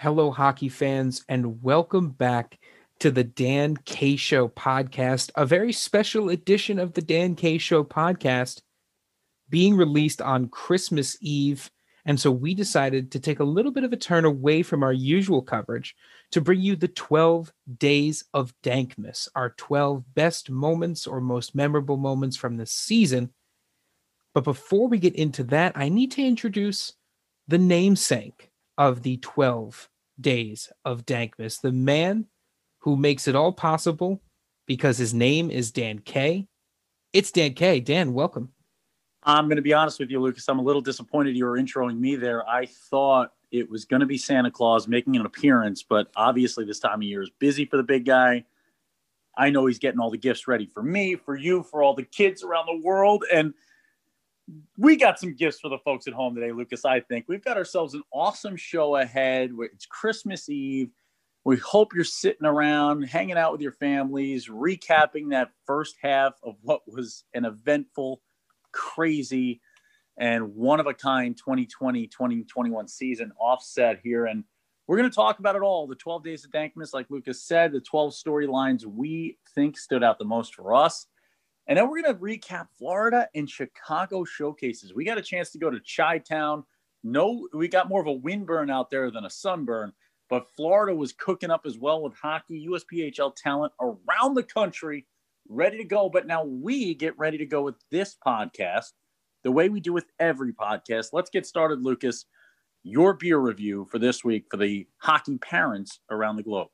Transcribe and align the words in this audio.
Hello, 0.00 0.30
hockey 0.30 0.70
fans, 0.70 1.26
and 1.28 1.62
welcome 1.62 2.08
back 2.08 2.58
to 3.00 3.10
the 3.10 3.22
Dan 3.22 3.76
K 3.84 4.16
Show 4.16 4.48
podcast, 4.48 5.30
a 5.34 5.44
very 5.44 5.74
special 5.74 6.30
edition 6.30 6.78
of 6.78 6.94
the 6.94 7.02
Dan 7.02 7.34
K 7.34 7.58
Show 7.58 7.84
podcast 7.84 8.62
being 9.50 9.76
released 9.76 10.22
on 10.22 10.48
Christmas 10.48 11.18
Eve. 11.20 11.70
And 12.06 12.18
so 12.18 12.30
we 12.30 12.54
decided 12.54 13.12
to 13.12 13.20
take 13.20 13.40
a 13.40 13.44
little 13.44 13.70
bit 13.70 13.84
of 13.84 13.92
a 13.92 13.98
turn 13.98 14.24
away 14.24 14.62
from 14.62 14.82
our 14.82 14.92
usual 14.94 15.42
coverage 15.42 15.94
to 16.30 16.40
bring 16.40 16.62
you 16.62 16.76
the 16.76 16.88
12 16.88 17.52
days 17.76 18.24
of 18.32 18.54
Dankmas, 18.62 19.28
our 19.34 19.50
12 19.50 20.14
best 20.14 20.48
moments 20.48 21.06
or 21.06 21.20
most 21.20 21.54
memorable 21.54 21.98
moments 21.98 22.38
from 22.38 22.56
the 22.56 22.64
season. 22.64 23.34
But 24.32 24.44
before 24.44 24.88
we 24.88 24.98
get 24.98 25.14
into 25.14 25.44
that, 25.44 25.76
I 25.76 25.90
need 25.90 26.10
to 26.12 26.24
introduce 26.24 26.94
the 27.48 27.58
namesake 27.58 28.49
of 28.78 29.02
the 29.02 29.16
12 29.18 29.88
days 30.20 30.70
of 30.84 31.06
Dankmas, 31.06 31.60
the 31.60 31.72
man 31.72 32.26
who 32.80 32.96
makes 32.96 33.28
it 33.28 33.36
all 33.36 33.52
possible 33.52 34.22
because 34.66 34.98
his 34.98 35.12
name 35.12 35.50
is 35.50 35.70
Dan 35.70 35.98
K. 35.98 36.46
It's 37.12 37.32
Dan 37.32 37.54
K. 37.54 37.80
Dan, 37.80 38.12
welcome. 38.12 38.52
I'm 39.22 39.46
going 39.46 39.56
to 39.56 39.62
be 39.62 39.74
honest 39.74 39.98
with 39.98 40.10
you, 40.10 40.20
Lucas. 40.20 40.48
I'm 40.48 40.58
a 40.58 40.62
little 40.62 40.80
disappointed 40.80 41.36
you 41.36 41.44
were 41.44 41.58
introing 41.58 41.98
me 41.98 42.16
there. 42.16 42.48
I 42.48 42.66
thought 42.66 43.32
it 43.50 43.68
was 43.68 43.84
going 43.84 44.00
to 44.00 44.06
be 44.06 44.16
Santa 44.16 44.50
Claus 44.50 44.88
making 44.88 45.16
an 45.16 45.26
appearance, 45.26 45.82
but 45.82 46.10
obviously 46.16 46.64
this 46.64 46.78
time 46.78 47.00
of 47.00 47.02
year 47.02 47.22
is 47.22 47.30
busy 47.38 47.66
for 47.66 47.76
the 47.76 47.82
big 47.82 48.06
guy. 48.06 48.44
I 49.36 49.50
know 49.50 49.66
he's 49.66 49.78
getting 49.78 50.00
all 50.00 50.10
the 50.10 50.18
gifts 50.18 50.48
ready 50.48 50.66
for 50.66 50.82
me, 50.82 51.16
for 51.16 51.36
you, 51.36 51.62
for 51.62 51.82
all 51.82 51.94
the 51.94 52.02
kids 52.02 52.42
around 52.42 52.66
the 52.66 52.80
world. 52.84 53.24
And 53.32 53.54
we 54.76 54.96
got 54.96 55.18
some 55.18 55.34
gifts 55.34 55.60
for 55.60 55.68
the 55.68 55.78
folks 55.78 56.06
at 56.06 56.14
home 56.14 56.34
today, 56.34 56.52
Lucas. 56.52 56.84
I 56.84 57.00
think 57.00 57.26
we've 57.28 57.44
got 57.44 57.56
ourselves 57.56 57.94
an 57.94 58.02
awesome 58.12 58.56
show 58.56 58.96
ahead. 58.96 59.52
It's 59.72 59.86
Christmas 59.86 60.48
Eve. 60.48 60.90
We 61.44 61.56
hope 61.56 61.94
you're 61.94 62.04
sitting 62.04 62.46
around, 62.46 63.02
hanging 63.04 63.38
out 63.38 63.52
with 63.52 63.62
your 63.62 63.72
families, 63.72 64.48
recapping 64.48 65.30
that 65.30 65.50
first 65.66 65.96
half 66.02 66.34
of 66.42 66.56
what 66.62 66.82
was 66.86 67.24
an 67.32 67.46
eventful, 67.46 68.20
crazy, 68.72 69.60
and 70.18 70.54
one 70.54 70.80
of 70.80 70.86
a 70.86 70.92
kind 70.92 71.36
2020 71.36 72.06
2021 72.06 72.88
season 72.88 73.32
offset 73.40 74.00
here. 74.02 74.26
And 74.26 74.44
we're 74.86 74.98
going 74.98 75.08
to 75.08 75.14
talk 75.14 75.38
about 75.38 75.56
it 75.56 75.62
all 75.62 75.86
the 75.86 75.94
12 75.94 76.22
days 76.22 76.44
of 76.44 76.50
Dankmas, 76.50 76.92
like 76.92 77.06
Lucas 77.08 77.42
said, 77.42 77.72
the 77.72 77.80
12 77.80 78.12
storylines 78.12 78.84
we 78.84 79.38
think 79.54 79.78
stood 79.78 80.04
out 80.04 80.18
the 80.18 80.24
most 80.24 80.54
for 80.54 80.74
us. 80.74 81.06
And 81.66 81.78
then 81.78 81.88
we're 81.88 82.02
going 82.02 82.14
to 82.14 82.20
recap 82.20 82.68
Florida 82.78 83.28
and 83.34 83.48
Chicago 83.48 84.24
showcases. 84.24 84.94
We 84.94 85.04
got 85.04 85.18
a 85.18 85.22
chance 85.22 85.50
to 85.52 85.58
go 85.58 85.70
to 85.70 85.80
Chi 85.96 86.18
Town. 86.18 86.64
No, 87.04 87.48
we 87.54 87.68
got 87.68 87.88
more 87.88 88.00
of 88.00 88.06
a 88.06 88.18
windburn 88.18 88.70
out 88.70 88.90
there 88.90 89.10
than 89.10 89.24
a 89.24 89.30
sunburn, 89.30 89.92
but 90.28 90.50
Florida 90.54 90.94
was 90.94 91.12
cooking 91.12 91.50
up 91.50 91.62
as 91.64 91.78
well 91.78 92.02
with 92.02 92.14
hockey, 92.14 92.68
USPHL 92.68 93.34
talent 93.36 93.72
around 93.80 94.34
the 94.34 94.42
country, 94.42 95.06
ready 95.48 95.78
to 95.78 95.84
go. 95.84 96.08
But 96.08 96.26
now 96.26 96.44
we 96.44 96.94
get 96.94 97.18
ready 97.18 97.38
to 97.38 97.46
go 97.46 97.62
with 97.62 97.76
this 97.90 98.16
podcast 98.26 98.92
the 99.42 99.52
way 99.52 99.68
we 99.68 99.80
do 99.80 99.92
with 99.92 100.06
every 100.18 100.52
podcast. 100.52 101.08
Let's 101.12 101.30
get 101.30 101.46
started, 101.46 101.82
Lucas. 101.82 102.26
Your 102.82 103.14
beer 103.14 103.38
review 103.38 103.86
for 103.90 103.98
this 103.98 104.24
week 104.24 104.46
for 104.50 104.56
the 104.56 104.86
hockey 104.98 105.38
parents 105.38 106.00
around 106.10 106.36
the 106.36 106.42
globe. 106.42 106.68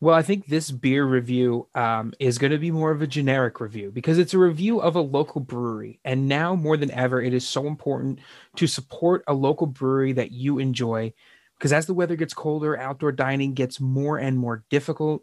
Well, 0.00 0.14
I 0.14 0.22
think 0.22 0.46
this 0.46 0.70
beer 0.70 1.04
review 1.06 1.68
um, 1.74 2.12
is 2.20 2.36
going 2.36 2.50
to 2.52 2.58
be 2.58 2.70
more 2.70 2.90
of 2.90 3.00
a 3.00 3.06
generic 3.06 3.60
review 3.60 3.90
because 3.90 4.18
it's 4.18 4.34
a 4.34 4.38
review 4.38 4.80
of 4.80 4.94
a 4.94 5.00
local 5.00 5.40
brewery. 5.40 6.00
And 6.04 6.28
now 6.28 6.54
more 6.54 6.76
than 6.76 6.90
ever, 6.90 7.22
it 7.22 7.32
is 7.32 7.48
so 7.48 7.66
important 7.66 8.18
to 8.56 8.66
support 8.66 9.24
a 9.26 9.32
local 9.32 9.66
brewery 9.66 10.12
that 10.12 10.32
you 10.32 10.58
enjoy 10.58 11.14
because 11.58 11.72
as 11.72 11.86
the 11.86 11.94
weather 11.94 12.16
gets 12.16 12.34
colder, 12.34 12.76
outdoor 12.78 13.12
dining 13.12 13.54
gets 13.54 13.80
more 13.80 14.18
and 14.18 14.38
more 14.38 14.64
difficult. 14.68 15.22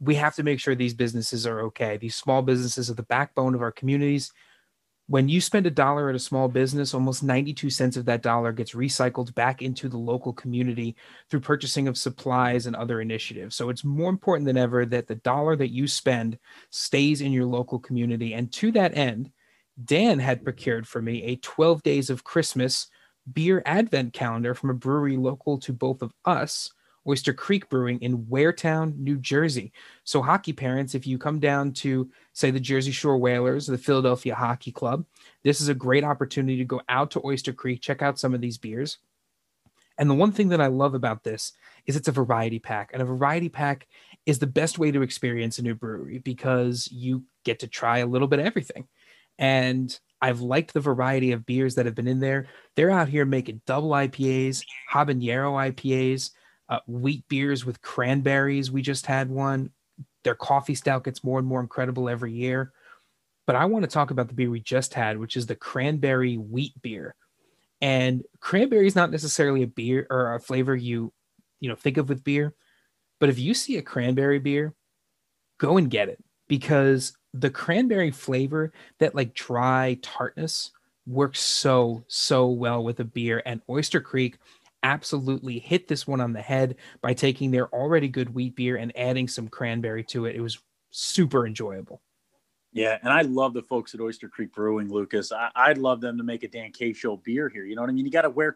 We 0.00 0.14
have 0.14 0.36
to 0.36 0.42
make 0.44 0.60
sure 0.60 0.74
these 0.74 0.94
businesses 0.94 1.46
are 1.46 1.60
okay. 1.62 1.96
These 1.96 2.14
small 2.14 2.42
businesses 2.42 2.88
are 2.88 2.94
the 2.94 3.02
backbone 3.02 3.54
of 3.54 3.62
our 3.62 3.72
communities 3.72 4.32
when 5.08 5.26
you 5.26 5.40
spend 5.40 5.66
a 5.66 5.70
dollar 5.70 6.10
at 6.10 6.14
a 6.14 6.18
small 6.18 6.48
business, 6.48 6.92
almost 6.92 7.22
92 7.22 7.70
cents 7.70 7.96
of 7.96 8.04
that 8.04 8.22
dollar 8.22 8.52
gets 8.52 8.74
recycled 8.74 9.34
back 9.34 9.62
into 9.62 9.88
the 9.88 9.96
local 9.96 10.34
community 10.34 10.96
through 11.30 11.40
purchasing 11.40 11.88
of 11.88 11.96
supplies 11.96 12.66
and 12.66 12.76
other 12.76 13.00
initiatives. 13.00 13.56
So 13.56 13.70
it's 13.70 13.84
more 13.84 14.10
important 14.10 14.46
than 14.46 14.58
ever 14.58 14.84
that 14.84 15.06
the 15.06 15.14
dollar 15.14 15.56
that 15.56 15.72
you 15.72 15.88
spend 15.88 16.38
stays 16.70 17.22
in 17.22 17.32
your 17.32 17.46
local 17.46 17.78
community. 17.78 18.34
And 18.34 18.52
to 18.52 18.70
that 18.72 18.96
end, 18.96 19.32
Dan 19.82 20.18
had 20.18 20.44
procured 20.44 20.86
for 20.86 21.00
me 21.00 21.22
a 21.24 21.36
12 21.36 21.82
days 21.82 22.10
of 22.10 22.24
Christmas 22.24 22.88
beer 23.32 23.62
advent 23.64 24.12
calendar 24.12 24.54
from 24.54 24.68
a 24.68 24.74
brewery 24.74 25.16
local 25.16 25.58
to 25.60 25.72
both 25.72 26.02
of 26.02 26.12
us 26.26 26.70
Oyster 27.08 27.32
Creek 27.32 27.68
Brewing 27.68 28.00
in 28.00 28.26
Waretown, 28.26 28.96
New 28.98 29.16
Jersey. 29.16 29.72
So, 30.04 30.20
hockey 30.22 30.52
parents, 30.52 30.94
if 30.94 31.06
you 31.06 31.18
come 31.18 31.40
down 31.40 31.72
to, 31.74 32.10
say, 32.32 32.50
the 32.50 32.60
Jersey 32.60 32.92
Shore 32.92 33.18
Whalers, 33.18 33.66
the 33.66 33.78
Philadelphia 33.78 34.34
Hockey 34.34 34.72
Club, 34.72 35.04
this 35.42 35.60
is 35.60 35.68
a 35.68 35.74
great 35.74 36.04
opportunity 36.04 36.58
to 36.58 36.64
go 36.64 36.82
out 36.88 37.10
to 37.12 37.22
Oyster 37.24 37.52
Creek, 37.52 37.80
check 37.80 38.02
out 38.02 38.18
some 38.18 38.34
of 38.34 38.40
these 38.40 38.58
beers. 38.58 38.98
And 39.98 40.08
the 40.08 40.14
one 40.14 40.30
thing 40.30 40.48
that 40.48 40.60
I 40.60 40.68
love 40.68 40.94
about 40.94 41.24
this 41.24 41.52
is 41.86 41.96
it's 41.96 42.08
a 42.08 42.12
variety 42.12 42.60
pack. 42.60 42.90
And 42.92 43.02
a 43.02 43.06
variety 43.06 43.48
pack 43.48 43.88
is 44.26 44.38
the 44.38 44.46
best 44.46 44.78
way 44.78 44.92
to 44.92 45.02
experience 45.02 45.58
a 45.58 45.62
new 45.62 45.74
brewery 45.74 46.18
because 46.18 46.88
you 46.92 47.24
get 47.44 47.60
to 47.60 47.66
try 47.66 47.98
a 47.98 48.06
little 48.06 48.28
bit 48.28 48.38
of 48.38 48.46
everything. 48.46 48.86
And 49.38 49.98
I've 50.20 50.40
liked 50.40 50.72
the 50.72 50.80
variety 50.80 51.32
of 51.32 51.46
beers 51.46 51.74
that 51.74 51.86
have 51.86 51.94
been 51.94 52.08
in 52.08 52.20
there. 52.20 52.46
They're 52.74 52.90
out 52.90 53.08
here 53.08 53.24
making 53.24 53.62
double 53.66 53.90
IPAs, 53.90 54.64
habanero 54.92 55.72
IPAs, 55.72 56.30
uh, 56.68 56.80
wheat 56.86 57.26
beers 57.28 57.64
with 57.64 57.82
cranberries. 57.82 58.70
We 58.70 58.82
just 58.82 59.06
had 59.06 59.30
one. 59.30 59.70
Their 60.24 60.34
coffee 60.34 60.74
stout 60.74 61.04
gets 61.04 61.24
more 61.24 61.38
and 61.38 61.48
more 61.48 61.60
incredible 61.60 62.08
every 62.08 62.32
year. 62.32 62.72
But 63.46 63.56
I 63.56 63.64
want 63.64 63.84
to 63.84 63.90
talk 63.90 64.10
about 64.10 64.28
the 64.28 64.34
beer 64.34 64.50
we 64.50 64.60
just 64.60 64.92
had, 64.92 65.18
which 65.18 65.36
is 65.36 65.46
the 65.46 65.56
cranberry 65.56 66.36
wheat 66.36 66.74
beer. 66.82 67.14
And 67.80 68.24
cranberry 68.40 68.86
is 68.86 68.96
not 68.96 69.10
necessarily 69.10 69.62
a 69.62 69.68
beer 69.68 70.06
or 70.10 70.34
a 70.34 70.40
flavor 70.40 70.76
you, 70.76 71.12
you 71.60 71.68
know, 71.68 71.76
think 71.76 71.96
of 71.96 72.08
with 72.08 72.24
beer. 72.24 72.54
But 73.20 73.30
if 73.30 73.38
you 73.38 73.54
see 73.54 73.76
a 73.76 73.82
cranberry 73.82 74.38
beer, 74.38 74.74
go 75.58 75.76
and 75.76 75.90
get 75.90 76.08
it 76.08 76.22
because 76.48 77.16
the 77.32 77.50
cranberry 77.50 78.10
flavor, 78.10 78.72
that 78.98 79.14
like 79.14 79.34
dry 79.34 79.98
tartness, 80.02 80.72
works 81.06 81.40
so 81.40 82.04
so 82.06 82.48
well 82.48 82.84
with 82.84 83.00
a 83.00 83.04
beer. 83.04 83.42
And 83.46 83.62
Oyster 83.68 84.00
Creek 84.00 84.38
absolutely 84.82 85.58
hit 85.58 85.88
this 85.88 86.06
one 86.06 86.20
on 86.20 86.32
the 86.32 86.42
head 86.42 86.76
by 87.00 87.14
taking 87.14 87.50
their 87.50 87.72
already 87.74 88.08
good 88.08 88.34
wheat 88.34 88.56
beer 88.56 88.76
and 88.76 88.96
adding 88.96 89.28
some 89.28 89.48
cranberry 89.48 90.04
to 90.04 90.26
it. 90.26 90.36
It 90.36 90.40
was 90.40 90.58
super 90.90 91.46
enjoyable. 91.46 92.00
Yeah, 92.72 92.98
and 93.02 93.12
I 93.12 93.22
love 93.22 93.54
the 93.54 93.62
folks 93.62 93.94
at 93.94 94.00
Oyster 94.00 94.28
Creek 94.28 94.52
Brewing, 94.52 94.90
Lucas. 94.90 95.32
I, 95.32 95.68
would 95.68 95.78
love 95.78 96.00
them 96.00 96.18
to 96.18 96.24
make 96.24 96.44
a 96.44 96.48
Dan 96.48 96.70
K 96.70 96.92
show 96.92 97.16
beer 97.16 97.48
here. 97.48 97.64
You 97.64 97.74
know 97.74 97.82
what 97.82 97.90
I 97.90 97.92
mean? 97.92 98.04
You 98.04 98.10
got 98.12 98.22
to 98.22 98.30
wear 98.30 98.54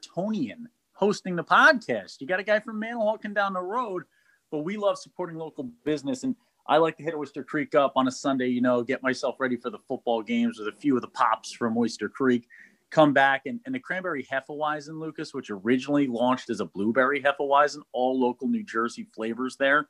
hosting 0.92 1.34
the 1.34 1.44
podcast. 1.44 2.20
You 2.20 2.26
got 2.26 2.38
a 2.38 2.44
guy 2.44 2.60
from 2.60 2.80
Manahawkin 2.80 3.34
down 3.34 3.54
the 3.54 3.62
road, 3.62 4.04
but 4.50 4.58
we 4.58 4.76
love 4.76 4.98
supporting 4.98 5.36
local 5.36 5.64
business. 5.84 6.24
And 6.24 6.36
I 6.66 6.76
like 6.76 6.96
to 6.98 7.02
hit 7.02 7.14
Oyster 7.14 7.42
Creek 7.42 7.74
up 7.74 7.94
on 7.96 8.06
a 8.06 8.12
Sunday, 8.12 8.48
you 8.48 8.60
know, 8.60 8.82
get 8.82 9.02
myself 9.02 9.36
ready 9.40 9.56
for 9.56 9.70
the 9.70 9.78
football 9.88 10.22
games 10.22 10.58
with 10.58 10.68
a 10.68 10.78
few 10.78 10.94
of 10.94 11.02
the 11.02 11.08
pops 11.08 11.50
from 11.50 11.76
Oyster 11.76 12.08
Creek 12.08 12.46
come 12.92 13.12
back 13.12 13.42
and, 13.46 13.58
and 13.66 13.74
the 13.74 13.80
cranberry 13.80 14.24
hefeweizen 14.30 15.00
lucas 15.00 15.34
which 15.34 15.50
originally 15.50 16.06
launched 16.06 16.50
as 16.50 16.60
a 16.60 16.66
blueberry 16.66 17.20
hefeweizen 17.20 17.80
all 17.92 18.20
local 18.20 18.46
new 18.46 18.62
jersey 18.62 19.08
flavors 19.14 19.56
there 19.56 19.88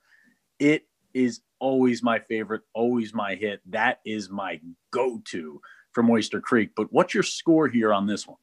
it 0.58 0.86
is 1.14 1.40
always 1.58 2.02
my 2.02 2.18
favorite 2.18 2.62
always 2.74 3.14
my 3.14 3.34
hit. 3.34 3.60
That 3.70 4.00
is 4.04 4.30
my 4.30 4.60
go-to 4.90 5.60
from 5.92 6.10
oyster 6.10 6.40
creek. 6.40 6.70
But 6.74 6.92
what's 6.92 7.14
your 7.14 7.22
score 7.22 7.68
here 7.68 7.92
on 7.92 8.06
this 8.06 8.26
one? 8.26 8.38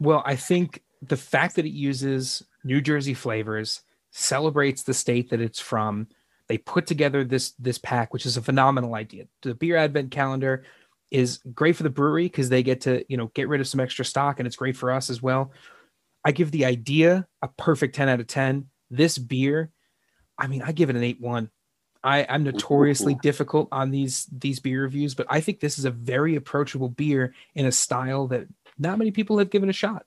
Well 0.00 0.22
i 0.26 0.36
think 0.36 0.82
the 1.00 1.16
fact 1.16 1.56
that 1.56 1.66
it 1.66 1.72
uses 1.72 2.42
new 2.64 2.80
jersey 2.80 3.14
flavors 3.14 3.82
celebrates 4.10 4.82
the 4.82 4.94
state 4.94 5.30
that 5.30 5.40
it's 5.40 5.58
from. 5.58 6.06
They 6.46 6.58
put 6.58 6.86
together 6.86 7.24
this 7.24 7.52
this 7.52 7.78
pack 7.78 8.12
which 8.12 8.26
is 8.26 8.36
a 8.36 8.42
phenomenal 8.42 8.94
idea. 8.94 9.26
The 9.42 9.54
beer 9.54 9.76
advent 9.76 10.10
calendar 10.10 10.64
is 11.12 11.40
great 11.54 11.76
for 11.76 11.82
the 11.82 11.90
brewery 11.90 12.24
because 12.24 12.48
they 12.48 12.62
get 12.62 12.82
to 12.82 13.04
you 13.08 13.16
know 13.16 13.30
get 13.34 13.48
rid 13.48 13.60
of 13.60 13.68
some 13.68 13.80
extra 13.80 14.04
stock 14.04 14.40
and 14.40 14.46
it's 14.46 14.56
great 14.56 14.76
for 14.76 14.90
us 14.90 15.10
as 15.10 15.22
well. 15.22 15.52
I 16.24 16.32
give 16.32 16.50
the 16.50 16.64
idea 16.64 17.26
a 17.42 17.48
perfect 17.48 17.94
10 17.94 18.08
out 18.08 18.20
of 18.20 18.26
10 18.26 18.66
this 18.92 19.18
beer 19.18 19.70
i 20.38 20.46
mean 20.46 20.62
i 20.62 20.70
give 20.70 20.90
it 20.90 20.96
an 20.96 21.02
8-1 21.02 21.50
I, 22.04 22.26
i'm 22.28 22.44
notoriously 22.44 23.14
difficult 23.22 23.68
on 23.72 23.90
these 23.90 24.26
these 24.26 24.60
beer 24.60 24.82
reviews 24.82 25.14
but 25.14 25.26
i 25.30 25.40
think 25.40 25.60
this 25.60 25.78
is 25.78 25.84
a 25.84 25.90
very 25.90 26.36
approachable 26.36 26.88
beer 26.88 27.34
in 27.54 27.66
a 27.66 27.72
style 27.72 28.28
that 28.28 28.46
not 28.78 28.98
many 28.98 29.10
people 29.10 29.38
have 29.38 29.50
given 29.50 29.68
a 29.68 29.72
shot. 29.72 30.04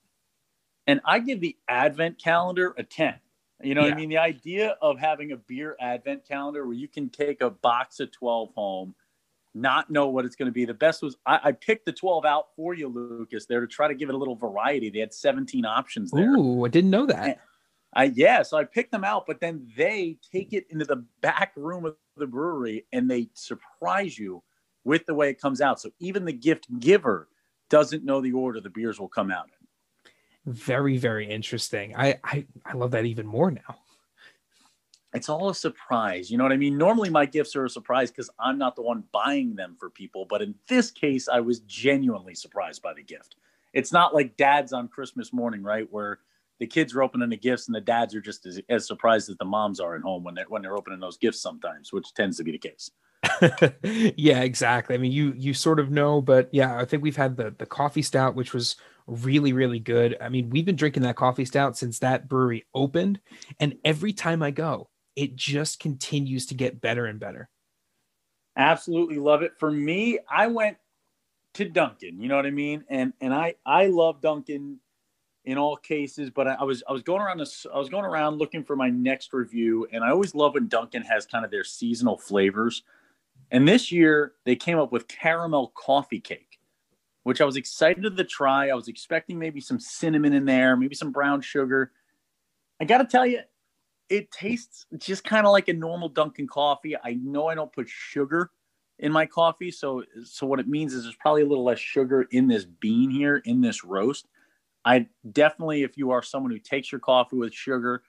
And 0.87 1.01
i 1.03 1.19
give 1.19 1.41
the 1.41 1.57
advent 1.67 2.21
calendar 2.21 2.73
a 2.77 2.83
10 2.83 3.15
you 3.63 3.73
know 3.73 3.81
yeah. 3.81 3.87
what 3.87 3.93
i 3.93 3.97
mean? 3.97 4.09
The 4.09 4.17
idea 4.19 4.75
of 4.81 4.99
having 4.99 5.31
a 5.31 5.37
beer 5.37 5.75
advent 5.79 6.27
calendar 6.27 6.65
where 6.65 6.75
you 6.75 6.87
can 6.87 7.09
take 7.09 7.41
a 7.41 7.49
box 7.49 7.99
of 7.99 8.11
12 8.11 8.53
home 8.53 8.93
not 9.55 9.89
know 9.89 10.09
what 10.09 10.25
it's 10.25 10.35
going 10.35 10.47
to 10.47 10.51
be. 10.51 10.65
The 10.65 10.73
best 10.73 11.01
was 11.01 11.15
I, 11.25 11.39
I, 11.45 11.51
picked 11.53 11.85
the 11.85 11.93
12 11.93 12.25
out 12.25 12.47
for 12.55 12.73
you, 12.73 12.89
Lucas, 12.89 13.45
there 13.45 13.61
to 13.61 13.67
try 13.67 13.87
to 13.87 13.95
give 13.95 14.09
it 14.09 14.15
a 14.15 14.17
little 14.17 14.35
variety. 14.35 14.89
They 14.89 14.99
had 14.99 15.13
17 15.13 15.65
options 15.65 16.11
there. 16.11 16.35
Ooh, 16.35 16.65
I 16.65 16.67
didn't 16.67 16.89
know 16.89 17.05
that. 17.05 17.23
And, 17.23 17.35
I 17.95 18.03
yeah, 18.13 18.43
so 18.43 18.57
I 18.57 18.65
picked 18.65 18.91
them 18.91 19.05
out, 19.05 19.25
but 19.25 19.39
then 19.39 19.65
they 19.77 20.17
take 20.31 20.51
it 20.51 20.65
into 20.69 20.83
the 20.83 21.05
back 21.21 21.53
room 21.55 21.85
of 21.85 21.95
the 22.17 22.27
brewery 22.27 22.85
and 22.91 23.09
they 23.09 23.29
surprise 23.33 24.19
you 24.19 24.43
with 24.83 25.05
the 25.05 25.13
way 25.13 25.29
it 25.29 25.39
comes 25.39 25.61
out. 25.61 25.79
So 25.79 25.89
even 25.99 26.25
the 26.25 26.33
gift 26.33 26.67
giver 26.79 27.29
doesn't 27.69 28.03
know 28.03 28.19
the 28.19 28.33
order 28.33 28.59
the 28.59 28.69
beers 28.69 28.99
will 28.99 29.07
come 29.07 29.31
out 29.31 29.45
in. 29.45 30.53
Very, 30.53 30.97
very 30.97 31.27
interesting. 31.27 31.95
I 31.95 32.19
I, 32.23 32.45
I 32.65 32.73
love 32.73 32.91
that 32.91 33.05
even 33.05 33.25
more 33.25 33.49
now. 33.49 33.77
It's 35.15 35.29
all 35.29 35.50
a 35.50 35.56
surprise. 35.56 36.29
You 36.29 36.38
know 36.38 36.44
what 36.44 36.51
I 36.51 36.57
mean? 36.57 36.77
Normally 36.77 37.09
my 37.09 37.25
gifts 37.25 37.56
are 37.56 37.65
a 37.65 37.69
surprise 37.69 38.12
because 38.12 38.29
I'm 38.39 38.57
not 38.57 38.75
the 38.75 38.81
one 38.81 39.03
buying 39.12 39.56
them 39.56 39.75
for 39.79 39.89
people. 39.89 40.25
But 40.25 40.41
in 40.41 40.56
this 40.67 40.91
case, 40.91 41.27
I 41.27 41.39
was 41.39 41.59
genuinely 41.62 42.35
surprised 42.35 42.81
by 42.81 42.94
the 42.94 43.03
gift. 43.03 43.35
It's 43.73 43.91
not 43.91 44.13
like 44.13 44.38
dads 44.38 44.73
on 44.73 44.88
Christmas 44.88 45.33
morning, 45.33 45.63
right? 45.63 45.88
Where 45.91 46.19
the 46.59 46.67
kids 46.67 46.95
are 46.95 47.03
opening 47.03 47.29
the 47.29 47.38
gifts 47.38 47.67
and 47.67 47.75
the 47.75 47.81
dads 47.81 48.15
are 48.15 48.21
just 48.21 48.45
as, 48.45 48.62
as 48.69 48.88
surprised 48.88 49.29
as 49.29 49.38
the 49.38 49.45
moms 49.45 49.79
are 49.79 49.95
at 49.95 50.01
home 50.01 50.23
when 50.23 50.35
they're 50.35 50.45
when 50.47 50.62
they're 50.62 50.77
opening 50.77 51.00
those 51.00 51.17
gifts 51.17 51.41
sometimes, 51.41 51.91
which 51.91 52.13
tends 52.13 52.38
to 52.38 52.44
be 52.44 52.51
the 52.51 52.57
case. 52.57 52.91
yeah, 54.17 54.41
exactly. 54.41 54.95
I 54.95 54.97
mean, 54.97 55.12
you 55.12 55.33
you 55.38 55.53
sort 55.53 55.79
of 55.79 55.91
know, 55.91 56.21
but 56.21 56.50
yeah, 56.51 56.77
I 56.77 56.85
think 56.85 57.03
we've 57.03 57.15
had 57.15 57.38
the 57.38 57.53
the 57.57 57.65
coffee 57.65 58.01
stout, 58.01 58.35
which 58.35 58.53
was 58.53 58.75
really 59.07 59.53
really 59.53 59.79
good. 59.79 60.17
I 60.21 60.29
mean, 60.29 60.50
we've 60.50 60.65
been 60.65 60.75
drinking 60.75 61.03
that 61.03 61.15
coffee 61.15 61.45
stout 61.45 61.77
since 61.77 62.00
that 62.00 62.29
brewery 62.29 62.65
opened, 62.73 63.19
and 63.59 63.75
every 63.83 64.13
time 64.13 64.41
I 64.41 64.51
go, 64.51 64.89
it 65.15 65.35
just 65.35 65.79
continues 65.79 66.45
to 66.47 66.56
get 66.56 66.81
better 66.81 67.06
and 67.06 67.19
better. 67.19 67.50
Absolutely 68.57 69.17
love 69.17 69.41
it. 69.41 69.53
For 69.57 69.71
me, 69.71 70.19
I 70.29 70.47
went 70.47 70.77
to 71.56 71.65
Dunkin'. 71.65 72.21
You 72.21 72.27
know 72.27 72.35
what 72.35 72.45
I 72.45 72.51
mean? 72.51 72.83
And 72.89 73.13
and 73.21 73.33
I 73.33 73.56
I 73.65 73.88
love 73.88 74.21
Dunkin' 74.21 74.79
in 75.45 75.57
all 75.57 75.77
cases, 75.77 76.29
but 76.29 76.47
I, 76.47 76.56
I, 76.56 76.63
was 76.63 76.83
I 76.89 76.91
was 76.91 77.03
going 77.03 77.21
around 77.21 77.38
this 77.39 77.65
I 77.73 77.77
was 77.77 77.89
going 77.89 78.06
around 78.06 78.38
looking 78.38 78.63
for 78.63 78.75
my 78.75 78.89
next 78.89 79.33
review, 79.33 79.88
and 79.91 80.03
I 80.03 80.09
always 80.09 80.35
love 80.35 80.53
when 80.53 80.67
Dunkin' 80.67 81.03
has 81.03 81.25
kind 81.25 81.45
of 81.45 81.51
their 81.51 81.63
seasonal 81.63 82.17
flavors. 82.17 82.83
And 83.51 83.67
this 83.67 83.91
year 83.91 84.33
they 84.45 84.56
came 84.56 84.79
up 84.79 84.91
with 84.91 85.07
caramel 85.07 85.71
coffee 85.75 86.19
cake, 86.19 86.59
which 87.23 87.41
I 87.41 87.45
was 87.45 87.57
excited 87.57 88.17
to 88.17 88.23
try. 88.23 88.69
I 88.69 88.73
was 88.73 88.88
expecting 88.88 89.38
maybe 89.38 89.62
some 89.62 89.79
cinnamon 89.79 90.33
in 90.33 90.45
there, 90.45 90.75
maybe 90.75 90.95
some 90.95 91.12
brown 91.12 91.41
sugar. 91.41 91.91
I 92.81 92.85
got 92.85 92.97
to 92.97 93.06
tell 93.06 93.25
you, 93.25 93.41
it 94.09 94.31
tastes 94.31 94.85
just 94.97 95.23
kind 95.23 95.45
of 95.45 95.51
like 95.51 95.67
a 95.67 95.73
normal 95.73 96.09
Dunkin' 96.09 96.47
coffee. 96.47 96.95
I 97.03 97.13
know 97.21 97.47
I 97.47 97.55
don't 97.55 97.73
put 97.73 97.89
sugar 97.89 98.51
in 98.99 99.11
my 99.11 99.25
coffee, 99.25 99.71
so 99.71 100.03
so 100.23 100.45
what 100.45 100.59
it 100.59 100.67
means 100.67 100.93
is 100.93 101.03
there's 101.03 101.15
probably 101.15 101.41
a 101.41 101.47
little 101.47 101.65
less 101.65 101.79
sugar 101.79 102.27
in 102.31 102.47
this 102.47 102.65
bean 102.65 103.09
here 103.09 103.41
in 103.45 103.61
this 103.61 103.83
roast 103.83 104.27
I 104.85 105.07
definitely, 105.31 105.81
if 105.81 105.97
you 105.97 106.11
are 106.11 106.21
someone 106.21 106.51
who 106.51 106.59
takes 106.59 106.91
your 106.91 106.99
coffee 106.99 107.37
with 107.37 107.53
sugar, 107.53 108.03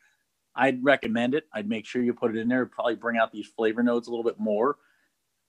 I'd 0.55 0.85
recommend 0.85 1.35
it. 1.35 1.45
I'd 1.53 1.69
make 1.69 1.87
sure 1.87 2.03
you 2.03 2.13
put 2.13 2.37
it 2.37 2.39
in 2.39 2.49
there. 2.49 2.63
It'd 2.63 2.73
probably 2.73 2.97
bring 2.97 3.17
out 3.17 3.33
these 3.33 3.47
flavor 3.47 3.83
notes 3.83 4.09
a 4.09 4.11
little 4.11 4.25
bit 4.25 4.39
more. 4.39 4.77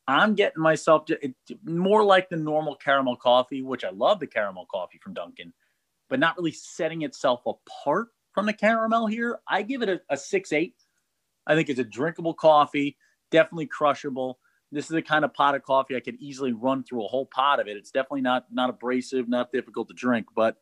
I'm 0.07 0.35
getting 0.35 0.63
myself 0.63 1.03
to, 1.05 1.23
it, 1.23 1.35
more 1.65 2.03
like 2.03 2.29
the 2.29 2.37
normal 2.37 2.75
caramel 2.75 3.17
coffee, 3.17 3.61
which 3.61 3.83
I 3.83 3.89
love 3.89 4.21
the 4.21 4.27
caramel 4.27 4.65
coffee 4.71 4.99
from 5.03 5.13
Dunkin', 5.13 5.51
but 6.07 6.19
not 6.19 6.37
really 6.37 6.53
setting 6.53 7.01
itself 7.01 7.41
apart 7.45 8.07
from 8.37 8.45
the 8.45 8.53
caramel 8.53 9.07
here. 9.07 9.39
I 9.47 9.63
give 9.63 9.81
it 9.81 9.89
a, 9.89 9.99
a 10.11 10.15
six 10.15 10.53
eight. 10.53 10.75
I 11.47 11.55
think 11.55 11.69
it's 11.69 11.79
a 11.79 11.83
drinkable 11.83 12.35
coffee, 12.35 12.95
definitely 13.31 13.65
crushable. 13.65 14.37
This 14.71 14.85
is 14.85 14.91
the 14.91 15.01
kind 15.01 15.25
of 15.25 15.33
pot 15.33 15.55
of 15.55 15.63
coffee 15.63 15.95
I 15.95 16.01
could 16.01 16.17
easily 16.19 16.53
run 16.53 16.83
through 16.83 17.03
a 17.03 17.07
whole 17.07 17.25
pot 17.25 17.59
of 17.59 17.67
it. 17.67 17.77
It's 17.77 17.89
definitely 17.89 18.21
not 18.21 18.45
not 18.51 18.69
abrasive, 18.69 19.27
not 19.27 19.51
difficult 19.51 19.87
to 19.87 19.95
drink, 19.95 20.27
but 20.35 20.57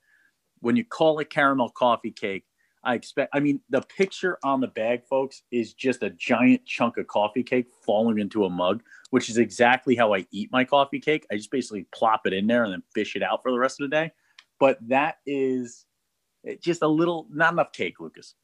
when 0.62 0.78
you 0.78 0.86
call 0.86 1.20
it 1.20 1.30
caramel 1.30 1.70
coffee 1.70 2.12
cake, 2.12 2.46
I 2.82 2.96
expect, 2.96 3.32
I 3.34 3.42
mean, 3.42 3.60
the 3.70 3.82
picture 3.82 4.38
on 4.42 4.62
the 4.62 4.68
bag, 4.68 5.04
folks, 5.10 5.42
is 5.52 5.74
just 5.74 6.02
a 6.02 6.12
giant 6.12 6.66
chunk 6.66 6.96
of 6.96 7.08
coffee 7.08 7.44
cake 7.44 7.68
falling 7.86 8.20
into 8.20 8.46
a 8.46 8.50
mug, 8.50 8.84
which 9.10 9.30
is 9.30 9.38
exactly 9.38 9.98
how 9.98 10.14
I 10.14 10.26
eat 10.32 10.50
my 10.50 10.64
coffee 10.64 11.02
cake. 11.02 11.26
I 11.30 11.36
just 11.36 11.52
basically 11.52 11.88
plop 11.94 12.26
it 12.26 12.32
in 12.32 12.48
there 12.48 12.64
and 12.64 12.72
then 12.72 12.84
fish 12.94 13.18
it 13.18 13.22
out 13.22 13.42
for 13.44 13.52
the 13.52 13.60
rest 13.60 13.82
of 13.82 13.90
the 13.90 13.96
day. 13.96 14.12
But 14.62 14.78
that 14.88 15.18
is 15.26 15.86
just 16.62 16.82
a 16.82 16.88
little, 16.88 17.28
not 17.32 17.54
enough 17.54 17.72
cake, 17.72 18.00
Lucas. 18.00 18.36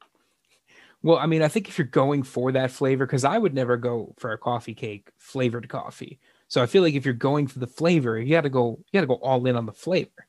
Well, 1.02 1.18
I 1.18 1.26
mean, 1.26 1.42
I 1.42 1.48
think 1.48 1.68
if 1.68 1.78
you're 1.78 1.86
going 1.86 2.22
for 2.22 2.52
that 2.52 2.70
flavor, 2.70 3.06
because 3.06 3.24
I 3.24 3.36
would 3.36 3.54
never 3.54 3.76
go 3.76 4.14
for 4.18 4.32
a 4.32 4.38
coffee 4.38 4.74
cake 4.74 5.10
flavored 5.18 5.68
coffee. 5.68 6.20
So 6.46 6.62
I 6.62 6.66
feel 6.66 6.82
like 6.82 6.94
if 6.94 7.04
you're 7.04 7.14
going 7.14 7.48
for 7.48 7.58
the 7.58 7.66
flavor, 7.66 8.20
you 8.20 8.30
got 8.30 8.42
to 8.42 8.50
go, 8.50 8.78
you 8.92 8.98
got 8.98 9.00
to 9.00 9.06
go 9.06 9.14
all 9.14 9.44
in 9.46 9.56
on 9.56 9.66
the 9.66 9.72
flavor. 9.72 10.26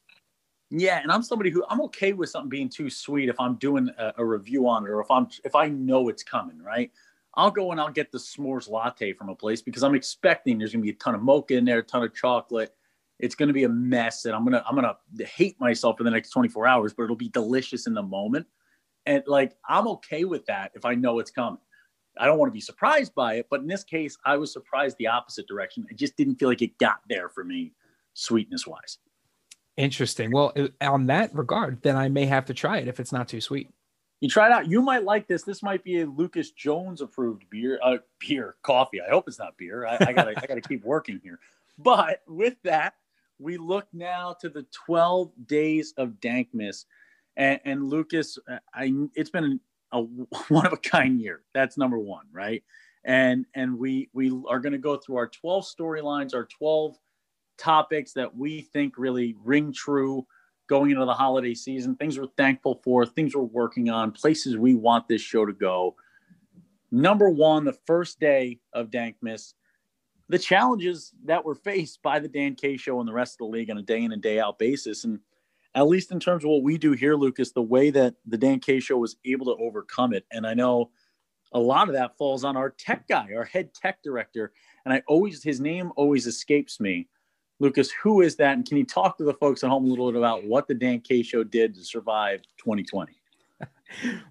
Yeah, 0.76 1.00
and 1.00 1.12
I'm 1.12 1.22
somebody 1.22 1.52
who 1.52 1.64
I'm 1.70 1.82
okay 1.82 2.14
with 2.14 2.30
something 2.30 2.50
being 2.50 2.70
too 2.70 2.90
sweet 2.90 3.30
if 3.30 3.40
I'm 3.40 3.56
doing 3.56 3.90
a, 4.00 4.14
a, 4.18 4.26
review 4.26 4.68
on 4.68 4.86
it 4.86 4.90
or 4.90 5.02
if 5.02 5.12
I'm 5.12 5.28
if 5.44 5.54
I 5.54 5.68
know 5.68 6.10
it's 6.10 6.24
coming, 6.24 6.58
right? 6.60 6.92
I'll 7.36 7.52
go 7.52 7.72
and 7.72 7.80
I'll 7.80 7.92
get 7.92 8.12
the 8.12 8.18
s'mores 8.18 8.68
latte 8.68 9.14
from 9.14 9.30
a 9.30 9.36
place 9.36 9.62
because 9.62 9.84
I'm 9.84 9.94
expecting 9.94 10.58
there's 10.58 10.72
gonna 10.72 10.82
be 10.82 10.90
a 10.90 10.94
ton 10.94 11.14
of 11.14 11.22
mocha 11.22 11.58
in 11.58 11.66
there, 11.66 11.80
a 11.80 11.84
ton 11.84 12.02
of 12.02 12.16
chocolate. 12.16 12.74
It's 13.20 13.36
gonna 13.36 13.54
be 13.54 13.64
a 13.64 13.70
mess, 13.70 14.26
and 14.26 14.36
I'm 14.36 14.44
gonna 14.44 14.64
I'm 14.68 14.76
gonna 14.76 14.98
hate 15.20 15.60
myself 15.60 15.98
for 15.98 16.04
the 16.04 16.12
next 16.12 16.32
24 16.32 16.68
hours, 16.68 16.94
but 16.94 17.04
it'll 17.04 17.16
be 17.16 17.30
delicious 17.30 17.88
in 17.88 17.94
the 17.94 18.04
moment. 18.04 18.48
And 19.06 19.24
like 19.28 19.56
I'm 19.68 19.88
okay 19.88 20.24
with 20.24 20.46
that 20.48 20.72
if 20.76 20.86
I 20.86 20.96
know 20.96 21.20
it's 21.20 21.32
coming. 21.32 21.60
I 22.18 22.26
don't 22.26 22.38
want 22.38 22.50
to 22.50 22.54
be 22.54 22.62
surprised 22.62 23.16
by 23.16 23.36
it, 23.36 23.48
but 23.50 23.62
in 23.62 23.68
this 23.68 23.84
case, 23.84 24.18
I 24.26 24.38
was 24.38 24.54
surprised 24.54 24.98
the 24.98 25.08
opposite 25.08 25.48
direction. 25.48 25.86
I 25.90 25.96
just 25.96 26.16
didn't 26.16 26.36
feel 26.36 26.50
like 26.50 26.62
it 26.62 26.78
got 26.78 27.00
there 27.10 27.30
for 27.30 27.44
me, 27.44 27.74
sweetness 28.14 28.68
wise. 28.68 29.00
Interesting. 29.78 30.32
Well, 30.32 30.54
on 30.82 31.08
that 31.08 31.34
regard, 31.34 31.82
then 31.82 31.96
I 31.96 32.10
may 32.10 32.26
have 32.26 32.46
to 32.46 32.54
try 32.54 32.78
it 32.78 32.88
if 32.88 33.00
it's 33.00 33.12
not 33.12 33.28
too 33.28 33.42
sweet. 33.42 33.70
You 34.22 34.30
try 34.30 34.46
it 34.46 34.52
out. 34.54 34.70
You 34.70 34.82
might 34.82 35.04
like 35.04 35.28
this. 35.28 35.44
This 35.44 35.64
might 35.64 35.84
be 35.84 36.02
a 36.02 36.06
Lucas 36.06 36.52
Jones 36.52 37.02
approved 37.02 37.50
beer, 37.50 37.80
uh, 37.84 37.98
beer, 38.20 38.56
coffee. 38.62 39.02
I 39.02 39.10
hope 39.10 39.28
it's 39.28 39.40
not 39.40 39.58
beer. 39.58 39.86
I, 39.86 39.98
I 40.00 40.14
gotta, 40.14 40.34
I 40.38 40.46
gotta 40.46 40.62
keep 40.62 40.86
working 40.86 41.20
here. 41.24 41.40
But 41.78 42.22
with 42.28 42.56
that, 42.64 42.94
we 43.44 43.58
look 43.58 43.88
now 43.94 44.36
to 44.40 44.50
the 44.50 44.66
12 44.86 45.32
days 45.46 45.94
of 45.98 46.14
Dankmas. 46.22 46.86
and, 47.36 47.60
and 47.66 47.90
Lucas, 47.90 48.38
uh, 48.50 48.58
I, 48.74 48.94
it's 49.16 49.30
been 49.30 49.60
a 49.92 50.02
one 50.48 50.66
of 50.66 50.74
a 50.74 50.78
kind 50.78 51.20
year. 51.20 51.42
That's 51.54 51.78
number 51.78 52.00
one, 52.00 52.26
right? 52.32 52.64
And 53.06 53.46
and 53.54 53.78
we 53.78 54.10
we 54.14 54.30
are 54.48 54.60
going 54.60 54.72
to 54.72 54.80
go 54.80 54.96
through 54.96 55.18
our 55.18 55.28
12 55.28 55.66
storylines, 55.66 56.34
our 56.34 56.46
12 56.46 56.98
topics 57.58 58.14
that 58.14 58.36
we 58.36 58.62
think 58.62 58.98
really 58.98 59.36
ring 59.44 59.74
true 59.74 60.26
going 60.68 60.92
into 60.92 61.06
the 61.06 61.14
holiday 61.14 61.54
season, 61.54 61.96
things 61.96 62.18
we're 62.18 62.28
thankful 62.38 62.80
for, 62.84 63.06
things 63.06 63.36
we're 63.36 63.44
working 63.44 63.90
on, 63.90 64.12
places 64.12 64.58
we 64.58 64.74
want 64.74 65.08
this 65.10 65.22
show 65.22 65.46
to 65.46 65.52
go. 65.52 65.96
Number 66.92 67.30
one, 67.30 67.66
the 67.66 67.78
first 67.86 68.20
day 68.20 68.60
of 68.72 68.90
Dankmas, 68.90 69.54
the 70.30 70.40
challenges 70.40 71.12
that 71.26 71.44
were 71.44 71.56
faced 71.56 72.02
by 72.02 72.20
the 72.20 72.28
Dan 72.28 72.56
K 72.56 72.78
show 72.78 73.00
and 73.00 73.08
the 73.08 73.14
rest 73.14 73.36
of 73.36 73.40
the 73.40 73.52
league 73.52 73.70
on 73.70 73.78
a 73.78 73.82
day 73.82 74.04
in 74.04 74.12
and 74.12 74.22
day 74.22 74.40
out 74.40 74.58
basis. 74.58 75.04
And 75.04 75.20
at 75.76 75.88
least 75.88 76.12
in 76.12 76.20
terms 76.20 76.44
of 76.44 76.50
what 76.50 76.64
we 76.64 76.78
do 76.78 76.94
here, 76.94 77.16
Lucas, 77.16 77.52
the 77.52 77.62
way 77.62 77.90
that 77.90 78.16
the 78.26 78.38
Dan 78.38 78.60
K 78.60 78.80
show 78.80 78.98
was 78.98 79.18
able 79.26 79.46
to 79.48 79.64
overcome 79.64 80.14
it. 80.14 80.26
And 80.32 80.48
I 80.48 80.54
know 80.54 80.92
a 81.52 81.60
lot 81.60 81.88
of 81.88 81.94
that 81.94 82.18
falls 82.18 82.44
on 82.44 82.58
our 82.58 82.70
tech 82.70 83.08
guy, 83.08 83.30
our 83.36 83.46
head 83.46 83.74
tech 83.74 84.02
director. 84.04 84.54
And 84.86 84.94
I 84.94 85.04
always, 85.08 85.44
his 85.44 85.60
name 85.60 85.92
always 85.96 86.26
escapes 86.28 86.80
me 86.80 87.08
Lucas, 87.64 87.92
who 87.92 88.22
is 88.22 88.36
that? 88.36 88.58
And 88.58 88.68
can 88.68 88.78
you 88.78 88.86
talk 88.86 89.18
to 89.18 89.24
the 89.24 89.34
folks 89.34 89.64
at 89.64 89.70
home 89.70 89.86
a 89.86 89.88
little 89.88 90.12
bit 90.12 90.18
about 90.18 90.44
what 90.44 90.68
the 90.68 90.74
Dan 90.74 91.00
K 91.00 91.24
show 91.24 91.44
did 91.44 91.76
to 91.76 91.84
survive 91.84 92.42
2020? 92.60 93.14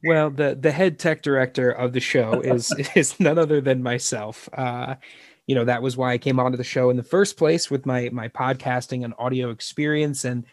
Well, 0.03 0.31
the 0.31 0.59
the 0.61 0.73
head 0.73 0.99
tech 0.99 1.23
director 1.23 1.71
of 1.71 1.93
the 1.93 2.01
show 2.01 2.41
is 2.41 2.73
is 2.97 3.21
none 3.21 3.39
other 3.39 3.61
than 3.61 3.81
myself. 3.81 4.49
Uh, 4.53 4.97
you 5.47 5.55
know, 5.55 5.65
that 5.65 5.83
was 5.83 5.97
why 5.97 6.13
I 6.13 6.19
came 6.19 6.39
onto 6.39 6.57
the 6.57 6.65
show 6.65 6.91
in 6.91 6.97
the 6.97 7.03
first 7.03 7.37
place 7.37 7.71
with 7.71 7.87
my 7.87 8.09
my 8.13 8.29
podcasting 8.29 9.05
and 9.05 9.15
audio 9.19 9.51
experience. 9.51 10.25
And 10.25 10.47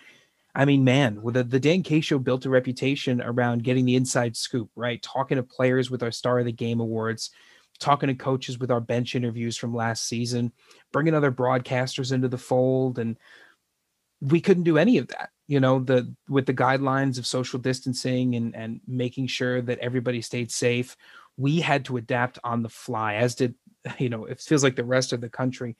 I 0.55 0.65
mean, 0.65 0.83
man, 0.83 1.21
with 1.21 1.35
the, 1.35 1.43
the 1.43 1.59
Dan 1.59 1.83
K 1.83 2.01
show 2.01 2.17
built 2.17 2.45
a 2.45 2.49
reputation 2.49 3.21
around 3.21 3.63
getting 3.63 3.85
the 3.85 3.95
inside 3.95 4.35
scoop, 4.35 4.69
right? 4.75 5.01
Talking 5.01 5.37
to 5.37 5.43
players 5.43 5.91
with 5.91 6.01
our 6.01 6.11
Star 6.11 6.39
of 6.39 6.45
the 6.45 6.51
Game 6.51 6.79
awards, 6.79 7.29
talking 7.79 8.07
to 8.07 8.15
coaches 8.15 8.57
with 8.57 8.71
our 8.71 8.81
bench 8.81 9.15
interviews 9.15 9.57
from 9.57 9.75
last 9.75 10.07
season, 10.07 10.51
bringing 10.91 11.13
other 11.13 11.31
broadcasters 11.31 12.11
into 12.11 12.27
the 12.27 12.37
fold. 12.37 12.97
And 12.97 13.17
we 14.21 14.41
couldn't 14.41 14.63
do 14.63 14.77
any 14.77 14.97
of 14.97 15.07
that, 15.09 15.29
you 15.47 15.59
know, 15.59 15.79
the 15.79 16.13
with 16.27 16.45
the 16.45 16.53
guidelines 16.53 17.17
of 17.17 17.27
social 17.27 17.59
distancing 17.59 18.35
and, 18.35 18.55
and 18.55 18.81
making 18.87 19.27
sure 19.27 19.61
that 19.61 19.79
everybody 19.79 20.21
stayed 20.21 20.51
safe. 20.51 20.97
We 21.37 21.61
had 21.61 21.85
to 21.85 21.97
adapt 21.97 22.39
on 22.43 22.63
the 22.63 22.69
fly, 22.69 23.15
as 23.15 23.35
did, 23.35 23.55
you 23.97 24.09
know, 24.09 24.25
it 24.25 24.39
feels 24.39 24.63
like 24.63 24.75
the 24.75 24.83
rest 24.83 25.13
of 25.13 25.21
the 25.21 25.29
country. 25.29 25.75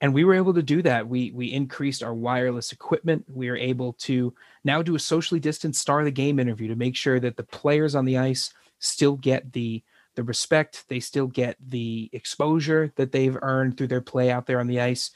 And 0.00 0.12
we 0.12 0.24
were 0.24 0.34
able 0.34 0.54
to 0.54 0.62
do 0.62 0.82
that. 0.82 1.08
We 1.08 1.30
we 1.30 1.52
increased 1.52 2.02
our 2.02 2.14
wireless 2.14 2.72
equipment. 2.72 3.24
We 3.28 3.48
are 3.50 3.56
able 3.56 3.92
to 4.00 4.34
now 4.64 4.82
do 4.82 4.96
a 4.96 4.98
socially 4.98 5.38
distanced 5.38 5.80
star 5.80 6.00
of 6.00 6.06
the 6.06 6.10
game 6.10 6.40
interview 6.40 6.68
to 6.68 6.76
make 6.76 6.96
sure 6.96 7.20
that 7.20 7.36
the 7.36 7.44
players 7.44 7.94
on 7.94 8.04
the 8.04 8.18
ice 8.18 8.52
still 8.80 9.16
get 9.16 9.52
the 9.52 9.82
the 10.14 10.24
respect, 10.24 10.84
they 10.88 11.00
still 11.00 11.26
get 11.26 11.56
the 11.66 12.10
exposure 12.12 12.92
that 12.96 13.12
they've 13.12 13.36
earned 13.40 13.76
through 13.76 13.86
their 13.86 14.00
play 14.00 14.30
out 14.30 14.46
there 14.46 14.60
on 14.60 14.66
the 14.66 14.80
ice. 14.80 15.10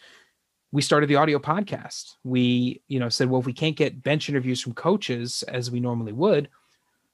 We 0.73 0.83
started 0.83 1.09
the 1.09 1.17
audio 1.17 1.39
podcast. 1.39 2.15
We, 2.25 2.83
you 2.89 2.99
know, 2.99 3.09
said, 3.09 3.29
well, 3.29 3.41
if 3.41 3.47
we 3.47 3.53
can't 3.53 3.77
get 3.77 4.03
bench 4.03 4.29
interviews 4.29 4.61
from 4.61 4.75
coaches 4.75 5.43
as 5.49 5.71
we 5.71 5.81
normally 5.81 6.13
would, 6.13 6.49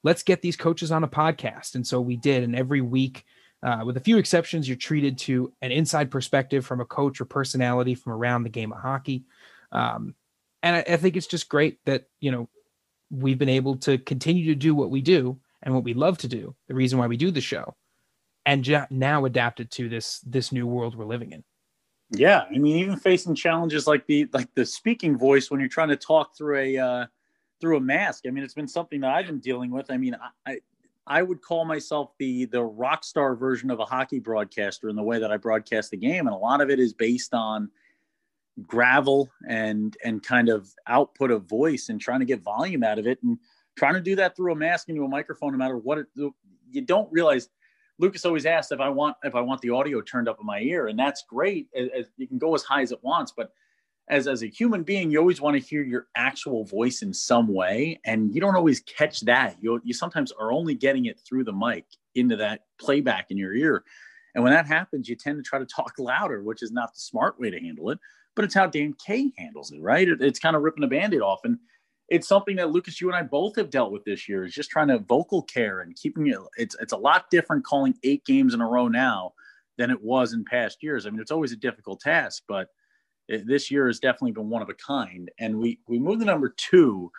let's 0.02 0.23
get 0.23 0.42
these 0.42 0.57
coaches 0.57 0.92
on 0.92 1.04
a 1.04 1.09
podcast. 1.09 1.75
And 1.75 1.87
so 1.87 2.00
we 2.00 2.16
did. 2.16 2.45
And 2.45 2.57
every 2.57 2.81
week, 2.81 3.25
uh, 3.62 3.83
with 3.85 3.97
a 3.97 4.00
few 4.00 4.19
exceptions, 4.19 4.69
you're 4.69 4.76
treated 4.76 5.19
to 5.19 5.52
an 5.62 5.71
inside 5.71 6.11
perspective 6.11 6.66
from 6.66 6.81
a 6.81 6.85
coach 6.85 7.21
or 7.21 7.25
personality 7.25 7.95
from 7.95 8.12
around 8.12 8.42
the 8.42 8.49
game 8.49 8.73
of 8.73 8.81
hockey. 8.81 9.25
Um, 9.71 10.14
and 10.62 10.76
I, 10.76 10.85
I 10.95 10.97
think 10.97 11.16
it's 11.16 11.26
just 11.26 11.49
great 11.49 11.78
that, 11.85 12.09
you 12.21 12.31
know, 12.31 12.49
we've 13.11 13.38
been 13.38 13.49
able 13.49 13.76
to 13.76 13.99
continue 13.99 14.47
to 14.47 14.54
do 14.54 14.75
what 14.75 14.90
we 14.90 15.00
do 15.00 15.38
and 15.62 15.75
what 15.75 15.85
we 15.85 15.95
love 15.95 16.19
to 16.19 16.28
do, 16.28 16.54
the 16.66 16.75
reason 16.75 16.99
why 16.99 17.07
we 17.07 17.16
do 17.16 17.31
the 17.31 17.40
show, 17.40 17.76
and 18.45 18.69
now 18.90 19.25
adapted 19.25 19.71
to 19.71 19.88
this 19.88 20.21
this 20.21 20.50
new 20.50 20.66
world 20.66 20.97
we're 20.97 21.04
living 21.04 21.33
in. 21.33 21.45
Yeah, 22.11 22.45
I 22.50 22.59
mean, 22.59 22.76
even 22.76 22.97
facing 22.97 23.35
challenges 23.35 23.87
like 23.87 24.07
the 24.07 24.28
like 24.33 24.49
the 24.54 24.66
speaking 24.66 25.16
voice 25.16 25.50
when 25.50 25.61
you're 25.61 25.69
trying 25.69 25.88
to 25.90 25.97
talk 25.97 26.37
through 26.37 26.59
a 26.59 26.78
uh, 26.78 27.07
through 27.61 27.76
a 27.76 27.81
mask. 27.81 28.25
I 28.26 28.31
mean, 28.31 28.42
it's 28.45 28.54
been 28.54 28.69
something 28.69 29.00
that 29.00 29.14
I've 29.14 29.26
been 29.26 29.38
dealing 29.38 29.71
with. 29.71 29.90
I 29.90 29.97
mean, 29.97 30.16
I 30.16 30.52
I 30.52 30.59
would 31.06 31.42
call 31.42 31.64
myself 31.64 32.12
the 32.18 32.44
the 32.47 32.62
rock 32.62 33.04
star 33.04 33.35
version 33.35 33.71
of 33.71 33.80
a 33.80 33.85
hockey 33.85 34.18
broadcaster 34.18 34.88
in 34.88 34.97
the 34.97 35.02
way 35.02 35.18
that 35.18 35.32
I 35.32 35.37
broadcast 35.37 35.90
the 35.90 35.97
game, 35.97 36.26
and 36.26 36.35
a 36.35 36.38
lot 36.38 36.61
of 36.61 36.71
it 36.71 36.78
is 36.78 36.92
based 36.92 37.35
on 37.35 37.71
gravel 38.66 39.30
and 39.49 39.97
and 40.04 40.23
kind 40.23 40.49
of 40.49 40.68
output 40.87 41.30
of 41.30 41.44
voice 41.44 41.88
and 41.88 42.00
trying 42.00 42.21
to 42.21 42.26
get 42.26 42.42
volume 42.42 42.85
out 42.85 42.99
of 42.99 43.06
it 43.06 43.18
and 43.23 43.38
trying 43.76 43.94
to 43.94 44.00
do 44.00 44.14
that 44.16 44.37
through 44.37 44.52
a 44.52 44.56
mask 44.56 44.88
into 44.88 45.04
a 45.04 45.09
microphone 45.09 45.52
no 45.52 45.59
matter 45.59 45.78
what 45.78 45.99
it 45.99 46.06
you 46.71 46.82
don't 46.82 47.11
realize 47.11 47.49
lucas 47.99 48.26
always 48.26 48.44
asks 48.44 48.71
if 48.71 48.78
i 48.78 48.90
want 48.90 49.16
if 49.25 49.35
i 49.35 49.40
want 49.40 49.59
the 49.62 49.71
audio 49.71 50.02
turned 50.02 50.28
up 50.28 50.38
in 50.38 50.47
my 50.47 50.61
ear. 50.61 50.88
And 50.88 50.99
that's 50.99 51.25
great. 51.26 51.68
As, 51.75 51.88
as 51.97 52.06
you 52.18 52.28
can 52.28 52.38
go 52.38 52.54
as 52.54 52.62
high 52.62 52.82
as 52.82 52.92
it 52.92 53.02
wants 53.02 53.32
but 53.35 53.52
as 54.09 54.26
as 54.26 54.42
a 54.42 54.47
human 54.47 54.82
being 54.82 55.11
you 55.11 55.18
always 55.18 55.40
want 55.40 55.54
to 55.54 55.68
hear 55.68 55.82
your 55.82 56.06
actual 56.16 56.64
voice 56.64 57.02
in 57.02 57.14
some 57.14 57.49
way 57.49 58.00
and 58.04 58.35
you 58.35 58.40
don't 58.40 58.56
always 58.56 58.80
catch 58.80 59.21
that 59.21 59.56
you 59.61 59.80
you 59.85 59.94
sometimes 59.94 60.32
are 60.32 60.52
only 60.52 60.75
getting 60.75 61.06
it 61.06 61.21
through 61.26 61.44
the 61.44 61.52
mic 61.52 61.87
into 62.14 62.37
that 62.37 62.62
playback 62.80 63.26
in 63.30 63.37
your 63.37 63.54
ear 63.54 63.85
and 64.35 64.42
when 64.42 64.52
that 64.52 64.66
happens 64.66 65.09
you 65.09 65.14
tend 65.14 65.37
to 65.37 65.42
try 65.42 65.59
to 65.59 65.66
talk 65.66 65.94
louder 65.99 66.42
which 66.42 66.62
is 66.62 66.73
not 66.73 66.92
the 66.92 67.00
smart 67.00 67.38
way 67.38 67.50
to 67.50 67.61
handle 67.61 67.90
it 67.90 67.99
but 68.35 68.44
it's 68.44 68.54
how 68.54 68.66
Dan 68.66 68.94
K 69.04 69.32
handles 69.37 69.73
it, 69.73 69.80
right? 69.80 70.09
It, 70.09 70.23
it's 70.23 70.38
kind 70.38 70.56
of 70.56 70.62
ripping 70.62 70.85
a 70.85 70.88
band-aid 70.88 71.21
off. 71.21 71.40
And 71.44 71.59
it's 72.09 72.28
something 72.28 72.56
that 72.56 72.71
Lucas, 72.71 73.00
you 73.00 73.09
and 73.09 73.16
I 73.16 73.23
both 73.23 73.56
have 73.56 73.71
dealt 73.71 73.92
with 73.92 74.04
this 74.04 74.28
year 74.28 74.44
is 74.44 74.54
just 74.54 74.71
trying 74.71 74.88
to 74.88 74.99
vocal 74.99 75.42
care 75.42 75.80
and 75.80 75.97
keeping 75.97 76.26
it. 76.26 76.38
It's, 76.56 76.76
it's 76.80 76.92
a 76.92 76.99
lot 76.99 77.30
different 77.30 77.64
calling 77.64 77.94
eight 78.02 78.25
games 78.25 78.54
in 78.54 78.61
a 78.61 78.68
row 78.68 78.88
now 78.88 79.32
than 79.78 79.90
it 79.90 80.02
was 80.02 80.32
in 80.32 80.44
past 80.44 80.82
years. 80.82 81.06
I 81.06 81.11
mean, 81.11 81.21
it's 81.21 81.30
always 81.30 81.52
a 81.52 81.56
difficult 81.56 82.00
task, 82.00 82.42
but 82.49 82.68
this 83.45 83.71
year 83.71 83.87
has 83.87 83.99
definitely 83.99 84.33
been 84.33 84.51
one 84.51 84.62
of 84.62 84.69
a 84.69 84.75
kind. 84.75 85.31
And 85.39 85.59
we, 85.59 85.81
we 85.87 85.99
move 85.99 86.21
to 86.21 86.25
number 86.25 86.55
two 86.57 87.11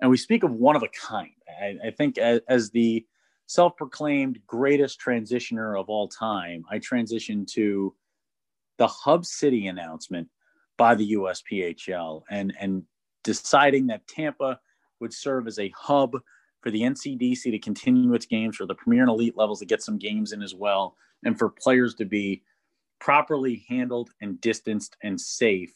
and 0.00 0.10
we 0.10 0.16
speak 0.16 0.42
of 0.42 0.52
one 0.52 0.76
of 0.76 0.82
a 0.82 0.88
kind. 0.88 1.32
I, 1.60 1.76
I 1.88 1.90
think 1.90 2.18
as, 2.18 2.40
as 2.48 2.70
the 2.70 3.06
self-proclaimed 3.46 4.38
greatest 4.46 5.00
transitioner 5.00 5.78
of 5.78 5.88
all 5.88 6.08
time, 6.08 6.64
I 6.70 6.78
transitioned 6.78 7.48
to 7.52 7.94
the 8.78 8.86
Hub 8.86 9.26
City 9.26 9.66
announcement 9.66 10.28
by 10.78 10.94
the 10.94 11.12
USPHL 11.12 12.22
and, 12.30 12.54
and 12.58 12.82
deciding 13.24 13.88
that 13.88 14.06
Tampa 14.06 14.58
would 15.00 15.12
serve 15.12 15.46
as 15.46 15.58
a 15.58 15.72
hub 15.76 16.16
for 16.62 16.70
the 16.70 16.82
NCDC 16.82 17.42
to 17.42 17.58
continue 17.58 18.14
its 18.14 18.26
games 18.26 18.56
for 18.56 18.66
the 18.66 18.74
premier 18.74 19.02
and 19.02 19.10
elite 19.10 19.36
levels 19.36 19.60
to 19.60 19.66
get 19.66 19.82
some 19.82 19.98
games 19.98 20.32
in 20.32 20.42
as 20.42 20.54
well, 20.54 20.96
and 21.24 21.38
for 21.38 21.50
players 21.50 21.94
to 21.96 22.04
be 22.04 22.42
properly 23.00 23.64
handled 23.68 24.10
and 24.20 24.40
distanced 24.40 24.96
and 25.02 25.20
safe 25.20 25.72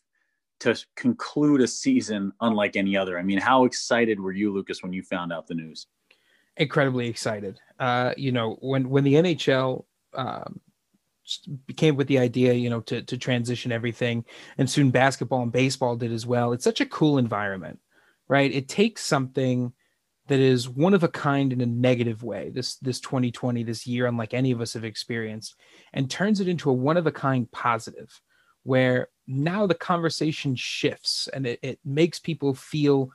to 0.61 0.77
conclude 0.95 1.61
a 1.61 1.67
season 1.67 2.33
unlike 2.41 2.77
any 2.77 2.97
other. 2.97 3.19
I 3.19 3.23
mean, 3.23 3.39
how 3.39 3.65
excited 3.65 4.21
were 4.21 4.33
you, 4.33 4.53
Lucas, 4.53 4.83
when 4.83 4.93
you 4.93 5.03
found 5.03 5.33
out 5.33 5.47
the 5.47 5.55
news? 5.55 5.87
Incredibly 6.57 7.09
excited. 7.09 7.61
Uh, 7.81 8.15
you 8.17 8.31
know, 8.31 8.57
when 8.61 8.89
when 8.89 9.03
the 9.03 9.15
NHL 9.15 9.85
um, 10.15 10.61
came 11.77 11.97
with 11.97 12.07
the 12.07 12.19
idea, 12.19 12.53
you 12.53 12.71
know, 12.71 12.81
to 12.83 13.03
to 13.03 13.19
transition 13.19 13.73
everything, 13.73 14.25
and 14.59 14.71
soon 14.71 14.91
basketball 14.91 15.43
and 15.43 15.51
baseball 15.51 15.97
did 15.97 16.13
as 16.13 16.27
well. 16.27 16.53
It's 16.53 16.63
such 16.63 16.81
a 16.81 16.87
cool 16.87 17.19
environment, 17.19 17.81
right? 18.29 18.53
It 18.53 18.69
takes 18.69 19.05
something 19.05 19.73
that 20.29 20.41
is 20.41 20.69
one 20.69 20.95
of 20.95 21.03
a 21.03 21.09
kind 21.09 21.53
in 21.53 21.61
a 21.61 21.67
negative 21.67 22.23
way, 22.23 22.51
this 22.51 22.77
this 22.77 23.01
2020, 23.01 23.63
this 23.63 23.87
year 23.87 24.07
unlike 24.07 24.33
any 24.33 24.51
of 24.51 24.61
us 24.61 24.73
have 24.73 24.85
experienced, 24.85 25.55
and 25.93 26.11
turns 26.11 26.41
it 26.41 26.49
into 26.49 26.71
a 26.71 26.73
one 26.73 26.97
of 26.97 27.07
a 27.07 27.13
kind 27.13 27.51
positive, 27.51 28.21
where 28.63 29.09
now 29.27 29.67
the 29.67 29.75
conversation 29.75 30.55
shifts 30.57 31.29
and 31.33 31.47
it, 31.47 31.59
it 31.63 31.79
makes 31.85 32.19
people 32.19 32.55
feel 32.55 33.11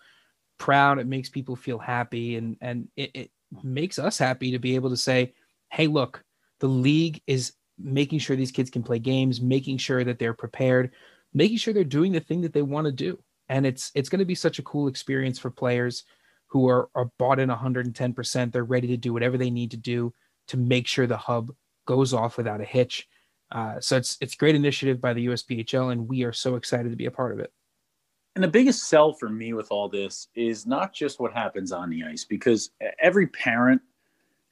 proud, 0.57 0.99
it 0.99 1.07
makes 1.07 1.29
people 1.29 1.55
feel 1.55 1.79
happy, 1.79 2.35
and 2.35 2.57
and 2.61 2.87
it, 2.95 3.11
it 3.15 3.31
makes 3.63 3.97
us 3.97 4.17
happy 4.17 4.51
to 4.51 4.59
be 4.59 4.75
able 4.75 4.91
to 4.91 4.97
say, 4.97 5.33
hey, 5.71 5.87
look, 5.87 6.23
the 6.59 6.67
league 6.67 7.21
is 7.25 7.53
making 7.79 8.19
sure 8.19 8.35
these 8.35 8.51
kids 8.51 8.69
can 8.69 8.83
play 8.83 8.99
games, 8.99 9.41
making 9.41 9.77
sure 9.77 10.03
that 10.03 10.19
they're 10.19 10.33
prepared, 10.33 10.91
making 11.33 11.57
sure 11.57 11.73
they're 11.73 11.83
doing 11.83 12.11
the 12.11 12.19
thing 12.19 12.41
that 12.41 12.53
they 12.53 12.61
want 12.61 12.85
to 12.85 12.91
do. 12.91 13.17
And 13.47 13.65
it's 13.65 13.91
it's 13.95 14.09
going 14.09 14.19
to 14.19 14.25
be 14.25 14.35
such 14.35 14.59
a 14.59 14.63
cool 14.63 14.87
experience 14.87 15.39
for 15.39 15.49
players 15.49 16.03
who 16.49 16.67
are, 16.67 16.89
are 16.95 17.09
bought 17.17 17.39
in 17.39 17.49
110%. 17.49 18.51
They're 18.51 18.63
ready 18.63 18.87
to 18.87 18.97
do 18.97 19.13
whatever 19.13 19.37
they 19.37 19.49
need 19.49 19.71
to 19.71 19.77
do 19.77 20.13
to 20.47 20.57
make 20.57 20.87
sure 20.87 21.07
the 21.07 21.17
hub 21.17 21.53
goes 21.85 22.13
off 22.13 22.37
without 22.37 22.61
a 22.61 22.65
hitch. 22.65 23.07
Uh, 23.51 23.79
so 23.79 23.97
it's 23.97 24.17
it's 24.21 24.35
great 24.35 24.53
initiative 24.53 25.01
by 25.01 25.13
the 25.13 25.25
USPHL, 25.25 25.91
and 25.91 26.07
we 26.07 26.23
are 26.23 26.33
so 26.33 26.55
excited 26.55 26.89
to 26.89 26.95
be 26.95 27.07
a 27.07 27.11
part 27.11 27.31
of 27.31 27.39
it. 27.39 27.51
And 28.35 28.43
the 28.43 28.47
biggest 28.47 28.87
sell 28.87 29.13
for 29.13 29.27
me 29.27 29.53
with 29.53 29.71
all 29.71 29.89
this 29.89 30.27
is 30.35 30.67
not 30.67 30.93
just 30.93 31.19
what 31.19 31.33
happens 31.33 31.71
on 31.71 31.89
the 31.89 32.03
ice, 32.03 32.25
because 32.25 32.71
every 32.99 33.25
parent 33.27 33.81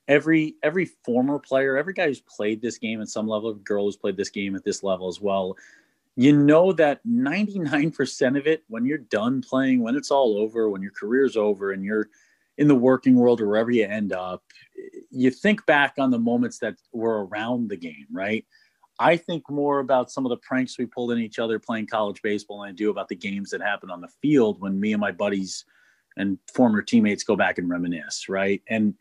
every 0.07 0.55
every 0.63 0.85
former 0.85 1.39
player, 1.39 1.77
every 1.77 1.93
guy 1.93 2.07
who's 2.07 2.21
played 2.21 2.61
this 2.61 2.77
game 2.77 3.01
at 3.01 3.09
some 3.09 3.27
level, 3.27 3.53
girl 3.53 3.85
who's 3.85 3.97
played 3.97 4.17
this 4.17 4.29
game 4.29 4.55
at 4.55 4.63
this 4.63 4.83
level 4.83 5.07
as 5.07 5.21
well, 5.21 5.55
you 6.17 6.36
know 6.36 6.74
that 6.74 7.00
99% 7.07 8.38
of 8.38 8.47
it, 8.47 8.63
when 8.67 8.86
you're 8.86 8.97
done 8.97 9.39
playing, 9.39 9.83
when 9.83 9.95
it's 9.95 10.09
all 10.09 10.39
over, 10.39 10.67
when 10.67 10.81
your 10.81 10.91
career's 10.91 11.38
over 11.38 11.71
and 11.71 11.86
you're 11.86 12.09
in 12.57 12.67
the 12.67 12.75
working 12.75 13.15
world 13.15 13.39
or 13.39 13.47
wherever 13.47 13.69
you 13.69 13.86
end 13.86 14.12
up, 14.12 14.43
you 15.12 15.29
think 15.29 15.63
back 15.67 15.93
on 16.00 16.09
the 16.09 16.17
moments 16.17 16.57
that 16.57 16.75
were 16.91 17.27
around 17.27 17.69
the 17.69 17.77
game, 17.77 18.07
right? 18.12 18.43
I 19.00 19.15
think 19.15 19.47
more 19.47 19.77
about 19.77 20.09
some 20.09 20.25
of 20.25 20.31
the 20.31 20.38
pranks 20.38 20.79
we 20.79 20.88
pulled 20.88 21.12
in 21.12 21.19
each 21.19 21.38
other 21.38 21.59
playing 21.59 21.86
college 21.86 22.19
baseball 22.24 22.62
than 22.62 22.69
I 22.69 22.74
do 22.74 22.89
about 22.89 23.09
the 23.09 23.15
games 23.15 23.51
that 23.51 23.62
happened 23.62 23.91
on 23.91 24.01
the 24.01 24.09
field 24.19 24.59
when 24.59 24.79
me 24.79 24.93
and 24.93 25.00
my 25.00 25.12
buddies 25.12 25.65
and 26.17 26.39
former 26.51 26.81
teammates 26.81 27.24
go 27.24 27.36
back 27.36 27.59
and 27.59 27.69
reminisce, 27.69 28.27
right? 28.27 28.63
And 28.67 28.95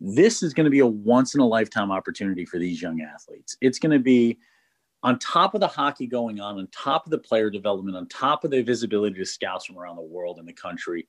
this 0.00 0.44
is 0.44 0.54
going 0.54 0.66
to 0.66 0.70
be 0.70 0.78
a 0.78 0.86
once 0.86 1.34
in 1.34 1.40
a 1.40 1.46
lifetime 1.46 1.90
opportunity 1.90 2.44
for 2.44 2.60
these 2.60 2.80
young 2.80 3.00
athletes. 3.00 3.56
It's 3.60 3.80
going 3.80 3.90
to 3.90 3.98
be 3.98 4.38
on 5.02 5.18
top 5.18 5.54
of 5.54 5.60
the 5.60 5.66
hockey 5.66 6.06
going 6.06 6.40
on, 6.40 6.58
on 6.58 6.68
top 6.68 7.06
of 7.06 7.10
the 7.10 7.18
player 7.18 7.50
development, 7.50 7.96
on 7.96 8.06
top 8.06 8.44
of 8.44 8.50
the 8.50 8.62
visibility 8.62 9.16
to 9.16 9.24
scouts 9.24 9.66
from 9.66 9.78
around 9.78 9.96
the 9.96 10.02
world 10.02 10.38
and 10.38 10.46
the 10.46 10.52
country. 10.52 11.08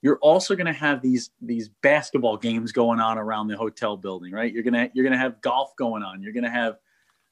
You're 0.00 0.18
also 0.18 0.54
going 0.54 0.66
to 0.66 0.72
have 0.72 1.00
these 1.00 1.30
these 1.40 1.68
basketball 1.82 2.36
games 2.36 2.72
going 2.72 3.00
on 3.00 3.18
around 3.18 3.48
the 3.48 3.56
hotel 3.56 3.96
building, 3.96 4.32
right? 4.32 4.52
You're 4.52 4.64
gonna 4.64 4.90
you're 4.94 5.04
gonna 5.04 5.18
have 5.18 5.40
golf 5.42 5.74
going 5.76 6.02
on. 6.02 6.22
You're 6.22 6.32
gonna 6.32 6.50
have 6.50 6.76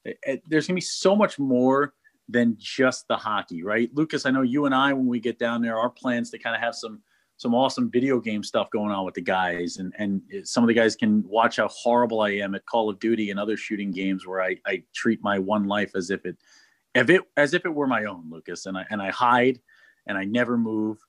eh, 0.05 0.13
eh, 0.25 0.37
there's 0.47 0.67
gonna 0.67 0.75
be 0.75 0.81
so 0.81 1.15
much 1.15 1.37
more 1.37 1.93
than 2.29 2.55
just 2.57 3.07
the 3.09 3.17
hockey, 3.17 3.61
right? 3.63 3.89
Lucas, 3.93 4.25
I 4.25 4.31
know 4.31 4.41
you 4.41 4.65
and 4.65 4.73
I 4.73 4.93
when 4.93 5.07
we 5.07 5.19
get 5.19 5.37
down 5.37 5.61
there, 5.61 5.77
our 5.77 5.89
plans 5.89 6.29
to 6.31 6.39
kind 6.39 6.55
of 6.55 6.61
have 6.61 6.75
some 6.75 7.01
some 7.41 7.55
awesome 7.55 7.89
video 7.89 8.19
game 8.19 8.43
stuff 8.43 8.69
going 8.69 8.91
on 8.91 9.03
with 9.03 9.15
the 9.15 9.21
guys 9.21 9.77
and 9.77 9.91
and 9.97 10.21
some 10.43 10.63
of 10.63 10.67
the 10.67 10.75
guys 10.75 10.95
can 10.95 11.23
watch 11.27 11.57
how 11.57 11.67
horrible 11.69 12.21
I 12.21 12.29
am 12.33 12.53
at 12.53 12.67
Call 12.67 12.87
of 12.87 12.99
Duty 12.99 13.31
and 13.31 13.39
other 13.39 13.57
shooting 13.57 13.89
games 13.89 14.27
where 14.27 14.43
I, 14.43 14.57
I 14.67 14.83
treat 14.93 15.23
my 15.23 15.39
one 15.39 15.65
life 15.67 15.95
as 15.95 16.11
if 16.11 16.23
it 16.23 16.37
if 16.93 17.09
it 17.09 17.23
as 17.37 17.55
if 17.55 17.65
it 17.65 17.73
were 17.73 17.87
my 17.87 18.05
own 18.05 18.29
Lucas 18.29 18.67
and 18.67 18.77
I 18.77 18.85
and 18.91 19.01
I 19.01 19.09
hide 19.09 19.59
and 20.05 20.19
I 20.19 20.23
never 20.23 20.55
move 20.55 20.99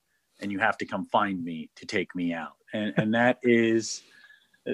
and 0.41 0.51
you 0.51 0.57
have 0.57 0.75
to 0.79 0.87
come 0.87 1.05
find 1.05 1.43
me 1.43 1.69
to 1.75 1.85
take 1.85 2.15
me 2.15 2.33
out 2.33 2.53
and 2.73 2.95
and 2.97 3.13
that 3.13 3.37
is 3.43 4.01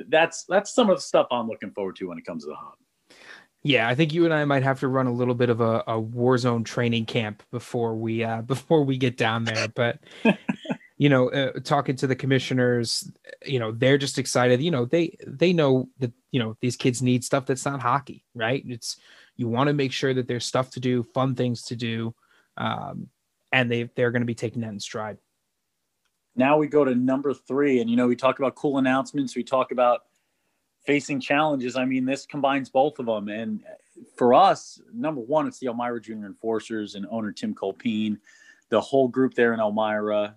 that's 0.08 0.46
that's 0.46 0.74
some 0.74 0.90
of 0.90 0.96
the 0.96 1.02
stuff 1.02 1.28
I'm 1.30 1.50
looking 1.50 1.72
forward 1.72 1.98
to 1.98 2.08
when 2.08 2.18
it 2.18 2.26
comes 2.26 2.46
to 2.46 2.52
the 2.52 2.56
hub. 2.56 2.76
Yeah, 3.64 3.90
I 3.90 3.96
think 3.96 4.14
you 4.14 4.24
and 4.24 4.34
I 4.34 4.46
might 4.46 4.64
have 4.64 4.80
to 4.80 4.88
run 4.88 5.08
a 5.08 5.12
little 5.12 5.36
bit 5.36 5.50
of 5.50 5.60
a, 5.60 5.84
a 5.86 6.00
war 6.00 6.38
zone 6.38 6.64
training 6.64 7.06
camp 7.06 7.44
before 7.52 7.96
we 7.96 8.24
uh, 8.24 8.42
before 8.44 8.86
we 8.86 8.98
get 8.98 9.18
down 9.18 9.44
there. 9.44 9.68
But 9.68 10.00
you 11.00 11.08
know, 11.08 11.30
uh, 11.30 11.54
talking 11.64 11.96
to 11.96 12.08
the 12.08 12.16
commissioners, 12.16 13.10
you 13.46 13.58
know, 13.58 13.72
they're 13.72 13.98
just 13.98 14.20
excited. 14.20 14.62
You 14.62 14.70
know, 14.70 14.84
they 14.84 15.18
they 15.26 15.54
know 15.54 15.88
that 16.00 16.12
you 16.32 16.42
know 16.42 16.58
these 16.60 16.76
kids 16.76 17.02
need 17.02 17.24
stuff 17.24 17.46
that's 17.46 17.66
not 17.66 17.82
hockey, 17.82 18.26
right? 18.36 18.62
It's 18.68 18.98
you 19.38 19.48
want 19.48 19.70
to 19.70 19.74
make 19.74 19.94
sure 19.94 20.14
that 20.14 20.28
there's 20.28 20.46
stuff 20.46 20.72
to 20.72 20.82
do, 20.82 21.04
fun 21.14 21.36
things 21.36 21.64
to 21.64 21.78
do, 21.78 22.14
um, 22.58 23.08
and 23.54 23.72
they 23.72 23.90
they're 23.96 24.12
going 24.12 24.24
to 24.24 24.28
be 24.28 24.36
taking 24.36 24.62
that 24.62 24.74
in 24.74 24.80
stride. 24.82 25.18
Now 26.36 26.58
we 26.58 26.68
go 26.68 26.84
to 26.84 26.94
number 26.94 27.34
three, 27.34 27.80
and 27.80 27.90
you 27.90 27.96
know, 27.96 28.08
we 28.08 28.18
talk 28.18 28.40
about 28.40 28.56
cool 28.56 28.78
announcements. 28.78 29.38
We 29.38 29.44
talk 29.44 29.72
about 29.72 30.02
facing 30.86 31.22
challenges. 31.22 31.78
I 31.78 31.86
mean, 31.86 32.04
this 32.04 32.26
combines 32.26 32.68
both 32.68 33.00
of 33.00 33.06
them, 33.06 33.30
and 33.30 33.64
for 34.18 34.34
us, 34.34 34.82
number 34.94 35.22
one, 35.22 35.48
it's 35.48 35.60
the 35.60 35.68
Elmira 35.68 36.02
Junior 36.02 36.26
Enforcers 36.26 36.96
and 36.96 37.08
owner 37.10 37.32
Tim 37.32 37.56
Colpeen 37.56 38.18
the 38.70 38.80
whole 38.80 39.08
group 39.08 39.34
there 39.34 39.54
in 39.54 39.60
Elmira 39.60 40.36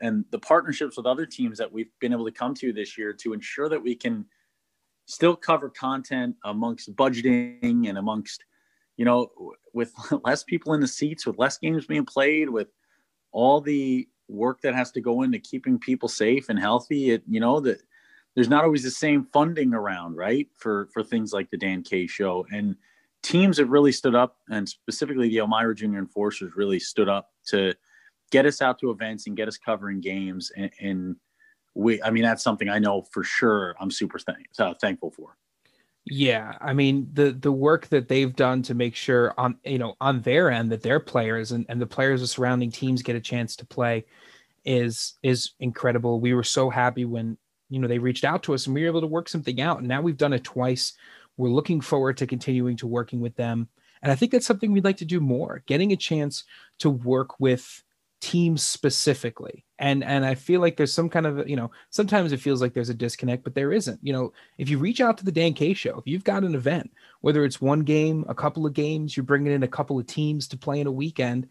and 0.00 0.24
the 0.30 0.38
partnerships 0.38 0.96
with 0.96 1.06
other 1.06 1.26
teams 1.26 1.58
that 1.58 1.70
we've 1.70 1.90
been 2.00 2.12
able 2.12 2.24
to 2.24 2.32
come 2.32 2.54
to 2.54 2.72
this 2.72 2.96
year 2.96 3.12
to 3.12 3.32
ensure 3.32 3.68
that 3.68 3.82
we 3.82 3.94
can 3.94 4.24
still 5.06 5.36
cover 5.36 5.68
content 5.68 6.34
amongst 6.44 6.94
budgeting 6.96 7.88
and 7.88 7.98
amongst 7.98 8.44
you 8.96 9.04
know 9.04 9.30
with 9.74 9.92
less 10.24 10.44
people 10.44 10.72
in 10.72 10.80
the 10.80 10.88
seats 10.88 11.26
with 11.26 11.38
less 11.38 11.58
games 11.58 11.86
being 11.86 12.06
played 12.06 12.48
with 12.48 12.68
all 13.32 13.60
the 13.60 14.08
work 14.28 14.62
that 14.62 14.74
has 14.74 14.90
to 14.90 15.02
go 15.02 15.20
into 15.22 15.38
keeping 15.38 15.78
people 15.78 16.08
safe 16.08 16.48
and 16.48 16.58
healthy 16.58 17.10
it 17.10 17.22
you 17.28 17.40
know 17.40 17.60
that 17.60 17.82
there's 18.34 18.48
not 18.48 18.64
always 18.64 18.82
the 18.82 18.90
same 18.90 19.26
funding 19.32 19.74
around 19.74 20.16
right 20.16 20.48
for 20.56 20.88
for 20.92 21.02
things 21.02 21.32
like 21.32 21.50
the 21.50 21.56
dan 21.56 21.82
k 21.82 22.06
show. 22.06 22.46
And 22.50 22.76
teams 23.22 23.58
have 23.58 23.70
really 23.70 23.92
stood 23.92 24.14
up 24.14 24.36
and 24.50 24.68
specifically 24.68 25.28
the 25.28 25.38
elmira 25.38 25.74
junior 25.74 25.98
enforcers 25.98 26.56
really 26.56 26.80
stood 26.80 27.08
up 27.08 27.30
to 27.46 27.74
get 28.30 28.46
us 28.46 28.60
out 28.62 28.78
to 28.78 28.90
events 28.90 29.26
and 29.26 29.36
get 29.36 29.48
us 29.48 29.56
covering 29.56 30.00
games 30.00 30.50
and, 30.56 30.70
and 30.80 31.16
we 31.74 32.02
i 32.02 32.10
mean 32.10 32.22
that's 32.22 32.42
something 32.42 32.68
i 32.68 32.78
know 32.78 33.02
for 33.12 33.22
sure 33.24 33.74
i'm 33.80 33.90
super 33.90 34.18
thank, 34.18 34.46
uh, 34.58 34.74
thankful 34.80 35.10
for 35.10 35.36
yeah, 36.06 36.58
I 36.60 36.74
mean 36.74 37.08
the 37.14 37.32
the 37.32 37.52
work 37.52 37.88
that 37.88 38.08
they've 38.08 38.34
done 38.34 38.62
to 38.64 38.74
make 38.74 38.94
sure 38.94 39.32
on 39.38 39.56
you 39.64 39.78
know 39.78 39.94
on 40.02 40.20
their 40.20 40.50
end 40.50 40.70
that 40.70 40.82
their 40.82 41.00
players 41.00 41.52
and, 41.52 41.64
and 41.70 41.80
the 41.80 41.86
players 41.86 42.20
of 42.20 42.28
surrounding 42.28 42.70
teams 42.70 43.02
get 43.02 43.16
a 43.16 43.20
chance 43.20 43.56
to 43.56 43.66
play 43.66 44.04
is 44.66 45.14
is 45.22 45.52
incredible. 45.60 46.20
We 46.20 46.34
were 46.34 46.44
so 46.44 46.68
happy 46.68 47.06
when 47.06 47.38
you 47.70 47.78
know 47.78 47.88
they 47.88 47.98
reached 47.98 48.24
out 48.24 48.42
to 48.44 48.54
us 48.54 48.66
and 48.66 48.74
we 48.74 48.82
were 48.82 48.88
able 48.88 49.00
to 49.00 49.06
work 49.06 49.30
something 49.30 49.62
out. 49.62 49.78
And 49.78 49.88
now 49.88 50.02
we've 50.02 50.18
done 50.18 50.34
it 50.34 50.44
twice. 50.44 50.92
We're 51.38 51.48
looking 51.48 51.80
forward 51.80 52.18
to 52.18 52.26
continuing 52.26 52.76
to 52.78 52.86
working 52.86 53.20
with 53.20 53.34
them. 53.36 53.68
And 54.04 54.12
I 54.12 54.16
think 54.16 54.30
that's 54.30 54.46
something 54.46 54.70
we'd 54.70 54.84
like 54.84 54.98
to 54.98 55.06
do 55.06 55.18
more, 55.18 55.62
getting 55.66 55.90
a 55.90 55.96
chance 55.96 56.44
to 56.80 56.90
work 56.90 57.40
with 57.40 57.82
teams 58.20 58.62
specifically. 58.62 59.64
And 59.78 60.04
and 60.04 60.24
i 60.24 60.34
feel 60.34 60.60
like 60.60 60.76
there's 60.76 60.92
some 60.92 61.10
kind 61.10 61.26
of 61.26 61.48
you 61.48 61.56
know 61.56 61.70
sometimes 61.90 62.32
it 62.32 62.40
feels 62.40 62.62
like 62.62 62.72
there's 62.72 62.88
a 62.88 62.94
disconnect 62.94 63.44
but 63.44 63.54
there 63.54 63.72
isn't. 63.72 63.98
You 64.02 64.12
know 64.12 64.32
if 64.56 64.68
you 64.70 64.78
reach 64.78 65.00
out 65.00 65.18
to 65.18 65.24
the 65.24 65.32
dan 65.32 65.52
k 65.52 65.74
show 65.74 65.98
if 65.98 66.06
you've 66.06 66.24
got 66.24 66.44
an 66.44 66.54
event 66.54 66.90
whether 67.20 67.44
it's 67.44 67.60
one 67.60 67.80
game 67.80 68.24
a 68.28 68.34
couple 68.34 68.64
of 68.64 68.72
games 68.72 69.16
you're 69.16 69.24
bringing 69.24 69.52
in 69.52 69.62
a 69.62 69.68
couple 69.68 69.98
of 69.98 70.06
teams 70.06 70.48
to 70.48 70.56
play 70.56 70.80
in 70.80 70.86
a 70.86 70.92
weekend 70.92 71.48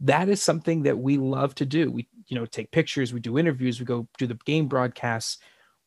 that 0.00 0.28
is 0.28 0.40
something 0.42 0.82
that 0.82 0.98
we 0.98 1.16
love 1.16 1.54
to 1.56 1.66
do. 1.66 1.90
We 1.90 2.08
you 2.28 2.38
know 2.38 2.46
take 2.46 2.70
pictures 2.70 3.12
we 3.12 3.20
do 3.20 3.38
interviews 3.38 3.80
we 3.80 3.86
go 3.86 4.08
do 4.18 4.26
the 4.26 4.38
game 4.46 4.68
broadcasts. 4.68 5.38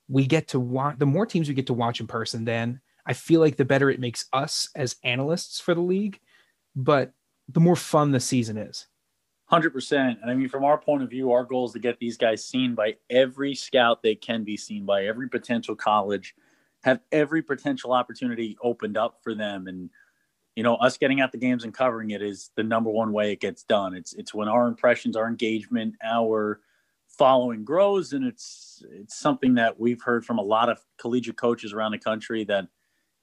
We 0.08 0.28
get 0.28 0.50
to 0.50 0.60
watch 0.60 1.00
the 1.00 1.06
more 1.06 1.26
teams 1.26 1.48
we 1.48 1.56
get 1.56 1.68
to 1.68 1.74
watch 1.74 2.00
in 2.00 2.08
person 2.08 2.46
then 2.46 2.82
i 3.06 3.14
feel 3.14 3.40
like 3.40 3.58
the 3.58 3.66
better 3.66 3.90
it 3.90 4.00
makes 4.00 4.26
us 4.34 4.70
as 4.76 4.98
analysts 5.04 5.60
for 5.60 5.74
the 5.74 5.82
league 5.82 6.20
but 6.76 7.14
the 7.48 7.60
more 7.60 7.76
fun 7.76 8.12
the 8.12 8.20
season 8.20 8.58
is 8.58 8.88
Hundred 9.48 9.72
percent. 9.72 10.18
And 10.22 10.32
I 10.32 10.34
mean, 10.34 10.50
from 10.50 10.64
our 10.64 10.78
point 10.78 11.04
of 11.04 11.10
view, 11.12 11.32
our 11.32 11.44
goal 11.44 11.68
is 11.68 11.74
to 11.74 11.80
get 11.80 12.00
these 12.00 12.18
guys 12.18 12.44
seen 12.44 12.74
by 12.74 12.96
every 13.12 13.54
scout 13.54 14.02
they 14.02 14.16
can 14.16 14.44
be 14.44 14.58
seen 14.58 14.86
by, 14.86 15.06
every 15.06 15.30
potential 15.30 15.76
college, 15.76 16.34
have 16.84 17.00
every 17.12 17.44
potential 17.44 17.94
opportunity 17.94 18.58
opened 18.64 18.98
up 18.98 19.20
for 19.22 19.36
them. 19.36 19.68
And 19.68 19.92
you 20.56 20.64
know, 20.64 20.76
us 20.78 20.98
getting 20.98 21.22
out 21.22 21.32
the 21.32 21.38
games 21.38 21.64
and 21.64 21.74
covering 21.74 22.10
it 22.10 22.24
is 22.24 22.50
the 22.56 22.64
number 22.64 22.90
one 22.90 23.12
way 23.12 23.34
it 23.34 23.40
gets 23.40 23.62
done. 23.62 23.94
It's 23.94 24.14
it's 24.14 24.34
when 24.34 24.48
our 24.48 24.68
impressions, 24.68 25.16
our 25.16 25.28
engagement, 25.28 25.94
our 26.04 26.62
following 27.08 27.64
grows, 27.64 28.14
and 28.14 28.26
it's 28.26 28.84
it's 28.90 29.16
something 29.16 29.54
that 29.56 29.80
we've 29.80 30.02
heard 30.02 30.26
from 30.26 30.40
a 30.40 30.44
lot 30.44 30.70
of 30.70 30.80
collegiate 30.98 31.38
coaches 31.38 31.72
around 31.72 31.92
the 31.92 32.00
country 32.00 32.46
that 32.46 32.68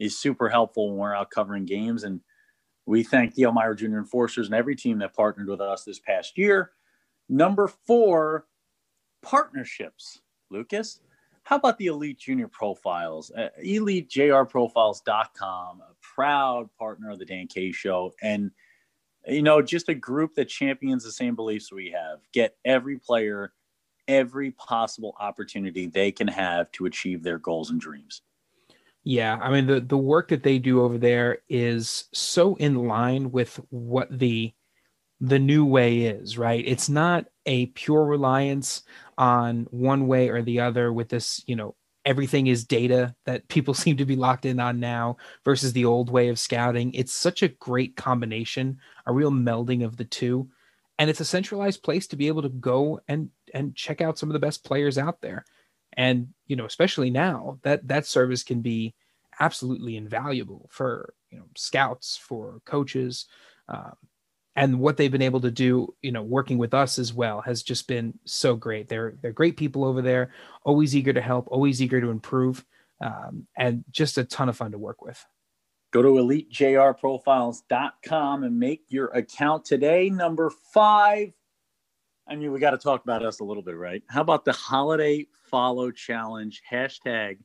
is 0.02 0.18
super 0.18 0.48
helpful 0.48 0.88
when 0.88 0.96
we're 0.98 1.14
out 1.14 1.30
covering 1.30 1.64
games 1.64 2.02
and 2.04 2.20
we 2.86 3.04
thank 3.04 3.34
the 3.34 3.44
Elmira 3.44 3.76
Junior 3.76 3.98
Enforcers 3.98 4.46
and 4.46 4.54
every 4.54 4.74
team 4.74 4.98
that 4.98 5.14
partnered 5.14 5.48
with 5.48 5.60
us 5.60 5.84
this 5.84 6.00
past 6.00 6.36
year. 6.36 6.72
Number 7.28 7.68
four, 7.68 8.48
partnerships. 9.22 10.20
Lucas, 10.50 10.98
how 11.44 11.54
about 11.56 11.78
the 11.78 11.86
Elite 11.86 12.18
Junior 12.18 12.48
Profiles? 12.48 13.30
Uh, 13.30 13.50
EliteJRProfiles.com, 13.64 15.80
a 15.80 15.94
proud 16.00 16.68
partner 16.76 17.10
of 17.10 17.20
the 17.20 17.24
Dan 17.24 17.46
K 17.46 17.70
Show. 17.70 18.12
And, 18.20 18.50
you 19.28 19.42
know, 19.42 19.62
just 19.62 19.88
a 19.88 19.94
group 19.94 20.34
that 20.34 20.48
champions 20.48 21.04
the 21.04 21.12
same 21.12 21.36
beliefs 21.36 21.72
we 21.72 21.92
have. 21.92 22.18
Get 22.32 22.56
every 22.64 22.98
player 22.98 23.52
every 24.08 24.50
possible 24.52 25.14
opportunity 25.20 25.86
they 25.86 26.12
can 26.12 26.28
have 26.28 26.70
to 26.72 26.86
achieve 26.86 27.22
their 27.22 27.38
goals 27.38 27.70
and 27.70 27.80
dreams. 27.80 28.22
Yeah, 29.04 29.36
I 29.40 29.50
mean 29.50 29.66
the 29.66 29.80
the 29.80 29.96
work 29.98 30.28
that 30.28 30.42
they 30.44 30.58
do 30.58 30.82
over 30.82 30.96
there 30.98 31.38
is 31.48 32.04
so 32.12 32.54
in 32.56 32.86
line 32.86 33.32
with 33.32 33.60
what 33.70 34.16
the 34.16 34.54
the 35.20 35.38
new 35.38 35.64
way 35.64 36.02
is, 36.02 36.38
right? 36.38 36.64
It's 36.66 36.88
not 36.88 37.26
a 37.46 37.66
pure 37.66 38.04
reliance 38.04 38.82
on 39.18 39.66
one 39.70 40.08
way 40.08 40.28
or 40.30 40.42
the 40.42 40.60
other 40.60 40.92
with 40.92 41.08
this, 41.10 41.42
you 41.46 41.56
know, 41.56 41.76
everything 42.04 42.48
is 42.48 42.64
data 42.64 43.14
that 43.26 43.48
people 43.48 43.74
seem 43.76 43.96
to 43.98 44.04
be 44.06 44.16
locked 44.16 44.46
in 44.46 44.60
on 44.60 44.80
now 44.80 45.16
versus 45.44 45.72
the 45.72 45.84
old 45.84 46.10
way 46.10 46.28
of 46.28 46.40
scouting. 46.40 46.92
It's 46.94 47.12
such 47.12 47.42
a 47.42 47.48
great 47.48 47.96
combination, 47.96 48.78
a 49.06 49.12
real 49.12 49.30
melding 49.30 49.84
of 49.84 49.96
the 49.96 50.04
two. 50.04 50.48
And 50.98 51.08
it's 51.08 51.20
a 51.20 51.24
centralized 51.24 51.82
place 51.84 52.08
to 52.08 52.16
be 52.16 52.28
able 52.28 52.42
to 52.42 52.48
go 52.50 53.00
and 53.08 53.30
and 53.54 53.76
check 53.76 54.00
out 54.00 54.18
some 54.18 54.28
of 54.28 54.34
the 54.34 54.38
best 54.40 54.64
players 54.64 54.98
out 54.98 55.20
there 55.20 55.44
and 55.94 56.28
you 56.46 56.56
know 56.56 56.64
especially 56.64 57.10
now 57.10 57.58
that 57.62 57.86
that 57.88 58.06
service 58.06 58.42
can 58.42 58.60
be 58.60 58.94
absolutely 59.40 59.96
invaluable 59.96 60.68
for 60.70 61.14
you 61.30 61.38
know 61.38 61.44
scouts 61.56 62.16
for 62.16 62.60
coaches 62.64 63.26
um, 63.68 63.94
and 64.54 64.78
what 64.78 64.96
they've 64.96 65.10
been 65.12 65.22
able 65.22 65.40
to 65.40 65.50
do 65.50 65.92
you 66.02 66.12
know 66.12 66.22
working 66.22 66.58
with 66.58 66.74
us 66.74 66.98
as 66.98 67.14
well 67.14 67.40
has 67.40 67.62
just 67.62 67.88
been 67.88 68.12
so 68.24 68.54
great. 68.54 68.88
They're 68.88 69.14
they're 69.20 69.32
great 69.32 69.56
people 69.56 69.84
over 69.84 70.02
there 70.02 70.30
always 70.64 70.94
eager 70.94 71.12
to 71.12 71.20
help 71.20 71.48
always 71.50 71.82
eager 71.82 72.00
to 72.00 72.10
improve 72.10 72.64
um, 73.00 73.48
and 73.56 73.84
just 73.90 74.18
a 74.18 74.24
ton 74.24 74.48
of 74.48 74.56
fun 74.56 74.70
to 74.72 74.78
work 74.78 75.02
with. 75.02 75.24
Go 75.92 76.02
to 76.02 76.08
elitejrprofiles.com 76.08 78.44
and 78.44 78.58
make 78.58 78.84
your 78.88 79.06
account 79.08 79.64
today. 79.64 80.10
Number 80.10 80.50
five. 80.50 81.32
I 82.28 82.36
mean, 82.36 82.52
we 82.52 82.60
got 82.60 82.70
to 82.70 82.78
talk 82.78 83.02
about 83.02 83.24
us 83.24 83.40
a 83.40 83.44
little 83.44 83.64
bit, 83.64 83.76
right? 83.76 84.00
How 84.08 84.20
about 84.20 84.44
the 84.44 84.52
holiday 84.52 85.26
follow 85.52 85.92
challenge? 85.92 86.62
Hashtag 86.68 87.38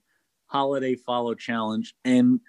holiday 0.48 0.96
follow 0.96 1.36
challenge. 1.36 1.94
And 2.04 2.40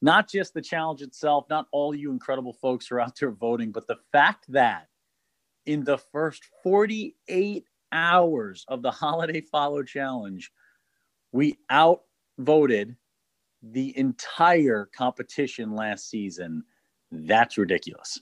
not 0.00 0.30
just 0.30 0.54
the 0.54 0.62
challenge 0.62 1.02
itself, 1.02 1.44
not 1.50 1.66
all 1.72 1.94
you 1.94 2.10
incredible 2.10 2.54
folks 2.54 2.90
are 2.90 3.00
out 3.00 3.18
there 3.20 3.32
voting, 3.32 3.72
but 3.72 3.86
the 3.86 3.98
fact 4.12 4.46
that 4.48 4.88
in 5.66 5.84
the 5.84 5.98
first 5.98 6.44
48 6.62 7.64
hours 7.92 8.64
of 8.68 8.80
the 8.80 8.90
holiday 8.90 9.42
follow 9.42 9.82
challenge, 9.82 10.50
we 11.32 11.58
outvoted 11.70 12.96
the 13.62 13.96
entire 13.98 14.88
competition 14.96 15.74
last 15.74 16.08
season. 16.08 16.64
That's 17.12 17.58
ridiculous 17.58 18.20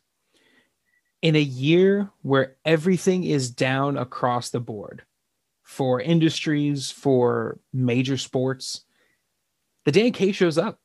in 1.23 1.35
a 1.35 1.41
year 1.41 2.11
where 2.23 2.57
everything 2.65 3.25
is 3.25 3.51
down 3.51 3.97
across 3.97 4.51
the 4.51 4.61
board 4.61 5.03
for 5.69 6.01
industries, 6.01 6.91
for 6.91 7.61
major 7.75 8.17
sports, 8.17 8.87
the 9.85 9.93
Dan 9.93 10.13
K 10.13 10.33
shows 10.33 10.57
up. 10.57 10.81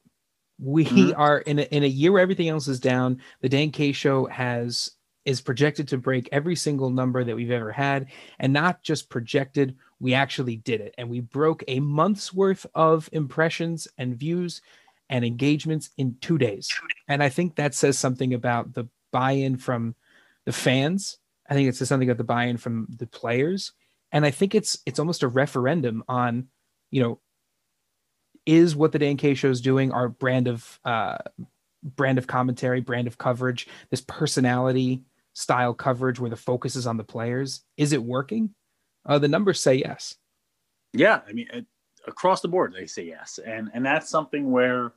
We 0.60 0.84
mm-hmm. 0.84 1.20
are 1.20 1.40
in 1.40 1.60
a, 1.60 1.62
in 1.64 1.84
a 1.84 1.88
year 1.88 2.12
where 2.12 2.22
everything 2.22 2.50
else 2.50 2.68
is 2.68 2.82
down. 2.82 3.22
The 3.40 3.48
Dan 3.48 3.72
K 3.72 3.94
show 3.94 4.26
has 4.26 4.92
is 5.24 5.40
projected 5.40 5.88
to 5.88 5.98
break 5.98 6.28
every 6.34 6.58
single 6.58 6.90
number 6.90 7.24
that 7.24 7.36
we've 7.36 7.50
ever 7.50 7.72
had, 7.72 8.08
and 8.40 8.52
not 8.52 8.84
just 8.84 9.10
projected. 9.10 9.78
We 10.02 10.14
actually 10.14 10.58
did 10.58 10.82
it, 10.82 10.94
and 10.98 11.10
we 11.10 11.22
broke 11.22 11.64
a 11.70 11.80
month's 11.80 12.34
worth 12.34 12.66
of 12.76 13.10
impressions 13.14 13.88
and 13.98 14.18
views 14.18 14.62
and 15.10 15.24
engagements 15.24 15.92
in 15.98 16.18
two 16.20 16.38
days. 16.38 16.68
And 17.08 17.24
I 17.24 17.30
think 17.30 17.56
that 17.56 17.74
says 17.74 17.98
something 17.98 18.34
about 18.34 18.74
the 18.74 18.90
buy-in 19.12 19.56
from 19.56 19.96
the 20.44 20.52
fans. 20.52 21.20
I 21.50 21.54
think 21.54 21.70
it 21.70 21.78
says 21.78 21.88
something 21.88 22.10
about 22.10 22.18
the 22.18 22.26
buy-in 22.26 22.58
from 22.58 22.88
the 22.98 23.08
players, 23.08 23.72
and 24.14 24.26
I 24.26 24.32
think 24.32 24.56
it's 24.56 24.78
it's 24.86 25.00
almost 25.00 25.24
a 25.24 25.28
referendum 25.28 26.04
on, 26.08 26.48
you 26.92 27.02
know, 27.02 27.20
is 28.46 28.76
what 28.76 28.92
the 28.92 29.00
Dan 29.00 29.18
K 29.18 29.34
show 29.34 29.50
is 29.50 29.60
doing 29.60 29.92
our 29.92 30.08
brand 30.08 30.48
of 30.48 30.80
uh, 30.86 31.18
brand 31.84 32.20
of 32.20 32.28
commentary, 32.28 32.80
brand 32.80 33.08
of 33.08 33.18
coverage, 33.18 33.68
this 33.90 34.02
personality 34.02 35.04
style 35.34 35.74
coverage 35.74 36.20
where 36.20 36.30
the 36.30 36.38
focus 36.38 36.76
is 36.76 36.86
on 36.86 36.98
the 36.98 37.04
players. 37.04 37.62
Is 37.76 37.92
it 37.92 38.04
working? 38.04 38.54
Uh, 39.06 39.18
the 39.18 39.28
numbers 39.28 39.60
say 39.60 39.76
yes. 39.76 40.16
Yeah, 40.94 41.22
I 41.28 41.34
mean, 41.34 41.48
it, 41.52 41.66
across 42.08 42.42
the 42.42 42.48
board 42.48 42.74
they 42.78 42.86
say 42.86 43.06
yes, 43.06 43.40
and 43.44 43.72
and 43.74 43.84
that's 43.84 44.10
something 44.10 44.52
where 44.52 44.94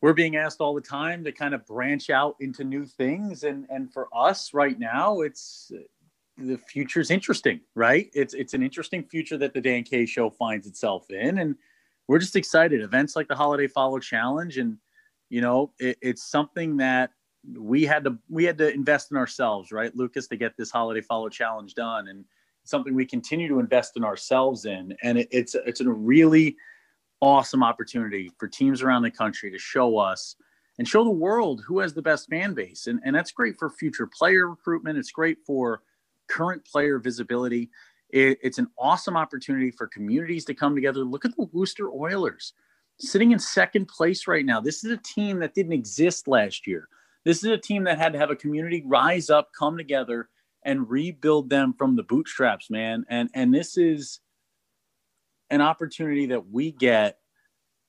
we're 0.00 0.12
being 0.12 0.36
asked 0.36 0.60
all 0.60 0.74
the 0.74 0.80
time 0.80 1.24
to 1.24 1.32
kind 1.32 1.52
of 1.52 1.66
branch 1.66 2.10
out 2.10 2.36
into 2.38 2.62
new 2.62 2.86
things 2.86 3.42
and 3.42 3.66
and 3.70 3.92
for 3.92 4.08
us 4.12 4.52
right 4.52 4.78
now 4.78 5.20
it's 5.20 5.70
the 6.38 6.56
future's 6.56 7.10
interesting 7.10 7.60
right 7.74 8.10
it's 8.14 8.32
it's 8.32 8.54
an 8.54 8.62
interesting 8.62 9.04
future 9.04 9.36
that 9.36 9.52
the 9.52 9.60
dan 9.60 9.82
k 9.82 10.06
show 10.06 10.30
finds 10.30 10.66
itself 10.66 11.10
in 11.10 11.38
and 11.38 11.54
we're 12.08 12.18
just 12.18 12.36
excited 12.36 12.80
events 12.80 13.14
like 13.14 13.28
the 13.28 13.34
holiday 13.34 13.66
follow 13.66 13.98
challenge 13.98 14.56
and 14.56 14.78
you 15.28 15.40
know 15.40 15.72
it, 15.78 15.98
it's 16.00 16.30
something 16.30 16.76
that 16.78 17.10
we 17.56 17.84
had 17.84 18.04
to 18.04 18.18
we 18.28 18.44
had 18.44 18.58
to 18.58 18.72
invest 18.72 19.10
in 19.10 19.16
ourselves, 19.16 19.72
right, 19.72 19.94
Lucas, 19.96 20.28
to 20.28 20.36
get 20.36 20.56
this 20.56 20.70
holiday 20.70 21.00
follow 21.00 21.28
challenge 21.28 21.74
done, 21.74 22.08
and 22.08 22.24
something 22.64 22.94
we 22.94 23.04
continue 23.04 23.48
to 23.48 23.58
invest 23.58 23.96
in 23.96 24.04
ourselves 24.04 24.64
in. 24.64 24.94
And 25.02 25.18
it, 25.18 25.28
it's 25.30 25.54
it's 25.54 25.80
a 25.80 25.90
really 25.90 26.56
awesome 27.20 27.62
opportunity 27.62 28.30
for 28.38 28.48
teams 28.48 28.82
around 28.82 29.02
the 29.02 29.10
country 29.10 29.50
to 29.50 29.58
show 29.58 29.98
us 29.98 30.36
and 30.78 30.88
show 30.88 31.04
the 31.04 31.10
world 31.10 31.62
who 31.66 31.78
has 31.80 31.94
the 31.94 32.02
best 32.02 32.28
fan 32.28 32.54
base. 32.54 32.86
And, 32.86 33.00
and 33.04 33.14
that's 33.14 33.30
great 33.30 33.56
for 33.58 33.70
future 33.70 34.06
player 34.06 34.48
recruitment. 34.48 34.98
It's 34.98 35.12
great 35.12 35.38
for 35.46 35.82
current 36.32 36.64
player 36.64 36.98
visibility. 36.98 37.70
It, 38.10 38.38
it's 38.42 38.58
an 38.58 38.68
awesome 38.78 39.16
opportunity 39.16 39.70
for 39.70 39.86
communities 39.86 40.44
to 40.46 40.54
come 40.54 40.74
together. 40.74 41.00
Look 41.00 41.24
at 41.24 41.36
the 41.36 41.48
Worcester 41.52 41.90
Oilers 41.90 42.54
sitting 42.98 43.32
in 43.32 43.38
second 43.38 43.86
place 43.86 44.26
right 44.26 44.44
now. 44.44 44.60
This 44.60 44.84
is 44.84 44.92
a 44.92 44.96
team 44.98 45.38
that 45.40 45.54
didn't 45.54 45.72
exist 45.72 46.28
last 46.28 46.66
year. 46.66 46.88
This 47.24 47.38
is 47.38 47.50
a 47.50 47.58
team 47.58 47.84
that 47.84 47.98
had 47.98 48.12
to 48.12 48.18
have 48.18 48.30
a 48.30 48.36
community 48.36 48.82
rise 48.86 49.30
up, 49.30 49.50
come 49.58 49.76
together, 49.76 50.28
and 50.64 50.88
rebuild 50.88 51.50
them 51.50 51.74
from 51.76 51.96
the 51.96 52.02
bootstraps, 52.02 52.70
man. 52.70 53.04
And 53.08 53.28
and 53.34 53.54
this 53.54 53.76
is 53.76 54.20
an 55.50 55.60
opportunity 55.60 56.26
that 56.26 56.48
we 56.48 56.72
get 56.72 57.18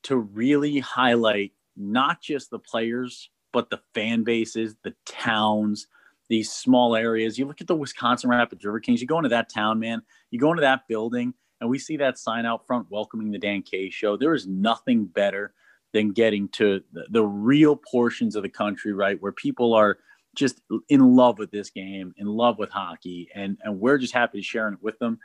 to 0.04 0.18
really 0.18 0.80
highlight 0.80 1.54
not 1.76 2.22
just 2.22 2.50
the 2.50 2.60
players, 2.60 3.30
but 3.52 3.70
the 3.70 3.82
fan 3.94 4.24
bases, 4.24 4.76
the 4.84 4.94
towns, 5.06 5.88
these 6.34 6.52
small 6.52 6.96
areas. 6.96 7.38
You 7.38 7.46
look 7.46 7.62
at 7.62 7.68
the 7.68 7.76
Wisconsin 7.76 8.30
Rapids 8.30 8.66
River 8.66 8.80
Kings, 8.80 9.02
you 9.02 9.08
go 9.08 9.18
into 9.18 9.30
that 9.30 9.54
town, 9.54 9.80
man, 9.80 10.02
you 10.32 10.40
go 10.40 10.50
into 10.50 10.62
that 10.62 10.88
building, 10.88 11.36
and 11.62 11.70
we 11.70 11.78
see 11.78 11.96
that 11.98 12.18
sign 12.18 12.46
out 12.48 12.66
front 12.66 12.88
welcoming 12.90 13.30
the 13.30 13.38
Dan 13.38 13.62
K 13.62 13.92
show. 13.92 14.18
There 14.18 14.34
is 14.34 14.48
nothing 14.48 15.06
better 15.06 15.54
than 15.94 16.10
getting 16.10 16.48
to 16.50 16.82
the, 16.92 17.06
the 17.12 17.24
real 17.24 17.76
portions 17.76 18.36
of 18.36 18.42
the 18.42 18.50
country, 18.50 18.94
right, 18.94 19.22
where 19.22 19.32
people 19.32 19.76
are 19.76 20.00
just 20.36 20.60
in 20.90 21.16
love 21.16 21.38
with 21.38 21.52
this 21.52 21.70
game, 21.70 22.16
in 22.18 22.26
love 22.26 22.58
with 22.58 22.72
hockey, 22.72 23.30
and 23.36 23.60
and 23.64 23.80
we're 23.80 24.00
just 24.00 24.14
happy 24.14 24.40
to 24.40 24.44
share 24.44 24.68
it 24.70 24.82
with 24.82 24.98
them. 24.98 25.20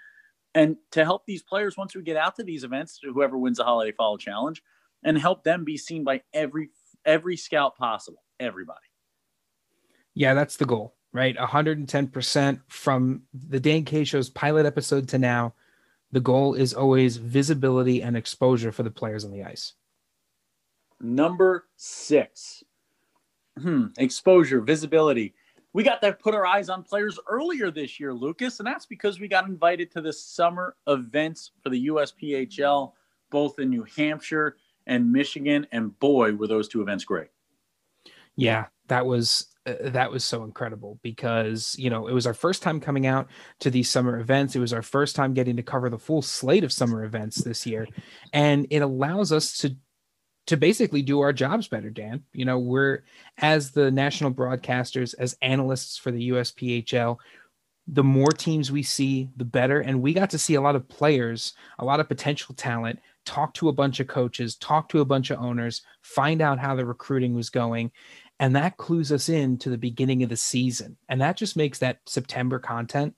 And 0.54 0.76
to 0.90 1.04
help 1.04 1.24
these 1.24 1.42
players 1.42 1.78
once 1.78 1.96
we 1.96 2.02
get 2.02 2.18
out 2.18 2.36
to 2.36 2.42
these 2.42 2.64
events, 2.64 3.00
whoever 3.02 3.38
wins 3.38 3.56
the 3.56 3.64
holiday 3.64 3.92
follow 3.92 4.18
challenge, 4.18 4.62
and 5.04 5.16
help 5.16 5.42
them 5.42 5.64
be 5.64 5.78
seen 5.78 6.04
by 6.04 6.20
every 6.34 6.68
every 7.06 7.38
scout 7.38 7.78
possible, 7.78 8.22
everybody. 8.38 8.80
Yeah, 10.14 10.34
that's 10.34 10.56
the 10.56 10.66
goal, 10.66 10.97
right? 11.12 11.36
110% 11.36 12.60
from 12.68 13.22
the 13.32 13.60
Dan 13.60 13.84
K 13.84 14.04
show's 14.04 14.28
pilot 14.28 14.66
episode 14.66 15.08
to 15.08 15.18
now. 15.18 15.54
The 16.12 16.20
goal 16.20 16.54
is 16.54 16.72
always 16.72 17.18
visibility 17.18 18.02
and 18.02 18.16
exposure 18.16 18.72
for 18.72 18.82
the 18.82 18.90
players 18.90 19.24
on 19.24 19.30
the 19.30 19.44
ice. 19.44 19.74
Number 21.00 21.66
six, 21.76 22.64
hmm, 23.60 23.86
exposure, 23.98 24.60
visibility. 24.60 25.34
We 25.74 25.84
got 25.84 26.00
to 26.02 26.12
put 26.14 26.34
our 26.34 26.46
eyes 26.46 26.70
on 26.70 26.82
players 26.82 27.18
earlier 27.28 27.70
this 27.70 28.00
year, 28.00 28.14
Lucas, 28.14 28.58
and 28.58 28.66
that's 28.66 28.86
because 28.86 29.20
we 29.20 29.28
got 29.28 29.46
invited 29.46 29.92
to 29.92 30.00
the 30.00 30.12
summer 30.12 30.76
events 30.86 31.52
for 31.62 31.68
the 31.68 31.86
USPHL, 31.88 32.92
both 33.30 33.58
in 33.58 33.68
New 33.68 33.84
Hampshire 33.96 34.56
and 34.86 35.12
Michigan, 35.12 35.66
and 35.70 35.96
boy, 36.00 36.34
were 36.34 36.46
those 36.46 36.66
two 36.66 36.80
events 36.80 37.04
great. 37.04 37.28
Yeah, 38.34 38.66
that 38.88 39.04
was 39.04 39.48
Uh, 39.68 39.90
that 39.90 40.10
was 40.10 40.24
so 40.24 40.44
incredible 40.44 40.98
because 41.02 41.76
you 41.78 41.90
know 41.90 42.06
it 42.06 42.12
was 42.12 42.26
our 42.26 42.34
first 42.34 42.62
time 42.62 42.80
coming 42.80 43.06
out 43.06 43.28
to 43.60 43.70
these 43.70 43.90
summer 43.90 44.18
events. 44.18 44.56
It 44.56 44.60
was 44.60 44.72
our 44.72 44.82
first 44.82 45.16
time 45.16 45.34
getting 45.34 45.56
to 45.56 45.62
cover 45.62 45.90
the 45.90 45.98
full 45.98 46.22
slate 46.22 46.64
of 46.64 46.72
summer 46.72 47.04
events 47.04 47.36
this 47.36 47.66
year, 47.66 47.86
and 48.32 48.66
it 48.70 48.78
allows 48.78 49.32
us 49.32 49.58
to 49.58 49.76
to 50.46 50.56
basically 50.56 51.02
do 51.02 51.20
our 51.20 51.32
jobs 51.32 51.68
better. 51.68 51.90
Dan, 51.90 52.22
you 52.32 52.44
know, 52.44 52.58
we're 52.58 53.04
as 53.36 53.70
the 53.70 53.90
national 53.90 54.32
broadcasters, 54.32 55.14
as 55.18 55.36
analysts 55.42 55.98
for 55.98 56.10
the 56.10 56.30
USPHL, 56.30 57.18
the 57.86 58.04
more 58.04 58.32
teams 58.32 58.72
we 58.72 58.82
see, 58.82 59.28
the 59.36 59.44
better. 59.44 59.80
And 59.80 60.00
we 60.00 60.14
got 60.14 60.30
to 60.30 60.38
see 60.38 60.54
a 60.54 60.60
lot 60.60 60.74
of 60.74 60.88
players, 60.88 61.52
a 61.78 61.84
lot 61.84 62.00
of 62.00 62.08
potential 62.08 62.54
talent 62.54 62.98
talk 63.28 63.52
to 63.52 63.68
a 63.68 63.72
bunch 63.72 64.00
of 64.00 64.06
coaches, 64.06 64.56
talk 64.56 64.88
to 64.88 65.00
a 65.00 65.04
bunch 65.04 65.30
of 65.30 65.38
owners, 65.38 65.82
find 66.00 66.40
out 66.40 66.58
how 66.58 66.74
the 66.74 66.86
recruiting 66.86 67.34
was 67.34 67.50
going. 67.50 67.92
And 68.40 68.54
that 68.54 68.76
clues 68.76 69.10
us 69.10 69.28
in 69.28 69.58
to 69.58 69.70
the 69.70 69.78
beginning 69.78 70.22
of 70.22 70.28
the 70.28 70.36
season. 70.36 70.96
And 71.08 71.20
that 71.20 71.36
just 71.36 71.56
makes 71.56 71.78
that 71.78 72.00
September 72.06 72.58
content 72.58 73.14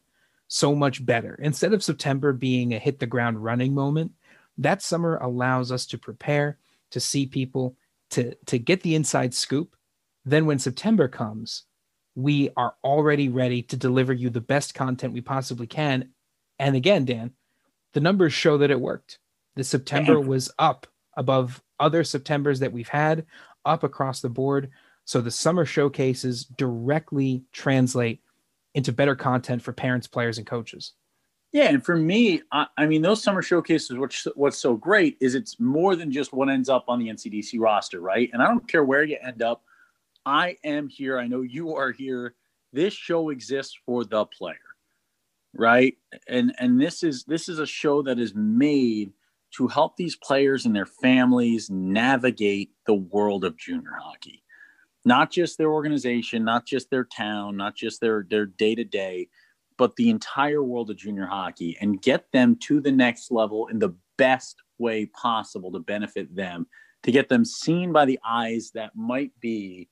so 0.48 0.74
much 0.74 1.04
better. 1.04 1.38
Instead 1.42 1.72
of 1.72 1.84
September 1.84 2.32
being 2.32 2.72
a 2.72 2.78
hit 2.78 2.98
the 2.98 3.06
ground 3.06 3.42
running 3.42 3.74
moment, 3.74 4.12
that 4.58 4.82
summer 4.82 5.16
allows 5.18 5.70
us 5.70 5.86
to 5.86 5.98
prepare, 5.98 6.58
to 6.90 7.00
see 7.00 7.26
people, 7.26 7.76
to, 8.10 8.34
to 8.46 8.58
get 8.58 8.82
the 8.82 8.94
inside 8.94 9.34
scoop. 9.34 9.76
Then 10.24 10.46
when 10.46 10.58
September 10.58 11.06
comes, 11.06 11.64
we 12.14 12.50
are 12.56 12.74
already 12.82 13.28
ready 13.28 13.62
to 13.62 13.76
deliver 13.76 14.12
you 14.12 14.30
the 14.30 14.40
best 14.40 14.74
content 14.74 15.12
we 15.12 15.20
possibly 15.20 15.66
can. 15.66 16.10
And 16.58 16.76
again, 16.76 17.04
Dan, 17.04 17.32
the 17.92 18.00
numbers 18.00 18.32
show 18.32 18.58
that 18.58 18.70
it 18.70 18.80
worked. 18.80 19.18
The 19.54 19.64
September 19.64 20.20
was 20.20 20.50
up 20.58 20.86
above 21.16 21.62
other 21.78 22.04
Septembers 22.04 22.60
that 22.60 22.72
we've 22.72 22.88
had, 22.88 23.26
up 23.64 23.84
across 23.84 24.20
the 24.20 24.28
board. 24.28 24.70
So 25.04 25.20
the 25.20 25.30
summer 25.30 25.64
showcases 25.64 26.44
directly 26.44 27.44
translate 27.52 28.20
into 28.74 28.92
better 28.92 29.16
content 29.16 29.62
for 29.62 29.72
parents, 29.72 30.06
players, 30.06 30.38
and 30.38 30.46
coaches. 30.46 30.92
Yeah, 31.52 31.68
and 31.68 31.84
for 31.84 31.96
me, 31.96 32.42
I, 32.52 32.66
I, 32.76 32.86
mean, 32.86 33.02
those 33.02 33.22
summer 33.22 33.42
showcases. 33.42 33.98
Which 33.98 34.26
what's 34.36 34.58
so 34.58 34.76
great 34.76 35.16
is 35.20 35.34
it's 35.34 35.58
more 35.58 35.96
than 35.96 36.12
just 36.12 36.32
what 36.32 36.48
ends 36.48 36.68
up 36.68 36.84
on 36.86 37.00
the 37.00 37.08
NCDC 37.08 37.58
roster, 37.58 38.00
right? 38.00 38.30
And 38.32 38.40
I 38.40 38.46
don't 38.46 38.68
care 38.68 38.84
where 38.84 39.02
you 39.02 39.16
end 39.20 39.42
up. 39.42 39.64
I 40.24 40.56
am 40.62 40.88
here. 40.88 41.18
I 41.18 41.26
know 41.26 41.40
you 41.40 41.74
are 41.74 41.90
here. 41.90 42.34
This 42.72 42.94
show 42.94 43.30
exists 43.30 43.76
for 43.84 44.04
the 44.04 44.26
player, 44.26 44.56
right? 45.52 45.96
And 46.28 46.54
and 46.58 46.80
this 46.80 47.02
is 47.02 47.24
this 47.24 47.48
is 47.48 47.58
a 47.58 47.66
show 47.66 48.02
that 48.02 48.20
is 48.20 48.32
made 48.34 49.12
to 49.56 49.66
help 49.66 49.96
these 49.96 50.14
players 50.14 50.66
and 50.66 50.76
their 50.76 50.86
families 50.86 51.68
navigate 51.68 52.70
the 52.86 52.94
world 52.94 53.44
of 53.44 53.56
junior 53.56 53.98
hockey. 54.00 54.44
Not 55.04 55.30
just 55.30 55.56
their 55.56 55.72
organization, 55.72 56.44
not 56.44 56.66
just 56.66 56.90
their 56.90 57.04
town, 57.04 57.56
not 57.56 57.74
just 57.74 58.00
their 58.00 58.26
their 58.28 58.46
day-to-day, 58.46 59.28
but 59.78 59.96
the 59.96 60.10
entire 60.10 60.62
world 60.62 60.90
of 60.90 60.96
junior 60.98 61.26
hockey 61.26 61.76
and 61.80 62.02
get 62.02 62.30
them 62.32 62.56
to 62.64 62.80
the 62.80 62.92
next 62.92 63.30
level 63.30 63.66
in 63.68 63.78
the 63.78 63.94
best 64.18 64.56
way 64.78 65.06
possible 65.06 65.72
to 65.72 65.78
benefit 65.78 66.34
them, 66.36 66.66
to 67.02 67.10
get 67.10 67.30
them 67.30 67.46
seen 67.46 67.92
by 67.92 68.04
the 68.04 68.18
eyes 68.26 68.72
that 68.74 68.94
might 68.94 69.32
be 69.40 69.88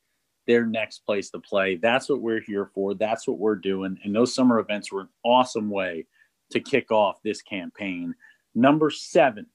their 0.46 0.66
next 0.66 1.00
place 1.00 1.30
to 1.30 1.38
play. 1.38 1.76
That's 1.76 2.08
what 2.08 2.20
we're 2.20 2.42
here 2.42 2.70
for. 2.74 2.94
That's 2.94 3.26
what 3.26 3.38
we're 3.38 3.56
doing. 3.56 3.98
And 4.04 4.14
those 4.14 4.34
summer 4.34 4.58
events 4.58 4.92
were 4.92 5.02
an 5.02 5.08
awesome 5.24 5.70
way 5.70 6.06
to 6.50 6.60
kick 6.60 6.90
off 6.90 7.22
this 7.22 7.40
campaign. 7.40 8.14
Number 8.54 8.90
seven, 8.90 9.46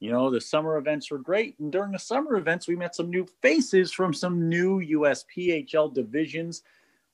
you 0.00 0.10
know, 0.10 0.30
the 0.30 0.40
summer 0.40 0.78
events 0.78 1.10
were 1.10 1.18
great. 1.18 1.58
And 1.60 1.70
during 1.70 1.92
the 1.92 1.98
summer 1.98 2.36
events, 2.36 2.66
we 2.66 2.74
met 2.74 2.94
some 2.94 3.10
new 3.10 3.26
faces 3.42 3.92
from 3.92 4.14
some 4.14 4.48
new 4.48 4.80
USPHL 4.80 5.94
divisions. 5.94 6.62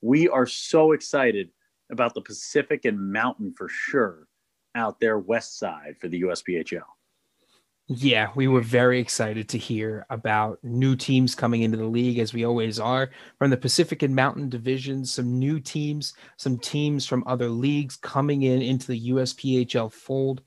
We 0.00 0.28
are 0.28 0.46
so 0.46 0.92
excited 0.92 1.50
about 1.90 2.14
the 2.14 2.20
Pacific 2.20 2.84
and 2.84 3.12
Mountain 3.12 3.54
for 3.54 3.68
sure 3.68 4.28
out 4.76 5.00
there 5.00 5.18
west 5.18 5.58
side 5.58 5.96
for 6.00 6.06
the 6.06 6.22
USPHL. 6.22 6.82
Yeah, 7.88 8.30
we 8.34 8.48
were 8.48 8.62
very 8.62 8.98
excited 8.98 9.48
to 9.50 9.58
hear 9.58 10.06
about 10.10 10.58
new 10.64 10.96
teams 10.96 11.36
coming 11.36 11.62
into 11.62 11.76
the 11.76 11.84
league, 11.84 12.18
as 12.18 12.34
we 12.34 12.44
always 12.44 12.80
are. 12.80 13.10
From 13.38 13.50
the 13.50 13.56
Pacific 13.56 14.02
and 14.02 14.14
Mountain 14.14 14.48
divisions, 14.48 15.12
some 15.12 15.38
new 15.38 15.60
teams, 15.60 16.14
some 16.36 16.58
teams 16.58 17.06
from 17.06 17.22
other 17.26 17.48
leagues 17.48 17.96
coming 17.96 18.42
in 18.42 18.60
into 18.60 18.88
the 18.88 19.10
USPHL 19.10 19.92
fold 19.92 20.42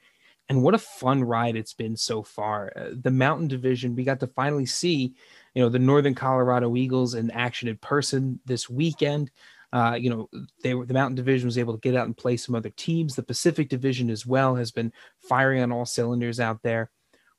and 0.49 0.63
what 0.63 0.73
a 0.73 0.79
fun 0.79 1.23
ride 1.23 1.55
it's 1.55 1.73
been 1.73 1.95
so 1.95 2.23
far. 2.23 2.73
Uh, 2.75 2.89
the 2.99 3.12
Mountain 3.12 3.47
Division, 3.47 3.95
we 3.95 4.03
got 4.03 4.19
to 4.19 4.27
finally 4.27 4.65
see, 4.65 5.13
you 5.53 5.62
know, 5.62 5.69
the 5.69 5.77
Northern 5.77 6.15
Colorado 6.15 6.75
Eagles 6.75 7.13
in 7.13 7.29
action 7.31 7.69
in 7.69 7.77
person 7.77 8.39
this 8.45 8.67
weekend. 8.67 9.29
Uh, 9.71 9.95
you 9.99 10.09
know, 10.09 10.27
they 10.63 10.73
were 10.73 10.88
the 10.88 10.93
Mountain 10.93 11.15
Division 11.15 11.45
was 11.45 11.59
able 11.59 11.73
to 11.73 11.79
get 11.79 11.95
out 11.95 12.07
and 12.07 12.17
play 12.17 12.35
some 12.35 12.55
other 12.55 12.71
teams. 12.71 13.15
The 13.15 13.21
Pacific 13.21 13.69
Division 13.69 14.09
as 14.09 14.25
well 14.25 14.55
has 14.55 14.71
been 14.71 14.91
firing 15.21 15.62
on 15.62 15.71
all 15.71 15.85
cylinders 15.85 16.39
out 16.39 16.63
there. 16.63 16.89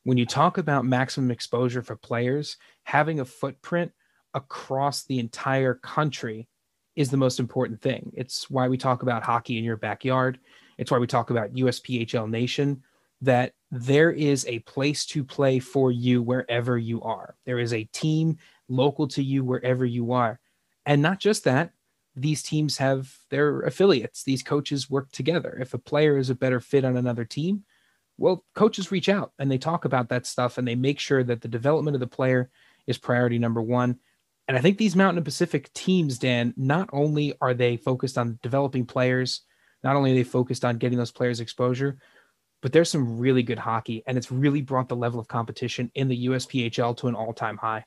When 0.04 0.16
you 0.16 0.24
talk 0.24 0.56
about 0.56 0.84
maximum 0.84 1.32
exposure 1.32 1.82
for 1.82 1.96
players, 1.96 2.56
having 2.84 3.18
a 3.18 3.24
footprint 3.24 3.90
across 4.34 5.02
the 5.02 5.18
entire 5.18 5.74
country 5.74 6.48
is 6.94 7.10
the 7.10 7.16
most 7.16 7.40
important 7.40 7.82
thing. 7.82 8.12
It's 8.14 8.48
why 8.48 8.68
we 8.68 8.78
talk 8.78 9.02
about 9.02 9.24
hockey 9.24 9.58
in 9.58 9.64
your 9.64 9.76
backyard. 9.76 10.38
It's 10.78 10.92
why 10.92 10.98
we 10.98 11.08
talk 11.08 11.30
about 11.30 11.54
USPHL 11.54 12.30
Nation 12.30 12.84
that 13.22 13.52
there 13.70 14.10
is 14.10 14.46
a 14.46 14.60
place 14.60 15.06
to 15.06 15.22
play 15.22 15.58
for 15.58 15.92
you 15.92 16.22
wherever 16.22 16.76
you 16.78 17.02
are. 17.02 17.36
There 17.44 17.58
is 17.58 17.72
a 17.72 17.84
team 17.84 18.38
local 18.68 19.06
to 19.08 19.22
you 19.22 19.44
wherever 19.44 19.84
you 19.84 20.12
are. 20.12 20.40
And 20.86 21.02
not 21.02 21.20
just 21.20 21.44
that, 21.44 21.72
these 22.16 22.42
teams 22.42 22.78
have 22.78 23.16
their 23.30 23.60
affiliates. 23.60 24.24
These 24.24 24.42
coaches 24.42 24.90
work 24.90 25.10
together. 25.12 25.58
If 25.60 25.74
a 25.74 25.78
player 25.78 26.16
is 26.16 26.30
a 26.30 26.34
better 26.34 26.60
fit 26.60 26.84
on 26.84 26.96
another 26.96 27.24
team, 27.24 27.64
well, 28.18 28.44
coaches 28.54 28.90
reach 28.90 29.08
out 29.08 29.32
and 29.38 29.50
they 29.50 29.58
talk 29.58 29.84
about 29.84 30.08
that 30.08 30.26
stuff 30.26 30.58
and 30.58 30.66
they 30.66 30.74
make 30.74 30.98
sure 30.98 31.22
that 31.24 31.40
the 31.40 31.48
development 31.48 31.94
of 31.94 32.00
the 32.00 32.06
player 32.06 32.50
is 32.86 32.98
priority 32.98 33.38
number 33.38 33.62
one. 33.62 33.98
And 34.48 34.56
I 34.56 34.60
think 34.60 34.78
these 34.78 34.96
Mountain 34.96 35.18
and 35.18 35.24
Pacific 35.24 35.72
teams, 35.72 36.18
Dan, 36.18 36.52
not 36.56 36.90
only 36.92 37.34
are 37.40 37.54
they 37.54 37.76
focused 37.76 38.18
on 38.18 38.38
developing 38.42 38.84
players, 38.84 39.42
not 39.84 39.96
only 39.96 40.12
are 40.12 40.16
they 40.16 40.24
focused 40.24 40.64
on 40.64 40.78
getting 40.78 40.98
those 40.98 41.12
players 41.12 41.40
exposure, 41.40 41.98
but 42.60 42.72
there's 42.72 42.90
some 42.90 43.18
really 43.18 43.42
good 43.42 43.58
hockey, 43.58 44.02
and 44.06 44.18
it's 44.18 44.30
really 44.30 44.62
brought 44.62 44.88
the 44.88 44.96
level 44.96 45.20
of 45.20 45.28
competition 45.28 45.90
in 45.94 46.08
the 46.08 46.26
USPHL 46.26 46.96
to 46.98 47.08
an 47.08 47.14
all-time 47.14 47.56
high. 47.56 47.84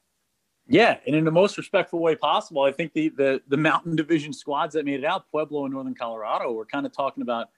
Yeah, 0.68 0.98
and 1.06 1.16
in 1.16 1.26
the 1.26 1.32
most 1.32 1.58
respectful 1.58 2.00
way 2.00 2.16
possible. 2.16 2.64
I 2.64 2.72
think 2.72 2.94
the 2.94 3.10
the 3.10 3.42
the 3.48 3.58
Mountain 3.58 3.96
Division 3.96 4.32
squads 4.32 4.74
that 4.76 4.86
made 4.86 5.00
it 5.00 5.06
out, 5.06 5.30
Pueblo 5.30 5.66
and 5.66 5.74
Northern 5.74 5.96
Colorado, 5.96 6.54
were 6.54 6.66
kind 6.66 6.86
of 6.86 6.94
talking 6.94 7.22
about 7.22 7.50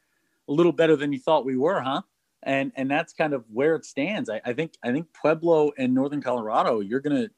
a 0.48 0.52
little 0.52 0.72
better 0.72 0.96
than 0.96 1.14
you 1.14 1.20
thought 1.20 1.46
we 1.46 1.58
were, 1.58 1.82
huh? 1.82 2.02
And 2.44 2.72
and 2.76 2.90
that's 2.90 3.14
kind 3.14 3.34
of 3.34 3.46
where 3.52 3.76
it 3.76 3.86
stands. 3.86 4.30
I, 4.30 4.42
I 4.44 4.54
think 4.54 4.74
I 4.84 4.92
think 4.92 5.08
Pueblo 5.14 5.72
and 5.78 5.94
Northern 5.94 6.22
Colorado, 6.22 6.80
you're 6.80 7.00
gonna 7.00 7.30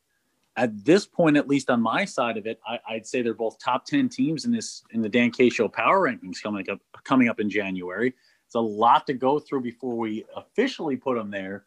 at 0.56 0.84
this 0.84 1.06
point, 1.06 1.38
at 1.38 1.48
least 1.48 1.70
on 1.70 1.82
my 1.82 2.04
side 2.04 2.36
of 2.36 2.48
it, 2.48 2.60
I, 2.68 2.80
would 2.94 3.06
say 3.06 3.22
they're 3.22 3.34
both 3.34 3.60
top 3.60 3.86
ten 3.86 4.10
teams 4.10 4.46
in 4.46 4.52
this 4.52 4.84
in 4.92 5.02
the 5.02 5.10
Dan 5.10 5.32
K 5.32 5.50
Show 5.50 5.68
Power 5.68 6.10
Rankings 6.10 6.42
coming 6.42 6.68
up 6.70 6.80
coming 7.04 7.28
up 7.28 7.42
in 7.42 7.50
January. 7.50 8.14
It's 8.48 8.56
a 8.56 8.60
lot 8.60 9.06
to 9.08 9.14
go 9.14 9.40
through 9.40 9.62
before 9.62 9.96
we 9.96 10.26
officially 10.36 10.96
put 10.96 11.18
them 11.18 11.30
there. 11.30 11.66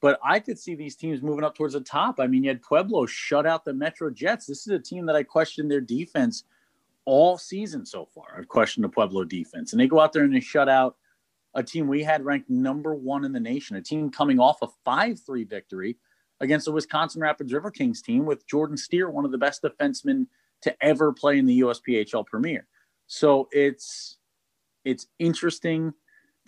But 0.00 0.18
I 0.24 0.38
could 0.38 0.58
see 0.58 0.74
these 0.74 0.96
teams 0.96 1.22
moving 1.22 1.44
up 1.44 1.54
towards 1.54 1.74
the 1.74 1.80
top. 1.80 2.20
I 2.20 2.26
mean, 2.26 2.44
you 2.44 2.50
had 2.50 2.62
Pueblo 2.62 3.04
shut 3.04 3.46
out 3.46 3.64
the 3.64 3.74
Metro 3.74 4.10
Jets. 4.10 4.46
This 4.46 4.66
is 4.66 4.72
a 4.72 4.78
team 4.78 5.04
that 5.06 5.16
I 5.16 5.22
questioned 5.22 5.70
their 5.70 5.80
defense 5.80 6.44
all 7.04 7.36
season 7.36 7.84
so 7.84 8.06
far. 8.06 8.36
I've 8.38 8.48
questioned 8.48 8.84
the 8.84 8.88
Pueblo 8.88 9.24
defense, 9.24 9.72
and 9.72 9.80
they 9.80 9.88
go 9.88 10.00
out 10.00 10.12
there 10.12 10.22
and 10.22 10.34
they 10.34 10.40
shut 10.40 10.68
out 10.68 10.96
a 11.54 11.62
team 11.62 11.88
we 11.88 12.02
had 12.02 12.24
ranked 12.24 12.48
number 12.48 12.94
one 12.94 13.24
in 13.24 13.32
the 13.32 13.40
nation, 13.40 13.76
a 13.76 13.82
team 13.82 14.10
coming 14.10 14.38
off 14.38 14.62
a 14.62 14.68
5 14.84 15.18
3 15.18 15.44
victory 15.44 15.96
against 16.40 16.64
the 16.64 16.72
Wisconsin 16.72 17.20
Rapids 17.20 17.52
River 17.52 17.70
Kings 17.70 18.00
team 18.00 18.24
with 18.24 18.46
Jordan 18.46 18.76
Steer, 18.76 19.10
one 19.10 19.24
of 19.24 19.32
the 19.32 19.38
best 19.38 19.62
defensemen 19.62 20.26
to 20.62 20.74
ever 20.80 21.12
play 21.12 21.38
in 21.38 21.46
the 21.46 21.60
USPHL 21.60 22.26
Premier. 22.26 22.66
So 23.06 23.48
it's 23.50 24.18
it's 24.84 25.06
interesting 25.18 25.92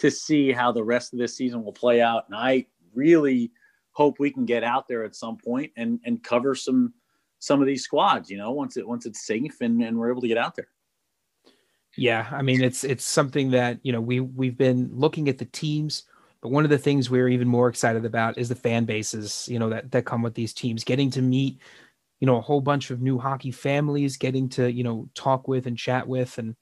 to 0.02 0.10
see 0.10 0.50
how 0.50 0.72
the 0.72 0.82
rest 0.82 1.12
of 1.12 1.20
this 1.20 1.36
season 1.36 1.62
will 1.62 1.72
play 1.72 2.02
out. 2.02 2.24
And 2.26 2.34
I 2.36 2.66
really 2.92 3.52
hope 3.92 4.18
we 4.18 4.32
can 4.32 4.44
get 4.44 4.64
out 4.64 4.88
there 4.88 5.04
at 5.04 5.14
some 5.14 5.36
point 5.36 5.70
and 5.76 6.00
and 6.04 6.22
cover 6.24 6.56
some 6.56 6.92
some 7.38 7.60
of 7.60 7.68
these 7.68 7.84
squads, 7.84 8.28
you 8.28 8.36
know, 8.36 8.50
once 8.50 8.76
it 8.76 8.86
once 8.86 9.06
it's 9.06 9.24
safe 9.24 9.60
and, 9.60 9.80
and 9.80 9.96
we're 9.96 10.10
able 10.10 10.20
to 10.20 10.26
get 10.26 10.38
out 10.38 10.56
there. 10.56 10.66
Yeah, 11.96 12.26
I 12.32 12.42
mean 12.42 12.62
it's 12.62 12.82
it's 12.82 13.04
something 13.04 13.52
that, 13.52 13.78
you 13.84 13.92
know, 13.92 14.00
we 14.00 14.18
we've 14.18 14.58
been 14.58 14.90
looking 14.92 15.28
at 15.28 15.38
the 15.38 15.44
teams, 15.44 16.02
but 16.40 16.48
one 16.48 16.64
of 16.64 16.70
the 16.70 16.78
things 16.78 17.08
we're 17.08 17.28
even 17.28 17.46
more 17.46 17.68
excited 17.68 18.04
about 18.04 18.38
is 18.38 18.48
the 18.48 18.56
fan 18.56 18.84
bases, 18.84 19.46
you 19.48 19.60
know, 19.60 19.68
that 19.68 19.92
that 19.92 20.04
come 20.04 20.22
with 20.22 20.34
these 20.34 20.52
teams, 20.52 20.82
getting 20.82 21.12
to 21.12 21.22
meet, 21.22 21.60
you 22.18 22.26
know, 22.26 22.38
a 22.38 22.40
whole 22.40 22.60
bunch 22.60 22.90
of 22.90 23.00
new 23.00 23.20
hockey 23.20 23.52
families, 23.52 24.16
getting 24.16 24.48
to, 24.48 24.72
you 24.72 24.82
know, 24.82 25.08
talk 25.14 25.46
with 25.46 25.68
and 25.68 25.78
chat 25.78 26.08
with 26.08 26.38
and 26.38 26.56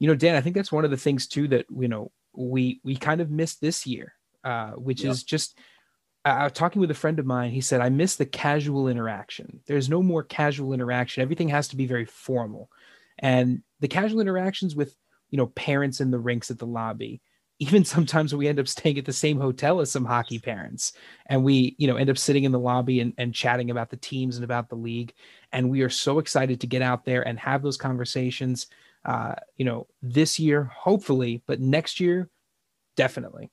you 0.00 0.08
know, 0.08 0.16
Dan, 0.16 0.34
I 0.34 0.40
think 0.40 0.56
that's 0.56 0.72
one 0.72 0.84
of 0.84 0.90
the 0.90 0.96
things 0.96 1.28
too 1.28 1.46
that, 1.46 1.66
you 1.70 1.86
know, 1.86 2.10
we 2.34 2.80
we 2.84 2.96
kind 2.96 3.20
of 3.20 3.30
missed 3.30 3.60
this 3.60 3.86
year, 3.86 4.14
uh, 4.44 4.72
which 4.72 5.04
is 5.04 5.22
just 5.22 5.58
I 6.24 6.44
was 6.44 6.52
talking 6.52 6.80
with 6.80 6.90
a 6.90 6.94
friend 6.94 7.18
of 7.18 7.26
mine. 7.26 7.50
He 7.50 7.60
said, 7.60 7.80
I 7.80 7.88
miss 7.88 8.16
the 8.16 8.26
casual 8.26 8.86
interaction. 8.86 9.60
There's 9.66 9.88
no 9.88 10.02
more 10.02 10.22
casual 10.22 10.72
interaction. 10.72 11.22
Everything 11.22 11.48
has 11.48 11.68
to 11.68 11.76
be 11.76 11.86
very 11.86 12.04
formal. 12.04 12.70
And 13.18 13.62
the 13.80 13.88
casual 13.88 14.20
interactions 14.20 14.76
with, 14.76 14.94
you 15.30 15.36
know, 15.36 15.48
parents 15.48 16.00
in 16.00 16.10
the 16.10 16.20
rinks 16.20 16.50
at 16.50 16.58
the 16.58 16.66
lobby, 16.66 17.20
even 17.58 17.84
sometimes 17.84 18.34
we 18.34 18.46
end 18.46 18.60
up 18.60 18.68
staying 18.68 18.98
at 18.98 19.04
the 19.04 19.12
same 19.12 19.40
hotel 19.40 19.80
as 19.80 19.90
some 19.90 20.04
hockey 20.04 20.38
parents 20.38 20.92
and 21.26 21.42
we, 21.42 21.74
you 21.78 21.88
know, 21.88 21.96
end 21.96 22.10
up 22.10 22.18
sitting 22.18 22.44
in 22.44 22.52
the 22.52 22.58
lobby 22.58 23.00
and, 23.00 23.14
and 23.18 23.34
chatting 23.34 23.70
about 23.70 23.90
the 23.90 23.96
teams 23.96 24.36
and 24.36 24.44
about 24.44 24.68
the 24.68 24.76
league. 24.76 25.12
And 25.50 25.70
we 25.70 25.82
are 25.82 25.90
so 25.90 26.20
excited 26.20 26.60
to 26.60 26.68
get 26.68 26.82
out 26.82 27.04
there 27.04 27.26
and 27.26 27.38
have 27.40 27.62
those 27.62 27.76
conversations, 27.76 28.68
uh, 29.04 29.34
you 29.56 29.64
know, 29.64 29.86
this 30.00 30.38
year, 30.38 30.64
hopefully, 30.64 31.42
but 31.46 31.60
next 31.60 32.00
year, 32.00 32.30
definitely. 32.96 33.50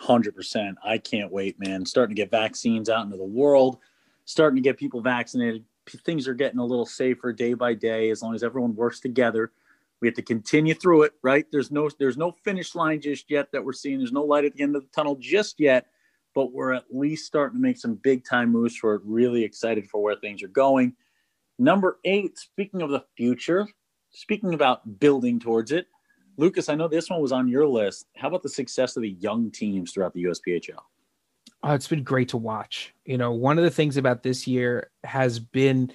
100%. 0.00 0.74
I 0.84 0.98
can't 0.98 1.30
wait, 1.30 1.58
man. 1.60 1.86
Starting 1.86 2.16
to 2.16 2.20
get 2.20 2.30
vaccines 2.30 2.88
out 2.88 3.04
into 3.04 3.16
the 3.16 3.24
world, 3.24 3.78
starting 4.24 4.56
to 4.56 4.62
get 4.62 4.76
people 4.76 5.00
vaccinated. 5.00 5.64
Things 6.04 6.26
are 6.26 6.34
getting 6.34 6.58
a 6.58 6.64
little 6.64 6.86
safer 6.86 7.32
day 7.32 7.54
by 7.54 7.74
day 7.74 8.10
as 8.10 8.22
long 8.22 8.34
as 8.34 8.42
everyone 8.42 8.74
works 8.74 9.00
together. 9.00 9.52
We 10.00 10.08
have 10.08 10.16
to 10.16 10.22
continue 10.22 10.74
through 10.74 11.02
it, 11.02 11.12
right? 11.22 11.46
There's 11.52 11.70
no 11.70 11.88
there's 11.98 12.16
no 12.16 12.32
finish 12.44 12.74
line 12.74 13.00
just 13.00 13.30
yet 13.30 13.52
that 13.52 13.64
we're 13.64 13.72
seeing. 13.72 13.98
There's 13.98 14.12
no 14.12 14.24
light 14.24 14.44
at 14.44 14.54
the 14.54 14.62
end 14.62 14.74
of 14.74 14.82
the 14.82 14.88
tunnel 14.88 15.16
just 15.16 15.60
yet, 15.60 15.86
but 16.34 16.52
we're 16.52 16.72
at 16.72 16.86
least 16.90 17.26
starting 17.26 17.58
to 17.58 17.62
make 17.62 17.78
some 17.78 17.94
big 17.94 18.24
time 18.24 18.50
moves 18.50 18.76
for 18.76 18.96
it. 18.96 19.02
Really 19.04 19.44
excited 19.44 19.88
for 19.88 20.02
where 20.02 20.16
things 20.16 20.42
are 20.42 20.48
going. 20.48 20.94
Number 21.58 21.98
8, 22.04 22.36
speaking 22.36 22.82
of 22.82 22.90
the 22.90 23.04
future, 23.16 23.68
speaking 24.12 24.54
about 24.54 25.00
building 25.00 25.40
towards 25.40 25.72
it, 25.72 25.86
Lucas, 26.36 26.68
I 26.68 26.74
know 26.74 26.88
this 26.88 27.10
one 27.10 27.20
was 27.20 27.32
on 27.32 27.48
your 27.48 27.66
list. 27.66 28.06
How 28.16 28.28
about 28.28 28.42
the 28.42 28.48
success 28.48 28.96
of 28.96 29.02
the 29.02 29.10
young 29.10 29.50
teams 29.50 29.92
throughout 29.92 30.14
the 30.14 30.24
USPHL? 30.24 30.78
Oh, 31.64 31.70
uh, 31.70 31.74
it's 31.74 31.88
been 31.88 32.02
great 32.02 32.28
to 32.30 32.36
watch. 32.36 32.94
You 33.04 33.18
know, 33.18 33.32
one 33.32 33.58
of 33.58 33.64
the 33.64 33.70
things 33.70 33.96
about 33.96 34.22
this 34.22 34.46
year 34.46 34.90
has 35.04 35.38
been 35.38 35.92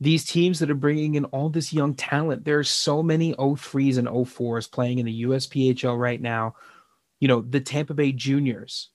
these 0.00 0.24
teams 0.24 0.58
that 0.60 0.70
are 0.70 0.76
bringing 0.76 1.16
in 1.16 1.24
all 1.26 1.48
this 1.48 1.72
young 1.72 1.94
talent. 1.94 2.44
There's 2.44 2.68
so 2.70 3.02
many 3.02 3.34
03s 3.34 3.98
and 3.98 4.06
04s 4.06 4.70
playing 4.70 4.98
in 4.98 5.06
the 5.06 5.22
USPHL 5.24 5.98
right 5.98 6.20
now. 6.20 6.54
You 7.18 7.26
know, 7.26 7.40
the 7.40 7.60
Tampa 7.60 7.94
Bay 7.94 8.12
Juniors, 8.12 8.90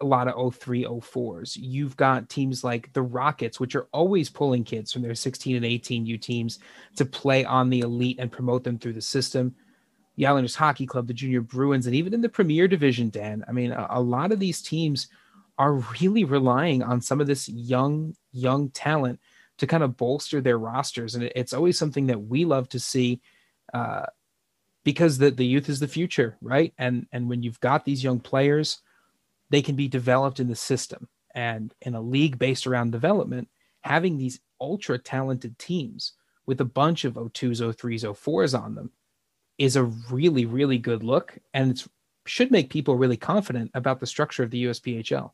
a 0.00 0.04
lot 0.04 0.28
of 0.28 0.54
03, 0.54 0.84
04s. 0.84 1.56
You've 1.60 1.96
got 1.96 2.28
teams 2.28 2.64
like 2.64 2.92
the 2.92 3.02
Rockets, 3.02 3.60
which 3.60 3.76
are 3.76 3.86
always 3.92 4.28
pulling 4.28 4.64
kids 4.64 4.92
from 4.92 5.02
their 5.02 5.14
16 5.14 5.56
and 5.56 5.64
18 5.64 6.06
U 6.06 6.18
teams 6.18 6.58
to 6.96 7.04
play 7.04 7.44
on 7.44 7.70
the 7.70 7.80
elite 7.80 8.18
and 8.18 8.32
promote 8.32 8.64
them 8.64 8.78
through 8.78 8.94
the 8.94 9.00
system 9.00 9.54
the 10.16 10.26
Islanders 10.26 10.54
Hockey 10.54 10.86
Club, 10.86 11.06
the 11.06 11.14
Junior 11.14 11.42
Bruins, 11.42 11.86
and 11.86 11.94
even 11.94 12.14
in 12.14 12.22
the 12.22 12.28
Premier 12.28 12.66
Division, 12.66 13.10
Dan. 13.10 13.44
I 13.46 13.52
mean, 13.52 13.70
a, 13.70 13.86
a, 13.90 14.00
lot 14.00 14.32
of 14.32 14.40
these 14.40 14.62
teams 14.62 15.08
are 15.58 15.74
really 16.00 16.24
relying 16.24 16.82
on 16.82 17.00
some 17.00 17.20
of 17.20 17.26
this 17.26 17.48
young, 17.48 18.16
young 18.32 18.70
talent 18.70 19.20
to 19.58 19.66
kind 19.66 19.82
of 19.82 19.96
bolster 19.96 20.40
their 20.40 20.58
rosters, 20.58 21.14
and 21.14 21.24
it, 21.24 21.32
it's 21.36 21.52
always 21.52 21.78
something 21.78 22.06
that 22.06 22.22
we 22.22 22.44
love 22.44 22.68
to 22.70 22.80
see, 22.80 23.20
uh, 23.74 24.06
because 24.84 25.18
the 25.18 25.30
the 25.30 25.46
youth 25.46 25.68
is 25.68 25.80
the 25.80 25.88
future, 25.88 26.36
right? 26.40 26.72
And 26.78 27.06
and 27.12 27.28
when 27.28 27.42
you've 27.42 27.60
got 27.60 27.84
these 27.84 28.04
young 28.04 28.20
players, 28.20 28.80
they 29.50 29.62
can 29.62 29.76
be 29.76 29.88
developed 29.88 30.40
in 30.40 30.48
the 30.48 30.56
system, 30.56 31.08
and 31.34 31.74
in 31.82 31.94
a 31.94 32.00
league 32.00 32.38
based 32.38 32.66
around 32.66 32.92
development, 32.92 33.48
having 33.82 34.16
these 34.16 34.40
ultra 34.60 34.98
talented 34.98 35.58
teams 35.58 36.12
with 36.46 36.60
a 36.60 36.64
bunch 36.64 37.04
of 37.04 37.14
O2s, 37.14 37.60
O3s, 37.60 38.04
O4s 38.04 38.58
on 38.58 38.74
them 38.74 38.90
is 39.58 39.76
a 39.76 39.84
really, 39.84 40.44
really 40.44 40.78
good 40.78 41.02
look, 41.02 41.38
and 41.54 41.70
it 41.70 41.84
should 42.26 42.50
make 42.50 42.70
people 42.70 42.96
really 42.96 43.16
confident 43.16 43.70
about 43.74 44.00
the 44.00 44.06
structure 44.06 44.42
of 44.42 44.50
the 44.50 44.64
USPHL. 44.64 45.32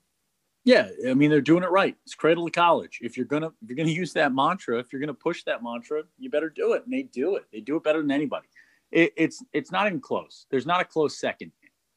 Yeah, 0.64 0.88
I 1.08 1.14
mean 1.14 1.28
they're 1.28 1.40
doing 1.40 1.64
it 1.64 1.70
right. 1.70 1.96
It's 2.04 2.14
cradle 2.14 2.46
to 2.46 2.52
college. 2.52 3.00
If 3.02 3.16
you're 3.16 3.26
gonna 3.26 3.48
if 3.62 3.68
you're 3.68 3.76
gonna 3.76 3.88
use 3.88 4.12
that 4.12 4.32
mantra, 4.32 4.78
if 4.78 4.92
you're 4.92 5.00
gonna 5.00 5.12
push 5.12 5.42
that 5.44 5.62
mantra, 5.62 6.04
you 6.18 6.30
better 6.30 6.50
do 6.50 6.74
it. 6.74 6.84
And 6.84 6.92
they 6.92 7.02
do 7.02 7.34
it. 7.34 7.46
They 7.52 7.60
do 7.60 7.76
it 7.76 7.82
better 7.82 8.00
than 8.00 8.12
anybody. 8.12 8.46
It, 8.92 9.12
it's 9.16 9.42
it's 9.52 9.72
not 9.72 9.88
even 9.88 10.00
close. 10.00 10.46
There's 10.50 10.66
not 10.66 10.80
a 10.80 10.84
close 10.84 11.18
second 11.18 11.50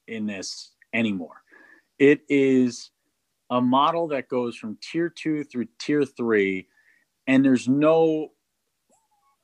in 0.08 0.25
this 0.25 0.71
anymore. 0.93 1.43
It 1.99 2.21
is 2.29 2.91
a 3.49 3.62
model 3.62 4.08
that 4.10 4.27
goes 4.27 4.55
from 4.55 4.77
tier 4.81 5.10
two 5.10 5.43
through 5.43 5.67
tier 5.79 6.03
three, 6.03 6.67
and 7.27 7.43
there's 7.43 7.67
no 7.67 8.29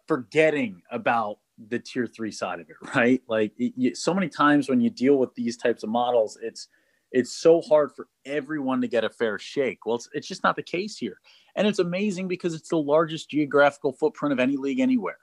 forgetting 0.07 0.81
about 0.91 1.37
the 1.69 1.79
tier 1.79 2.07
three 2.07 2.31
side 2.31 2.59
of 2.59 2.69
it, 2.69 2.75
right? 2.95 3.21
Like 3.27 3.53
it, 3.57 3.73
you, 3.77 3.95
so 3.95 4.13
many 4.13 4.27
times 4.27 4.67
when 4.67 4.81
you 4.81 4.89
deal 4.89 5.15
with 5.15 5.33
these 5.35 5.57
types 5.57 5.83
of 5.83 5.89
models, 5.89 6.37
it's 6.41 6.67
it's 7.11 7.33
so 7.33 7.61
hard 7.61 7.91
for 7.93 8.07
everyone 8.25 8.81
to 8.81 8.87
get 8.87 9.03
a 9.03 9.09
fair 9.09 9.37
shake. 9.37 9.85
Well, 9.85 9.97
it's, 9.97 10.09
it's 10.13 10.27
just 10.27 10.43
not 10.43 10.55
the 10.55 10.63
case 10.63 10.97
here, 10.97 11.17
and 11.55 11.67
it's 11.67 11.79
amazing 11.79 12.27
because 12.27 12.53
it's 12.53 12.69
the 12.69 12.77
largest 12.77 13.29
geographical 13.29 13.93
footprint 13.93 14.33
of 14.33 14.39
any 14.39 14.57
league 14.57 14.79
anywhere. 14.79 15.17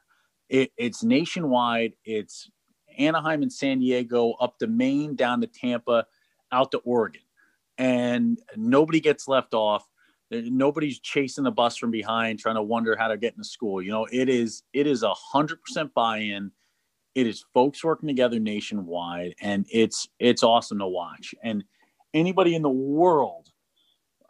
It, 0.48 0.70
it's 0.78 1.02
nationwide. 1.02 1.92
It's 2.04 2.50
Anaheim 2.98 3.42
and 3.42 3.52
San 3.52 3.80
Diego 3.80 4.32
up 4.40 4.58
to 4.58 4.66
Maine, 4.66 5.14
down 5.14 5.40
to 5.40 5.46
Tampa, 5.46 6.06
out 6.52 6.72
to 6.72 6.78
Oregon, 6.78 7.22
and 7.76 8.38
nobody 8.56 9.00
gets 9.00 9.28
left 9.28 9.54
off. 9.54 9.87
Nobody's 10.30 10.98
chasing 10.98 11.44
the 11.44 11.50
bus 11.50 11.76
from 11.76 11.90
behind 11.90 12.38
trying 12.38 12.56
to 12.56 12.62
wonder 12.62 12.96
how 12.96 13.08
to 13.08 13.16
get 13.16 13.32
into 13.32 13.48
school. 13.48 13.80
You 13.80 13.90
know 13.90 14.06
it 14.12 14.28
is 14.28 14.62
it 14.72 14.87
is 14.87 15.02
a 15.02 15.14
hundred 15.14 15.62
percent 15.62 15.94
buy-in. 15.94 16.50
It 17.14 17.26
is 17.26 17.44
folks 17.54 17.82
working 17.82 18.08
together 18.08 18.38
nationwide 18.38 19.34
and 19.40 19.66
it's 19.72 20.06
it's 20.18 20.42
awesome 20.42 20.78
to 20.80 20.87
watch. 20.87 21.34
And 21.42 21.64
anybody 22.12 22.54
in 22.54 22.62
the 22.62 22.68
world 22.68 23.50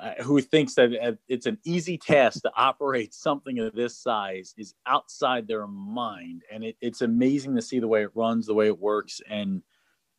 uh, 0.01 0.13
who 0.23 0.41
thinks 0.41 0.75
that 0.75 0.97
uh, 1.03 1.13
it's 1.29 1.47
an 1.47 1.59
easy 1.65 1.99
task 1.99 2.43
to 2.43 2.53
operate 2.57 3.13
something 3.13 3.59
of 3.59 3.75
this 3.75 3.99
size 3.99 4.55
is 4.57 4.75
outside 4.87 5.49
their 5.49 5.67
mind. 5.67 6.43
And 6.53 6.63
it, 6.63 6.77
it's 6.81 7.03
amazing 7.03 7.57
to 7.57 7.63
see 7.63 7.81
the 7.81 7.89
way 7.89 8.03
it 8.03 8.11
runs 8.15 8.47
the 8.47 8.55
way 8.55 8.69
it 8.69 8.79
works. 8.79 9.21
And 9.29 9.61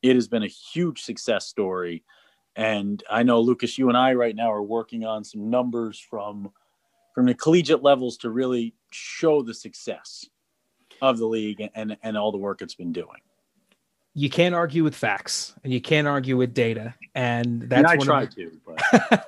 it 0.01 0.15
has 0.15 0.27
been 0.27 0.43
a 0.43 0.47
huge 0.47 1.01
success 1.01 1.45
story 1.45 2.03
and 2.59 3.01
I 3.09 3.23
know 3.23 3.39
Lucas, 3.39 3.77
you 3.77 3.87
and 3.87 3.97
I 3.97 4.13
right 4.13 4.35
now 4.35 4.51
are 4.51 4.61
working 4.61 5.05
on 5.05 5.23
some 5.23 5.49
numbers 5.49 5.97
from 5.97 6.51
from 7.15 7.25
the 7.25 7.33
collegiate 7.33 7.83
levels 7.83 8.17
to 8.17 8.29
really 8.29 8.73
show 8.91 9.41
the 9.41 9.53
success 9.53 10.25
of 11.01 11.17
the 11.17 11.25
league 11.25 11.69
and 11.73 11.95
and 12.03 12.17
all 12.17 12.33
the 12.33 12.37
work 12.37 12.61
it's 12.61 12.75
been 12.75 12.91
doing. 12.91 13.21
You 14.15 14.29
can't 14.29 14.53
argue 14.53 14.83
with 14.83 14.93
facts, 14.95 15.53
and 15.63 15.71
you 15.71 15.79
can't 15.79 16.07
argue 16.07 16.35
with 16.35 16.53
data, 16.53 16.95
and 17.15 17.61
that's. 17.61 17.79
And 17.79 17.87
I 17.87 17.95
try 17.95 18.25
the, 18.25 18.51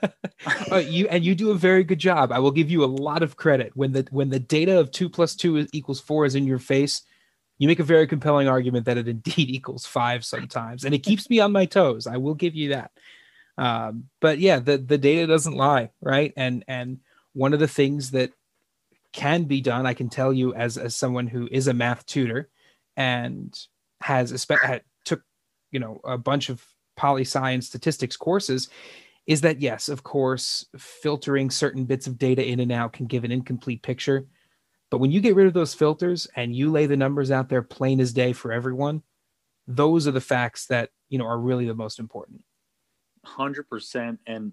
to, 0.03 0.11
but 0.69 0.87
you 0.87 1.07
and 1.07 1.23
you 1.23 1.33
do 1.33 1.51
a 1.51 1.55
very 1.55 1.85
good 1.85 1.99
job. 1.99 2.33
I 2.33 2.39
will 2.39 2.51
give 2.51 2.69
you 2.69 2.83
a 2.83 2.85
lot 2.85 3.23
of 3.23 3.37
credit 3.37 3.71
when 3.75 3.93
the 3.93 4.05
when 4.11 4.29
the 4.29 4.39
data 4.39 4.77
of 4.77 4.91
two 4.91 5.07
plus 5.07 5.35
two 5.35 5.67
equals 5.71 6.01
four 6.01 6.25
is 6.25 6.35
in 6.35 6.45
your 6.45 6.59
face. 6.59 7.03
You 7.61 7.67
make 7.67 7.79
a 7.79 7.83
very 7.83 8.07
compelling 8.07 8.47
argument 8.47 8.87
that 8.87 8.97
it 8.97 9.07
indeed 9.07 9.49
equals 9.51 9.85
five 9.85 10.25
sometimes, 10.25 10.83
and 10.83 10.95
it 10.95 11.03
keeps 11.03 11.29
me 11.29 11.39
on 11.39 11.51
my 11.51 11.65
toes. 11.65 12.07
I 12.07 12.17
will 12.17 12.33
give 12.33 12.55
you 12.55 12.69
that. 12.69 12.89
Um, 13.55 14.05
but 14.19 14.39
yeah, 14.39 14.57
the 14.57 14.79
the 14.79 14.97
data 14.97 15.27
doesn't 15.27 15.53
lie, 15.53 15.91
right? 16.01 16.33
And 16.35 16.65
and 16.67 17.01
one 17.33 17.53
of 17.53 17.59
the 17.59 17.67
things 17.67 18.09
that 18.11 18.31
can 19.11 19.43
be 19.43 19.61
done, 19.61 19.85
I 19.85 19.93
can 19.93 20.09
tell 20.09 20.33
you 20.33 20.55
as 20.55 20.75
as 20.79 20.95
someone 20.95 21.27
who 21.27 21.47
is 21.51 21.67
a 21.67 21.73
math 21.73 22.03
tutor 22.07 22.49
and 22.97 23.55
has 24.01 24.31
a 24.31 24.81
took 25.05 25.21
you 25.69 25.79
know 25.79 26.01
a 26.03 26.17
bunch 26.17 26.49
of 26.49 26.65
poli 26.95 27.21
sci 27.21 27.51
and 27.51 27.63
statistics 27.63 28.17
courses 28.17 28.69
is 29.27 29.41
that 29.41 29.61
yes 29.61 29.87
of 29.87 30.03
course 30.03 30.65
filtering 30.77 31.51
certain 31.51 31.85
bits 31.85 32.07
of 32.07 32.17
data 32.17 32.43
in 32.43 32.59
and 32.59 32.71
out 32.71 32.93
can 32.93 33.05
give 33.05 33.23
an 33.23 33.31
incomplete 33.31 33.81
picture 33.81 34.25
but 34.91 34.99
when 34.99 35.11
you 35.11 35.21
get 35.21 35.35
rid 35.35 35.47
of 35.47 35.53
those 35.53 35.73
filters 35.73 36.27
and 36.35 36.55
you 36.55 36.69
lay 36.69 36.85
the 36.85 36.97
numbers 36.97 37.31
out 37.31 37.49
there 37.49 37.63
plain 37.63 37.99
as 37.99 38.13
day 38.13 38.33
for 38.33 38.51
everyone 38.51 39.01
those 39.67 40.07
are 40.07 40.11
the 40.11 40.21
facts 40.21 40.67
that 40.67 40.89
you 41.09 41.17
know 41.17 41.25
are 41.25 41.39
really 41.39 41.65
the 41.65 41.75
most 41.75 41.99
important. 41.99 42.43
100% 43.25 44.17
and 44.25 44.51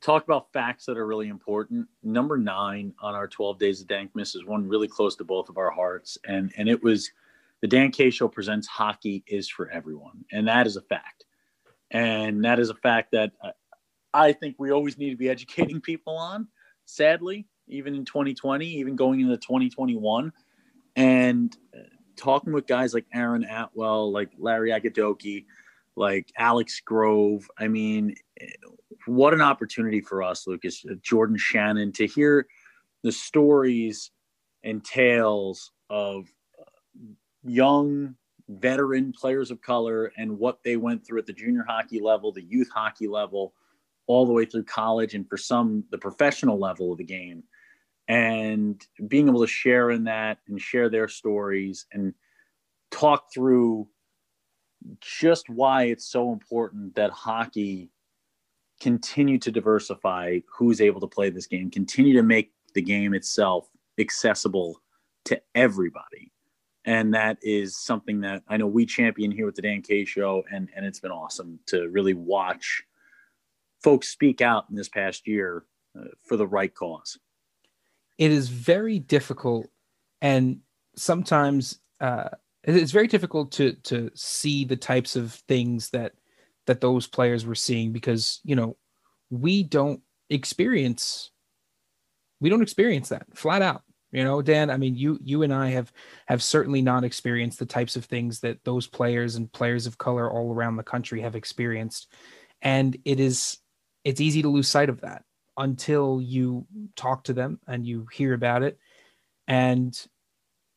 talk 0.00 0.24
about 0.24 0.52
facts 0.52 0.86
that 0.86 0.98
are 0.98 1.06
really 1.06 1.28
important. 1.28 1.86
Number 2.02 2.36
nine 2.36 2.92
on 3.00 3.14
our 3.14 3.28
12 3.28 3.58
days 3.58 3.80
of 3.80 3.86
dankmas 3.86 4.34
is 4.34 4.44
one 4.44 4.68
really 4.68 4.88
close 4.88 5.14
to 5.16 5.24
both 5.24 5.48
of 5.48 5.56
our 5.56 5.70
hearts. 5.70 6.18
And 6.26 6.52
and 6.56 6.68
it 6.68 6.82
was 6.82 7.10
the 7.60 7.68
Dan 7.68 7.92
K 7.92 8.10
Show 8.10 8.28
presents 8.28 8.66
hockey 8.66 9.22
is 9.26 9.48
for 9.48 9.70
everyone, 9.70 10.24
and 10.32 10.48
that 10.48 10.66
is 10.66 10.76
a 10.76 10.82
fact. 10.82 11.24
And 11.90 12.44
that 12.44 12.58
is 12.58 12.70
a 12.70 12.74
fact 12.74 13.12
that 13.12 13.32
uh, 13.42 13.50
I 14.14 14.32
think 14.32 14.56
we 14.58 14.72
always 14.72 14.98
need 14.98 15.10
to 15.10 15.16
be 15.16 15.28
educating 15.28 15.80
people 15.80 16.16
on. 16.16 16.48
Sadly, 16.84 17.46
even 17.68 17.94
in 17.94 18.04
2020, 18.04 18.66
even 18.66 18.96
going 18.96 19.20
into 19.20 19.36
2021, 19.36 20.32
and 20.96 21.56
talking 22.16 22.52
with 22.52 22.66
guys 22.66 22.94
like 22.94 23.06
Aaron 23.14 23.44
Atwell, 23.44 24.12
like 24.12 24.30
Larry 24.38 24.70
Agadoki, 24.70 25.46
like 25.96 26.30
Alex 26.38 26.80
Grove. 26.80 27.48
I 27.58 27.68
mean, 27.68 28.14
what 29.06 29.34
an 29.34 29.40
opportunity 29.40 30.00
for 30.00 30.22
us, 30.22 30.46
Lucas, 30.46 30.84
uh, 30.90 30.94
Jordan 31.02 31.36
Shannon, 31.36 31.92
to 31.92 32.06
hear 32.06 32.46
the 33.02 33.12
stories 33.12 34.10
and 34.62 34.84
tales 34.84 35.72
of 35.90 36.28
uh, 36.60 36.64
young 37.42 38.14
veteran 38.48 39.12
players 39.12 39.50
of 39.50 39.60
color 39.60 40.12
and 40.16 40.38
what 40.38 40.62
they 40.62 40.76
went 40.76 41.04
through 41.06 41.18
at 41.18 41.26
the 41.26 41.32
junior 41.32 41.64
hockey 41.66 42.00
level, 42.00 42.32
the 42.32 42.42
youth 42.42 42.70
hockey 42.72 43.08
level, 43.08 43.54
all 44.06 44.26
the 44.26 44.32
way 44.32 44.44
through 44.44 44.64
college, 44.64 45.14
and 45.14 45.28
for 45.28 45.36
some, 45.36 45.84
the 45.90 45.98
professional 45.98 46.58
level 46.58 46.92
of 46.92 46.98
the 46.98 47.04
game. 47.04 47.42
And 48.08 48.84
being 49.06 49.28
able 49.28 49.40
to 49.40 49.46
share 49.46 49.90
in 49.90 50.04
that 50.04 50.38
and 50.48 50.60
share 50.60 50.88
their 50.88 51.08
stories 51.08 51.86
and 51.92 52.14
talk 52.90 53.32
through 53.32 53.88
just 55.00 55.48
why 55.48 55.84
it's 55.84 56.10
so 56.10 56.32
important 56.32 56.94
that 56.96 57.10
hockey 57.10 57.90
continue 58.80 59.38
to 59.38 59.52
diversify 59.52 60.40
who's 60.52 60.80
able 60.80 61.00
to 61.00 61.06
play 61.06 61.30
this 61.30 61.46
game, 61.46 61.70
continue 61.70 62.14
to 62.14 62.22
make 62.22 62.52
the 62.74 62.82
game 62.82 63.14
itself 63.14 63.68
accessible 63.98 64.82
to 65.24 65.40
everybody 65.54 66.32
and 66.84 67.14
that 67.14 67.38
is 67.42 67.76
something 67.76 68.20
that 68.20 68.42
I 68.48 68.56
know 68.56 68.66
we 68.66 68.86
champion 68.86 69.30
here 69.30 69.46
with 69.46 69.54
the 69.54 69.62
Dan 69.62 69.82
K 69.82 70.04
Show, 70.04 70.42
and 70.50 70.68
and 70.74 70.84
it's 70.84 71.00
been 71.00 71.12
awesome 71.12 71.58
to 71.66 71.88
really 71.88 72.14
watch 72.14 72.82
folks 73.82 74.08
speak 74.08 74.40
out 74.40 74.66
in 74.70 74.76
this 74.76 74.88
past 74.88 75.26
year 75.26 75.64
uh, 75.98 76.08
for 76.24 76.36
the 76.36 76.46
right 76.46 76.74
cause. 76.74 77.18
It 78.22 78.30
is 78.30 78.48
very 78.48 79.00
difficult, 79.00 79.66
and 80.20 80.60
sometimes 80.94 81.80
uh, 82.00 82.28
it's 82.62 82.92
very 82.92 83.08
difficult 83.08 83.50
to 83.52 83.72
to 83.82 84.12
see 84.14 84.64
the 84.64 84.76
types 84.76 85.16
of 85.16 85.32
things 85.48 85.90
that 85.90 86.12
that 86.68 86.80
those 86.80 87.08
players 87.08 87.44
were 87.44 87.56
seeing 87.56 87.90
because 87.92 88.38
you 88.44 88.54
know 88.54 88.76
we 89.28 89.64
don't 89.64 90.02
experience 90.30 91.32
we 92.38 92.48
don't 92.48 92.62
experience 92.62 93.08
that 93.08 93.26
flat 93.34 93.60
out 93.60 93.82
you 94.12 94.22
know, 94.22 94.42
Dan, 94.42 94.70
I 94.70 94.76
mean, 94.76 94.94
you 94.94 95.18
you 95.24 95.42
and 95.42 95.52
I 95.52 95.70
have 95.70 95.90
have 96.26 96.42
certainly 96.42 96.82
not 96.82 97.02
experienced 97.02 97.58
the 97.58 97.66
types 97.66 97.96
of 97.96 98.04
things 98.04 98.40
that 98.40 98.62
those 98.62 98.86
players 98.86 99.36
and 99.36 99.50
players 99.50 99.86
of 99.86 99.96
color 99.96 100.30
all 100.30 100.52
around 100.52 100.76
the 100.76 100.82
country 100.82 101.22
have 101.22 101.34
experienced. 101.34 102.12
And 102.60 102.96
it 103.06 103.18
is 103.18 103.58
it's 104.04 104.20
easy 104.20 104.42
to 104.42 104.50
lose 104.50 104.68
sight 104.68 104.90
of 104.90 105.00
that 105.00 105.24
until 105.56 106.20
you 106.20 106.66
talk 106.96 107.24
to 107.24 107.32
them 107.32 107.60
and 107.66 107.86
you 107.86 108.06
hear 108.12 108.34
about 108.34 108.62
it 108.62 108.78
and 109.48 110.06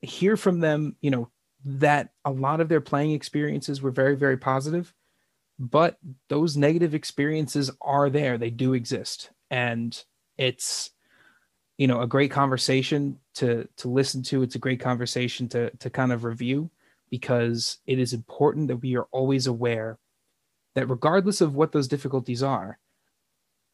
hear 0.02 0.38
from 0.38 0.60
them, 0.60 0.96
you 1.02 1.12
know, 1.12 1.30
that 1.66 2.10
a 2.26 2.32
lot 2.32 2.62
of 2.62 2.70
their 2.70 2.82
playing 2.82 3.12
experiences 3.12 3.82
were 3.82 3.92
very 3.92 4.16
very 4.16 4.38
positive, 4.38 4.94
but 5.58 5.98
those 6.30 6.58
negative 6.58 6.94
experiences 6.94 7.72
are 7.82 8.10
there. 8.10 8.38
They 8.38 8.52
do 8.52 8.74
exist. 8.74 9.32
And 9.50 10.00
it's 10.38 10.92
you 11.78 11.88
know 11.88 12.02
a 12.02 12.08
great 12.08 12.32
conversation 12.32 13.20
to 13.36 13.68
to 13.78 13.90
listen 13.90 14.24
to 14.24 14.44
it's 14.44 14.56
a 14.56 14.60
great 14.60 14.80
conversation 14.80 15.48
to 15.50 15.70
to 15.78 15.90
kind 15.90 16.12
of 16.12 16.24
review 16.24 16.70
because 17.10 17.80
it 17.86 18.00
is 18.00 18.14
important 18.14 18.68
that 18.68 18.78
we 18.78 18.96
are 18.96 19.08
always 19.12 19.48
aware 19.48 19.98
that 20.74 20.90
regardless 20.90 21.42
of 21.42 21.56
what 21.56 21.72
those 21.72 21.88
difficulties 21.88 22.44
are 22.44 22.80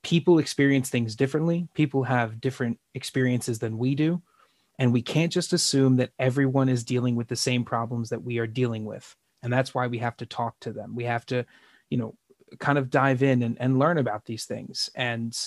people 0.04 0.40
experience 0.40 0.90
things 0.90 1.16
differently. 1.16 1.68
People 1.74 2.04
have 2.04 2.42
different 2.42 2.80
experiences 2.96 3.60
than 3.60 3.78
we 3.78 3.96
do. 3.96 4.22
And 4.80 4.92
we 4.92 5.02
can't 5.02 5.32
just 5.32 5.54
assume 5.54 5.98
that 5.98 6.12
everyone 6.18 6.70
is 6.70 6.84
dealing 6.84 7.16
with 7.16 7.28
the 7.28 7.36
same 7.36 7.64
problems 7.64 8.10
that 8.10 8.24
we 8.24 8.40
are 8.40 8.48
dealing 8.48 8.86
with. 8.86 9.16
And 9.44 9.52
that's 9.52 9.76
why 9.76 9.88
we 9.88 10.00
have 10.00 10.18
to 10.18 10.26
talk 10.26 10.60
to 10.62 10.74
them. 10.74 10.96
We 10.96 11.04
have 11.06 11.26
to 11.28 11.46
you 11.90 11.98
know 11.98 12.16
kind 12.60 12.78
of 12.78 12.90
dive 12.90 13.24
in 13.24 13.44
and, 13.44 13.58
and 13.60 13.80
learn 13.80 13.98
about 13.98 14.26
these 14.26 14.46
things. 14.46 14.90
And 14.96 15.38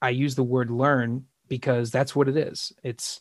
i 0.00 0.10
use 0.10 0.36
the 0.36 0.44
word 0.44 0.70
learn 0.70 1.26
because 1.48 1.90
that's 1.90 2.16
what 2.16 2.28
it 2.28 2.36
is. 2.36 2.72
It's 2.82 3.20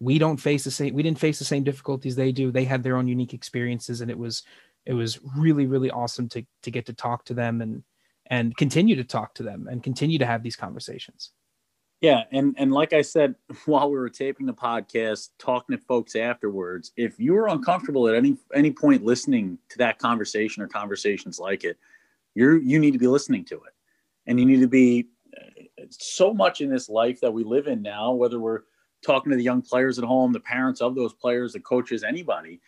we 0.00 0.18
don't 0.18 0.38
face 0.38 0.64
the 0.64 0.70
same 0.70 0.94
we 0.94 1.02
didn't 1.02 1.18
face 1.20 1.38
the 1.38 1.44
same 1.44 1.62
difficulties 1.64 2.16
they 2.16 2.32
do. 2.32 2.50
They 2.50 2.64
had 2.64 2.82
their 2.82 2.96
own 2.96 3.06
unique 3.06 3.34
experiences 3.34 4.00
and 4.00 4.10
it 4.10 4.18
was 4.18 4.42
it 4.86 4.94
was 4.94 5.20
really 5.36 5.66
really 5.66 5.90
awesome 5.90 6.28
to 6.30 6.44
to 6.62 6.70
get 6.70 6.86
to 6.86 6.92
talk 6.92 7.24
to 7.26 7.34
them 7.34 7.60
and 7.60 7.84
and 8.26 8.56
continue 8.56 8.96
to 8.96 9.04
talk 9.04 9.34
to 9.34 9.42
them 9.42 9.68
and 9.70 9.82
continue 9.82 10.18
to 10.18 10.26
have 10.26 10.42
these 10.42 10.56
conversations. 10.56 11.30
Yeah, 12.00 12.24
and 12.32 12.54
and 12.58 12.72
like 12.72 12.92
I 12.92 13.02
said 13.02 13.34
while 13.66 13.90
we 13.90 13.98
were 13.98 14.10
taping 14.10 14.46
the 14.46 14.54
podcast, 14.54 15.30
talking 15.38 15.76
to 15.76 15.82
folks 15.82 16.16
afterwards, 16.16 16.92
if 16.96 17.18
you 17.18 17.32
were 17.32 17.48
uncomfortable 17.48 18.08
at 18.08 18.14
any 18.14 18.36
any 18.54 18.70
point 18.70 19.04
listening 19.04 19.58
to 19.70 19.78
that 19.78 19.98
conversation 19.98 20.62
or 20.62 20.68
conversations 20.68 21.38
like 21.38 21.64
it, 21.64 21.78
you're 22.34 22.58
you 22.58 22.78
need 22.78 22.92
to 22.92 22.98
be 22.98 23.06
listening 23.06 23.44
to 23.46 23.54
it, 23.54 23.72
and 24.26 24.38
you 24.38 24.46
need 24.46 24.60
to 24.60 24.68
be 24.68 25.08
uh, 25.36 25.84
so 25.90 26.34
much 26.34 26.60
in 26.60 26.68
this 26.68 26.88
life 26.88 27.20
that 27.20 27.32
we 27.32 27.44
live 27.44 27.68
in 27.68 27.80
now, 27.80 28.12
whether 28.12 28.38
we're 28.38 28.62
talking 29.04 29.30
to 29.30 29.36
the 29.36 29.42
young 29.42 29.62
players 29.62 29.98
at 29.98 30.04
home, 30.04 30.32
the 30.32 30.40
parents 30.40 30.80
of 30.80 30.94
those 30.94 31.12
players, 31.12 31.52
the 31.52 31.60
coaches, 31.60 32.04
anybody, 32.04 32.60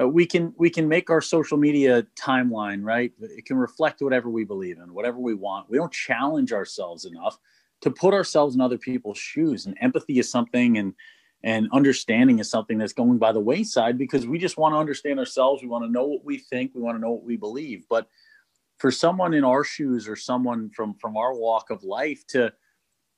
uh, 0.00 0.06
we 0.06 0.26
can 0.26 0.52
we 0.56 0.70
can 0.70 0.88
make 0.88 1.10
our 1.10 1.20
social 1.20 1.56
media 1.56 2.06
timeline 2.14 2.84
right. 2.84 3.12
It 3.20 3.46
can 3.46 3.56
reflect 3.56 4.00
whatever 4.00 4.30
we 4.30 4.44
believe 4.44 4.78
in, 4.78 4.92
whatever 4.92 5.18
we 5.18 5.34
want. 5.34 5.70
We 5.70 5.78
don't 5.78 5.92
challenge 5.92 6.52
ourselves 6.52 7.04
enough 7.04 7.38
to 7.80 7.90
put 7.90 8.14
ourselves 8.14 8.54
in 8.54 8.60
other 8.60 8.78
people's 8.78 9.18
shoes. 9.18 9.66
And 9.66 9.76
empathy 9.80 10.18
is 10.18 10.30
something, 10.30 10.78
and 10.78 10.94
and 11.42 11.68
understanding 11.72 12.38
is 12.38 12.50
something 12.50 12.78
that's 12.78 12.92
going 12.92 13.18
by 13.18 13.32
the 13.32 13.40
wayside 13.40 13.96
because 13.96 14.26
we 14.26 14.38
just 14.38 14.56
want 14.56 14.74
to 14.74 14.78
understand 14.78 15.18
ourselves. 15.18 15.62
We 15.62 15.68
want 15.68 15.84
to 15.84 15.90
know 15.90 16.06
what 16.06 16.24
we 16.24 16.38
think. 16.38 16.72
We 16.74 16.82
want 16.82 16.96
to 16.96 17.00
know 17.00 17.12
what 17.12 17.24
we 17.24 17.36
believe, 17.36 17.84
but 17.88 18.08
for 18.78 18.90
someone 18.90 19.34
in 19.34 19.44
our 19.44 19.64
shoes 19.64 20.08
or 20.08 20.16
someone 20.16 20.70
from 20.70 20.94
from 20.94 21.16
our 21.16 21.34
walk 21.34 21.70
of 21.70 21.82
life 21.82 22.26
to 22.28 22.52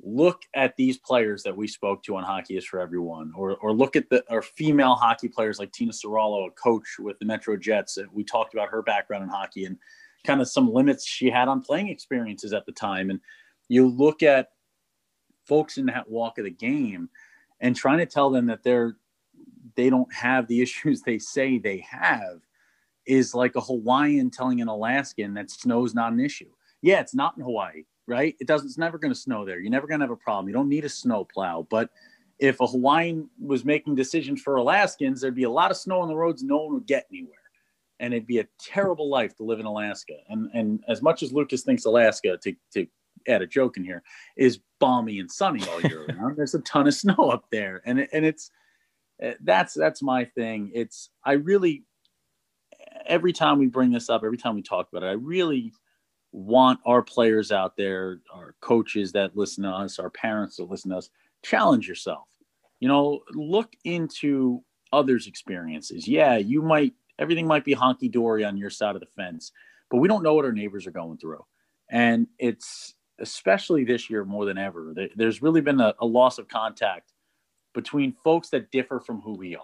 look 0.03 0.43
at 0.55 0.77
these 0.77 0.99
players 0.99 1.43
that 1.43 1.57
we 1.57 1.67
spoke 1.67 2.03
to 2.05 2.17
on 2.17 2.25
Hockey 2.25 2.57
is 2.57 2.65
for 2.65 2.81
Everyone, 2.81 3.33
or, 3.37 3.57
or 3.57 3.73
look 3.73 3.97
at 3.97 4.09
the 4.11 4.25
our 4.31 4.43
female 4.43 4.95
hockey 4.95 5.29
players 5.29 5.59
like 5.59 5.73
Tina 5.73 5.93
Soralo, 5.93 6.49
a 6.49 6.51
coach 6.51 6.97
with 6.99 7.19
the 7.19 7.25
Metro 7.25 7.57
Jets. 7.57 7.99
Uh, 7.99 8.05
we 8.13 8.25
talked 8.25 8.55
about 8.55 8.69
her 8.69 8.83
background 8.83 9.25
in 9.25 9.29
hockey 9.29 9.65
and 9.65 9.77
kind 10.25 10.41
of 10.41 10.49
some 10.49 10.73
limits 10.73 11.07
she 11.07 11.31
had 11.31 11.49
on 11.49 11.61
playing 11.61 11.89
experiences 11.89 12.53
at 12.53 12.67
the 12.67 12.73
time. 12.73 13.11
And 13.11 13.21
you 13.69 13.89
look 13.89 14.23
at 14.23 14.51
folks 15.47 15.79
in 15.79 15.87
that 15.87 16.09
walk 16.09 16.39
of 16.39 16.45
the 16.45 16.51
game 16.51 17.09
and 17.61 17.75
trying 17.75 17.99
to 17.99 18.07
tell 18.07 18.31
them 18.31 18.47
that 18.47 18.63
they're 18.63 18.97
they 19.77 19.91
don't 19.91 20.13
have 20.13 20.47
the 20.47 20.61
issues 20.63 21.03
they 21.03 21.19
say 21.19 21.59
they 21.59 21.85
have 21.89 22.41
is 23.07 23.35
like 23.35 23.57
a 23.57 23.61
Hawaiian 23.61 24.31
telling 24.31 24.61
an 24.61 24.69
Alaskan 24.69 25.35
that 25.35 25.51
snow's 25.51 25.95
not 25.95 26.13
an 26.13 26.21
issue. 26.21 26.51
Yeah, 26.83 27.01
it's 27.01 27.15
not 27.15 27.37
in 27.37 27.43
Hawaii, 27.43 27.85
right? 28.11 28.37
It 28.41 28.47
doesn't. 28.47 28.67
It's 28.67 28.79
never 28.79 28.99
going 28.99 29.15
to 29.15 29.19
snow 29.19 29.45
there. 29.45 29.61
You're 29.61 29.71
never 29.71 29.87
going 29.87 30.01
to 30.01 30.05
have 30.05 30.11
a 30.11 30.17
problem. 30.17 30.49
You 30.49 30.55
don't 30.55 30.69
need 30.69 30.85
a 30.85 30.89
snow 30.89 31.25
plow, 31.25 31.67
but 31.71 31.91
if 32.39 32.61
a 32.61 32.67
Hawaiian 32.67 33.29
was 33.41 33.65
making 33.65 33.95
decisions 33.95 34.43
for 34.43 34.57
Alaskans, 34.57 35.21
there'd 35.21 35.35
be 35.35 35.45
a 35.45 35.51
lot 35.51 35.71
of 35.71 35.77
snow 35.77 36.01
on 36.01 36.09
the 36.09 36.17
roads, 36.17 36.43
no 36.43 36.57
one 36.65 36.75
would 36.75 36.87
get 36.87 37.07
anywhere. 37.11 37.37
And 38.01 38.15
it'd 38.15 38.27
be 38.27 38.39
a 38.39 38.49
terrible 38.59 39.11
life 39.11 39.37
to 39.37 39.43
live 39.43 39.61
in 39.61 39.67
Alaska. 39.67 40.15
And 40.29 40.51
and 40.53 40.83
as 40.89 41.03
much 41.03 41.23
as 41.23 41.33
Lucas 41.33 41.63
thinks 41.63 41.85
Alaska, 41.85 42.37
to, 42.43 42.55
to 42.75 42.87
add 43.29 43.43
a 43.43 43.47
joke 43.47 43.77
in 43.77 43.85
here, 43.85 44.03
is 44.37 44.61
balmy 44.81 45.21
and 45.21 45.31
sunny 45.31 45.63
all 45.69 45.81
year 45.83 46.07
round, 46.19 46.37
there's 46.37 46.55
a 46.55 46.61
ton 46.61 46.89
of 46.89 46.95
snow 46.95 47.31
up 47.31 47.45
there. 47.53 47.83
And 47.85 48.09
and 48.13 48.25
it's 48.25 48.51
uh, 49.25 49.33
that's 49.43 49.75
that's 49.75 50.03
my 50.03 50.25
thing. 50.25 50.73
It's 50.75 51.11
I 51.25 51.33
really 51.33 51.85
every 53.07 53.33
time 53.33 53.59
we 53.59 53.67
bring 53.67 53.93
this 53.93 54.09
up, 54.09 54.23
every 54.25 54.39
time 54.39 54.55
we 54.55 54.63
talk 54.63 54.89
about 54.91 55.03
it, 55.03 55.09
I 55.09 55.13
really 55.13 55.73
want 56.33 56.81
our 56.87 57.03
players 57.03 57.51
out 57.51 57.77
there, 57.77 58.21
our 58.33 58.55
coaches 58.61 59.13
that 59.13 59.37
listen 59.37 59.65
to 59.65 59.71
us, 59.71 59.99
our 59.99 60.11
parents 60.11 60.57
that 60.57 60.71
listen 60.71 60.91
to 60.91 60.99
us, 60.99 61.11
challenge 61.43 61.89
yourself. 61.89 62.29
You 62.79 62.89
know, 62.89 63.21
look 63.33 63.75
into 63.85 64.63
others' 64.93 65.27
experiences. 65.27 66.07
Yeah, 66.09 66.37
you 66.37 66.63
might, 66.63 66.95
everything 67.19 67.47
might 67.47 67.65
be 67.65 67.75
honky 67.75 68.11
dory 68.11 68.45
on 68.45 68.57
your 68.57 68.71
side 68.71 68.95
of 68.95 69.01
the 69.01 69.09
fence, 69.17 69.53
but 69.91 69.99
we 69.99 70.09
don't 70.09 70.23
know 70.23 70.35
what 70.35 70.45
our 70.45 70.53
neighbors 70.53 70.87
are 70.87 70.93
going 70.93 71.19
through. 71.19 71.45
And 71.91 72.27
it's 72.39 72.95
especially 73.19 73.85
this 73.85 74.09
year 74.09 74.25
more 74.25 74.47
than 74.47 74.57
ever, 74.57 74.95
there's 75.17 75.43
really 75.43 75.61
been 75.61 75.81
a, 75.81 75.95
a 76.01 76.07
loss 76.07 76.39
of 76.39 76.49
contact 76.49 77.13
between 77.75 78.13
folks 78.25 78.49
that 78.51 78.71
differ 78.71 78.99
from 78.99 79.21
who 79.21 79.35
we 79.35 79.55
are. 79.55 79.63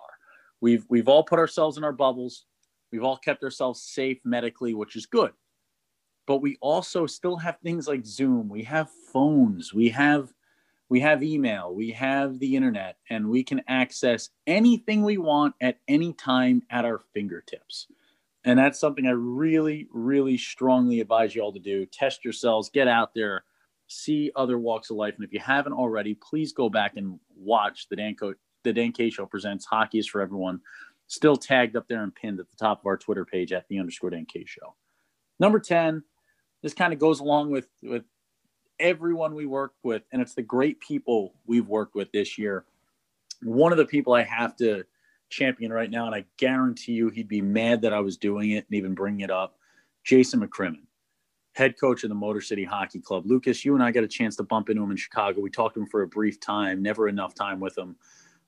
We've, 0.60 0.84
we've 0.88 1.08
all 1.08 1.24
put 1.24 1.38
ourselves 1.38 1.78
in 1.78 1.84
our 1.84 1.92
bubbles. 1.92 2.44
We've 2.92 3.02
all 3.02 3.16
kept 3.16 3.42
ourselves 3.42 3.82
safe 3.82 4.18
medically, 4.24 4.74
which 4.74 4.94
is 4.94 5.06
good. 5.06 5.32
But 6.26 6.42
we 6.42 6.56
also 6.60 7.06
still 7.06 7.36
have 7.36 7.58
things 7.60 7.86
like 7.86 8.04
Zoom. 8.04 8.48
We 8.48 8.64
have 8.64 8.90
phones. 9.12 9.72
We 9.72 9.90
have 9.90 10.32
we 10.88 11.00
have 11.00 11.22
email, 11.22 11.74
we 11.74 11.90
have 11.92 12.38
the 12.38 12.54
internet, 12.54 12.96
and 13.10 13.28
we 13.28 13.42
can 13.42 13.62
access 13.66 14.30
anything 14.46 15.02
we 15.02 15.18
want 15.18 15.54
at 15.60 15.78
any 15.88 16.12
time 16.12 16.62
at 16.70 16.84
our 16.84 17.00
fingertips. 17.12 17.88
And 18.44 18.56
that's 18.56 18.78
something 18.78 19.06
I 19.06 19.10
really, 19.10 19.88
really 19.92 20.38
strongly 20.38 21.00
advise 21.00 21.34
you 21.34 21.42
all 21.42 21.52
to 21.52 21.58
do. 21.58 21.86
Test 21.86 22.24
yourselves, 22.24 22.70
get 22.70 22.86
out 22.86 23.14
there, 23.14 23.42
see 23.88 24.30
other 24.36 24.58
walks 24.58 24.90
of 24.90 24.96
life. 24.96 25.14
And 25.16 25.24
if 25.24 25.32
you 25.32 25.40
haven't 25.40 25.72
already, 25.72 26.14
please 26.14 26.52
go 26.52 26.68
back 26.68 26.96
and 26.96 27.18
watch 27.36 27.88
the 27.88 27.96
Dan, 27.96 28.14
Co- 28.14 28.34
the 28.62 28.72
Dan 28.72 28.92
K 28.92 29.10
Show 29.10 29.26
presents 29.26 29.64
Hockey 29.64 29.98
is 29.98 30.06
for 30.06 30.20
Everyone, 30.20 30.60
still 31.08 31.36
tagged 31.36 31.74
up 31.74 31.88
there 31.88 32.04
and 32.04 32.14
pinned 32.14 32.38
at 32.38 32.48
the 32.48 32.56
top 32.56 32.80
of 32.80 32.86
our 32.86 32.96
Twitter 32.96 33.24
page 33.24 33.52
at 33.52 33.66
the 33.66 33.80
underscore 33.80 34.10
Dan 34.10 34.26
K 34.26 34.44
Show. 34.46 34.76
Number 35.40 35.58
10, 35.58 36.04
this 36.66 36.74
kind 36.74 36.92
of 36.92 36.98
goes 36.98 37.20
along 37.20 37.52
with, 37.52 37.68
with 37.80 38.02
everyone 38.80 39.36
we 39.36 39.46
work 39.46 39.74
with, 39.84 40.02
and 40.10 40.20
it's 40.20 40.34
the 40.34 40.42
great 40.42 40.80
people 40.80 41.32
we've 41.46 41.68
worked 41.68 41.94
with 41.94 42.10
this 42.10 42.36
year. 42.36 42.64
One 43.44 43.70
of 43.70 43.78
the 43.78 43.84
people 43.84 44.14
I 44.14 44.24
have 44.24 44.56
to 44.56 44.82
champion 45.28 45.72
right 45.72 45.88
now, 45.88 46.06
and 46.06 46.14
I 46.16 46.24
guarantee 46.38 46.94
you 46.94 47.08
he'd 47.08 47.28
be 47.28 47.40
mad 47.40 47.82
that 47.82 47.92
I 47.92 48.00
was 48.00 48.16
doing 48.16 48.50
it 48.50 48.66
and 48.68 48.76
even 48.76 48.94
bringing 48.94 49.20
it 49.20 49.30
up. 49.30 49.60
Jason 50.02 50.40
McCrimmon, 50.40 50.82
head 51.52 51.78
coach 51.78 52.02
of 52.02 52.08
the 52.08 52.16
Motor 52.16 52.40
City 52.40 52.64
Hockey 52.64 52.98
Club. 52.98 53.26
Lucas, 53.26 53.64
you 53.64 53.74
and 53.74 53.82
I 53.84 53.92
got 53.92 54.02
a 54.02 54.08
chance 54.08 54.34
to 54.34 54.42
bump 54.42 54.68
into 54.68 54.82
him 54.82 54.90
in 54.90 54.96
Chicago. 54.96 55.40
We 55.40 55.50
talked 55.50 55.74
to 55.74 55.82
him 55.82 55.86
for 55.86 56.02
a 56.02 56.08
brief 56.08 56.40
time, 56.40 56.82
never 56.82 57.06
enough 57.06 57.32
time 57.32 57.60
with 57.60 57.78
him. 57.78 57.94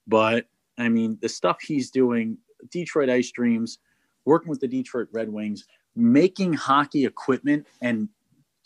But 0.09 0.49
I 0.77 0.89
mean, 0.89 1.19
the 1.23 1.29
stuff 1.29 1.59
he's 1.61 1.93
doing, 1.93 2.37
Detroit 2.69 3.11
Ice 3.11 3.31
Dreams, 3.31 3.79
working 4.25 4.51
with 4.51 4.59
the 4.59 4.66
Detroit 4.66 5.07
Red 5.12 5.29
Wings, 5.29 5.66
making 5.99 6.53
hockey 6.53 7.05
equipment 7.05 7.66
and 7.82 8.09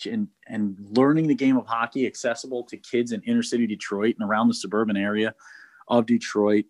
and 0.05 0.29
and 0.49 0.77
learning 0.97 1.29
the 1.29 1.35
game 1.35 1.57
of 1.57 1.67
hockey 1.67 2.07
accessible 2.07 2.65
to 2.65 2.77
kids 2.77 3.13
in 3.13 3.23
inner 3.23 3.43
city 3.43 3.67
Detroit 3.67 4.17
and 4.19 4.29
around 4.29 4.49
the 4.49 4.55
suburban 4.55 4.97
area 4.97 5.35
of 5.89 6.07
Detroit. 6.07 6.67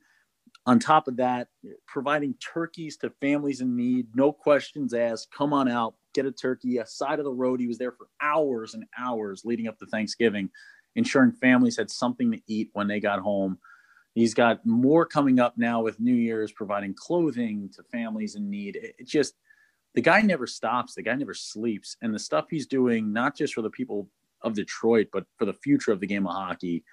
On 0.64 0.78
top 0.78 1.08
of 1.08 1.16
that, 1.16 1.48
providing 1.88 2.34
turkeys 2.34 2.96
to 2.98 3.10
families 3.20 3.60
in 3.60 3.74
need, 3.74 4.06
no 4.14 4.32
questions 4.32 4.94
asked. 4.94 5.32
Come 5.32 5.52
on 5.52 5.68
out, 5.68 5.94
get 6.14 6.26
a 6.26 6.30
turkey. 6.30 6.78
A 6.78 6.86
side 6.86 7.18
of 7.18 7.24
the 7.24 7.32
road, 7.32 7.58
he 7.58 7.66
was 7.66 7.78
there 7.78 7.90
for 7.90 8.06
hours 8.20 8.74
and 8.74 8.84
hours 8.96 9.44
leading 9.44 9.66
up 9.66 9.78
to 9.80 9.86
Thanksgiving, 9.86 10.50
ensuring 10.94 11.32
families 11.32 11.78
had 11.78 11.90
something 11.90 12.30
to 12.30 12.40
eat 12.46 12.70
when 12.74 12.86
they 12.86 13.00
got 13.00 13.18
home. 13.18 13.58
He's 14.14 14.34
got 14.34 14.64
more 14.64 15.04
coming 15.04 15.40
up 15.40 15.54
now 15.56 15.82
with 15.82 15.98
New 15.98 16.14
Year's, 16.14 16.52
providing 16.52 16.94
clothing 16.94 17.70
to 17.74 17.82
families 17.82 18.36
in 18.36 18.48
need. 18.48 18.76
It 18.76 19.08
just 19.08 19.34
the 19.94 20.00
guy 20.00 20.22
never 20.22 20.46
stops. 20.46 20.94
The 20.94 21.02
guy 21.02 21.14
never 21.14 21.34
sleeps. 21.34 21.96
And 22.02 22.14
the 22.14 22.18
stuff 22.18 22.46
he's 22.50 22.66
doing, 22.66 23.12
not 23.12 23.36
just 23.36 23.54
for 23.54 23.62
the 23.62 23.70
people 23.70 24.08
of 24.40 24.54
Detroit, 24.54 25.08
but 25.12 25.26
for 25.38 25.44
the 25.44 25.52
future 25.52 25.92
of 25.92 26.00
the 26.00 26.06
game 26.06 26.26
of 26.26 26.34
hockey 26.34 26.84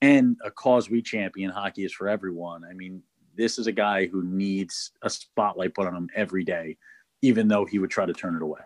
and 0.00 0.36
a 0.44 0.50
cause 0.50 0.90
we 0.90 1.00
champion, 1.00 1.50
hockey 1.50 1.84
is 1.84 1.92
for 1.92 2.08
everyone. 2.08 2.64
I 2.68 2.74
mean, 2.74 3.02
this 3.36 3.58
is 3.58 3.66
a 3.66 3.72
guy 3.72 4.06
who 4.06 4.22
needs 4.24 4.90
a 5.02 5.08
spotlight 5.08 5.74
put 5.74 5.86
on 5.86 5.94
him 5.94 6.08
every 6.14 6.44
day, 6.44 6.76
even 7.22 7.48
though 7.48 7.64
he 7.64 7.78
would 7.78 7.90
try 7.90 8.04
to 8.04 8.12
turn 8.12 8.34
it 8.34 8.42
away. 8.42 8.60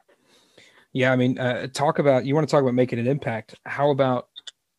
Yeah, 0.92 1.12
I 1.12 1.16
mean, 1.16 1.38
uh, 1.38 1.66
talk 1.72 1.98
about 1.98 2.24
you 2.24 2.34
want 2.34 2.48
to 2.48 2.50
talk 2.50 2.62
about 2.62 2.74
making 2.74 2.98
an 2.98 3.06
impact. 3.06 3.54
How 3.66 3.90
about 3.90 4.28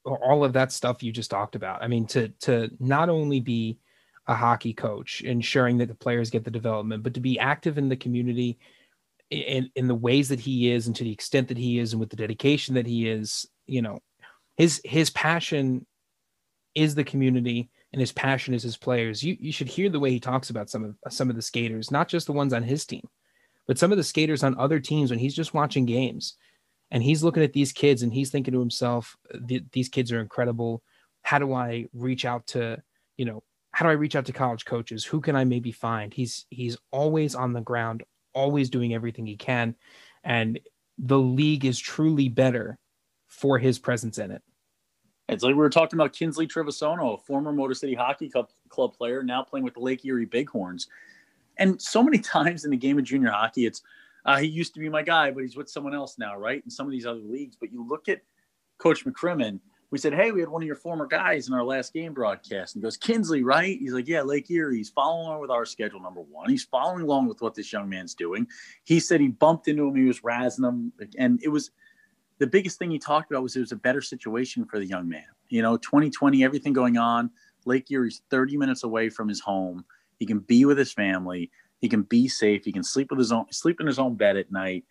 all 0.03 0.43
of 0.43 0.53
that 0.53 0.71
stuff 0.71 1.03
you 1.03 1.11
just 1.11 1.29
talked 1.29 1.55
about? 1.55 1.83
I 1.83 1.87
mean, 1.87 2.07
to 2.07 2.29
to 2.41 2.71
not 2.79 3.07
only 3.07 3.39
be 3.39 3.77
a 4.25 4.33
hockey 4.33 4.73
coach, 4.73 5.21
ensuring 5.21 5.77
that 5.77 5.89
the 5.89 5.95
players 5.95 6.31
get 6.31 6.43
the 6.43 6.51
development, 6.51 7.03
but 7.03 7.13
to 7.13 7.19
be 7.19 7.37
active 7.37 7.77
in 7.77 7.87
the 7.87 7.95
community 7.95 8.57
in 9.29 9.69
in 9.75 9.87
the 9.87 9.95
ways 9.95 10.29
that 10.29 10.39
he 10.39 10.71
is 10.71 10.87
and 10.87 10.95
to 10.95 11.03
the 11.03 11.11
extent 11.11 11.49
that 11.49 11.57
he 11.57 11.79
is 11.79 11.93
and 11.93 11.99
with 11.99 12.09
the 12.09 12.15
dedication 12.15 12.75
that 12.75 12.87
he 12.87 13.09
is 13.09 13.45
you 13.65 13.81
know 13.81 13.99
his 14.55 14.81
his 14.85 15.09
passion 15.09 15.85
is 16.75 16.95
the 16.95 17.03
community 17.03 17.69
and 17.91 17.99
his 17.99 18.11
passion 18.11 18.53
is 18.53 18.63
his 18.63 18.77
players. 18.77 19.23
You 19.23 19.35
you 19.39 19.51
should 19.51 19.67
hear 19.67 19.89
the 19.89 19.99
way 19.99 20.11
he 20.11 20.19
talks 20.19 20.49
about 20.49 20.69
some 20.69 20.83
of 20.83 21.13
some 21.13 21.29
of 21.29 21.35
the 21.35 21.41
skaters 21.41 21.91
not 21.91 22.07
just 22.07 22.27
the 22.27 22.33
ones 22.33 22.53
on 22.53 22.63
his 22.63 22.85
team 22.85 23.07
but 23.67 23.77
some 23.77 23.91
of 23.91 23.97
the 23.97 24.03
skaters 24.03 24.43
on 24.43 24.57
other 24.57 24.79
teams 24.79 25.09
when 25.09 25.19
he's 25.19 25.35
just 25.35 25.53
watching 25.53 25.85
games 25.85 26.35
and 26.91 27.03
he's 27.03 27.23
looking 27.23 27.43
at 27.43 27.51
these 27.51 27.73
kids 27.73 28.03
and 28.03 28.13
he's 28.13 28.29
thinking 28.29 28.53
to 28.53 28.59
himself 28.59 29.17
these 29.73 29.89
kids 29.89 30.11
are 30.11 30.21
incredible. 30.21 30.81
How 31.21 31.39
do 31.39 31.53
i 31.53 31.87
reach 31.93 32.23
out 32.23 32.47
to 32.47 32.81
you 33.17 33.25
know 33.25 33.43
how 33.71 33.85
do 33.85 33.89
i 33.89 33.93
reach 33.93 34.15
out 34.15 34.25
to 34.25 34.33
college 34.33 34.63
coaches? 34.63 35.03
Who 35.03 35.19
can 35.19 35.35
i 35.35 35.43
maybe 35.43 35.71
find? 35.71 36.13
He's 36.13 36.45
he's 36.49 36.77
always 36.91 37.35
on 37.35 37.51
the 37.51 37.61
ground 37.61 38.03
always 38.37 38.69
doing 38.69 38.93
everything 38.93 39.25
he 39.25 39.35
can. 39.35 39.75
And 40.23 40.59
the 40.97 41.17
league 41.17 41.65
is 41.65 41.79
truly 41.79 42.29
better 42.29 42.77
for 43.27 43.57
his 43.57 43.79
presence 43.79 44.17
in 44.19 44.31
it. 44.31 44.41
It's 45.27 45.43
like 45.43 45.51
we 45.51 45.55
were 45.55 45.69
talking 45.69 45.97
about 45.99 46.13
Kinsley 46.13 46.47
Trevisono, 46.47 47.15
a 47.15 47.17
former 47.17 47.51
Motor 47.51 47.73
City 47.73 47.93
Hockey 47.93 48.29
Club, 48.29 48.49
club 48.69 48.95
player, 48.95 49.23
now 49.23 49.43
playing 49.43 49.65
with 49.65 49.73
the 49.73 49.81
Lake 49.81 50.05
Erie 50.05 50.25
Bighorns. 50.25 50.87
And 51.57 51.81
so 51.81 52.01
many 52.01 52.19
times 52.35 52.63
in 52.63 52.71
the 52.71 52.77
game 52.77 52.97
of 52.97 53.03
junior 53.03 53.31
hockey, 53.31 53.65
it's 53.65 53.81
uh, 54.25 54.37
he 54.37 54.47
used 54.47 54.73
to 54.73 54.79
be 54.79 54.89
my 54.89 55.01
guy, 55.01 55.31
but 55.31 55.41
he's 55.43 55.55
with 55.55 55.69
someone 55.69 55.93
else 55.93 56.17
now, 56.17 56.37
right? 56.37 56.61
In 56.63 56.69
some 56.69 56.85
of 56.85 56.91
these 56.91 57.05
other 57.05 57.19
leagues. 57.19 57.55
But 57.59 57.71
you 57.71 57.85
look 57.85 58.09
at 58.09 58.21
Coach 58.77 59.05
McCrimmon, 59.05 59.59
we 59.89 59.97
said, 59.97 60.13
Hey, 60.13 60.31
we 60.31 60.39
had 60.39 60.49
one 60.49 60.61
of 60.61 60.67
your 60.67 60.75
former 60.75 61.05
guys 61.05 61.47
in 61.47 61.53
our 61.53 61.63
last 61.63 61.93
game 61.93 62.13
broadcast. 62.13 62.75
And 62.75 62.81
he 62.81 62.85
goes, 62.85 62.97
Kinsley, 62.97 63.43
right? 63.43 63.77
He's 63.79 63.93
like, 63.93 64.07
Yeah, 64.07 64.21
Lake 64.21 64.49
Erie. 64.49 64.77
He's 64.77 64.89
following 64.89 65.27
along 65.27 65.41
with 65.41 65.51
our 65.51 65.65
schedule, 65.65 65.99
number 65.99 66.21
one. 66.21 66.49
He's 66.49 66.63
following 66.63 67.03
along 67.03 67.27
with 67.27 67.41
what 67.41 67.55
this 67.55 67.71
young 67.71 67.89
man's 67.89 68.13
doing. 68.13 68.47
He 68.83 68.99
said 68.99 69.21
he 69.21 69.29
bumped 69.29 69.67
into 69.67 69.87
him, 69.87 69.95
he 69.95 70.03
was 70.03 70.21
razzing 70.21 70.67
him. 70.67 70.91
And 71.17 71.39
it 71.43 71.49
was 71.49 71.71
the 72.39 72.47
biggest 72.47 72.77
thing 72.77 72.91
he 72.91 72.99
talked 72.99 73.31
about 73.31 73.43
was 73.43 73.55
it 73.55 73.61
was 73.61 73.71
a 73.71 73.77
better 73.77 74.01
situation 74.01 74.65
for 74.65 74.79
the 74.79 74.85
young 74.85 75.07
man. 75.07 75.25
You 75.49 75.61
know, 75.61 75.77
2020, 75.77 76.43
everything 76.43 76.73
going 76.73 76.97
on. 76.97 77.31
Lake 77.65 77.91
Erie's 77.91 78.21
30 78.29 78.57
minutes 78.57 78.83
away 78.83 79.09
from 79.09 79.27
his 79.27 79.39
home. 79.39 79.83
He 80.19 80.25
can 80.25 80.39
be 80.39 80.65
with 80.65 80.77
his 80.77 80.93
family. 80.93 81.51
He 81.79 81.89
can 81.89 82.03
be 82.03 82.27
safe. 82.27 82.65
He 82.65 82.71
can 82.71 82.83
sleep 82.83 83.11
with 83.11 83.19
his 83.19 83.31
own 83.31 83.45
sleep 83.51 83.79
in 83.79 83.87
his 83.87 83.99
own 83.99 84.15
bed 84.15 84.37
at 84.37 84.51
night 84.51 84.85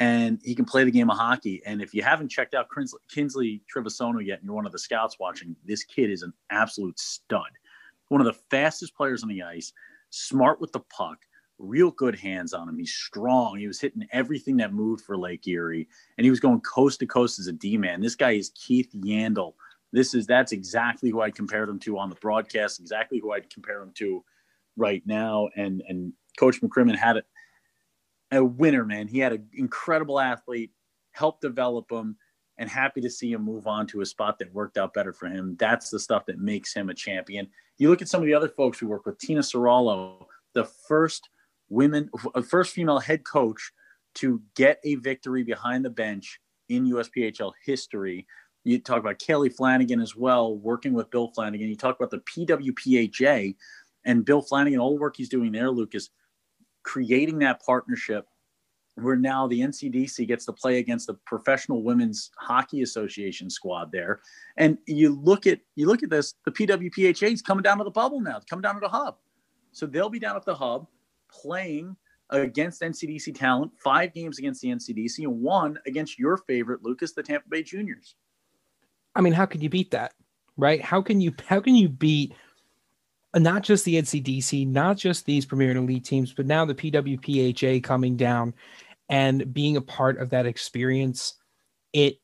and 0.00 0.40
he 0.42 0.54
can 0.54 0.64
play 0.64 0.84
the 0.84 0.90
game 0.90 1.10
of 1.10 1.18
hockey. 1.18 1.62
And 1.66 1.82
if 1.82 1.92
you 1.94 2.02
haven't 2.02 2.28
checked 2.28 2.54
out 2.54 2.68
Kinsley, 2.74 3.00
Kinsley 3.10 3.62
Trevisono 3.72 4.24
yet, 4.24 4.38
and 4.38 4.46
you're 4.46 4.54
one 4.54 4.66
of 4.66 4.72
the 4.72 4.78
scouts 4.78 5.18
watching, 5.18 5.54
this 5.64 5.84
kid 5.84 6.10
is 6.10 6.22
an 6.22 6.32
absolute 6.50 6.98
stud. 6.98 7.50
One 8.08 8.20
of 8.20 8.26
the 8.26 8.38
fastest 8.50 8.96
players 8.96 9.22
on 9.22 9.28
the 9.28 9.42
ice, 9.42 9.72
smart 10.10 10.60
with 10.60 10.72
the 10.72 10.80
puck, 10.80 11.18
real 11.58 11.90
good 11.90 12.18
hands 12.18 12.52
on 12.52 12.68
him. 12.68 12.78
He's 12.78 12.92
strong. 12.92 13.58
He 13.58 13.66
was 13.66 13.80
hitting 13.80 14.06
everything 14.12 14.56
that 14.58 14.72
moved 14.72 15.04
for 15.04 15.16
Lake 15.16 15.46
Erie, 15.46 15.88
and 16.16 16.24
he 16.24 16.30
was 16.30 16.40
going 16.40 16.60
coast 16.60 17.00
to 17.00 17.06
coast 17.06 17.38
as 17.38 17.46
a 17.46 17.52
D 17.52 17.76
man. 17.76 18.00
This 18.00 18.14
guy 18.14 18.32
is 18.32 18.50
Keith 18.54 18.90
Yandle. 18.94 19.54
This 19.92 20.14
is 20.14 20.26
that's 20.26 20.52
exactly 20.52 21.10
who 21.10 21.20
I 21.20 21.30
compared 21.30 21.68
him 21.68 21.78
to 21.80 21.98
on 21.98 22.08
the 22.08 22.16
broadcast. 22.16 22.80
Exactly 22.80 23.18
who 23.18 23.32
I'd 23.32 23.50
compare 23.50 23.82
him 23.82 23.92
to 23.96 24.24
right 24.76 25.02
now. 25.06 25.48
And 25.56 25.82
and 25.88 26.12
Coach 26.38 26.60
McCrimmon 26.60 26.96
had 26.96 27.16
it 27.16 27.26
a 28.32 28.44
winner, 28.44 28.84
man. 28.84 29.08
He 29.08 29.18
had 29.18 29.32
an 29.32 29.48
incredible 29.52 30.18
athlete, 30.18 30.72
helped 31.12 31.42
develop 31.42 31.90
him, 31.90 32.16
and 32.58 32.68
happy 32.68 33.00
to 33.00 33.10
see 33.10 33.32
him 33.32 33.42
move 33.42 33.66
on 33.66 33.86
to 33.88 34.00
a 34.00 34.06
spot 34.06 34.38
that 34.38 34.52
worked 34.52 34.78
out 34.78 34.94
better 34.94 35.12
for 35.12 35.26
him. 35.26 35.56
That's 35.58 35.90
the 35.90 35.98
stuff 35.98 36.26
that 36.26 36.38
makes 36.38 36.72
him 36.74 36.88
a 36.88 36.94
champion. 36.94 37.48
You 37.78 37.90
look 37.90 38.02
at 38.02 38.08
some 38.08 38.20
of 38.20 38.26
the 38.26 38.34
other 38.34 38.48
folks 38.48 38.80
we 38.80 38.86
work 38.86 39.06
with, 39.06 39.18
Tina 39.18 39.40
Soralo, 39.40 40.26
the 40.54 40.64
first 40.64 41.28
women, 41.68 42.10
uh, 42.34 42.42
first 42.42 42.74
female 42.74 42.98
head 42.98 43.24
coach 43.24 43.72
to 44.14 44.42
get 44.54 44.78
a 44.84 44.96
victory 44.96 45.42
behind 45.42 45.84
the 45.84 45.90
bench 45.90 46.40
in 46.68 46.86
USPHL 46.86 47.52
history. 47.64 48.26
You 48.64 48.78
talk 48.78 48.98
about 48.98 49.18
Kelly 49.18 49.48
Flanagan 49.48 50.00
as 50.00 50.14
well, 50.14 50.56
working 50.56 50.92
with 50.92 51.10
Bill 51.10 51.28
Flanagan. 51.34 51.68
You 51.68 51.76
talk 51.76 51.96
about 51.98 52.10
the 52.10 52.18
PWPHA 52.18 53.56
and 54.04 54.24
Bill 54.24 54.42
Flanagan, 54.42 54.78
all 54.78 54.94
the 54.94 55.00
work 55.00 55.16
he's 55.16 55.28
doing 55.28 55.52
there, 55.52 55.70
Lucas, 55.70 56.10
creating 56.82 57.38
that 57.40 57.62
partnership 57.64 58.26
where 58.96 59.16
now 59.16 59.46
the 59.46 59.60
NCDC 59.60 60.26
gets 60.28 60.44
to 60.44 60.52
play 60.52 60.78
against 60.78 61.06
the 61.06 61.14
Professional 61.26 61.82
Women's 61.82 62.30
Hockey 62.38 62.82
Association 62.82 63.48
squad 63.48 63.90
there. 63.90 64.20
And 64.58 64.76
you 64.86 65.18
look 65.18 65.46
at 65.46 65.60
you 65.76 65.86
look 65.86 66.02
at 66.02 66.10
this, 66.10 66.34
the 66.44 66.52
PWPHA 66.52 67.32
is 67.32 67.42
coming 67.42 67.62
down 67.62 67.78
to 67.78 67.84
the 67.84 67.90
bubble 67.90 68.20
now, 68.20 68.40
coming 68.48 68.62
down 68.62 68.74
to 68.74 68.80
the 68.80 68.88
hub. 68.88 69.16
So 69.72 69.86
they'll 69.86 70.10
be 70.10 70.18
down 70.18 70.36
at 70.36 70.44
the 70.44 70.54
hub 70.54 70.86
playing 71.30 71.96
against 72.30 72.82
NCDC 72.82 73.34
talent, 73.34 73.72
five 73.82 74.12
games 74.12 74.38
against 74.38 74.60
the 74.60 74.68
NCDC, 74.68 75.20
and 75.20 75.40
one 75.40 75.78
against 75.86 76.18
your 76.18 76.36
favorite, 76.36 76.82
Lucas, 76.82 77.12
the 77.12 77.22
Tampa 77.22 77.48
Bay 77.48 77.62
Juniors. 77.62 78.16
I 79.14 79.20
mean, 79.20 79.32
how 79.32 79.46
can 79.46 79.60
you 79.60 79.68
beat 79.68 79.90
that? 79.92 80.12
Right? 80.56 80.82
How 80.82 81.00
can 81.00 81.20
you 81.20 81.32
how 81.46 81.60
can 81.60 81.74
you 81.74 81.88
beat 81.88 82.34
not 83.34 83.62
just 83.62 83.84
the 83.84 83.94
NCDC, 83.94 84.66
not 84.68 84.96
just 84.96 85.24
these 85.24 85.46
premier 85.46 85.70
and 85.70 85.78
elite 85.78 86.04
teams, 86.04 86.32
but 86.32 86.46
now 86.46 86.64
the 86.64 86.74
PWPHA 86.74 87.82
coming 87.82 88.16
down 88.16 88.54
and 89.08 89.52
being 89.52 89.76
a 89.76 89.82
part 89.82 90.18
of 90.18 90.30
that 90.30 90.46
experience. 90.46 91.34
It 91.92 92.18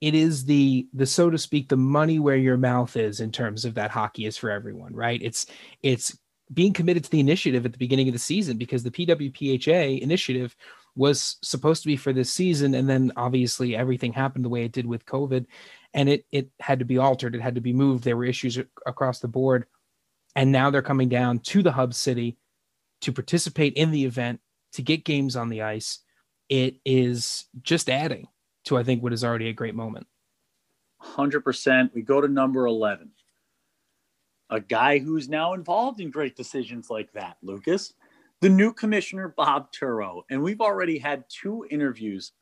it 0.00 0.14
is 0.14 0.44
the 0.44 0.86
the 0.92 1.06
so 1.06 1.30
to 1.30 1.38
speak 1.38 1.68
the 1.68 1.76
money 1.76 2.18
where 2.18 2.36
your 2.36 2.56
mouth 2.56 2.96
is 2.96 3.20
in 3.20 3.32
terms 3.32 3.64
of 3.64 3.74
that 3.74 3.90
hockey 3.90 4.26
is 4.26 4.36
for 4.36 4.50
everyone, 4.50 4.94
right? 4.94 5.20
It's 5.22 5.46
it's 5.82 6.16
being 6.52 6.72
committed 6.72 7.04
to 7.04 7.10
the 7.10 7.20
initiative 7.20 7.64
at 7.64 7.72
the 7.72 7.78
beginning 7.78 8.08
of 8.08 8.12
the 8.12 8.18
season 8.18 8.58
because 8.58 8.82
the 8.82 8.90
PWPHA 8.90 10.00
initiative 10.00 10.54
was 10.96 11.36
supposed 11.42 11.82
to 11.82 11.88
be 11.88 11.96
for 11.96 12.12
this 12.12 12.32
season 12.32 12.74
and 12.74 12.88
then 12.88 13.12
obviously 13.16 13.74
everything 13.74 14.12
happened 14.12 14.44
the 14.44 14.48
way 14.48 14.64
it 14.64 14.72
did 14.72 14.86
with 14.86 15.04
covid 15.06 15.44
and 15.92 16.08
it 16.08 16.24
it 16.30 16.48
had 16.60 16.78
to 16.78 16.84
be 16.84 16.98
altered 16.98 17.34
it 17.34 17.40
had 17.40 17.56
to 17.56 17.60
be 17.60 17.72
moved 17.72 18.04
there 18.04 18.16
were 18.16 18.24
issues 18.24 18.58
across 18.86 19.18
the 19.18 19.28
board 19.28 19.66
and 20.34 20.50
now 20.50 20.70
they're 20.70 20.82
coming 20.82 21.08
down 21.08 21.38
to 21.40 21.62
the 21.62 21.72
hub 21.72 21.94
city 21.94 22.36
to 23.02 23.12
participate 23.12 23.74
in 23.74 23.90
the 23.90 24.04
event, 24.04 24.40
to 24.72 24.82
get 24.82 25.04
games 25.04 25.36
on 25.36 25.48
the 25.48 25.62
ice. 25.62 26.00
It 26.48 26.76
is 26.84 27.46
just 27.62 27.88
adding 27.88 28.28
to, 28.66 28.76
I 28.76 28.82
think, 28.82 29.02
what 29.02 29.12
is 29.12 29.24
already 29.24 29.48
a 29.48 29.52
great 29.52 29.74
moment. 29.74 30.06
100%. 31.02 31.90
We 31.94 32.02
go 32.02 32.20
to 32.20 32.28
number 32.28 32.66
11. 32.66 33.10
A 34.50 34.60
guy 34.60 34.98
who's 34.98 35.28
now 35.28 35.54
involved 35.54 36.00
in 36.00 36.10
great 36.10 36.36
decisions 36.36 36.90
like 36.90 37.12
that, 37.12 37.36
Lucas. 37.42 37.92
The 38.40 38.48
new 38.48 38.72
commissioner, 38.72 39.32
Bob 39.36 39.72
Turow. 39.72 40.22
And 40.30 40.42
we've 40.42 40.60
already 40.60 40.98
had 40.98 41.24
two 41.28 41.66
interviews 41.70 42.32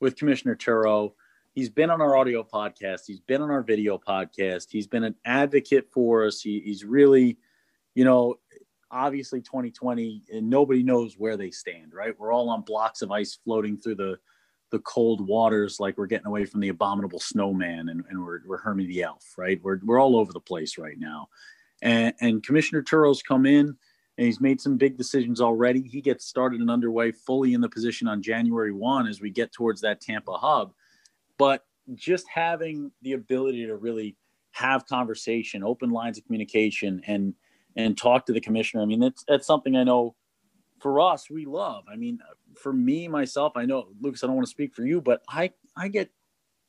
with 0.00 0.16
Commissioner 0.16 0.56
Turow 0.56 1.12
he's 1.54 1.70
been 1.70 1.90
on 1.90 2.00
our 2.00 2.16
audio 2.16 2.42
podcast. 2.42 3.02
He's 3.06 3.20
been 3.20 3.42
on 3.42 3.50
our 3.50 3.62
video 3.62 3.98
podcast. 3.98 4.68
He's 4.70 4.86
been 4.86 5.04
an 5.04 5.16
advocate 5.24 5.88
for 5.92 6.26
us. 6.26 6.40
He, 6.40 6.60
he's 6.60 6.84
really 6.84 7.38
you 7.94 8.04
know 8.04 8.36
obviously 8.92 9.40
2020 9.40 10.24
and 10.32 10.50
nobody 10.50 10.82
knows 10.82 11.14
where 11.16 11.36
they 11.36 11.50
stand 11.50 11.92
right? 11.94 12.18
We're 12.18 12.32
all 12.32 12.50
on 12.50 12.62
blocks 12.62 13.02
of 13.02 13.10
ice 13.10 13.38
floating 13.44 13.76
through 13.76 13.96
the 13.96 14.18
the 14.70 14.80
cold 14.80 15.26
waters 15.26 15.80
like 15.80 15.98
we're 15.98 16.06
getting 16.06 16.28
away 16.28 16.44
from 16.44 16.60
the 16.60 16.68
abominable 16.68 17.18
snowman 17.18 17.88
and, 17.88 18.04
and 18.08 18.24
we're, 18.24 18.40
we're 18.46 18.58
Hermey 18.58 18.86
the 18.86 19.02
elf 19.02 19.34
right? 19.36 19.60
We're, 19.62 19.80
we're 19.84 20.00
all 20.00 20.16
over 20.16 20.32
the 20.32 20.40
place 20.40 20.78
right 20.78 20.98
now. 20.98 21.28
And, 21.82 22.14
and 22.20 22.42
commissioner 22.42 22.82
Turow's 22.82 23.22
come 23.22 23.46
in 23.46 23.66
and 23.66 24.26
he's 24.26 24.40
made 24.40 24.60
some 24.60 24.76
big 24.76 24.96
decisions 24.96 25.40
already. 25.40 25.82
He 25.82 26.00
gets 26.00 26.26
started 26.26 26.60
and 26.60 26.70
underway 26.70 27.10
fully 27.10 27.54
in 27.54 27.60
the 27.60 27.68
position 27.68 28.06
on 28.06 28.22
january 28.22 28.72
1 28.72 29.08
as 29.08 29.20
we 29.20 29.30
get 29.30 29.52
towards 29.52 29.80
that 29.80 30.00
tampa 30.00 30.32
hub 30.32 30.72
but 31.40 31.64
just 31.94 32.26
having 32.28 32.92
the 33.00 33.14
ability 33.14 33.64
to 33.64 33.76
really 33.76 34.14
have 34.52 34.86
conversation, 34.86 35.64
open 35.64 35.88
lines 35.90 36.18
of 36.18 36.24
communication, 36.24 37.00
and 37.06 37.34
and 37.76 37.96
talk 37.96 38.26
to 38.26 38.34
the 38.34 38.40
commissioner. 38.42 38.82
I 38.82 38.84
mean, 38.84 39.00
that's 39.00 39.24
that's 39.26 39.46
something 39.46 39.74
I 39.74 39.84
know 39.84 40.14
for 40.80 41.00
us 41.00 41.30
we 41.30 41.46
love. 41.46 41.84
I 41.90 41.96
mean, 41.96 42.18
for 42.56 42.74
me 42.74 43.08
myself, 43.08 43.54
I 43.56 43.64
know 43.64 43.88
Lucas. 44.02 44.22
I 44.22 44.26
don't 44.26 44.36
want 44.36 44.48
to 44.48 44.50
speak 44.50 44.74
for 44.74 44.84
you, 44.84 45.00
but 45.00 45.22
I 45.30 45.50
I 45.78 45.88
get 45.88 46.10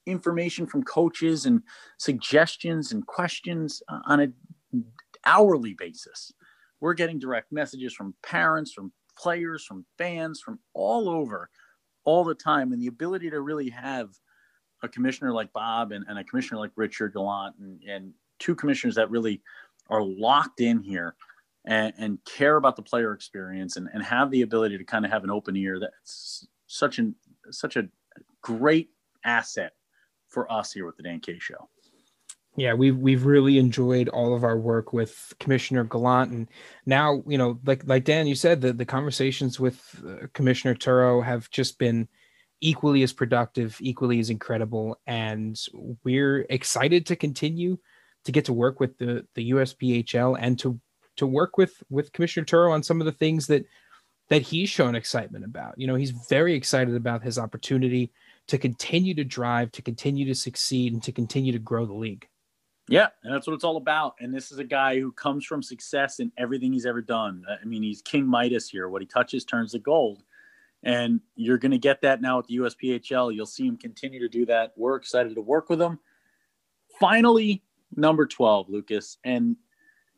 information 0.05 0.65
from 0.65 0.84
coaches 0.84 1.45
and 1.45 1.61
suggestions 1.97 2.93
and 2.93 3.05
questions 3.05 3.84
uh, 3.89 3.99
on 4.05 4.22
a 4.22 4.28
hourly 5.26 5.74
basis. 5.74 6.32
We're 6.80 6.93
getting 6.93 7.19
direct 7.19 7.51
messages 7.51 7.93
from 7.93 8.15
parents, 8.24 8.72
from 8.72 8.93
players, 9.17 9.65
from 9.65 9.86
fans, 9.97 10.39
from 10.39 10.59
all 10.74 11.09
over, 11.09 11.49
all 12.05 12.24
the 12.24 12.36
time, 12.36 12.72
and 12.72 12.82
the 12.82 12.88
ability 12.88 13.30
to 13.32 13.41
really 13.41 13.69
have 13.69 14.11
a 14.84 14.89
commissioner 14.89 15.32
like 15.32 15.51
Bob 15.53 15.91
and, 15.91 16.05
and 16.07 16.17
a 16.17 16.23
commissioner 16.23 16.59
like 16.59 16.71
Richard 16.75 17.13
Gallant 17.13 17.55
and, 17.59 17.82
and 17.88 18.13
two 18.39 18.55
commissioners 18.55 18.95
that 18.95 19.09
really 19.09 19.41
are 19.89 20.03
locked 20.03 20.61
in 20.61 20.82
here 20.82 21.15
and, 21.65 21.93
and 21.97 22.17
care 22.25 22.55
about 22.55 22.75
the 22.75 22.82
player 22.82 23.13
experience 23.13 23.77
and, 23.77 23.88
and 23.93 24.03
have 24.03 24.32
the 24.32 24.41
ability 24.41 24.77
to 24.77 24.84
kind 24.84 25.05
of 25.05 25.11
have 25.11 25.23
an 25.23 25.29
open 25.29 25.55
ear 25.55 25.79
that's 25.79 26.47
such 26.67 26.99
an 26.99 27.15
such 27.49 27.75
a 27.75 27.88
great 28.41 28.89
asset 29.25 29.73
for 30.27 30.51
us 30.51 30.71
here 30.71 30.86
with 30.86 30.97
the 30.97 31.03
Dan 31.03 31.19
K 31.19 31.38
show. 31.39 31.69
Yeah, 32.57 32.73
we've 32.73 32.97
we've 32.97 33.25
really 33.25 33.57
enjoyed 33.57 34.09
all 34.09 34.36
of 34.36 34.43
our 34.43 34.57
work 34.57 34.91
with 34.91 35.34
Commissioner 35.39 35.86
Gallant, 35.86 36.32
and 36.32 36.49
now 36.86 37.23
you 37.25 37.38
know, 37.38 37.59
like 37.65 37.84
like 37.86 38.03
Dan, 38.03 38.27
you 38.27 38.36
said, 38.36 38.59
the 38.59 38.73
the 38.73 38.86
conversations 38.86 39.59
with 39.59 40.03
uh, 40.05 40.27
Commissioner 40.34 40.75
Turow 40.75 41.23
have 41.23 41.49
just 41.49 41.79
been 41.79 42.09
equally 42.62 43.03
as 43.03 43.12
productive, 43.12 43.78
equally 43.82 44.20
as 44.20 44.30
incredible, 44.30 44.99
and 45.07 45.59
we're 46.03 46.45
excited 46.49 47.05
to 47.07 47.16
continue 47.16 47.78
to 48.24 48.32
get 48.32 48.45
to 48.45 48.53
work 48.53 48.80
with 48.80 48.97
the 48.97 49.26
the 49.36 49.51
USPHL 49.51 50.38
and 50.39 50.57
to 50.59 50.80
to 51.18 51.28
work 51.28 51.57
with 51.57 51.84
with 51.89 52.14
Commissioner 52.14 52.45
Turow 52.45 52.72
on 52.72 52.84
some 52.84 53.01
of 53.01 53.05
the 53.05 53.12
things 53.12 53.47
that 53.47 53.66
that 54.30 54.41
he's 54.41 54.70
shown 54.70 54.95
excitement 54.95 55.43
about. 55.43 55.74
You 55.78 55.88
know, 55.88 55.95
he's 55.95 56.12
very 56.12 56.53
excited 56.53 56.95
about 56.95 57.24
his 57.24 57.38
opportunity 57.38 58.14
to 58.47 58.57
continue 58.57 59.14
to 59.16 59.26
drive, 59.26 59.72
to 59.74 59.82
continue 59.82 60.26
to 60.26 60.36
succeed, 60.36 60.93
and 60.93 61.03
to 61.03 61.12
continue 61.12 61.51
to 61.51 61.59
grow 61.59 61.86
the 61.86 61.93
league. 61.93 62.28
Yeah, 62.88 63.07
and 63.24 63.34
that's 63.34 63.47
what 63.47 63.53
it's 63.53 63.64
all 63.64 63.78
about. 63.78 64.16
And 64.20 64.34
this 64.34 64.51
is 64.51 64.57
a 64.57 64.64
guy 64.64 64.99
who 64.99 65.12
comes 65.12 65.45
from 65.45 65.62
success 65.62 66.20
in 66.20 66.32
everything 66.38 66.74
he's 66.74 66.86
ever 66.86 67.01
done. 67.01 67.43
I 67.49 67.66
mean, 67.66 67.84
he's 67.84 68.01
King 68.01 68.26
Midas 68.26 68.70
here. 68.70 68.89
What 68.89 69.01
he 69.01 69.05
touches 69.05 69.45
turns 69.45 69.72
to 69.72 69.80
gold. 69.80 70.24
And 70.84 71.21
you're 71.36 71.57
going 71.57 71.71
to 71.71 71.77
get 71.77 72.01
that 72.01 72.21
now 72.21 72.39
at 72.39 72.47
the 72.47 72.57
USPHL. 72.57 73.34
You'll 73.34 73.45
see 73.45 73.67
him 73.67 73.77
continue 73.77 74.19
to 74.19 74.29
do 74.29 74.45
that. 74.47 74.73
We're 74.75 74.95
excited 74.95 75.36
to 75.36 75.41
work 75.41 75.69
with 75.69 75.82
him. 75.82 75.99
Finally, 76.99 77.63
number 77.95 78.25
12, 78.25 78.69
Lucas. 78.69 79.17
And 79.23 79.55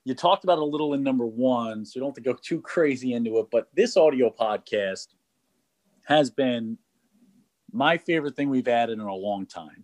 you 0.05 0.14
talked 0.14 0.43
about 0.43 0.59
a 0.59 0.64
little 0.66 0.93
in 0.93 1.03
number 1.03 1.26
one, 1.26 1.86
so 1.86 1.91
you 1.95 2.01
don't 2.01 2.09
have 2.09 2.24
to 2.24 2.30
go 2.30 2.38
too 2.41 2.61
crazy 2.61 3.14
into 3.14 3.39
it. 3.39 3.47
But 3.51 3.68
this 3.74 3.97
audio 3.97 4.30
podcast 4.30 5.07
has 6.05 6.30
been 6.30 6.78
my 7.72 7.97
favorite 7.97 8.36
thing 8.36 8.49
we've 8.49 8.68
added 8.68 8.99
in 8.99 9.05
a 9.05 9.14
long 9.14 9.45
time. 9.45 9.84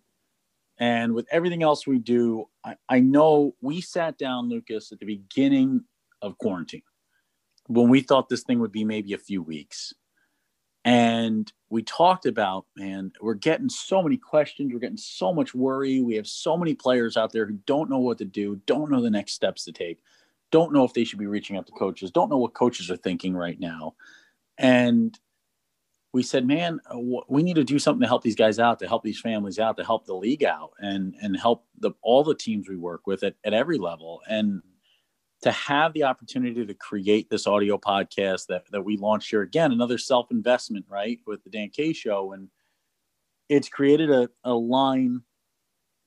And 0.77 1.13
with 1.13 1.27
everything 1.31 1.61
else 1.61 1.85
we 1.85 1.99
do, 1.99 2.45
I, 2.63 2.75
I 2.87 2.99
know 3.01 3.55
we 3.61 3.81
sat 3.81 4.17
down, 4.17 4.47
Lucas, 4.47 4.91
at 4.93 4.99
the 4.99 5.05
beginning 5.05 5.83
of 6.21 6.37
quarantine 6.37 6.83
when 7.67 7.89
we 7.89 8.01
thought 8.01 8.29
this 8.29 8.43
thing 8.43 8.59
would 8.59 8.71
be 8.71 8.83
maybe 8.83 9.13
a 9.13 9.17
few 9.17 9.43
weeks. 9.43 9.93
And 10.85 11.51
we 11.69 11.83
talked 11.83 12.25
about, 12.25 12.65
man, 12.75 13.11
we're 13.21 13.33
getting 13.33 13.69
so 13.69 14.01
many 14.01 14.17
questions. 14.17 14.71
We're 14.71 14.79
getting 14.79 14.97
so 14.97 15.33
much 15.33 15.53
worry. 15.53 16.01
We 16.01 16.15
have 16.15 16.27
so 16.27 16.57
many 16.57 16.73
players 16.73 17.17
out 17.17 17.31
there 17.31 17.45
who 17.45 17.59
don't 17.65 17.89
know 17.89 17.99
what 17.99 18.17
to 18.19 18.25
do, 18.25 18.61
don't 18.65 18.89
know 18.89 19.01
the 19.01 19.09
next 19.09 19.33
steps 19.33 19.65
to 19.65 19.71
take, 19.71 19.99
don't 20.51 20.73
know 20.73 20.85
if 20.85 20.93
they 20.93 21.03
should 21.03 21.19
be 21.19 21.27
reaching 21.27 21.57
out 21.57 21.67
to 21.67 21.73
coaches, 21.73 22.11
don't 22.11 22.29
know 22.29 22.37
what 22.37 22.53
coaches 22.53 22.89
are 22.89 22.97
thinking 22.97 23.35
right 23.35 23.59
now. 23.59 23.95
And 24.57 25.17
we 26.11 26.23
said, 26.23 26.47
man, 26.47 26.79
uh, 26.89 26.97
we 27.27 27.43
need 27.43 27.55
to 27.55 27.63
do 27.63 27.77
something 27.77 28.01
to 28.01 28.07
help 28.07 28.23
these 28.23 28.35
guys 28.35 28.57
out, 28.57 28.79
to 28.79 28.87
help 28.87 29.03
these 29.03 29.19
families 29.19 29.59
out, 29.59 29.77
to 29.77 29.85
help 29.85 30.05
the 30.05 30.15
league 30.15 30.43
out, 30.43 30.71
and 30.79 31.13
and 31.21 31.37
help 31.37 31.65
the 31.77 31.91
all 32.01 32.23
the 32.23 32.35
teams 32.35 32.67
we 32.67 32.77
work 32.77 33.05
with 33.05 33.23
at, 33.23 33.35
at 33.43 33.53
every 33.53 33.77
level. 33.77 34.21
And 34.27 34.63
to 35.41 35.51
have 35.51 35.93
the 35.93 36.03
opportunity 36.03 36.65
to 36.65 36.73
create 36.73 37.29
this 37.29 37.47
audio 37.47 37.77
podcast 37.77 38.47
that, 38.47 38.63
that 38.71 38.81
we 38.81 38.97
launched 38.97 39.29
here 39.29 39.41
again, 39.41 39.71
another 39.71 39.97
self 39.97 40.31
investment, 40.31 40.85
right, 40.89 41.19
with 41.25 41.43
the 41.43 41.49
Dan 41.49 41.69
K 41.69 41.93
show. 41.93 42.33
And 42.33 42.49
it's 43.47 43.69
created 43.69 44.11
a, 44.11 44.29
a 44.43 44.53
line 44.53 45.21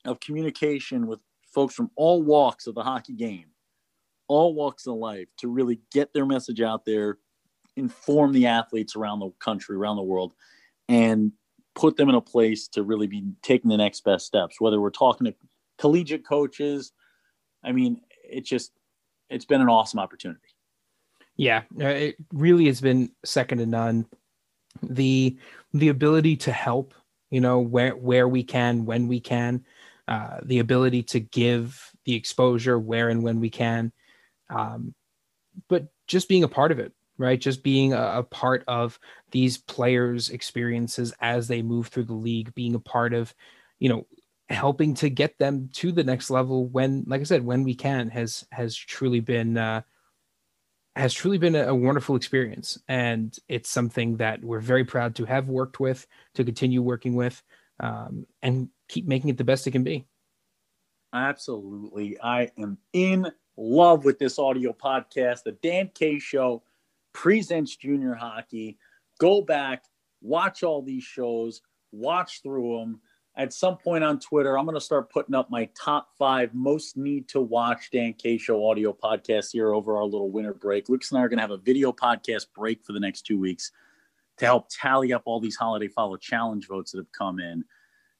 of 0.04 0.20
communication 0.20 1.06
with 1.06 1.20
folks 1.52 1.74
from 1.74 1.90
all 1.96 2.22
walks 2.22 2.66
of 2.66 2.74
the 2.74 2.82
hockey 2.82 3.14
game, 3.14 3.46
all 4.28 4.54
walks 4.54 4.86
of 4.86 4.94
life 4.94 5.28
to 5.38 5.48
really 5.48 5.80
get 5.92 6.12
their 6.12 6.26
message 6.26 6.60
out 6.60 6.84
there, 6.84 7.18
inform 7.76 8.32
the 8.32 8.46
athletes 8.46 8.96
around 8.96 9.20
the 9.20 9.30
country, 9.38 9.76
around 9.76 9.96
the 9.96 10.02
world, 10.02 10.34
and 10.88 11.32
put 11.74 11.96
them 11.96 12.10
in 12.10 12.14
a 12.14 12.20
place 12.20 12.68
to 12.68 12.82
really 12.82 13.06
be 13.06 13.24
taking 13.42 13.70
the 13.70 13.76
next 13.76 14.04
best 14.04 14.26
steps, 14.26 14.60
whether 14.60 14.80
we're 14.80 14.90
talking 14.90 15.26
to 15.26 15.34
collegiate 15.78 16.26
coaches. 16.26 16.92
I 17.64 17.72
mean, 17.72 18.00
it 18.28 18.44
just 18.44 18.72
it's 19.32 19.44
been 19.44 19.60
an 19.60 19.68
awesome 19.68 19.98
opportunity. 19.98 20.40
Yeah, 21.36 21.62
uh, 21.80 21.86
it 21.86 22.16
really 22.32 22.66
has 22.66 22.80
been 22.80 23.10
second 23.24 23.58
to 23.58 23.66
none. 23.66 24.06
The 24.82 25.38
the 25.72 25.88
ability 25.88 26.36
to 26.36 26.52
help, 26.52 26.94
you 27.30 27.40
know, 27.40 27.60
where 27.60 27.96
where 27.96 28.28
we 28.28 28.42
can, 28.42 28.84
when 28.84 29.08
we 29.08 29.20
can, 29.20 29.64
uh, 30.08 30.38
the 30.42 30.58
ability 30.58 31.02
to 31.04 31.20
give 31.20 31.90
the 32.04 32.14
exposure 32.14 32.78
where 32.78 33.08
and 33.08 33.22
when 33.22 33.40
we 33.40 33.50
can, 33.50 33.92
um, 34.50 34.94
but 35.68 35.88
just 36.06 36.28
being 36.28 36.44
a 36.44 36.48
part 36.48 36.72
of 36.72 36.78
it, 36.78 36.92
right? 37.16 37.40
Just 37.40 37.62
being 37.62 37.92
a, 37.92 38.18
a 38.18 38.22
part 38.22 38.64
of 38.66 38.98
these 39.30 39.56
players' 39.56 40.30
experiences 40.30 41.14
as 41.20 41.48
they 41.48 41.62
move 41.62 41.88
through 41.88 42.04
the 42.04 42.12
league, 42.12 42.54
being 42.54 42.74
a 42.74 42.80
part 42.80 43.14
of, 43.14 43.34
you 43.78 43.88
know, 43.88 44.06
helping 44.52 44.94
to 44.94 45.08
get 45.08 45.38
them 45.38 45.68
to 45.72 45.92
the 45.92 46.04
next 46.04 46.30
level 46.30 46.66
when, 46.68 47.04
like 47.06 47.20
I 47.20 47.24
said, 47.24 47.44
when 47.44 47.64
we 47.64 47.74
can 47.74 48.08
has 48.10 48.46
has 48.52 48.76
truly 48.76 49.20
been 49.20 49.56
uh, 49.56 49.82
has 50.94 51.14
truly 51.14 51.38
been 51.38 51.54
a, 51.54 51.68
a, 51.68 51.74
wonderful 51.74 52.16
experience, 52.16 52.78
and 52.88 53.36
it's 53.48 53.70
something 53.70 54.16
that 54.18 54.44
we're 54.44 54.60
very 54.60 54.84
proud 54.84 55.14
to 55.16 55.24
have 55.24 55.48
worked 55.48 55.80
with, 55.80 56.06
to 56.34 56.44
continue 56.44 56.82
working 56.82 57.14
with, 57.14 57.42
um, 57.80 58.26
and 58.42 58.68
keep 58.88 59.06
making 59.06 59.30
it 59.30 59.38
the 59.38 59.44
best 59.44 59.66
it 59.66 59.70
can 59.70 59.84
be. 59.84 60.06
Absolutely, 61.14 62.18
I 62.20 62.50
am 62.58 62.78
in 62.92 63.30
love 63.56 64.04
with 64.04 64.18
this 64.18 64.38
audio 64.38 64.72
podcast. 64.72 65.44
The 65.44 65.52
Dan 65.52 65.90
K 65.94 66.18
Show 66.18 66.62
presents 67.12 67.76
junior 67.76 68.14
hockey. 68.14 68.78
Go 69.18 69.40
back, 69.40 69.84
watch 70.20 70.62
all 70.62 70.82
these 70.82 71.04
shows, 71.04 71.62
watch 71.90 72.42
through 72.42 72.78
them 72.78 73.00
at 73.34 73.52
some 73.52 73.78
point 73.78 74.04
on 74.04 74.20
Twitter, 74.20 74.58
I'm 74.58 74.66
going 74.66 74.74
to 74.74 74.80
start 74.80 75.10
putting 75.10 75.34
up 75.34 75.50
my 75.50 75.68
top 75.74 76.10
five 76.18 76.52
most 76.54 76.96
need 76.96 77.28
to 77.28 77.40
watch 77.40 77.90
Dan 77.90 78.12
K 78.12 78.36
Show 78.36 78.68
audio 78.68 78.92
podcasts 78.92 79.52
here 79.52 79.72
over 79.72 79.96
our 79.96 80.04
little 80.04 80.30
winter 80.30 80.52
break. 80.52 80.88
Lucas 80.88 81.10
and 81.10 81.18
I 81.18 81.22
are 81.22 81.28
going 81.28 81.38
to 81.38 81.42
have 81.42 81.50
a 81.50 81.56
video 81.56 81.92
podcast 81.92 82.46
break 82.54 82.84
for 82.84 82.92
the 82.92 83.00
next 83.00 83.22
two 83.22 83.38
weeks 83.38 83.72
to 84.38 84.44
help 84.44 84.68
tally 84.70 85.12
up 85.12 85.22
all 85.24 85.40
these 85.40 85.56
holiday 85.56 85.88
follow 85.88 86.16
challenge 86.16 86.68
votes 86.68 86.92
that 86.92 86.98
have 86.98 87.12
come 87.12 87.40
in. 87.40 87.64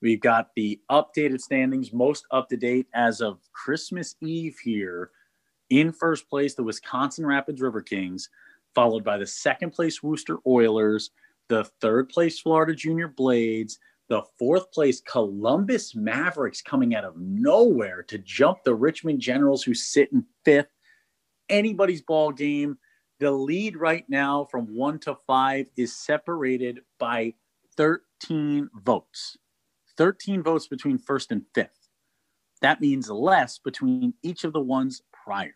We've 0.00 0.20
got 0.20 0.50
the 0.56 0.80
updated 0.90 1.40
standings, 1.40 1.92
most 1.92 2.26
up 2.30 2.48
to 2.48 2.56
date 2.56 2.86
as 2.94 3.20
of 3.20 3.38
Christmas 3.52 4.16
Eve 4.20 4.58
here. 4.58 5.10
In 5.70 5.92
first 5.92 6.28
place, 6.28 6.54
the 6.54 6.62
Wisconsin 6.62 7.26
Rapids 7.26 7.60
River 7.60 7.82
Kings, 7.82 8.28
followed 8.74 9.04
by 9.04 9.18
the 9.18 9.26
second 9.26 9.70
place 9.70 10.02
Worcester 10.02 10.38
Oilers, 10.46 11.10
the 11.48 11.64
third 11.80 12.08
place 12.08 12.40
Florida 12.40 12.74
Junior 12.74 13.08
Blades 13.08 13.78
the 14.12 14.22
fourth 14.38 14.70
place 14.72 15.00
Columbus 15.00 15.94
Mavericks 15.94 16.60
coming 16.60 16.94
out 16.94 17.02
of 17.02 17.16
nowhere 17.16 18.02
to 18.08 18.18
jump 18.18 18.62
the 18.62 18.74
Richmond 18.74 19.20
Generals, 19.20 19.62
who 19.62 19.72
sit 19.72 20.12
in 20.12 20.26
fifth. 20.44 20.68
Anybody's 21.48 22.02
ball 22.02 22.30
game. 22.30 22.76
The 23.20 23.30
lead 23.30 23.74
right 23.74 24.04
now 24.10 24.46
from 24.50 24.76
one 24.76 24.98
to 24.98 25.16
five 25.26 25.64
is 25.78 25.96
separated 25.96 26.80
by 26.98 27.32
13 27.78 28.68
votes. 28.84 29.38
13 29.96 30.42
votes 30.42 30.66
between 30.66 30.98
first 30.98 31.32
and 31.32 31.46
fifth. 31.54 31.88
That 32.60 32.82
means 32.82 33.08
less 33.08 33.60
between 33.60 34.12
each 34.22 34.44
of 34.44 34.52
the 34.52 34.60
ones 34.60 35.00
prior. 35.24 35.54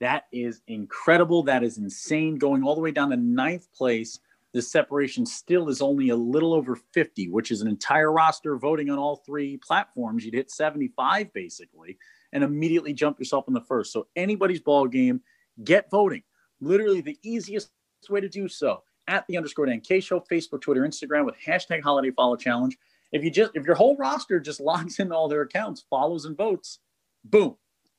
That 0.00 0.24
is 0.32 0.62
incredible. 0.68 1.42
That 1.42 1.62
is 1.62 1.76
insane. 1.76 2.38
Going 2.38 2.64
all 2.64 2.74
the 2.74 2.80
way 2.80 2.92
down 2.92 3.10
to 3.10 3.18
ninth 3.18 3.70
place 3.74 4.18
the 4.52 4.62
separation 4.62 5.24
still 5.24 5.68
is 5.68 5.80
only 5.80 6.08
a 6.08 6.16
little 6.16 6.52
over 6.52 6.76
50, 6.76 7.28
which 7.28 7.50
is 7.50 7.60
an 7.60 7.68
entire 7.68 8.12
roster 8.12 8.56
voting 8.56 8.90
on 8.90 8.98
all 8.98 9.16
three 9.16 9.56
platforms. 9.58 10.24
You'd 10.24 10.34
hit 10.34 10.50
75 10.50 11.32
basically 11.32 11.98
and 12.32 12.42
immediately 12.42 12.92
jump 12.92 13.18
yourself 13.18 13.46
in 13.48 13.54
the 13.54 13.60
first. 13.60 13.92
So 13.92 14.08
anybody's 14.16 14.60
ball 14.60 14.86
game, 14.88 15.20
get 15.62 15.90
voting. 15.90 16.22
Literally 16.60 17.00
the 17.00 17.18
easiest 17.22 17.70
way 18.08 18.20
to 18.20 18.28
do 18.28 18.48
so 18.48 18.82
at 19.06 19.26
the 19.26 19.36
underscore 19.36 19.66
Dan 19.66 19.80
K 19.80 20.00
show, 20.00 20.20
Facebook, 20.20 20.60
Twitter, 20.62 20.82
Instagram 20.82 21.24
with 21.24 21.36
hashtag 21.44 21.82
holiday 21.82 22.10
follow 22.10 22.36
challenge. 22.36 22.76
If 23.12 23.24
you 23.24 23.30
just 23.30 23.52
if 23.54 23.64
your 23.64 23.74
whole 23.74 23.96
roster 23.96 24.40
just 24.40 24.60
logs 24.60 24.98
in 24.98 25.12
all 25.12 25.28
their 25.28 25.42
accounts, 25.42 25.84
follows 25.88 26.24
and 26.24 26.36
votes, 26.36 26.78
boom, 27.24 27.56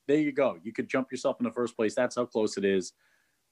there 0.08 0.18
you 0.18 0.32
go. 0.32 0.58
You 0.64 0.74
could 0.74 0.90
jump 0.90 1.12
yourself 1.12 1.38
in 1.40 1.46
the 1.46 1.52
first 1.52 1.76
place. 1.76 1.96
That's 1.96 2.16
how 2.16 2.26
close 2.26 2.58
it 2.58 2.66
is. 2.66 2.94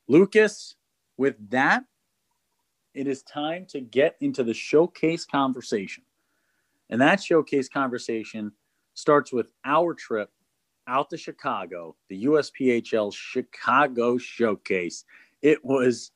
Lucas, 0.08 0.76
with 1.18 1.36
that, 1.50 1.84
it 3.00 3.08
is 3.08 3.24
time 3.24 3.66
to 3.66 3.80
get 3.80 4.18
into 4.20 4.44
the 4.44 4.54
showcase 4.54 5.24
conversation. 5.24 6.04
And 6.90 7.00
that 7.00 7.24
showcase 7.24 7.70
conversation 7.70 8.52
starts 8.94 9.32
with 9.32 9.54
our 9.64 9.94
trip 9.94 10.30
out 10.86 11.10
to 11.12 11.18
Chicago, 11.18 11.96
the 12.10 12.26
USPHL 12.26 13.14
Chicago 13.14 14.18
Showcase. 14.18 15.06
It 15.42 15.64
was 15.64 16.12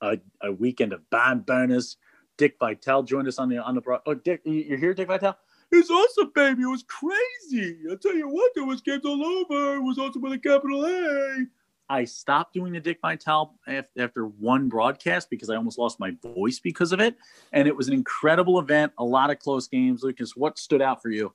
a, 0.00 0.18
a 0.42 0.50
weekend 0.50 0.94
of 0.94 1.08
barn 1.10 1.40
burners. 1.40 1.98
Dick 2.38 2.56
Vitale 2.58 3.02
joined 3.02 3.28
us 3.28 3.38
on 3.38 3.50
the 3.50 3.58
on 3.58 3.74
the 3.74 4.00
oh 4.06 4.14
Dick, 4.14 4.40
you're 4.46 4.78
here, 4.78 4.94
Dick 4.94 5.08
Vitale. 5.08 5.36
It's 5.72 5.90
awesome, 5.90 6.32
baby. 6.34 6.62
It 6.62 6.70
was 6.70 6.84
crazy. 6.84 7.80
I'll 7.90 7.98
tell 7.98 8.16
you 8.16 8.28
what, 8.28 8.52
there 8.54 8.64
was 8.64 8.80
games 8.80 9.04
all 9.04 9.22
over. 9.22 9.74
It 9.74 9.82
was 9.82 9.98
also 9.98 10.20
with 10.20 10.32
a 10.32 10.38
capital 10.38 10.86
A. 10.86 11.44
I 11.88 12.04
stopped 12.04 12.54
doing 12.54 12.72
the 12.72 12.80
Dick 12.80 12.98
Vitale 13.02 13.54
after 13.68 14.26
one 14.26 14.68
broadcast 14.68 15.28
because 15.28 15.50
I 15.50 15.56
almost 15.56 15.78
lost 15.78 16.00
my 16.00 16.12
voice 16.22 16.58
because 16.58 16.92
of 16.92 17.00
it. 17.00 17.16
And 17.52 17.68
it 17.68 17.76
was 17.76 17.88
an 17.88 17.94
incredible 17.94 18.58
event, 18.58 18.92
a 18.98 19.04
lot 19.04 19.30
of 19.30 19.38
close 19.38 19.68
games. 19.68 20.02
Lucas, 20.02 20.34
what 20.34 20.58
stood 20.58 20.80
out 20.80 21.02
for 21.02 21.10
you? 21.10 21.34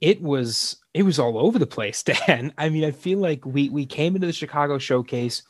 It 0.00 0.22
was 0.22 0.76
it 0.94 1.02
was 1.02 1.18
all 1.18 1.38
over 1.38 1.58
the 1.58 1.66
place, 1.66 2.02
Dan. 2.28 2.52
I 2.56 2.68
mean, 2.68 2.84
I 2.84 2.92
feel 2.92 3.18
like 3.18 3.44
we 3.44 3.68
we 3.68 3.84
came 3.84 4.14
into 4.14 4.28
the 4.28 4.32
Chicago 4.32 4.78
showcase. 4.78 5.42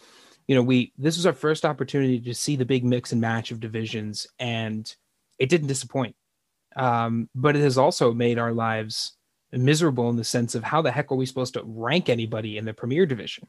You 0.46 0.54
know, 0.54 0.62
we 0.62 0.94
this 0.96 1.18
was 1.18 1.26
our 1.26 1.34
first 1.34 1.66
opportunity 1.66 2.18
to 2.20 2.34
see 2.34 2.56
the 2.56 2.64
big 2.64 2.82
mix 2.82 3.12
and 3.12 3.20
match 3.20 3.50
of 3.50 3.60
divisions, 3.60 4.26
and 4.38 4.90
it 5.38 5.50
didn't 5.50 5.68
disappoint. 5.68 6.16
Um, 6.76 7.28
but 7.34 7.56
it 7.56 7.60
has 7.60 7.76
also 7.76 8.14
made 8.14 8.38
our 8.38 8.52
lives 8.52 9.17
miserable 9.52 10.10
in 10.10 10.16
the 10.16 10.24
sense 10.24 10.54
of 10.54 10.62
how 10.62 10.82
the 10.82 10.90
heck 10.90 11.10
are 11.10 11.16
we 11.16 11.26
supposed 11.26 11.54
to 11.54 11.62
rank 11.64 12.08
anybody 12.08 12.58
in 12.58 12.64
the 12.64 12.74
premier 12.74 13.06
division? 13.06 13.48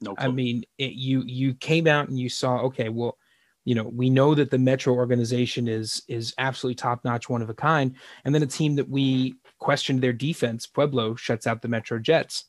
No 0.00 0.14
clue. 0.14 0.26
i 0.26 0.30
mean 0.30 0.64
it, 0.78 0.92
you 0.92 1.22
you 1.26 1.54
came 1.54 1.86
out 1.86 2.08
and 2.08 2.18
you 2.18 2.28
saw 2.28 2.62
okay 2.62 2.88
well 2.88 3.16
you 3.64 3.74
know 3.74 3.84
we 3.84 4.10
know 4.10 4.34
that 4.34 4.50
the 4.50 4.58
metro 4.58 4.94
organization 4.94 5.68
is 5.68 6.02
is 6.08 6.34
absolutely 6.38 6.74
top 6.74 7.04
notch 7.04 7.28
one 7.28 7.42
of 7.42 7.50
a 7.50 7.54
kind. 7.54 7.94
And 8.24 8.34
then 8.34 8.42
a 8.42 8.46
team 8.46 8.76
that 8.76 8.88
we 8.88 9.36
questioned 9.58 10.00
their 10.00 10.12
defense 10.12 10.66
pueblo 10.66 11.14
shuts 11.14 11.46
out 11.46 11.62
the 11.62 11.68
metro 11.68 11.98
jets. 11.98 12.44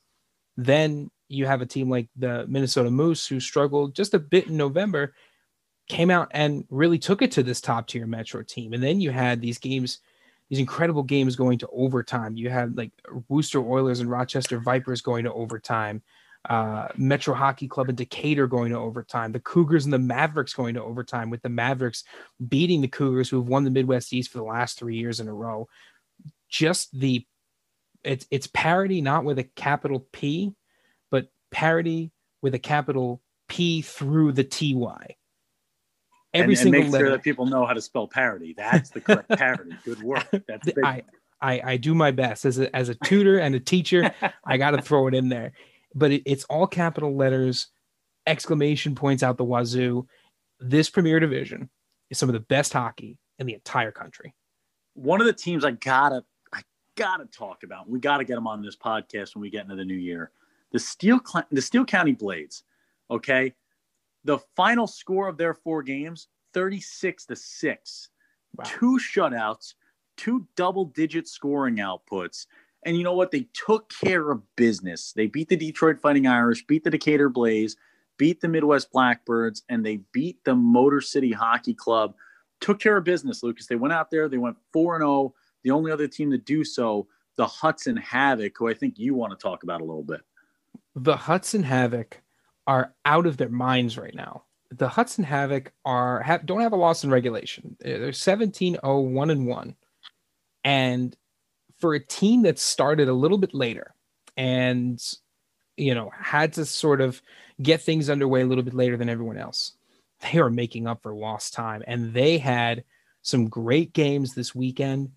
Then 0.56 1.10
you 1.28 1.46
have 1.46 1.62
a 1.62 1.66
team 1.66 1.88
like 1.88 2.08
the 2.16 2.44
minnesota 2.48 2.90
moose 2.90 3.26
who 3.26 3.40
struggled 3.40 3.94
just 3.94 4.14
a 4.14 4.18
bit 4.18 4.48
in 4.48 4.56
november 4.56 5.14
came 5.88 6.10
out 6.10 6.28
and 6.32 6.64
really 6.70 6.98
took 6.98 7.22
it 7.22 7.32
to 7.32 7.42
this 7.42 7.60
top 7.60 7.86
tier 7.86 8.06
metro 8.06 8.42
team. 8.42 8.72
And 8.72 8.82
then 8.82 9.00
you 9.00 9.10
had 9.10 9.40
these 9.40 9.58
games 9.58 9.98
these 10.54 10.60
incredible 10.60 11.02
games 11.02 11.34
going 11.34 11.58
to 11.58 11.68
overtime. 11.72 12.36
You 12.36 12.48
had 12.48 12.76
like 12.76 12.92
Worcester 13.28 13.58
Oilers 13.58 13.98
and 13.98 14.08
Rochester 14.08 14.60
Vipers 14.60 15.00
going 15.00 15.24
to 15.24 15.32
overtime. 15.32 16.00
Uh, 16.48 16.86
Metro 16.96 17.34
Hockey 17.34 17.66
Club 17.66 17.88
and 17.88 17.98
Decatur 17.98 18.46
going 18.46 18.70
to 18.70 18.78
overtime. 18.78 19.32
The 19.32 19.40
Cougars 19.40 19.84
and 19.84 19.92
the 19.92 19.98
Mavericks 19.98 20.54
going 20.54 20.74
to 20.74 20.82
overtime, 20.82 21.28
with 21.28 21.42
the 21.42 21.48
Mavericks 21.48 22.04
beating 22.46 22.82
the 22.82 22.88
Cougars, 22.88 23.28
who 23.28 23.38
have 23.38 23.48
won 23.48 23.64
the 23.64 23.70
Midwest 23.70 24.12
East 24.12 24.30
for 24.30 24.38
the 24.38 24.44
last 24.44 24.78
three 24.78 24.96
years 24.96 25.18
in 25.18 25.26
a 25.26 25.34
row. 25.34 25.68
Just 26.48 26.96
the 26.96 27.26
it's 28.04 28.26
it's 28.30 28.46
parity, 28.46 29.00
not 29.00 29.24
with 29.24 29.40
a 29.40 29.44
capital 29.56 30.06
P, 30.12 30.52
but 31.10 31.32
parity 31.50 32.12
with 32.42 32.54
a 32.54 32.60
capital 32.60 33.22
P 33.48 33.82
through 33.82 34.30
the 34.32 34.44
TY 34.44 35.16
every 36.34 36.54
and, 36.54 36.58
single 36.58 36.80
and 36.80 36.86
make 36.88 36.92
letter. 36.92 37.04
sure 37.06 37.12
that 37.12 37.22
people 37.22 37.46
know 37.46 37.64
how 37.64 37.72
to 37.72 37.80
spell 37.80 38.08
parody. 38.08 38.54
That's 38.54 38.90
the 38.90 39.00
correct 39.00 39.28
parody. 39.38 39.76
Good 39.84 40.02
work. 40.02 40.28
That's 40.46 40.72
big. 40.72 40.84
I, 40.84 41.02
I, 41.40 41.62
I 41.64 41.76
do 41.76 41.94
my 41.94 42.10
best 42.10 42.44
as 42.44 42.58
a, 42.58 42.74
as 42.74 42.88
a 42.88 42.94
tutor 42.94 43.38
and 43.38 43.54
a 43.54 43.60
teacher. 43.60 44.12
I 44.46 44.56
got 44.56 44.72
to 44.72 44.82
throw 44.82 45.06
it 45.06 45.14
in 45.14 45.28
there, 45.28 45.52
but 45.94 46.10
it, 46.10 46.22
it's 46.26 46.44
all 46.44 46.66
capital 46.66 47.14
letters, 47.14 47.68
exclamation 48.26 48.94
points 48.94 49.22
out 49.22 49.36
the 49.36 49.44
wazoo. 49.44 50.06
This 50.58 50.90
Premier 50.90 51.20
Division 51.20 51.70
is 52.10 52.18
some 52.18 52.28
of 52.28 52.32
the 52.32 52.40
best 52.40 52.72
hockey 52.72 53.18
in 53.38 53.46
the 53.46 53.54
entire 53.54 53.92
country. 53.92 54.34
One 54.94 55.20
of 55.20 55.26
the 55.26 55.32
teams 55.32 55.64
I 55.64 55.72
gotta 55.72 56.24
I 56.52 56.62
gotta 56.96 57.26
talk 57.26 57.62
about. 57.64 57.88
We 57.88 57.98
gotta 57.98 58.24
get 58.24 58.36
them 58.36 58.46
on 58.46 58.62
this 58.62 58.76
podcast 58.76 59.34
when 59.34 59.42
we 59.42 59.50
get 59.50 59.64
into 59.64 59.76
the 59.76 59.84
new 59.84 59.94
year. 59.94 60.30
The 60.72 60.78
Steel 60.78 61.20
the 61.50 61.62
Steele 61.62 61.84
County 61.84 62.12
Blades. 62.12 62.64
Okay, 63.10 63.52
the 64.24 64.38
final 64.56 64.86
score 64.86 65.28
of 65.28 65.36
their 65.36 65.54
four 65.54 65.82
games 65.82 66.28
36 66.54 67.26
to 67.26 67.36
6. 67.36 68.08
Wow. 68.56 68.64
Two 68.66 68.98
shutouts, 68.98 69.74
two 70.16 70.46
double 70.56 70.86
digit 70.86 71.28
scoring 71.28 71.76
outputs. 71.76 72.46
And 72.84 72.96
you 72.96 73.02
know 73.02 73.14
what? 73.14 73.30
They 73.30 73.48
took 73.52 73.88
care 73.88 74.30
of 74.30 74.42
business. 74.56 75.12
They 75.12 75.26
beat 75.26 75.48
the 75.48 75.56
Detroit 75.56 76.00
Fighting 76.00 76.26
Irish, 76.26 76.66
beat 76.66 76.84
the 76.84 76.90
Decatur 76.90 77.28
Blaze, 77.28 77.76
beat 78.18 78.40
the 78.40 78.48
Midwest 78.48 78.92
Blackbirds, 78.92 79.62
and 79.68 79.84
they 79.84 80.00
beat 80.12 80.44
the 80.44 80.54
Motor 80.54 81.00
City 81.00 81.32
Hockey 81.32 81.74
Club. 81.74 82.14
Took 82.60 82.78
care 82.78 82.96
of 82.96 83.04
business, 83.04 83.42
Lucas. 83.42 83.66
They 83.66 83.76
went 83.76 83.94
out 83.94 84.10
there, 84.10 84.28
they 84.28 84.38
went 84.38 84.56
4 84.72 84.98
0. 84.98 85.34
The 85.64 85.70
only 85.70 85.90
other 85.90 86.06
team 86.06 86.30
to 86.30 86.38
do 86.38 86.62
so, 86.62 87.08
the 87.36 87.46
Hudson 87.46 87.96
Havoc, 87.96 88.56
who 88.56 88.68
I 88.68 88.74
think 88.74 88.98
you 88.98 89.14
want 89.14 89.32
to 89.32 89.42
talk 89.42 89.62
about 89.62 89.80
a 89.80 89.84
little 89.84 90.04
bit. 90.04 90.20
The 90.94 91.16
Hudson 91.16 91.64
Havoc 91.64 92.20
are 92.66 92.94
out 93.04 93.26
of 93.26 93.36
their 93.36 93.48
minds 93.48 93.98
right 93.98 94.14
now. 94.14 94.44
The 94.70 94.88
Hudson 94.88 95.24
Havoc 95.24 95.72
are 95.84 96.20
have, 96.22 96.46
don't 96.46 96.60
have 96.60 96.72
a 96.72 96.76
loss 96.76 97.04
in 97.04 97.10
regulation. 97.10 97.76
They're 97.80 98.12
17 98.12 98.78
0 98.84 99.00
1 99.00 99.30
and 99.30 99.46
1. 99.46 99.76
And 100.64 101.16
for 101.78 101.94
a 101.94 102.04
team 102.04 102.42
that 102.42 102.58
started 102.58 103.08
a 103.08 103.12
little 103.12 103.38
bit 103.38 103.54
later 103.54 103.94
and 104.36 105.00
you 105.76 105.94
know 105.94 106.10
had 106.18 106.52
to 106.54 106.64
sort 106.64 107.00
of 107.00 107.20
get 107.62 107.82
things 107.82 108.10
underway 108.10 108.42
a 108.42 108.46
little 108.46 108.64
bit 108.64 108.74
later 108.74 108.96
than 108.96 109.08
everyone 109.08 109.36
else 109.36 109.72
they 110.20 110.38
are 110.38 110.50
making 110.50 110.86
up 110.86 111.02
for 111.02 111.14
lost 111.14 111.52
time 111.52 111.82
and 111.86 112.12
they 112.14 112.38
had 112.38 112.84
some 113.22 113.48
great 113.48 113.92
games 113.92 114.34
this 114.34 114.54
weekend 114.54 115.10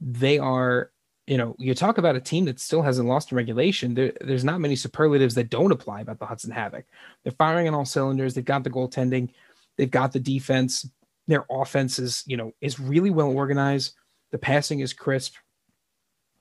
they 0.00 0.38
are 0.38 0.90
you 1.26 1.36
know 1.36 1.56
you 1.58 1.74
talk 1.74 1.98
about 1.98 2.16
a 2.16 2.20
team 2.20 2.44
that 2.44 2.60
still 2.60 2.82
hasn't 2.82 3.08
lost 3.08 3.32
in 3.32 3.36
regulation 3.36 3.94
there, 3.94 4.12
there's 4.20 4.44
not 4.44 4.60
many 4.60 4.76
superlatives 4.76 5.34
that 5.34 5.50
don't 5.50 5.72
apply 5.72 6.00
about 6.00 6.18
the 6.18 6.26
hudson 6.26 6.50
havoc. 6.50 6.86
They're 7.22 7.32
firing 7.32 7.68
on 7.68 7.74
all 7.74 7.84
cylinders 7.84 8.34
they've 8.34 8.44
got 8.44 8.64
the 8.64 8.70
goaltending 8.70 9.30
they've 9.76 9.90
got 9.90 10.12
the 10.12 10.20
defense 10.20 10.88
their 11.26 11.44
offense 11.50 11.98
is 11.98 12.22
you 12.26 12.36
know 12.36 12.52
is 12.60 12.78
really 12.80 13.10
well 13.10 13.30
organized 13.30 13.94
the 14.30 14.38
passing 14.38 14.80
is 14.80 14.92
crisp 14.92 15.34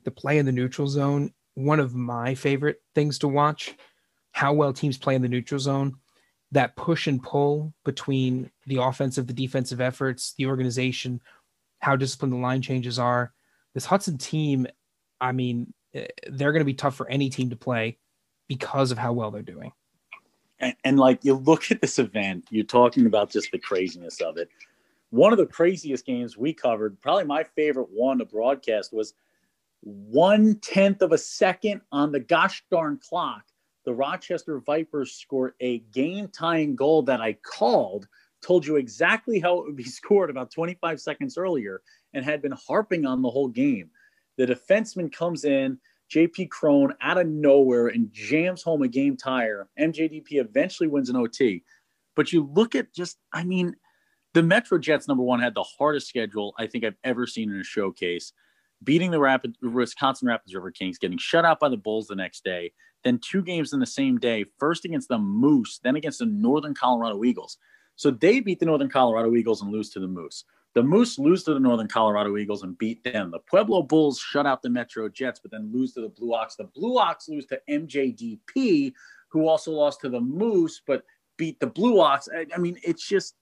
the 0.03 0.11
play 0.11 0.37
in 0.37 0.45
the 0.45 0.51
neutral 0.51 0.87
zone 0.87 1.33
one 1.55 1.79
of 1.79 1.95
my 1.95 2.35
favorite 2.35 2.81
things 2.93 3.17
to 3.19 3.27
watch 3.27 3.75
how 4.31 4.53
well 4.53 4.73
teams 4.73 4.97
play 4.97 5.15
in 5.15 5.21
the 5.21 5.29
neutral 5.29 5.59
zone 5.59 5.95
that 6.51 6.75
push 6.75 7.07
and 7.07 7.23
pull 7.23 7.73
between 7.83 8.51
the 8.67 8.77
offensive 8.77 9.25
the 9.27 9.33
defensive 9.33 9.81
efforts 9.81 10.33
the 10.37 10.45
organization 10.45 11.19
how 11.79 11.95
disciplined 11.95 12.33
the 12.33 12.37
line 12.37 12.61
changes 12.61 12.99
are 12.99 13.33
this 13.75 13.85
hudson 13.85 14.17
team 14.17 14.65
i 15.21 15.31
mean 15.31 15.71
eh, 15.93 16.07
they're 16.29 16.51
going 16.51 16.61
to 16.61 16.65
be 16.65 16.73
tough 16.73 16.95
for 16.95 17.07
any 17.09 17.29
team 17.29 17.51
to 17.51 17.55
play 17.55 17.97
because 18.47 18.91
of 18.91 18.97
how 18.97 19.11
well 19.11 19.31
they're 19.31 19.41
doing. 19.41 19.71
And, 20.59 20.75
and 20.83 20.99
like 20.99 21.23
you 21.23 21.33
look 21.33 21.71
at 21.71 21.81
this 21.81 21.99
event 21.99 22.45
you're 22.49 22.63
talking 22.63 23.05
about 23.05 23.29
just 23.29 23.51
the 23.51 23.59
craziness 23.59 24.21
of 24.21 24.37
it. 24.37 24.49
One 25.11 25.31
of 25.31 25.37
the 25.37 25.45
craziest 25.45 26.05
games 26.05 26.37
we 26.37 26.53
covered 26.53 26.99
probably 27.01 27.25
my 27.25 27.43
favorite 27.43 27.89
one 27.91 28.17
to 28.17 28.25
broadcast 28.25 28.91
was 28.91 29.13
one 29.81 30.55
tenth 30.61 31.01
of 31.01 31.11
a 31.11 31.17
second 31.17 31.81
on 31.91 32.11
the 32.11 32.19
gosh 32.19 32.63
darn 32.71 32.99
clock, 33.07 33.43
the 33.85 33.93
Rochester 33.93 34.59
Vipers 34.59 35.13
scored 35.13 35.53
a 35.59 35.79
game 35.79 36.27
tying 36.29 36.75
goal 36.75 37.03
that 37.03 37.21
I 37.21 37.33
called, 37.33 38.07
told 38.45 38.65
you 38.65 38.75
exactly 38.75 39.39
how 39.39 39.59
it 39.59 39.65
would 39.65 39.75
be 39.75 39.83
scored 39.99 40.29
about 40.29 40.51
25 40.51 40.99
seconds 40.99 41.37
earlier, 41.37 41.81
and 42.13 42.23
had 42.23 42.41
been 42.41 42.53
harping 42.67 43.05
on 43.05 43.21
the 43.21 43.29
whole 43.29 43.49
game. 43.49 43.89
The 44.37 44.45
defenseman 44.45 45.11
comes 45.11 45.45
in, 45.45 45.79
JP 46.13 46.49
Crone 46.49 46.93
out 47.01 47.17
of 47.17 47.27
nowhere 47.27 47.87
and 47.87 48.11
jams 48.11 48.61
home 48.61 48.83
a 48.83 48.87
game 48.87 49.17
tire. 49.17 49.67
MJDP 49.79 50.33
eventually 50.33 50.87
wins 50.87 51.09
an 51.09 51.15
OT. 51.15 51.63
But 52.15 52.31
you 52.31 52.49
look 52.53 52.75
at 52.75 52.93
just, 52.93 53.17
I 53.33 53.43
mean, 53.43 53.75
the 54.33 54.43
Metro 54.43 54.77
Jets, 54.77 55.07
number 55.07 55.23
one, 55.23 55.39
had 55.39 55.55
the 55.55 55.63
hardest 55.63 56.07
schedule 56.07 56.53
I 56.59 56.67
think 56.67 56.83
I've 56.83 56.97
ever 57.03 57.25
seen 57.25 57.51
in 57.51 57.59
a 57.59 57.63
showcase 57.63 58.33
beating 58.83 59.11
the 59.11 59.19
Rapid 59.19 59.55
Wisconsin 59.61 60.27
Rapids 60.27 60.53
River 60.53 60.71
Kings, 60.71 60.97
getting 60.97 61.17
shut 61.17 61.45
out 61.45 61.59
by 61.59 61.69
the 61.69 61.77
Bulls 61.77 62.07
the 62.07 62.15
next 62.15 62.43
day, 62.43 62.71
then 63.03 63.19
two 63.19 63.41
games 63.41 63.73
in 63.73 63.79
the 63.79 63.85
same 63.85 64.17
day, 64.17 64.45
first 64.59 64.85
against 64.85 65.09
the 65.09 65.17
Moose, 65.17 65.79
then 65.83 65.95
against 65.95 66.19
the 66.19 66.25
Northern 66.25 66.73
Colorado 66.73 67.23
Eagles. 67.23 67.57
So 67.95 68.11
they 68.11 68.39
beat 68.39 68.59
the 68.59 68.65
Northern 68.65 68.89
Colorado 68.89 69.35
Eagles 69.35 69.61
and 69.61 69.71
lose 69.71 69.89
to 69.91 69.99
the 69.99 70.07
Moose. 70.07 70.43
The 70.73 70.83
Moose 70.83 71.17
lose 71.17 71.43
to 71.43 71.53
the 71.53 71.59
Northern 71.59 71.87
Colorado 71.87 72.35
Eagles 72.37 72.63
and 72.63 72.77
beat 72.77 73.03
them. 73.03 73.31
The 73.31 73.39
Pueblo 73.39 73.81
Bulls 73.81 74.19
shut 74.19 74.45
out 74.45 74.61
the 74.61 74.69
Metro 74.69 75.07
Jets, 75.07 75.39
but 75.39 75.51
then 75.51 75.71
lose 75.71 75.93
to 75.93 76.01
the 76.01 76.09
Blue 76.09 76.33
Ox. 76.33 76.55
The 76.55 76.65
Blue 76.65 76.99
Ox 76.99 77.29
lose 77.29 77.45
to 77.47 77.61
MJDP, 77.69 78.93
who 79.29 79.47
also 79.47 79.71
lost 79.71 80.01
to 80.01 80.09
the 80.09 80.19
Moose, 80.19 80.81
but 80.85 81.03
beat 81.37 81.59
the 81.61 81.67
Blue 81.67 82.01
Ox. 82.01 82.27
I, 82.33 82.45
I 82.53 82.57
mean, 82.57 82.77
it's 82.83 83.07
just 83.07 83.35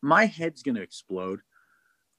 my 0.00 0.24
head's 0.24 0.62
going 0.62 0.76
to 0.76 0.82
explode. 0.82 1.40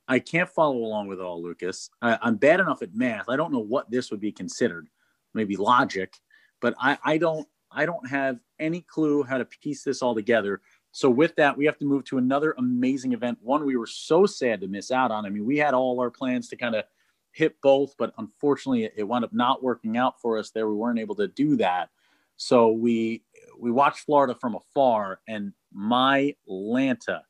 I 0.07 0.19
can't 0.19 0.49
follow 0.49 0.77
along 0.77 1.07
with 1.07 1.19
all, 1.19 1.41
Lucas. 1.41 1.89
I, 2.01 2.19
am 2.21 2.35
bad 2.35 2.59
enough 2.59 2.81
at 2.83 2.93
math. 2.93 3.29
I 3.29 3.35
don't 3.35 3.51
know 3.51 3.59
what 3.59 3.89
this 3.89 4.11
would 4.11 4.21
be 4.21 4.31
considered. 4.31 4.87
Maybe 5.33 5.55
logic, 5.55 6.13
but 6.61 6.75
I, 6.79 6.97
I 7.03 7.17
don't 7.17 7.47
I 7.71 7.85
don't 7.85 8.07
have 8.07 8.39
any 8.59 8.81
clue 8.81 9.23
how 9.23 9.37
to 9.37 9.45
piece 9.45 9.83
this 9.83 10.01
all 10.01 10.15
together. 10.15 10.61
So 10.97 11.11
with 11.11 11.35
that, 11.35 11.55
we 11.55 11.65
have 11.65 11.77
to 11.77 11.85
move 11.85 12.05
to 12.05 12.17
another 12.17 12.55
amazing 12.57 13.13
event. 13.13 13.37
One 13.43 13.67
we 13.67 13.77
were 13.77 13.85
so 13.85 14.25
sad 14.25 14.61
to 14.61 14.67
miss 14.67 14.89
out 14.89 15.11
on. 15.11 15.27
I 15.27 15.29
mean, 15.29 15.45
we 15.45 15.55
had 15.55 15.75
all 15.75 15.99
our 15.99 16.09
plans 16.09 16.47
to 16.47 16.55
kind 16.55 16.73
of 16.73 16.85
hit 17.33 17.55
both, 17.61 17.93
but 17.99 18.15
unfortunately, 18.17 18.89
it 18.97 19.07
wound 19.07 19.23
up 19.23 19.31
not 19.31 19.61
working 19.61 19.95
out 19.95 20.19
for 20.19 20.39
us. 20.39 20.49
There, 20.49 20.67
we 20.67 20.73
weren't 20.73 20.97
able 20.97 21.13
to 21.17 21.27
do 21.27 21.55
that. 21.57 21.89
So 22.37 22.71
we 22.71 23.21
we 23.59 23.69
watched 23.69 23.99
Florida 23.99 24.33
from 24.41 24.55
afar, 24.55 25.19
and 25.27 25.53
my 25.71 26.35
Lanta 26.49 27.21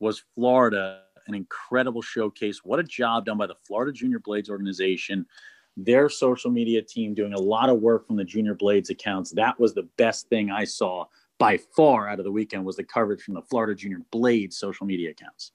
was 0.00 0.24
Florida 0.34 1.02
an 1.26 1.34
incredible 1.34 2.00
showcase. 2.00 2.64
What 2.64 2.80
a 2.80 2.84
job 2.84 3.26
done 3.26 3.36
by 3.36 3.48
the 3.48 3.56
Florida 3.66 3.92
Junior 3.92 4.20
Blades 4.20 4.48
organization. 4.48 5.26
Their 5.76 6.08
social 6.08 6.50
media 6.50 6.80
team 6.80 7.12
doing 7.12 7.34
a 7.34 7.38
lot 7.38 7.68
of 7.68 7.82
work 7.82 8.06
from 8.06 8.16
the 8.16 8.24
Junior 8.24 8.54
Blades 8.54 8.88
accounts. 8.88 9.30
That 9.32 9.60
was 9.60 9.74
the 9.74 9.88
best 9.98 10.30
thing 10.30 10.50
I 10.50 10.64
saw 10.64 11.04
by 11.38 11.58
far 11.76 12.08
out 12.08 12.18
of 12.18 12.24
the 12.24 12.32
weekend 12.32 12.64
was 12.64 12.76
the 12.76 12.84
coverage 12.84 13.22
from 13.22 13.34
the 13.34 13.42
Florida 13.42 13.74
Junior 13.74 13.98
Blades 14.10 14.56
social 14.56 14.86
media 14.86 15.10
accounts. 15.10 15.52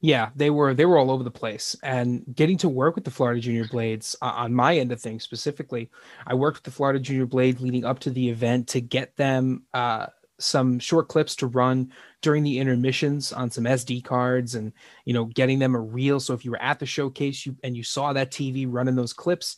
Yeah, 0.00 0.28
they 0.36 0.50
were 0.50 0.74
they 0.74 0.84
were 0.84 0.98
all 0.98 1.10
over 1.10 1.24
the 1.24 1.30
place, 1.30 1.74
and 1.82 2.22
getting 2.34 2.58
to 2.58 2.68
work 2.68 2.94
with 2.94 3.04
the 3.04 3.10
Florida 3.10 3.40
Junior 3.40 3.66
Blades 3.66 4.14
uh, 4.20 4.26
on 4.26 4.54
my 4.54 4.76
end 4.76 4.92
of 4.92 5.00
things 5.00 5.24
specifically, 5.24 5.90
I 6.26 6.34
worked 6.34 6.58
with 6.58 6.64
the 6.64 6.70
Florida 6.70 7.00
Junior 7.00 7.24
Blade 7.24 7.60
leading 7.60 7.84
up 7.84 7.98
to 8.00 8.10
the 8.10 8.28
event 8.28 8.68
to 8.68 8.82
get 8.82 9.16
them 9.16 9.62
uh, 9.72 10.08
some 10.38 10.78
short 10.78 11.08
clips 11.08 11.34
to 11.36 11.46
run 11.46 11.90
during 12.20 12.42
the 12.42 12.58
intermissions 12.58 13.32
on 13.32 13.50
some 13.50 13.64
SD 13.64 14.04
cards 14.04 14.54
and 14.54 14.72
you 15.04 15.14
know 15.14 15.24
getting 15.24 15.58
them 15.58 15.74
a 15.74 15.80
reel 15.80 16.20
so 16.20 16.34
if 16.34 16.44
you 16.44 16.50
were 16.50 16.62
at 16.62 16.78
the 16.78 16.86
showcase 16.86 17.46
you 17.46 17.56
and 17.62 17.76
you 17.76 17.82
saw 17.82 18.12
that 18.12 18.30
TV 18.30 18.66
running 18.68 18.96
those 18.96 19.12
clips 19.12 19.56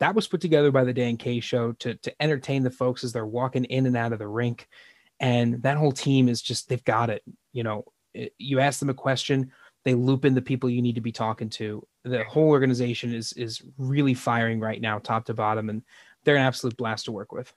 that 0.00 0.14
was 0.14 0.26
put 0.26 0.40
together 0.40 0.70
by 0.70 0.84
the 0.84 0.92
Dan 0.92 1.16
K 1.16 1.40
show 1.40 1.72
to 1.72 1.94
to 1.94 2.22
entertain 2.22 2.62
the 2.62 2.70
folks 2.70 3.04
as 3.04 3.12
they're 3.12 3.26
walking 3.26 3.64
in 3.64 3.86
and 3.86 3.96
out 3.96 4.12
of 4.12 4.18
the 4.18 4.28
rink 4.28 4.68
and 5.20 5.62
that 5.62 5.76
whole 5.76 5.92
team 5.92 6.28
is 6.28 6.42
just 6.42 6.68
they've 6.68 6.84
got 6.84 7.10
it 7.10 7.22
you 7.52 7.62
know 7.62 7.84
you 8.38 8.60
ask 8.60 8.80
them 8.80 8.90
a 8.90 8.94
question 8.94 9.50
they 9.84 9.94
loop 9.94 10.24
in 10.24 10.34
the 10.34 10.42
people 10.42 10.70
you 10.70 10.82
need 10.82 10.94
to 10.94 11.00
be 11.00 11.12
talking 11.12 11.48
to 11.48 11.86
the 12.04 12.24
whole 12.24 12.48
organization 12.48 13.14
is 13.14 13.32
is 13.34 13.62
really 13.78 14.14
firing 14.14 14.60
right 14.60 14.80
now 14.80 14.98
top 14.98 15.24
to 15.24 15.34
bottom 15.34 15.68
and 15.68 15.82
they're 16.24 16.36
an 16.36 16.42
absolute 16.42 16.76
blast 16.76 17.04
to 17.04 17.12
work 17.12 17.32
with 17.32 17.52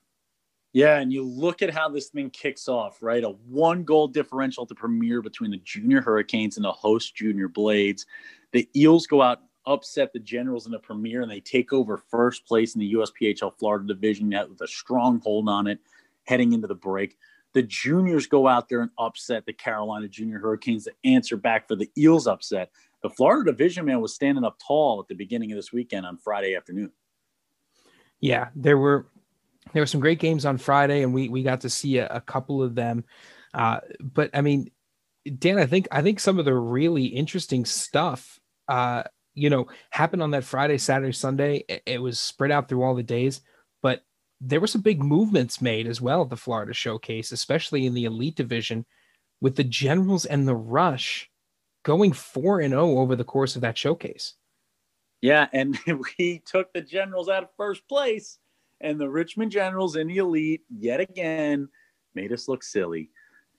yeah, 0.73 0.99
and 0.99 1.11
you 1.11 1.23
look 1.23 1.63
at 1.63 1.73
how 1.73 1.89
this 1.89 2.09
thing 2.09 2.29
kicks 2.29 2.67
off, 2.67 3.01
right? 3.01 3.23
A 3.23 3.29
one 3.29 3.83
goal 3.83 4.07
differential 4.07 4.65
to 4.67 4.75
premiere 4.75 5.23
between 5.23 5.49
the 5.49 5.57
junior 5.57 6.01
Hurricanes 6.01 6.57
and 6.57 6.65
the 6.65 6.71
host 6.71 7.15
junior 7.15 7.47
Blades. 7.47 8.05
The 8.51 8.69
Eels 8.75 9.07
go 9.07 9.23
out, 9.23 9.41
upset 9.67 10.13
the 10.13 10.19
Generals 10.19 10.65
in 10.65 10.71
the 10.71 10.79
premiere, 10.79 11.21
and 11.21 11.29
they 11.29 11.41
take 11.41 11.73
over 11.73 11.97
first 11.97 12.47
place 12.47 12.73
in 12.73 12.79
the 12.79 12.93
USPHL 12.93 13.57
Florida 13.59 13.85
division 13.85 14.29
with 14.49 14.61
a 14.61 14.67
strong 14.67 15.19
hold 15.19 15.47
on 15.47 15.67
it 15.67 15.79
heading 16.25 16.53
into 16.53 16.67
the 16.67 16.75
break. 16.75 17.17
The 17.53 17.63
juniors 17.63 18.27
go 18.27 18.47
out 18.47 18.69
there 18.69 18.81
and 18.81 18.91
upset 18.97 19.45
the 19.45 19.53
Carolina 19.53 20.07
Junior 20.07 20.39
Hurricanes 20.39 20.85
to 20.85 20.93
answer 21.03 21.37
back 21.37 21.67
for 21.67 21.75
the 21.75 21.89
Eels 21.97 22.27
upset. 22.27 22.71
The 23.03 23.09
Florida 23.09 23.51
division 23.51 23.85
man 23.85 24.01
was 24.01 24.13
standing 24.15 24.43
up 24.43 24.57
tall 24.65 24.99
at 24.99 25.07
the 25.07 25.15
beginning 25.15 25.51
of 25.51 25.57
this 25.57 25.71
weekend 25.71 26.05
on 26.05 26.17
Friday 26.17 26.55
afternoon. 26.55 26.91
Yeah, 28.19 28.49
there 28.55 28.77
were 28.77 29.07
there 29.73 29.81
were 29.81 29.87
some 29.87 30.01
great 30.01 30.19
games 30.19 30.45
on 30.45 30.57
Friday, 30.57 31.03
and 31.03 31.13
we 31.13 31.29
we 31.29 31.43
got 31.43 31.61
to 31.61 31.69
see 31.69 31.97
a, 31.97 32.07
a 32.07 32.21
couple 32.21 32.63
of 32.63 32.75
them. 32.75 33.05
Uh, 33.53 33.79
but 33.99 34.29
I 34.33 34.41
mean, 34.41 34.71
Dan, 35.37 35.57
I 35.57 35.65
think 35.65 35.87
I 35.91 36.01
think 36.01 36.19
some 36.19 36.39
of 36.39 36.45
the 36.45 36.53
really 36.53 37.05
interesting 37.05 37.65
stuff, 37.65 38.39
uh, 38.67 39.03
you 39.37 39.49
know, 39.49 39.67
happened 39.91 40.23
on 40.23 40.31
that 40.31 40.43
Friday, 40.43 40.77
Saturday, 40.77 41.13
Sunday. 41.13 41.63
It, 41.69 41.83
it, 41.85 42.01
was 42.01 42.19
spread 42.19 42.51
out 42.51 42.67
through 42.67 42.83
all 42.83 42.95
the 42.95 43.03
days, 43.03 43.41
but 43.81 44.01
there 44.41 44.59
were 44.59 44.67
some 44.67 44.81
big 44.81 45.03
movements 45.03 45.61
made 45.61 45.87
as 45.87 46.01
well 46.01 46.23
at 46.23 46.29
the 46.29 46.35
Florida 46.35 46.73
Showcase, 46.73 47.31
especially 47.31 47.85
in 47.85 47.93
the 47.93 48.05
elite 48.05 48.35
division, 48.35 48.85
with 49.39 49.55
the 49.55 49.63
Generals 49.63 50.25
and 50.25 50.47
the 50.47 50.55
Rush 50.55 51.29
going 51.83 52.13
four 52.13 52.59
and 52.59 52.71
zero 52.71 52.83
oh 52.83 52.99
over 52.99 53.15
the 53.15 53.23
course 53.23 53.55
of 53.55 53.61
that 53.61 53.77
showcase. 53.77 54.33
Yeah, 55.21 55.47
and 55.53 55.77
we 56.19 56.41
took 56.45 56.73
the 56.73 56.81
Generals 56.81 57.29
out 57.29 57.43
of 57.43 57.49
first 57.55 57.87
place 57.87 58.39
and 58.81 58.99
the 58.99 59.09
Richmond 59.09 59.51
Generals 59.51 59.95
in 59.95 60.07
the 60.07 60.17
elite 60.17 60.61
yet 60.69 60.99
again 60.99 61.69
made 62.15 62.31
us 62.31 62.47
look 62.47 62.63
silly. 62.63 63.11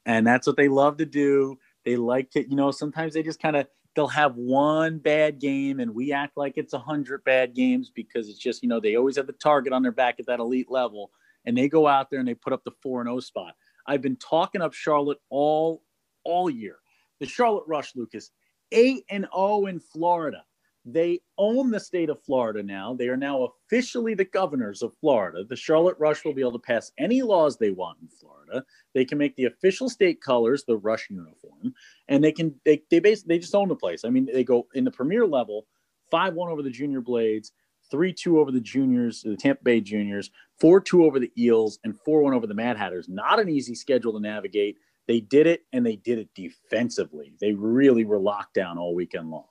And 0.06 0.26
that's 0.26 0.46
what 0.46 0.56
they 0.56 0.68
love 0.68 0.96
to 0.98 1.06
do. 1.06 1.58
They 1.84 1.96
like 1.96 2.30
to, 2.32 2.48
you 2.48 2.56
know, 2.56 2.70
sometimes 2.70 3.14
they 3.14 3.22
just 3.22 3.40
kind 3.40 3.56
of 3.56 3.66
they'll 3.94 4.06
have 4.08 4.36
one 4.36 4.98
bad 4.98 5.40
game 5.40 5.80
and 5.80 5.94
we 5.94 6.12
act 6.12 6.36
like 6.36 6.54
it's 6.56 6.72
a 6.72 6.78
hundred 6.78 7.24
bad 7.24 7.54
games 7.54 7.90
because 7.94 8.28
it's 8.28 8.38
just, 8.38 8.62
you 8.62 8.68
know, 8.68 8.80
they 8.80 8.96
always 8.96 9.16
have 9.16 9.26
the 9.26 9.32
target 9.32 9.72
on 9.72 9.82
their 9.82 9.92
back 9.92 10.16
at 10.18 10.26
that 10.26 10.40
elite 10.40 10.70
level. 10.70 11.10
And 11.44 11.56
they 11.56 11.68
go 11.68 11.86
out 11.86 12.10
there 12.10 12.20
and 12.20 12.28
they 12.28 12.34
put 12.34 12.52
up 12.52 12.64
the 12.64 12.72
four 12.82 13.00
and 13.00 13.08
O 13.08 13.14
oh 13.14 13.20
spot. 13.20 13.54
I've 13.86 14.02
been 14.02 14.16
talking 14.16 14.60
up 14.60 14.74
Charlotte 14.74 15.18
all 15.30 15.82
all 16.24 16.50
year. 16.50 16.76
The 17.20 17.26
Charlotte 17.26 17.64
Rush, 17.66 17.96
Lucas, 17.96 18.30
eight 18.70 19.04
and 19.08 19.26
O 19.26 19.62
oh 19.62 19.66
in 19.66 19.80
Florida. 19.80 20.44
They 20.84 21.20
own 21.36 21.70
the 21.70 21.80
state 21.80 22.08
of 22.08 22.22
Florida 22.22 22.62
now. 22.62 22.94
They 22.94 23.08
are 23.08 23.16
now 23.16 23.44
officially 23.44 24.14
the 24.14 24.24
governors 24.24 24.82
of 24.82 24.96
Florida. 25.00 25.44
The 25.44 25.56
Charlotte 25.56 25.98
Rush 25.98 26.24
will 26.24 26.32
be 26.32 26.40
able 26.40 26.52
to 26.52 26.58
pass 26.58 26.92
any 26.98 27.20
laws 27.22 27.56
they 27.56 27.70
want 27.70 27.98
in 28.00 28.08
Florida. 28.08 28.64
They 28.94 29.04
can 29.04 29.18
make 29.18 29.36
the 29.36 29.44
official 29.44 29.90
state 29.90 30.22
colors 30.22 30.64
the 30.64 30.76
Rush 30.78 31.10
uniform, 31.10 31.74
and 32.08 32.24
they 32.24 32.32
can 32.32 32.54
they 32.64 32.82
they 32.90 33.00
basically 33.00 33.34
they 33.34 33.40
just 33.40 33.54
own 33.54 33.68
the 33.68 33.76
place. 33.76 34.04
I 34.04 34.10
mean, 34.10 34.28
they 34.32 34.44
go 34.44 34.66
in 34.74 34.84
the 34.84 34.90
premier 34.90 35.26
level. 35.26 35.66
5 36.10 36.32
1 36.34 36.50
over 36.50 36.62
the 36.62 36.70
Junior 36.70 37.02
Blades, 37.02 37.52
3 37.90 38.12
2 38.12 38.40
over 38.40 38.50
the 38.50 38.60
Juniors, 38.60 39.22
the 39.22 39.36
Tampa 39.36 39.62
Bay 39.62 39.80
Juniors, 39.80 40.30
4 40.58 40.80
2 40.80 41.04
over 41.04 41.18
the 41.18 41.32
Eels, 41.36 41.78
and 41.84 41.98
4 42.00 42.22
1 42.22 42.32
over 42.32 42.46
the 42.46 42.54
Mad 42.54 42.78
Hatters. 42.78 43.08
Not 43.08 43.40
an 43.40 43.48
easy 43.48 43.74
schedule 43.74 44.14
to 44.14 44.20
navigate. 44.20 44.76
They 45.06 45.20
did 45.20 45.46
it 45.46 45.64
and 45.72 45.84
they 45.84 45.96
did 45.96 46.18
it 46.18 46.28
defensively. 46.34 47.32
They 47.40 47.52
really 47.52 48.04
were 48.04 48.18
locked 48.18 48.54
down 48.54 48.78
all 48.78 48.94
weekend 48.94 49.30
long. 49.30 49.46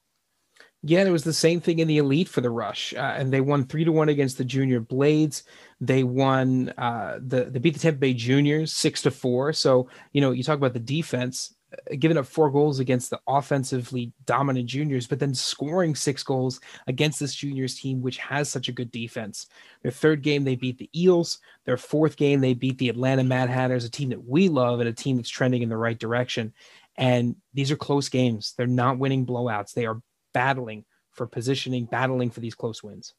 Yeah, 0.89 1.03
it 1.03 1.09
was 1.11 1.25
the 1.25 1.33
same 1.33 1.59
thing 1.59 1.79
in 1.79 1.88
the 1.89 1.97
elite 1.97 2.29
for 2.29 2.39
the 2.39 2.49
Rush, 2.49 2.93
uh, 2.93 3.13
and 3.17 3.31
they 3.33 3.41
won 3.41 3.65
three 3.65 3.83
to 3.83 3.91
one 3.91 4.07
against 4.07 4.38
the 4.38 4.45
Junior 4.45 4.79
Blades. 4.79 5.43
They 5.81 6.05
won 6.05 6.69
uh, 6.77 7.19
the 7.21 7.45
they 7.45 7.59
beat 7.59 7.73
the 7.73 7.79
Tampa 7.79 7.99
Bay 7.99 8.13
Juniors 8.13 8.71
six 8.71 9.01
to 9.01 9.11
four. 9.11 9.51
So 9.51 9.89
you 10.13 10.21
know 10.21 10.31
you 10.31 10.43
talk 10.43 10.57
about 10.57 10.71
the 10.71 10.79
defense, 10.79 11.55
uh, 11.73 11.95
giving 11.99 12.15
up 12.17 12.25
four 12.25 12.49
goals 12.49 12.79
against 12.79 13.09
the 13.09 13.19
offensively 13.27 14.13
dominant 14.25 14.69
Juniors, 14.69 15.07
but 15.07 15.19
then 15.19 15.33
scoring 15.33 15.93
six 15.93 16.23
goals 16.23 16.61
against 16.88 17.19
this 17.19 17.35
Juniors 17.35 17.75
team, 17.77 18.01
which 18.01 18.17
has 18.19 18.47
such 18.47 18.69
a 18.69 18.73
good 18.73 18.89
defense. 18.91 19.47
Their 19.81 19.91
third 19.91 20.21
game 20.21 20.45
they 20.45 20.55
beat 20.55 20.77
the 20.77 20.89
Eels. 20.95 21.39
Their 21.65 21.77
fourth 21.77 22.15
game 22.15 22.39
they 22.39 22.53
beat 22.53 22.77
the 22.77 22.88
Atlanta 22.88 23.25
Mad 23.25 23.49
Hatters, 23.49 23.83
a 23.83 23.89
team 23.89 24.07
that 24.09 24.25
we 24.25 24.47
love 24.47 24.79
and 24.79 24.88
a 24.88 24.93
team 24.93 25.17
that's 25.17 25.27
trending 25.27 25.63
in 25.63 25.69
the 25.69 25.75
right 25.75 25.99
direction. 25.99 26.53
And 26.95 27.35
these 27.53 27.71
are 27.71 27.75
close 27.75 28.09
games. 28.09 28.53
They're 28.57 28.65
not 28.67 28.97
winning 28.97 29.25
blowouts. 29.25 29.73
They 29.73 29.85
are 29.85 30.01
battling 30.38 30.85
for 31.13 31.25
positioning, 31.25 31.85
battling 31.85 32.29
for 32.29 32.41
these 32.41 32.53
close 32.53 32.83
wins. 32.83 33.15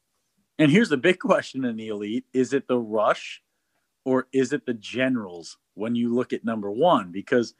And 0.57 0.71
here's 0.71 0.87
the 0.87 0.95
big 0.95 1.19
question 1.31 1.65
in 1.65 1.75
the 1.75 1.89
elite 1.89 2.23
is 2.31 2.53
it 2.53 2.65
the 2.69 2.79
rush 2.79 3.41
or 4.05 4.27
is 4.31 4.53
it 4.53 4.65
the 4.65 4.73
generals 4.73 5.57
when 5.73 5.95
you 5.95 6.15
look 6.15 6.31
at 6.31 6.45
number 6.45 6.71
one? 6.71 7.11
Because 7.11 7.55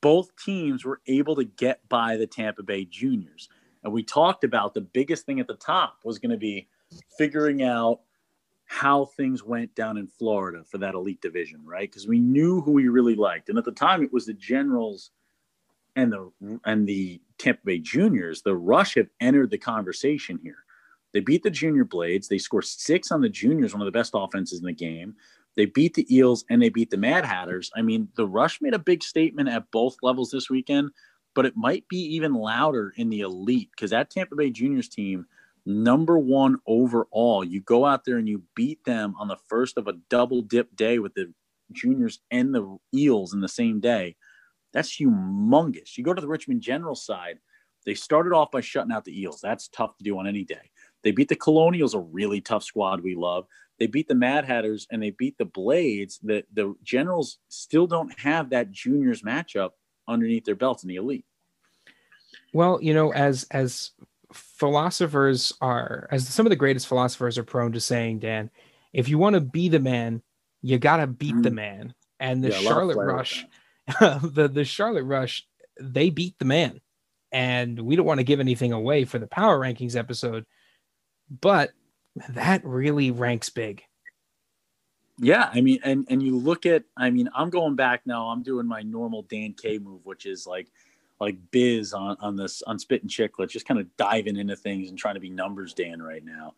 both 0.00 0.34
teams 0.42 0.86
were 0.86 1.02
able 1.06 1.36
to 1.36 1.44
get 1.44 1.86
by 1.90 2.16
the 2.16 2.26
Tampa 2.26 2.62
Bay 2.62 2.86
juniors. 2.86 3.50
And 3.84 3.92
we 3.92 4.02
talked 4.02 4.44
about 4.44 4.72
the 4.72 4.80
biggest 4.80 5.26
thing 5.26 5.40
at 5.40 5.46
the 5.46 5.56
top 5.56 5.98
was 6.04 6.18
going 6.18 6.30
to 6.30 6.38
be 6.38 6.68
figuring 7.18 7.62
out 7.62 8.00
how 8.64 9.04
things 9.04 9.44
went 9.44 9.74
down 9.74 9.98
in 9.98 10.06
Florida 10.06 10.64
for 10.64 10.78
that 10.78 10.94
elite 10.94 11.20
division, 11.20 11.60
right? 11.66 11.90
Because 11.90 12.08
we 12.08 12.18
knew 12.18 12.62
who 12.62 12.72
we 12.72 12.88
really 12.88 13.14
liked. 13.14 13.50
And 13.50 13.58
at 13.58 13.66
the 13.66 13.72
time, 13.72 14.02
it 14.02 14.12
was 14.12 14.24
the 14.24 14.32
Generals 14.32 15.10
and 15.96 16.12
the 16.12 16.30
and 16.64 16.86
the 16.86 17.20
Tampa 17.38 17.60
Bay 17.64 17.78
Juniors, 17.78 18.42
the 18.42 18.56
Rush 18.56 18.94
have 18.94 19.08
entered 19.20 19.50
the 19.50 19.58
conversation 19.58 20.38
here. 20.42 20.64
They 21.12 21.20
beat 21.20 21.42
the 21.42 21.50
Junior 21.50 21.84
Blades. 21.84 22.28
They 22.28 22.38
score 22.38 22.62
six 22.62 23.10
on 23.10 23.20
the 23.20 23.28
Juniors, 23.28 23.74
one 23.74 23.82
of 23.82 23.86
the 23.86 23.96
best 23.98 24.12
offenses 24.14 24.60
in 24.60 24.64
the 24.64 24.72
game. 24.72 25.14
They 25.56 25.66
beat 25.66 25.94
the 25.94 26.14
Eels 26.14 26.44
and 26.48 26.62
they 26.62 26.70
beat 26.70 26.90
the 26.90 26.96
Mad 26.96 27.24
Hatters. 27.24 27.70
I 27.76 27.82
mean, 27.82 28.08
the 28.16 28.26
Rush 28.26 28.60
made 28.62 28.74
a 28.74 28.78
big 28.78 29.02
statement 29.02 29.48
at 29.48 29.70
both 29.70 29.96
levels 30.02 30.30
this 30.30 30.48
weekend, 30.48 30.90
but 31.34 31.44
it 31.44 31.56
might 31.56 31.86
be 31.88 31.98
even 31.98 32.32
louder 32.32 32.94
in 32.96 33.10
the 33.10 33.20
elite 33.20 33.68
because 33.76 33.90
that 33.90 34.10
Tampa 34.10 34.34
Bay 34.34 34.50
Juniors 34.50 34.88
team, 34.88 35.26
number 35.66 36.18
one 36.18 36.56
overall, 36.66 37.44
you 37.44 37.60
go 37.60 37.84
out 37.84 38.06
there 38.06 38.16
and 38.16 38.28
you 38.28 38.42
beat 38.54 38.82
them 38.84 39.14
on 39.18 39.28
the 39.28 39.36
first 39.48 39.76
of 39.76 39.88
a 39.88 39.98
double 40.08 40.40
dip 40.40 40.74
day 40.74 40.98
with 40.98 41.12
the 41.14 41.32
Juniors 41.72 42.20
and 42.30 42.54
the 42.54 42.78
Eels 42.94 43.34
in 43.34 43.40
the 43.40 43.48
same 43.48 43.80
day. 43.80 44.16
That's 44.72 44.96
humongous. 44.96 45.96
You 45.96 46.04
go 46.04 46.14
to 46.14 46.20
the 46.20 46.28
Richmond 46.28 46.62
General 46.62 46.94
side, 46.94 47.38
they 47.84 47.94
started 47.94 48.32
off 48.32 48.50
by 48.50 48.60
shutting 48.60 48.92
out 48.92 49.04
the 49.04 49.20
Eels. 49.20 49.40
That's 49.40 49.68
tough 49.68 49.96
to 49.98 50.04
do 50.04 50.18
on 50.18 50.26
any 50.26 50.44
day. 50.44 50.70
They 51.02 51.10
beat 51.10 51.28
the 51.28 51.36
Colonials, 51.36 51.94
a 51.94 51.98
really 51.98 52.40
tough 52.40 52.62
squad 52.62 53.02
we 53.02 53.14
love. 53.14 53.46
They 53.78 53.86
beat 53.86 54.06
the 54.06 54.14
Mad 54.14 54.44
Hatters 54.44 54.86
and 54.90 55.02
they 55.02 55.10
beat 55.10 55.36
the 55.38 55.44
Blades. 55.44 56.20
The 56.22 56.44
the 56.52 56.74
Generals 56.82 57.38
still 57.48 57.86
don't 57.86 58.16
have 58.20 58.50
that 58.50 58.70
juniors 58.70 59.22
matchup 59.22 59.70
underneath 60.06 60.44
their 60.44 60.54
belts 60.54 60.84
in 60.84 60.88
the 60.88 60.96
elite. 60.96 61.24
Well, 62.52 62.78
you 62.80 62.94
know, 62.94 63.12
as 63.12 63.46
as 63.50 63.90
philosophers 64.32 65.52
are, 65.60 66.08
as 66.10 66.28
some 66.28 66.46
of 66.46 66.50
the 66.50 66.56
greatest 66.56 66.86
philosophers 66.86 67.36
are 67.38 67.44
prone 67.44 67.72
to 67.72 67.80
saying, 67.80 68.20
Dan, 68.20 68.50
if 68.92 69.08
you 69.08 69.18
want 69.18 69.34
to 69.34 69.40
be 69.40 69.68
the 69.68 69.80
man, 69.80 70.22
you 70.60 70.78
gotta 70.78 71.06
beat 71.06 71.32
mm-hmm. 71.32 71.42
the 71.42 71.50
man. 71.50 71.94
And 72.20 72.44
the 72.44 72.50
yeah, 72.50 72.60
Charlotte 72.60 72.96
Rush 72.96 73.44
the 74.22 74.50
the 74.52 74.64
Charlotte 74.64 75.04
Rush 75.04 75.46
they 75.80 76.10
beat 76.10 76.38
the 76.38 76.44
man, 76.44 76.80
and 77.30 77.78
we 77.80 77.96
don't 77.96 78.06
want 78.06 78.18
to 78.18 78.24
give 78.24 78.40
anything 78.40 78.72
away 78.72 79.04
for 79.04 79.18
the 79.18 79.26
power 79.26 79.58
rankings 79.58 79.96
episode, 79.96 80.44
but 81.40 81.70
that 82.30 82.64
really 82.64 83.10
ranks 83.10 83.48
big. 83.48 83.82
Yeah, 85.18 85.50
I 85.52 85.60
mean, 85.60 85.78
and 85.84 86.06
and 86.10 86.22
you 86.22 86.36
look 86.36 86.66
at, 86.66 86.84
I 86.96 87.10
mean, 87.10 87.28
I'm 87.34 87.50
going 87.50 87.76
back 87.76 88.02
now. 88.06 88.28
I'm 88.28 88.42
doing 88.42 88.66
my 88.66 88.82
normal 88.82 89.22
Dan 89.22 89.54
K 89.54 89.78
move, 89.78 90.04
which 90.04 90.26
is 90.26 90.46
like 90.46 90.68
like 91.20 91.36
biz 91.50 91.92
on 91.92 92.16
on 92.20 92.36
this 92.36 92.62
on 92.62 92.78
Spittin' 92.78 93.08
Chiclet, 93.08 93.48
just 93.48 93.66
kind 93.66 93.80
of 93.80 93.94
diving 93.96 94.36
into 94.36 94.56
things 94.56 94.88
and 94.88 94.98
trying 94.98 95.14
to 95.14 95.20
be 95.20 95.30
numbers 95.30 95.74
Dan 95.74 96.02
right 96.02 96.24
now 96.24 96.54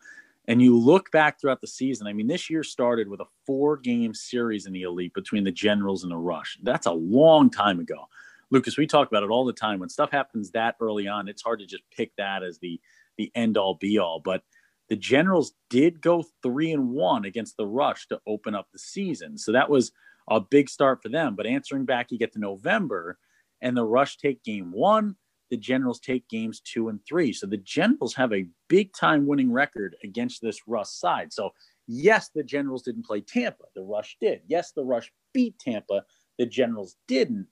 and 0.47 0.61
you 0.61 0.77
look 0.77 1.11
back 1.11 1.39
throughout 1.39 1.61
the 1.61 1.67
season, 1.67 2.07
I 2.07 2.13
mean, 2.13 2.27
this 2.27 2.49
year 2.49 2.63
started 2.63 3.07
with 3.07 3.19
a 3.19 3.25
four 3.45 3.77
game 3.77 4.13
series 4.13 4.65
in 4.65 4.73
the 4.73 4.83
elite 4.83 5.13
between 5.13 5.43
the 5.43 5.51
Generals 5.51 6.03
and 6.03 6.11
the 6.11 6.17
Rush. 6.17 6.57
That's 6.61 6.85
a 6.85 6.91
long 6.91 7.49
time 7.49 7.79
ago. 7.79 8.07
Lucas, 8.51 8.77
we 8.77 8.85
talk 8.85 9.07
about 9.07 9.23
it 9.23 9.31
all 9.31 9.45
the 9.45 9.53
time. 9.53 9.79
When 9.79 9.89
stuff 9.89 10.11
happens 10.11 10.51
that 10.51 10.75
early 10.79 11.07
on, 11.07 11.27
it's 11.27 11.41
hard 11.41 11.59
to 11.59 11.65
just 11.65 11.83
pick 11.95 12.11
that 12.17 12.43
as 12.43 12.59
the 12.59 12.79
the 13.17 13.31
end 13.33 13.57
all 13.57 13.75
be 13.75 13.97
all. 13.97 14.19
But 14.19 14.43
the 14.89 14.95
Generals 14.95 15.53
did 15.69 16.01
go 16.01 16.23
three 16.43 16.71
and 16.71 16.91
one 16.91 17.25
against 17.25 17.57
the 17.57 17.65
Rush 17.65 18.07
to 18.09 18.19
open 18.27 18.53
up 18.53 18.67
the 18.71 18.79
season. 18.79 19.37
So 19.37 19.51
that 19.53 19.69
was 19.69 19.91
a 20.29 20.39
big 20.39 20.69
start 20.69 21.01
for 21.01 21.09
them. 21.09 21.35
But 21.35 21.47
answering 21.47 21.85
back, 21.85 22.11
you 22.11 22.19
get 22.19 22.33
to 22.33 22.39
November 22.39 23.17
and 23.61 23.75
the 23.75 23.85
Rush 23.85 24.17
take 24.17 24.43
game 24.43 24.71
one 24.71 25.15
the 25.49 25.57
Generals 25.57 25.99
take 25.99 26.27
games 26.27 26.59
two 26.59 26.89
and 26.89 26.99
three. 27.07 27.31
So 27.33 27.47
the 27.47 27.57
Generals 27.57 28.15
have 28.15 28.33
a 28.33 28.47
big 28.67 28.93
time 28.93 29.27
winning 29.27 29.51
record 29.51 29.95
against 30.03 30.41
this 30.41 30.61
Rush 30.67 30.89
side. 30.89 31.31
So, 31.31 31.51
yes, 31.87 32.29
the 32.33 32.43
Generals 32.43 32.83
didn't 32.83 33.05
play 33.05 33.21
Tampa. 33.21 33.65
The 33.75 33.81
Rush 33.81 34.17
did. 34.19 34.41
Yes, 34.47 34.71
the 34.71 34.83
Rush 34.83 35.11
beat 35.33 35.57
Tampa. 35.59 36.03
The 36.39 36.45
Generals 36.45 36.95
didn't. 37.07 37.47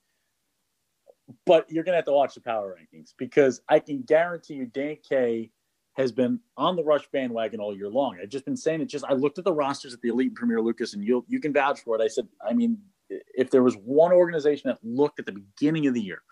But 1.45 1.69
you're 1.69 1.83
going 1.83 1.93
to 1.93 1.97
have 1.97 2.05
to 2.05 2.11
watch 2.11 2.35
the 2.35 2.41
power 2.41 2.77
rankings 2.77 3.13
because 3.17 3.61
I 3.69 3.79
can 3.79 4.01
guarantee 4.01 4.55
you 4.55 4.65
Dan 4.65 4.97
K 5.07 5.51
has 5.93 6.11
been 6.11 6.39
on 6.57 6.75
the 6.75 6.83
Rush 6.83 7.07
bandwagon 7.11 7.59
all 7.59 7.75
year 7.75 7.89
long. 7.89 8.17
I've 8.21 8.29
just 8.29 8.45
been 8.45 8.57
saying 8.57 8.81
it. 8.81 8.85
Just 8.85 9.05
I 9.05 9.13
looked 9.13 9.37
at 9.37 9.45
the 9.45 9.53
rosters 9.53 9.93
at 9.93 10.01
the 10.01 10.09
Elite 10.09 10.29
and 10.29 10.35
Premier 10.35 10.59
Lucas, 10.59 10.93
and 10.93 11.03
you 11.03 11.23
you 11.27 11.39
can 11.39 11.53
vouch 11.53 11.81
for 11.81 11.95
it. 11.95 12.03
I 12.03 12.07
said, 12.07 12.27
I 12.45 12.53
mean, 12.53 12.79
if 13.09 13.51
there 13.51 13.63
was 13.63 13.75
one 13.75 14.11
organization 14.11 14.69
that 14.69 14.79
looked 14.83 15.19
at 15.19 15.25
the 15.25 15.33
beginning 15.33 15.87
of 15.87 15.93
the 15.93 16.01
year, 16.01 16.23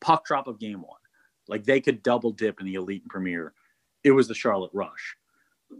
puck 0.00 0.24
drop 0.24 0.46
of 0.48 0.58
game 0.58 0.80
one, 0.80 0.99
like 1.50 1.64
they 1.64 1.80
could 1.80 2.02
double 2.02 2.30
dip 2.30 2.60
in 2.60 2.66
the 2.66 2.74
elite 2.74 3.02
and 3.02 3.10
premier. 3.10 3.52
It 4.04 4.12
was 4.12 4.28
the 4.28 4.34
Charlotte 4.34 4.70
Rush. 4.72 5.16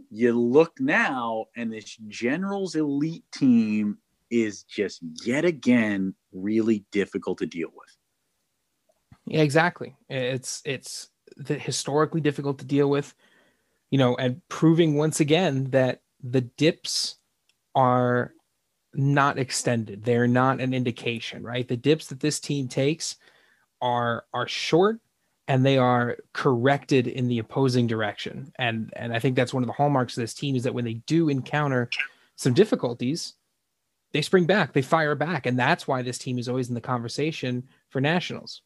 You 0.09 0.39
look 0.39 0.79
now, 0.79 1.45
and 1.55 1.73
this 1.73 1.97
Generals 2.07 2.75
elite 2.75 3.25
team 3.33 3.97
is 4.29 4.63
just 4.63 5.01
yet 5.23 5.45
again 5.45 6.13
really 6.31 6.85
difficult 6.91 7.39
to 7.39 7.45
deal 7.45 7.69
with. 7.75 7.97
Yeah, 9.25 9.41
exactly. 9.41 9.95
It's 10.09 10.61
it's 10.65 11.09
the 11.37 11.55
historically 11.55 12.21
difficult 12.21 12.59
to 12.59 12.65
deal 12.65 12.89
with, 12.89 13.13
you 13.89 13.97
know, 13.97 14.15
and 14.15 14.41
proving 14.49 14.95
once 14.95 15.19
again 15.19 15.71
that 15.71 16.01
the 16.21 16.41
dips 16.41 17.15
are 17.75 18.33
not 18.93 19.39
extended. 19.39 20.03
They're 20.03 20.27
not 20.27 20.59
an 20.59 20.73
indication, 20.73 21.43
right? 21.43 21.67
The 21.67 21.77
dips 21.77 22.07
that 22.07 22.19
this 22.19 22.39
team 22.39 22.67
takes 22.67 23.17
are 23.81 24.25
are 24.33 24.47
short 24.47 24.99
and 25.47 25.65
they 25.65 25.77
are 25.77 26.17
corrected 26.33 27.07
in 27.07 27.27
the 27.27 27.39
opposing 27.39 27.87
direction. 27.87 28.51
And 28.57 28.91
and 28.95 29.13
I 29.13 29.19
think 29.19 29.35
that's 29.35 29.53
one 29.53 29.63
of 29.63 29.67
the 29.67 29.73
hallmarks 29.73 30.17
of 30.17 30.21
this 30.21 30.33
team 30.33 30.55
is 30.55 30.63
that 30.63 30.73
when 30.73 30.85
they 30.85 30.95
do 30.95 31.29
encounter 31.29 31.89
some 32.35 32.53
difficulties, 32.53 33.33
they 34.13 34.21
spring 34.21 34.45
back, 34.45 34.73
they 34.73 34.81
fire 34.81 35.15
back, 35.15 35.45
and 35.45 35.57
that's 35.57 35.87
why 35.87 36.01
this 36.01 36.17
team 36.17 36.37
is 36.37 36.49
always 36.49 36.69
in 36.69 36.75
the 36.75 36.81
conversation 36.81 37.67
for 37.89 38.01
nationals. 38.01 38.61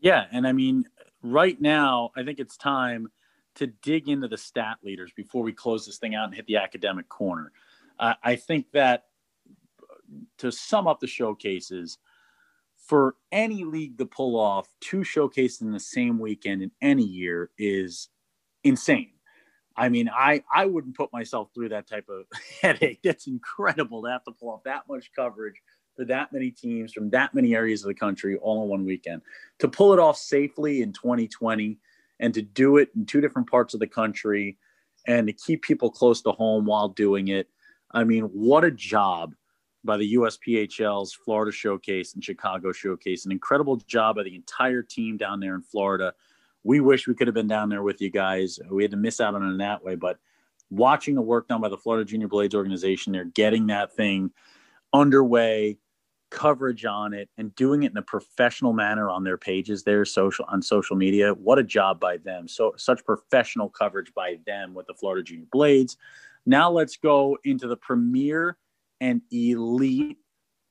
Yeah, 0.00 0.26
and 0.30 0.46
I 0.46 0.52
mean, 0.52 0.84
right 1.22 1.60
now, 1.60 2.10
I 2.16 2.22
think 2.22 2.38
it's 2.38 2.56
time 2.56 3.10
to 3.56 3.66
dig 3.66 4.08
into 4.08 4.28
the 4.28 4.38
stat 4.38 4.78
leaders 4.84 5.10
before 5.16 5.42
we 5.42 5.52
close 5.52 5.84
this 5.84 5.98
thing 5.98 6.14
out 6.14 6.26
and 6.26 6.34
hit 6.34 6.46
the 6.46 6.56
academic 6.56 7.08
corner. 7.08 7.52
Uh, 7.98 8.14
I 8.22 8.36
think 8.36 8.70
that 8.72 9.04
to 10.38 10.52
sum 10.52 10.86
up 10.86 11.00
the 11.00 11.06
showcases, 11.06 11.98
for 12.88 13.16
any 13.30 13.64
league 13.64 13.98
to 13.98 14.06
pull 14.06 14.40
off 14.40 14.68
two 14.80 15.04
showcases 15.04 15.60
in 15.60 15.70
the 15.70 15.78
same 15.78 16.18
weekend 16.18 16.62
in 16.62 16.70
any 16.80 17.04
year 17.04 17.50
is 17.58 18.08
insane. 18.64 19.10
I 19.76 19.90
mean, 19.90 20.08
I 20.08 20.42
I 20.52 20.64
wouldn't 20.64 20.96
put 20.96 21.12
myself 21.12 21.50
through 21.54 21.68
that 21.68 21.86
type 21.86 22.08
of 22.08 22.24
headache. 22.62 23.00
That's 23.04 23.26
incredible 23.26 24.02
to 24.02 24.10
have 24.10 24.24
to 24.24 24.32
pull 24.32 24.50
off 24.50 24.64
that 24.64 24.82
much 24.88 25.12
coverage 25.14 25.60
for 25.94 26.04
that 26.06 26.32
many 26.32 26.50
teams 26.50 26.92
from 26.92 27.10
that 27.10 27.34
many 27.34 27.54
areas 27.54 27.84
of 27.84 27.88
the 27.88 27.94
country 27.94 28.36
all 28.38 28.64
in 28.64 28.70
one 28.70 28.84
weekend. 28.84 29.20
To 29.60 29.68
pull 29.68 29.92
it 29.92 29.98
off 29.98 30.16
safely 30.16 30.80
in 30.82 30.92
2020 30.92 31.78
and 32.20 32.34
to 32.34 32.42
do 32.42 32.78
it 32.78 32.90
in 32.96 33.04
two 33.04 33.20
different 33.20 33.50
parts 33.50 33.74
of 33.74 33.80
the 33.80 33.86
country 33.86 34.56
and 35.06 35.26
to 35.26 35.32
keep 35.32 35.62
people 35.62 35.90
close 35.90 36.22
to 36.22 36.32
home 36.32 36.64
while 36.64 36.88
doing 36.88 37.28
it. 37.28 37.48
I 37.92 38.04
mean, 38.04 38.24
what 38.24 38.64
a 38.64 38.70
job 38.70 39.34
by 39.84 39.96
the 39.96 40.14
USPHL's 40.14 41.12
Florida 41.12 41.52
Showcase 41.52 42.14
and 42.14 42.24
Chicago 42.24 42.72
Showcase. 42.72 43.24
An 43.24 43.32
incredible 43.32 43.76
job 43.76 44.16
by 44.16 44.24
the 44.24 44.34
entire 44.34 44.82
team 44.82 45.16
down 45.16 45.40
there 45.40 45.54
in 45.54 45.62
Florida. 45.62 46.14
we 46.64 46.80
wish 46.80 47.06
we 47.06 47.14
could 47.14 47.28
have 47.28 47.34
been 47.34 47.46
down 47.48 47.68
there 47.68 47.82
with 47.82 48.00
you 48.00 48.10
guys. 48.10 48.58
We 48.70 48.82
had 48.82 48.90
to 48.90 48.96
miss 48.96 49.20
out 49.20 49.34
on 49.34 49.54
it 49.54 49.58
that 49.58 49.84
way, 49.84 49.94
but 49.94 50.18
watching 50.70 51.14
the 51.14 51.22
work 51.22 51.48
done 51.48 51.60
by 51.60 51.68
the 51.68 51.78
Florida 51.78 52.04
Junior 52.04 52.28
Blades 52.28 52.54
organization, 52.54 53.12
they're 53.12 53.24
getting 53.24 53.68
that 53.68 53.94
thing 53.94 54.32
underway, 54.92 55.78
coverage 56.30 56.84
on 56.84 57.14
it, 57.14 57.30
and 57.38 57.54
doing 57.54 57.84
it 57.84 57.92
in 57.92 57.96
a 57.96 58.02
professional 58.02 58.72
manner 58.72 59.08
on 59.08 59.24
their 59.24 59.38
pages, 59.38 59.82
their 59.82 60.04
social 60.04 60.44
on 60.48 60.60
social 60.60 60.96
media. 60.96 61.32
What 61.32 61.58
a 61.58 61.64
job 61.64 62.00
by 62.00 62.18
them! 62.18 62.48
So 62.48 62.74
such 62.76 63.04
professional 63.04 63.70
coverage 63.70 64.12
by 64.14 64.38
them 64.46 64.74
with 64.74 64.86
the 64.86 64.94
Florida 64.94 65.22
Junior 65.22 65.46
Blades. 65.50 65.96
Now 66.44 66.70
let's 66.70 66.96
go 66.96 67.38
into 67.44 67.68
the 67.68 67.76
premier 67.76 68.58
and 69.00 69.22
elite 69.32 70.18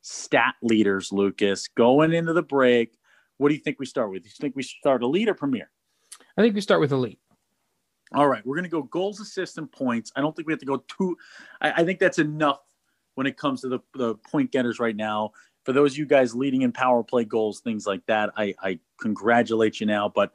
stat 0.01 0.55
leaders, 0.61 1.11
Lucas. 1.11 1.67
Going 1.67 2.13
into 2.13 2.33
the 2.33 2.43
break, 2.43 2.97
what 3.37 3.49
do 3.49 3.55
you 3.55 3.61
think 3.61 3.79
we 3.79 3.85
start 3.85 4.11
with? 4.11 4.23
Do 4.23 4.29
you 4.29 4.35
think 4.39 4.55
we 4.55 4.63
start 4.63 5.03
elite 5.03 5.29
or 5.29 5.33
premier? 5.33 5.69
I 6.37 6.41
think 6.41 6.55
we 6.55 6.61
start 6.61 6.81
with 6.81 6.91
elite. 6.91 7.19
All 8.13 8.27
right, 8.27 8.45
we're 8.45 8.55
going 8.55 8.63
to 8.63 8.69
go 8.69 8.83
goals, 8.83 9.19
assists, 9.19 9.57
and 9.57 9.69
points. 9.69 10.11
I 10.15 10.21
don't 10.21 10.35
think 10.35 10.47
we 10.47 10.53
have 10.53 10.61
to 10.61 10.65
go 10.65 10.83
too. 10.87 11.17
I, 11.59 11.81
I, 11.81 11.83
think 11.83 11.99
that's 11.99 12.19
enough 12.19 12.61
when 13.15 13.27
it 13.27 13.35
comes 13.35 13.61
to 13.61 13.67
the, 13.67 13.79
the 13.95 14.15
point 14.15 14.51
getters 14.51 14.79
right 14.79 14.95
now. 14.95 15.31
For 15.65 15.73
those 15.73 15.93
of 15.93 15.97
you 15.97 16.05
guys 16.05 16.33
leading 16.33 16.61
in 16.61 16.71
power 16.71 17.03
play 17.03 17.25
goals, 17.25 17.59
things 17.59 17.85
like 17.85 18.05
that, 18.05 18.31
I, 18.37 18.55
I 18.61 18.79
congratulate 19.01 19.81
you 19.81 19.87
now. 19.87 20.07
But 20.07 20.31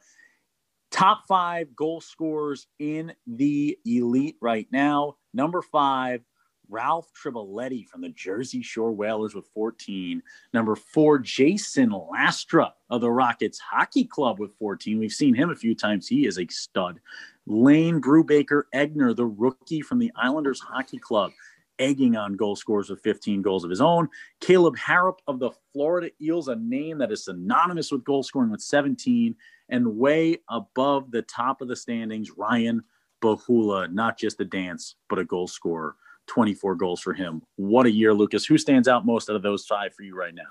top 0.91 1.23
five 1.27 1.75
goal 1.75 1.99
scorers 1.99 2.67
in 2.77 3.11
the 3.25 3.75
elite 3.85 4.37
right 4.39 4.67
now. 4.71 5.15
Number 5.33 5.63
five, 5.63 6.21
Ralph 6.69 7.11
Triballetti 7.13 7.87
from 7.87 8.01
the 8.01 8.09
Jersey 8.09 8.61
Shore 8.61 8.91
Whalers 8.91 9.35
with 9.35 9.47
14. 9.53 10.21
Number 10.53 10.75
four, 10.75 11.19
Jason 11.19 11.89
Lastra 11.89 12.71
of 12.89 13.01
the 13.01 13.11
Rockets 13.11 13.59
Hockey 13.59 14.05
Club 14.05 14.39
with 14.39 14.53
14. 14.55 14.97
We've 14.97 15.11
seen 15.11 15.33
him 15.33 15.49
a 15.49 15.55
few 15.55 15.75
times. 15.75 16.07
He 16.07 16.25
is 16.25 16.39
a 16.39 16.47
stud. 16.47 16.99
Lane 17.45 18.01
Brubaker 18.01 18.63
Egner, 18.73 19.15
the 19.15 19.25
rookie 19.25 19.81
from 19.81 19.99
the 19.99 20.11
Islanders 20.15 20.59
Hockey 20.59 20.97
Club, 20.97 21.31
egging 21.79 22.15
on 22.15 22.35
goal 22.35 22.55
scorers 22.55 22.89
with 22.89 23.01
15 23.01 23.41
goals 23.41 23.63
of 23.63 23.69
his 23.69 23.81
own. 23.81 24.07
Caleb 24.39 24.77
Harrop 24.77 25.19
of 25.27 25.39
the 25.39 25.51
Florida 25.73 26.09
Eels, 26.21 26.47
a 26.47 26.55
name 26.55 26.97
that 26.99 27.11
is 27.11 27.25
synonymous 27.25 27.91
with 27.91 28.03
goal 28.03 28.23
scoring 28.23 28.51
with 28.51 28.61
17. 28.61 29.35
And 29.69 29.97
way 29.97 30.37
above 30.49 31.11
the 31.11 31.23
top 31.23 31.61
of 31.61 31.67
the 31.67 31.75
standings, 31.75 32.31
Ryan 32.37 32.83
Bahula, 33.21 33.91
not 33.91 34.17
just 34.17 34.39
a 34.39 34.45
dance, 34.45 34.95
but 35.09 35.19
a 35.19 35.25
goal 35.25 35.47
scorer 35.47 35.95
24 36.27 36.75
goals 36.75 37.01
for 37.01 37.13
him. 37.13 37.41
What 37.55 37.85
a 37.85 37.91
year, 37.91 38.13
Lucas. 38.13 38.45
Who 38.45 38.57
stands 38.57 38.87
out 38.87 39.05
most 39.05 39.29
out 39.29 39.35
of 39.35 39.41
those 39.41 39.65
five 39.65 39.93
for 39.93 40.03
you 40.03 40.15
right 40.15 40.33
now? 40.33 40.43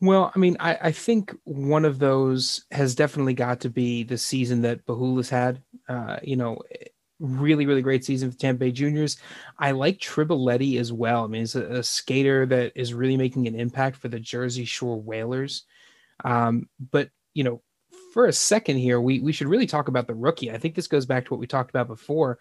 Well, 0.00 0.32
I 0.34 0.38
mean, 0.38 0.56
I, 0.58 0.78
I 0.82 0.92
think 0.92 1.32
one 1.44 1.84
of 1.84 2.00
those 2.00 2.64
has 2.72 2.96
definitely 2.96 3.34
got 3.34 3.60
to 3.60 3.70
be 3.70 4.02
the 4.02 4.18
season 4.18 4.62
that 4.62 4.84
Bahula's 4.84 5.30
had. 5.30 5.62
Uh, 5.88 6.16
you 6.24 6.34
know, 6.34 6.60
really, 7.22 7.66
really 7.66 7.82
great 7.82 8.04
season 8.04 8.30
for 8.30 8.36
Tampa 8.36 8.58
Bay 8.58 8.72
Juniors. 8.72 9.16
I 9.58 9.70
like 9.70 10.00
Triballetti 10.00 10.78
as 10.78 10.92
well. 10.92 11.24
I 11.24 11.28
mean, 11.28 11.42
he's 11.42 11.54
a, 11.54 11.64
a, 11.66 11.82
skater 11.82 12.46
that 12.46 12.72
is 12.74 12.92
really 12.92 13.16
making 13.16 13.46
an 13.46 13.54
impact 13.54 13.96
for 13.96 14.08
the 14.08 14.18
Jersey 14.18 14.64
Shore 14.64 15.00
Whalers. 15.00 15.64
Um, 16.24 16.68
but, 16.90 17.10
you 17.32 17.44
know, 17.44 17.62
for 18.12 18.26
a 18.26 18.32
second 18.32 18.78
here, 18.78 19.00
we, 19.00 19.20
we 19.20 19.32
should 19.32 19.46
really 19.46 19.66
talk 19.66 19.86
about 19.86 20.08
the 20.08 20.14
rookie. 20.14 20.50
I 20.50 20.58
think 20.58 20.74
this 20.74 20.88
goes 20.88 21.06
back 21.06 21.26
to 21.26 21.30
what 21.30 21.40
we 21.40 21.46
talked 21.46 21.70
about 21.70 21.86
before. 21.86 22.40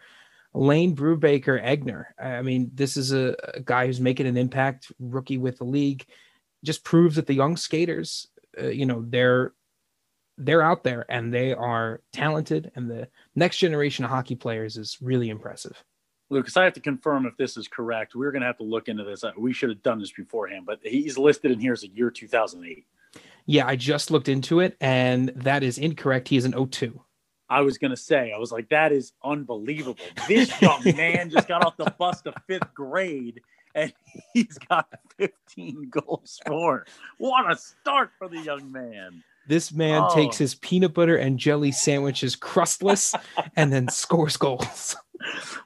Lane 0.54 0.96
Brubaker 0.96 1.64
Egner. 1.64 2.06
I 2.22 2.42
mean, 2.42 2.72
this 2.74 2.98
is 2.98 3.14
a, 3.14 3.36
a, 3.54 3.62
guy 3.62 3.86
who's 3.86 4.02
making 4.02 4.28
an 4.28 4.38
impact, 4.38 4.92
rookie 5.00 5.38
with 5.38 5.58
the 5.58 5.64
league. 5.64 6.06
Just 6.64 6.84
proves 6.84 7.16
that 7.16 7.26
the 7.26 7.34
young 7.34 7.58
skaters, 7.58 8.28
uh, 8.62 8.68
you 8.68 8.86
know, 8.86 9.04
they're 9.08 9.54
they're 10.38 10.62
out 10.62 10.84
there 10.84 11.06
and 11.10 11.34
they 11.34 11.54
are 11.54 12.02
talented, 12.14 12.72
and 12.76 12.90
the 12.90 13.08
next 13.36 13.58
generation 13.58 14.06
of 14.06 14.12
hockey 14.12 14.36
players 14.36 14.78
is 14.78 14.98
really 15.02 15.30
impressive. 15.30 15.84
Lucas, 16.30 16.56
I 16.56 16.64
have 16.64 16.74
to 16.74 16.80
confirm 16.80 17.26
if 17.26 17.36
this 17.36 17.58
is 17.58 17.68
correct. 17.68 18.16
We're 18.16 18.32
going 18.32 18.42
to 18.42 18.48
have 18.48 18.58
to 18.58 18.64
look 18.64 18.88
into 18.88 19.04
this. 19.04 19.24
Uh, 19.24 19.32
we 19.38 19.52
should 19.52 19.70
have 19.70 19.84
done 19.84 20.00
this 20.00 20.12
beforehand, 20.12 20.66
but 20.66 20.80
he's 20.82 21.18
listed 21.18 21.52
in 21.52 21.60
here 21.60 21.74
as 21.74 21.84
a 21.84 21.90
year 21.90 22.10
2008. 22.10 22.86
Yeah, 23.46 23.68
I 23.68 23.76
just 23.76 24.12
looked 24.12 24.30
into 24.30 24.62
it, 24.62 24.78
and 24.80 25.30
that 25.36 25.62
is 25.62 25.78
incorrect. 25.78 26.30
He 26.30 26.38
is 26.38 26.46
an 26.46 26.54
02. 26.70 27.02
I 27.52 27.62
was 27.62 27.78
gonna 27.78 27.98
say, 27.98 28.32
I 28.32 28.38
was 28.38 28.50
like, 28.50 28.70
that 28.70 28.94
is 28.94 29.12
unbelievable. 29.22 29.98
This 30.26 30.62
young 30.62 30.82
man 30.96 31.30
just 31.30 31.50
got 31.50 31.66
off 31.66 31.76
the 31.76 31.94
bus 32.00 32.22
to 32.22 32.34
fifth 32.48 32.74
grade 32.74 33.42
and 33.76 33.92
he's 34.34 34.58
got 34.58 34.88
15 35.18 35.90
goals 35.90 36.40
for. 36.48 36.86
What 37.18 37.52
a 37.52 37.58
start 37.58 38.12
for 38.18 38.30
the 38.30 38.40
young 38.40 38.72
man. 38.72 39.22
This 39.50 39.74
man 39.74 40.04
oh. 40.06 40.16
takes 40.16 40.38
his 40.38 40.56
peanut 40.56 40.94
butter 40.94 41.18
and 41.18 41.38
jelly 41.38 41.74
sandwiches 41.74 42.38
crustless 42.38 43.14
and 43.58 43.74
then 43.74 43.90
scores 43.90 44.38
goals. 44.38 44.96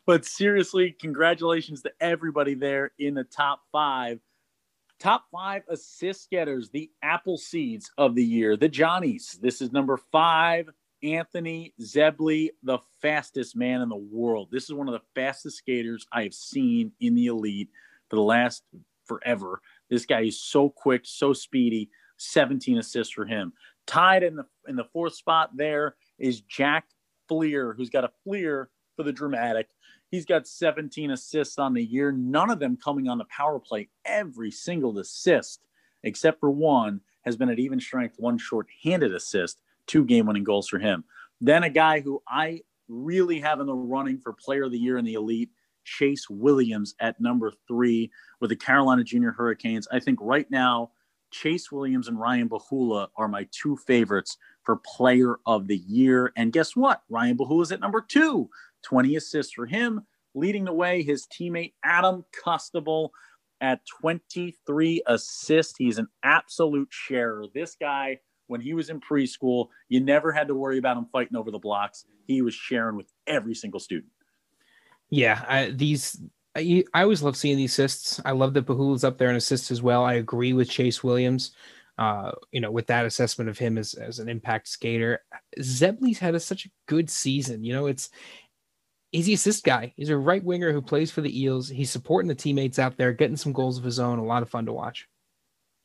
But 0.07 0.25
seriously, 0.25 0.91
congratulations 0.99 1.83
to 1.83 1.91
everybody 2.01 2.55
there 2.55 2.91
in 2.97 3.13
the 3.13 3.23
top 3.23 3.61
five. 3.71 4.19
Top 4.99 5.25
five 5.31 5.63
assist 5.69 6.29
getters, 6.31 6.69
the 6.69 6.89
Apple 7.03 7.37
Seeds 7.37 7.91
of 7.97 8.15
the 8.15 8.23
year, 8.23 8.57
the 8.57 8.69
Johnnies. 8.69 9.37
This 9.41 9.61
is 9.61 9.71
number 9.71 9.97
five, 9.97 10.69
Anthony 11.13 11.73
Zebley, 11.79 12.49
the 12.63 12.79
fastest 13.01 13.55
man 13.55 13.81
in 13.81 13.89
the 13.89 13.95
world. 13.95 14.49
This 14.51 14.63
is 14.63 14.73
one 14.73 14.87
of 14.87 14.93
the 14.93 15.05
fastest 15.13 15.57
skaters 15.57 16.07
I 16.11 16.23
have 16.23 16.33
seen 16.33 16.91
in 16.99 17.13
the 17.13 17.27
elite 17.27 17.69
for 18.09 18.15
the 18.15 18.23
last 18.23 18.63
forever. 19.05 19.61
This 19.89 20.05
guy 20.05 20.21
is 20.21 20.41
so 20.41 20.69
quick, 20.69 21.01
so 21.05 21.31
speedy. 21.31 21.89
17 22.17 22.77
assists 22.77 23.13
for 23.13 23.25
him. 23.25 23.51
Tied 23.85 24.23
in 24.23 24.37
the 24.37 24.45
in 24.67 24.77
the 24.77 24.85
fourth 24.85 25.13
spot 25.15 25.51
there 25.55 25.95
is 26.17 26.41
Jack 26.41 26.85
Fleer, 27.27 27.73
who's 27.73 27.89
got 27.89 28.05
a 28.05 28.11
Fleer 28.23 28.69
for 28.95 29.03
the 29.03 29.11
dramatic. 29.11 29.67
He's 30.11 30.25
got 30.25 30.47
17 30.47 31.11
assists 31.11 31.59
on 31.59 31.73
the 31.73 31.83
year, 31.83 32.13
none 32.13 32.49
of 32.49 32.59
them 32.59 32.77
coming 32.77 33.09
on 33.09 33.17
the 33.17 33.25
power 33.25 33.59
play. 33.59 33.89
Every 34.05 34.49
single 34.49 34.97
assist, 34.97 35.59
except 36.03 36.39
for 36.39 36.51
one, 36.51 37.01
has 37.25 37.35
been 37.35 37.49
at 37.49 37.59
even 37.59 37.81
strength, 37.81 38.15
one 38.17 38.37
short-handed 38.37 39.13
assist 39.13 39.61
two 39.87 40.05
game 40.05 40.25
winning 40.25 40.43
goals 40.43 40.67
for 40.67 40.79
him. 40.79 41.03
Then 41.41 41.63
a 41.63 41.69
guy 41.69 41.99
who 41.99 42.21
I 42.27 42.61
really 42.87 43.39
have 43.39 43.59
in 43.59 43.67
the 43.67 43.73
running 43.73 44.19
for 44.19 44.33
player 44.33 44.63
of 44.63 44.71
the 44.71 44.77
year 44.77 44.97
in 44.97 45.05
the 45.05 45.13
elite, 45.13 45.49
Chase 45.83 46.29
Williams 46.29 46.95
at 46.99 47.19
number 47.21 47.51
three 47.67 48.11
with 48.39 48.49
the 48.49 48.55
Carolina 48.55 49.03
Junior 49.03 49.31
Hurricanes. 49.31 49.87
I 49.91 49.99
think 49.99 50.19
right 50.21 50.49
now, 50.49 50.91
Chase 51.31 51.71
Williams 51.71 52.07
and 52.07 52.19
Ryan 52.19 52.49
Bahula 52.49 53.09
are 53.17 53.27
my 53.27 53.47
two 53.51 53.75
favorites 53.75 54.37
for 54.63 54.77
player 54.77 55.37
of 55.45 55.67
the 55.67 55.77
year. 55.77 56.31
And 56.35 56.53
guess 56.53 56.75
what? 56.75 57.01
Ryan 57.09 57.37
Bahula 57.37 57.63
is 57.63 57.71
at 57.71 57.79
number 57.79 58.01
two, 58.01 58.49
20 58.83 59.15
assists 59.15 59.53
for 59.53 59.65
him. 59.65 60.05
Leading 60.33 60.65
the 60.65 60.73
way, 60.73 61.01
his 61.01 61.27
teammate 61.27 61.73
Adam 61.83 62.25
Custable 62.43 63.09
at 63.61 63.81
23 64.01 65.01
assists. 65.07 65.75
He's 65.77 65.97
an 65.97 66.07
absolute 66.23 66.89
sharer. 66.91 67.45
This 67.53 67.75
guy 67.79 68.19
when 68.47 68.61
he 68.61 68.73
was 68.73 68.89
in 68.89 68.99
preschool, 68.99 69.67
you 69.89 69.99
never 69.99 70.31
had 70.31 70.47
to 70.47 70.55
worry 70.55 70.77
about 70.77 70.97
him 70.97 71.05
fighting 71.11 71.35
over 71.37 71.51
the 71.51 71.59
blocks. 71.59 72.05
He 72.27 72.41
was 72.41 72.53
sharing 72.53 72.95
with 72.95 73.11
every 73.27 73.55
single 73.55 73.79
student. 73.79 74.11
Yeah, 75.09 75.43
I, 75.47 75.69
these 75.71 76.19
I, 76.55 76.83
I 76.93 77.03
always 77.03 77.21
love 77.21 77.35
seeing 77.35 77.57
these 77.57 77.73
assists. 77.73 78.21
I 78.23 78.31
love 78.31 78.53
that 78.53 78.65
Bahula's 78.65 79.03
up 79.03 79.17
there 79.17 79.29
in 79.29 79.35
assists 79.35 79.71
as 79.71 79.81
well. 79.81 80.03
I 80.03 80.13
agree 80.13 80.53
with 80.53 80.69
Chase 80.69 81.03
Williams. 81.03 81.51
Uh, 81.97 82.31
you 82.51 82.59
know, 82.59 82.71
with 82.71 82.87
that 82.87 83.05
assessment 83.05 83.49
of 83.49 83.57
him 83.57 83.77
as, 83.77 83.93
as 83.93 84.19
an 84.19 84.27
impact 84.27 84.67
skater, 84.67 85.21
Zebley's 85.59 86.19
had 86.19 86.35
a, 86.35 86.39
such 86.39 86.65
a 86.65 86.69
good 86.87 87.09
season. 87.09 87.63
You 87.63 87.73
know, 87.73 87.85
it's 87.85 88.09
he's 89.11 89.27
the 89.27 89.33
assist 89.33 89.63
guy. 89.63 89.93
He's 89.95 90.09
a 90.09 90.17
right 90.17 90.43
winger 90.43 90.73
who 90.73 90.81
plays 90.81 91.11
for 91.11 91.21
the 91.21 91.41
Eels. 91.41 91.69
He's 91.69 91.89
supporting 91.89 92.27
the 92.27 92.35
teammates 92.35 92.79
out 92.79 92.97
there, 92.97 93.13
getting 93.13 93.37
some 93.37 93.53
goals 93.53 93.77
of 93.77 93.83
his 93.83 93.99
own. 93.99 94.19
A 94.19 94.25
lot 94.25 94.41
of 94.43 94.49
fun 94.49 94.65
to 94.65 94.73
watch. 94.73 95.07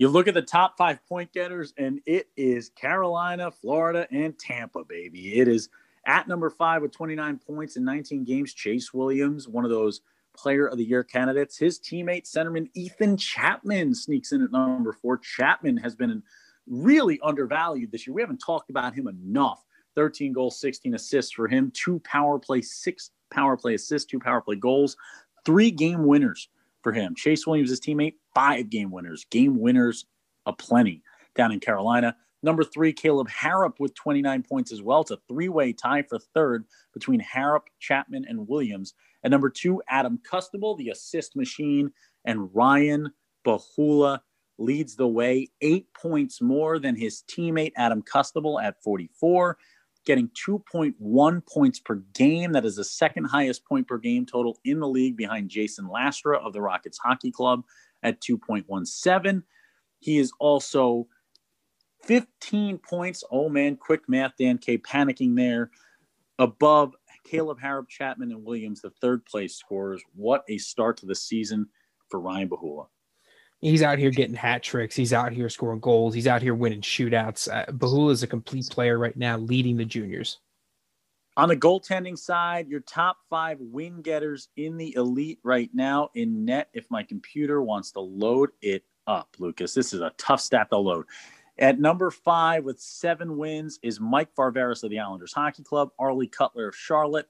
You 0.01 0.09
look 0.09 0.29
at 0.29 0.33
the 0.33 0.41
top 0.41 0.79
five 0.79 1.07
point 1.07 1.31
getters, 1.31 1.75
and 1.77 2.01
it 2.07 2.31
is 2.35 2.71
Carolina, 2.71 3.51
Florida, 3.51 4.07
and 4.11 4.37
Tampa, 4.39 4.83
baby. 4.83 5.39
It 5.39 5.47
is 5.47 5.69
at 6.07 6.27
number 6.27 6.49
five 6.49 6.81
with 6.81 6.91
29 6.91 7.39
points 7.47 7.77
in 7.77 7.85
19 7.85 8.25
games. 8.25 8.55
Chase 8.55 8.95
Williams, 8.95 9.47
one 9.47 9.67
of 9.67 9.71
those 9.71 10.01
player 10.35 10.67
of 10.67 10.79
the 10.79 10.85
year 10.85 11.05
candidates. 11.05 11.59
His 11.59 11.79
teammate, 11.79 12.25
centerman 12.25 12.71
Ethan 12.73 13.19
Chapman, 13.19 13.95
sneaks 13.95 14.33
in 14.33 14.43
at 14.43 14.51
number 14.51 14.95
four. 14.95 15.19
Chapman 15.19 15.77
has 15.77 15.95
been 15.95 16.23
really 16.67 17.21
undervalued 17.23 17.93
this 17.93 18.07
year. 18.07 18.15
We 18.15 18.23
haven't 18.23 18.39
talked 18.39 18.71
about 18.71 18.95
him 18.95 19.07
enough. 19.07 19.63
13 19.97 20.33
goals, 20.33 20.59
16 20.61 20.95
assists 20.95 21.33
for 21.33 21.47
him, 21.47 21.71
two 21.75 22.01
power 22.05 22.39
play, 22.39 22.63
six 22.63 23.11
power 23.31 23.55
play 23.55 23.75
assists, 23.75 24.11
two 24.11 24.19
power 24.19 24.41
play 24.41 24.57
goals, 24.57 24.97
three 25.45 25.71
game 25.71 26.07
winners 26.07 26.49
for 26.83 26.93
him. 26.93 27.15
Chase 27.15 27.47
Williams, 27.47 27.71
his 27.71 27.81
teammate, 27.81 28.15
five 28.35 28.71
game 28.71 28.91
winners, 28.91 29.27
game 29.31 29.59
winners 29.59 30.07
aplenty 30.47 31.03
down 31.35 31.53
in 31.53 31.61
Carolina. 31.61 32.17
Number 32.43 32.65
three, 32.65 32.93
Caleb 32.93 33.29
Harrop 33.29 33.79
with 33.81 33.95
29 33.95 34.43
points 34.43 34.73
as 34.73 34.81
well. 34.81 35.03
It's 35.03 35.11
a 35.11 35.19
three 35.29 35.49
way 35.49 35.73
tie 35.73 36.03
for 36.03 36.19
third 36.19 36.65
between 36.95 37.21
Harrop, 37.21 37.65
Chapman, 37.81 38.25
and 38.29 38.49
Williams. 38.49 38.95
And 39.23 39.31
number 39.31 39.51
two, 39.51 39.83
Adam 39.89 40.19
Custable, 40.31 40.77
the 40.79 40.89
assist 40.89 41.37
machine, 41.37 41.93
and 42.25 42.49
Ryan 42.55 43.11
Bahula 43.47 44.21
leads 44.59 44.97
the 44.97 45.09
way, 45.09 45.49
eight 45.61 45.87
points 45.95 46.41
more 46.41 46.79
than 46.79 46.95
his 46.95 47.23
teammate 47.31 47.73
Adam 47.77 48.03
Custable 48.03 48.63
at 48.63 48.83
44. 48.83 49.57
Getting 50.07 50.29
2.1 50.29 51.47
points 51.47 51.79
per 51.79 51.97
game. 52.15 52.53
That 52.53 52.65
is 52.65 52.77
the 52.77 52.85
second 52.85 53.25
highest 53.25 53.65
point 53.65 53.87
per 53.87 53.99
game 53.99 54.27
total 54.27 54.59
in 54.65 54.81
the 54.81 54.89
league 54.89 55.17
behind 55.17 55.51
Jason 55.51 55.87
Lastra 55.87 56.39
of 56.39 56.53
the 56.53 56.61
Rockets 56.61 56.99
Hockey 56.99 57.31
Club 57.31 57.65
at 58.03 58.21
2.17. 58.21 59.43
He 59.99 60.19
is 60.19 60.33
also 60.39 61.07
15 62.05 62.79
points. 62.79 63.23
Oh 63.31 63.49
man, 63.49 63.77
quick 63.77 64.09
math, 64.09 64.33
Dan 64.39 64.59
K 64.59 64.79
panicking 64.79 65.37
there. 65.37 65.71
Above 66.39 66.95
Caleb 67.25 67.61
Harrop, 67.61 67.89
Chapman, 67.89 68.33
and 68.33 68.45
Williams, 68.45 68.81
the 68.81 68.91
third 69.03 69.27
place 69.27 69.57
scorers. 69.57 70.03
What 70.15 70.45
a 70.49 70.57
start 70.57 70.97
to 70.99 71.07
the 71.07 71.15
season 71.15 71.69
for 72.09 72.19
Ryan 72.19 72.49
Bahula. 72.49 72.87
He's 73.61 73.83
out 73.83 73.99
here 73.99 74.11
getting 74.11 74.35
hat 74.35 74.63
tricks. 74.63 74.97
He's 74.97 75.13
out 75.13 75.33
here 75.33 75.49
scoring 75.51 75.81
goals. 75.81 76.15
He's 76.15 76.27
out 76.27 76.41
here 76.41 76.55
winning 76.55 76.81
shootouts. 76.81 77.49
Uh, 77.53 77.71
Bahula 77.73 78.13
is 78.13 78.23
a 78.23 78.27
complete 78.27 78.69
player 78.71 78.99
right 78.99 79.17
now, 79.17 79.37
leading 79.37 79.77
the 79.77 79.85
juniors. 79.85 80.39
On 81.37 81.49
the 81.49 81.57
goaltending 81.57 82.19
side, 82.19 82.69
your 82.69 82.81
top 82.81 83.19
five 83.29 83.59
win 83.61 84.03
getters 84.03 84.49
in 84.57 84.77
the 84.77 84.95
elite 84.97 85.39
right 85.43 85.71
now 85.73 86.11
in 86.15 86.45
net. 86.45 86.69
If 86.73 86.87
my 86.91 87.03
computer 87.03 87.63
wants 87.63 87.93
to 87.93 88.01
load 88.01 88.51
it 88.63 88.85
up, 89.07 89.29
Lucas, 89.39 89.75
this 89.75 89.93
is 89.93 90.01
a 90.01 90.13
tough 90.19 90.41
stat 90.41 90.69
to 90.71 90.79
load. 90.79 91.05
At 91.59 91.79
number 91.79 92.11
five 92.11 92.65
with 92.65 92.81
seven 92.81 93.37
wins 93.37 93.79
is 93.83 94.01
Mike 94.01 94.35
Farveris 94.35 94.83
of 94.83 94.91
the 94.91 94.99
Islanders 94.99 95.35
Hockey 95.35 95.63
Club, 95.63 95.91
Arlie 95.99 96.27
Cutler 96.27 96.69
of 96.69 96.77
Charlotte, 96.77 97.29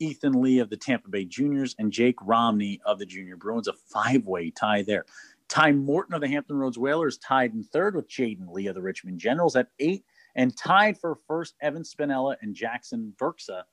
Ethan 0.00 0.42
Lee 0.42 0.58
of 0.58 0.70
the 0.70 0.76
Tampa 0.76 1.08
Bay 1.08 1.24
Juniors, 1.24 1.76
and 1.78 1.92
Jake 1.92 2.16
Romney 2.22 2.80
of 2.84 2.98
the 2.98 3.06
Junior 3.06 3.36
Bruins. 3.36 3.68
A 3.68 3.72
five 3.72 4.26
way 4.26 4.50
tie 4.50 4.82
there. 4.82 5.06
Ty 5.50 5.72
Morton 5.72 6.14
of 6.14 6.20
the 6.20 6.28
Hampton 6.28 6.56
Roads 6.56 6.78
Whalers 6.78 7.18
tied 7.18 7.52
in 7.52 7.64
third 7.64 7.96
with 7.96 8.08
Jaden 8.08 8.52
Lee 8.52 8.68
of 8.68 8.76
the 8.76 8.80
Richmond 8.80 9.18
Generals 9.18 9.56
at 9.56 9.66
eight, 9.80 10.04
and 10.36 10.56
tied 10.56 10.96
for 10.96 11.18
first 11.26 11.56
Evan 11.60 11.82
Spinella 11.82 12.36
and 12.40 12.54
Jackson 12.54 13.12
Verksa 13.18 13.64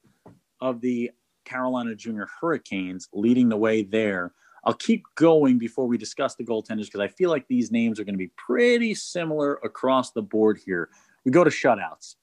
of 0.60 0.82
the 0.82 1.12
Carolina 1.46 1.94
Junior 1.94 2.28
Hurricanes, 2.42 3.08
leading 3.14 3.48
the 3.48 3.58
way 3.58 3.84
there. 3.84 4.34
I'll 4.64 4.74
keep 4.74 5.04
going 5.14 5.60
before 5.60 5.86
we 5.86 6.00
discuss 6.00 6.34
the 6.34 6.44
goaltenders 6.44 6.86
because 6.86 7.00
I 7.00 7.08
feel 7.10 7.30
like 7.30 7.48
these 7.48 7.72
names 7.72 8.00
are 8.00 8.04
going 8.04 8.16
to 8.16 8.18
be 8.18 8.32
pretty 8.36 8.96
similar 8.96 9.60
across 9.64 10.12
the 10.12 10.24
board 10.24 10.60
here. 10.66 10.90
We 11.26 11.32
go 11.32 11.44
to 11.44 11.50
shutouts 11.52 12.16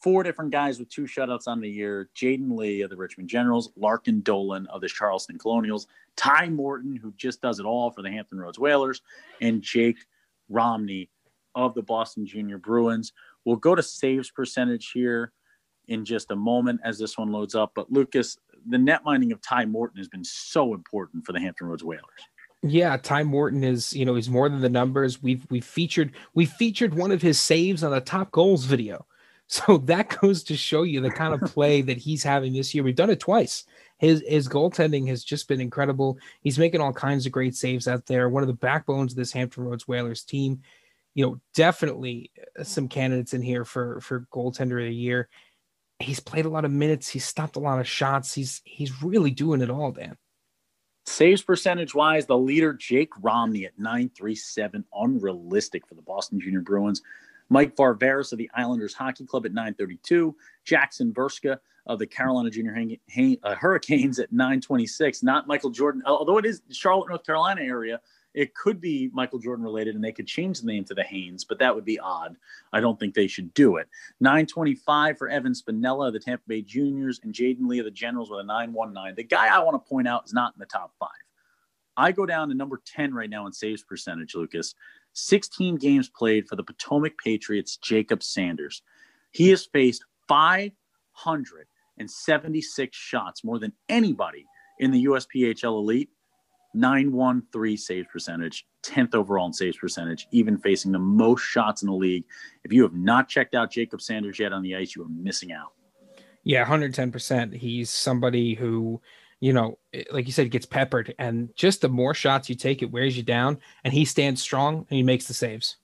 four 0.00 0.22
different 0.22 0.50
guys 0.50 0.78
with 0.78 0.88
two 0.88 1.04
shutouts 1.04 1.48
on 1.48 1.60
the 1.60 1.68
year 1.68 2.08
Jaden 2.14 2.56
Lee 2.56 2.82
of 2.82 2.90
the 2.90 2.96
Richmond 2.96 3.28
Generals, 3.28 3.70
Larkin 3.76 4.20
Dolan 4.20 4.66
of 4.68 4.80
the 4.80 4.88
Charleston 4.88 5.38
Colonials, 5.38 5.86
Ty 6.16 6.48
Morton, 6.50 6.96
who 6.96 7.12
just 7.16 7.40
does 7.40 7.58
it 7.58 7.66
all 7.66 7.90
for 7.90 8.02
the 8.02 8.10
Hampton 8.10 8.38
Roads 8.38 8.58
Whalers, 8.58 9.02
and 9.40 9.62
Jake 9.62 9.98
Romney 10.48 11.10
of 11.54 11.74
the 11.74 11.82
Boston 11.82 12.26
Junior 12.26 12.58
Bruins. 12.58 13.12
We'll 13.44 13.56
go 13.56 13.74
to 13.74 13.82
saves 13.82 14.30
percentage 14.30 14.90
here 14.92 15.32
in 15.88 16.04
just 16.04 16.30
a 16.30 16.36
moment 16.36 16.80
as 16.84 16.98
this 16.98 17.16
one 17.18 17.32
loads 17.32 17.54
up. 17.54 17.72
But 17.74 17.90
Lucas, 17.90 18.36
the 18.68 18.78
net 18.78 19.04
minding 19.04 19.32
of 19.32 19.40
Ty 19.40 19.66
Morton 19.66 19.98
has 19.98 20.08
been 20.08 20.24
so 20.24 20.74
important 20.74 21.24
for 21.24 21.32
the 21.32 21.40
Hampton 21.40 21.66
Roads 21.66 21.82
Whalers. 21.82 22.04
Yeah, 22.62 22.96
Ty 22.96 23.22
Morton 23.22 23.62
is, 23.62 23.94
you 23.94 24.04
know, 24.04 24.16
he's 24.16 24.28
more 24.28 24.48
than 24.48 24.60
the 24.60 24.68
numbers. 24.68 25.22
We've 25.22 25.46
we 25.48 25.60
featured 25.60 26.12
we 26.34 26.44
featured 26.44 26.94
one 26.94 27.12
of 27.12 27.22
his 27.22 27.38
saves 27.38 27.84
on 27.84 27.92
the 27.92 28.00
top 28.00 28.32
goals 28.32 28.64
video. 28.64 29.06
So 29.48 29.78
that 29.86 30.16
goes 30.20 30.44
to 30.44 30.56
show 30.56 30.82
you 30.82 31.00
the 31.00 31.10
kind 31.10 31.34
of 31.34 31.50
play 31.50 31.82
that 31.82 31.98
he's 31.98 32.22
having 32.22 32.52
this 32.52 32.74
year. 32.74 32.84
We've 32.84 32.94
done 32.94 33.10
it 33.10 33.20
twice. 33.20 33.64
His 33.98 34.22
his 34.28 34.48
goaltending 34.48 35.08
has 35.08 35.24
just 35.24 35.48
been 35.48 35.60
incredible. 35.60 36.18
He's 36.40 36.58
making 36.58 36.80
all 36.80 36.92
kinds 36.92 37.26
of 37.26 37.32
great 37.32 37.56
saves 37.56 37.88
out 37.88 38.06
there. 38.06 38.28
One 38.28 38.44
of 38.44 38.46
the 38.46 38.52
backbones 38.52 39.12
of 39.12 39.16
this 39.16 39.32
Hampton 39.32 39.64
Roads 39.64 39.88
Whalers 39.88 40.22
team. 40.22 40.62
You 41.14 41.26
know, 41.26 41.40
definitely 41.52 42.30
uh, 42.56 42.62
some 42.62 42.86
candidates 42.86 43.34
in 43.34 43.42
here 43.42 43.64
for 43.64 44.00
for 44.00 44.28
goaltender 44.32 44.80
of 44.80 44.88
the 44.88 44.94
year. 44.94 45.28
He's 45.98 46.20
played 46.20 46.44
a 46.44 46.48
lot 46.48 46.64
of 46.64 46.70
minutes. 46.70 47.08
He's 47.08 47.24
stopped 47.24 47.56
a 47.56 47.60
lot 47.60 47.80
of 47.80 47.88
shots. 47.88 48.32
He's 48.32 48.62
he's 48.64 49.02
really 49.02 49.32
doing 49.32 49.62
it 49.62 49.70
all, 49.70 49.90
Dan. 49.90 50.16
Saves 51.06 51.42
percentage 51.42 51.94
wise, 51.94 52.26
the 52.26 52.38
leader 52.38 52.74
Jake 52.74 53.10
Romney 53.20 53.64
at 53.64 53.78
937, 53.78 54.84
unrealistic 54.94 55.86
for 55.88 55.94
the 55.94 56.02
Boston 56.02 56.38
Junior 56.38 56.60
Bruins. 56.60 57.02
Mike 57.48 57.76
Farveris 57.76 58.32
of 58.32 58.38
the 58.38 58.50
Islanders 58.54 58.94
Hockey 58.94 59.24
Club 59.24 59.46
at 59.46 59.52
932. 59.52 60.34
Jackson 60.64 61.12
Verska 61.12 61.58
of 61.86 61.98
the 61.98 62.06
Carolina 62.06 62.50
Junior 62.50 62.76
uh, 63.42 63.54
Hurricanes 63.54 64.18
at 64.18 64.32
926. 64.32 65.22
Not 65.22 65.46
Michael 65.46 65.70
Jordan, 65.70 66.02
although 66.06 66.38
it 66.38 66.44
is 66.44 66.62
Charlotte, 66.70 67.08
North 67.08 67.24
Carolina 67.24 67.62
area. 67.62 68.00
It 68.34 68.54
could 68.54 68.80
be 68.80 69.10
Michael 69.12 69.38
Jordan 69.38 69.64
related, 69.64 69.94
and 69.94 70.04
they 70.04 70.12
could 70.12 70.26
change 70.26 70.60
the 70.60 70.66
name 70.66 70.84
to 70.84 70.94
the 70.94 71.02
Haynes, 71.02 71.44
but 71.44 71.58
that 71.58 71.74
would 71.74 71.86
be 71.86 71.98
odd. 71.98 72.36
I 72.72 72.80
don't 72.80 73.00
think 73.00 73.14
they 73.14 73.26
should 73.26 73.52
do 73.54 73.76
it. 73.76 73.88
925 74.20 75.16
for 75.16 75.28
Evan 75.28 75.54
Spinella 75.54 76.08
of 76.08 76.12
the 76.12 76.20
Tampa 76.20 76.44
Bay 76.46 76.62
Juniors 76.62 77.20
and 77.24 77.32
Jaden 77.32 77.66
Lee 77.66 77.78
of 77.78 77.86
the 77.86 77.90
Generals 77.90 78.30
with 78.30 78.40
a 78.40 78.44
919. 78.44 79.14
The 79.16 79.24
guy 79.24 79.48
I 79.48 79.58
want 79.60 79.82
to 79.82 79.88
point 79.88 80.06
out 80.06 80.26
is 80.26 80.34
not 80.34 80.52
in 80.54 80.60
the 80.60 80.66
top 80.66 80.92
five. 81.00 81.08
I 81.96 82.12
go 82.12 82.26
down 82.26 82.48
to 82.48 82.54
number 82.54 82.80
10 82.84 83.12
right 83.12 83.28
now 83.28 83.46
in 83.46 83.52
saves 83.52 83.82
percentage, 83.82 84.36
Lucas. 84.36 84.76
16 85.18 85.76
games 85.76 86.08
played 86.08 86.48
for 86.48 86.56
the 86.56 86.62
Potomac 86.62 87.18
Patriots, 87.22 87.76
Jacob 87.76 88.22
Sanders. 88.22 88.80
He 89.32 89.50
has 89.50 89.66
faced 89.66 90.06
576 90.28 92.96
shots, 92.96 93.44
more 93.44 93.58
than 93.58 93.74
anybody 93.88 94.46
in 94.78 94.90
the 94.90 95.04
USPHL 95.06 95.78
Elite. 95.78 96.08
913 96.74 97.78
saves 97.78 98.06
percentage, 98.12 98.66
10th 98.82 99.14
overall 99.14 99.46
in 99.46 99.54
saves 99.54 99.78
percentage, 99.78 100.28
even 100.32 100.58
facing 100.58 100.92
the 100.92 100.98
most 100.98 101.42
shots 101.42 101.82
in 101.82 101.86
the 101.86 101.94
league. 101.94 102.24
If 102.62 102.72
you 102.72 102.82
have 102.82 102.94
not 102.94 103.28
checked 103.28 103.54
out 103.54 103.72
Jacob 103.72 104.02
Sanders 104.02 104.38
yet 104.38 104.52
on 104.52 104.62
the 104.62 104.76
ice, 104.76 104.94
you 104.94 105.02
are 105.02 105.08
missing 105.08 105.50
out. 105.50 105.72
Yeah, 106.44 106.64
110%. 106.64 107.54
He's 107.54 107.90
somebody 107.90 108.54
who 108.54 109.00
you 109.40 109.52
know, 109.52 109.78
like 110.10 110.26
you 110.26 110.32
said, 110.32 110.46
it 110.46 110.50
gets 110.50 110.66
peppered, 110.66 111.14
and 111.18 111.54
just 111.54 111.80
the 111.80 111.88
more 111.88 112.14
shots 112.14 112.48
you 112.48 112.54
take, 112.54 112.82
it 112.82 112.90
wears 112.90 113.16
you 113.16 113.22
down, 113.22 113.58
and 113.84 113.92
he 113.92 114.04
stands 114.04 114.42
strong 114.42 114.78
and 114.78 114.96
he 114.96 115.02
makes 115.02 115.26
the 115.26 115.34
saves. 115.34 115.76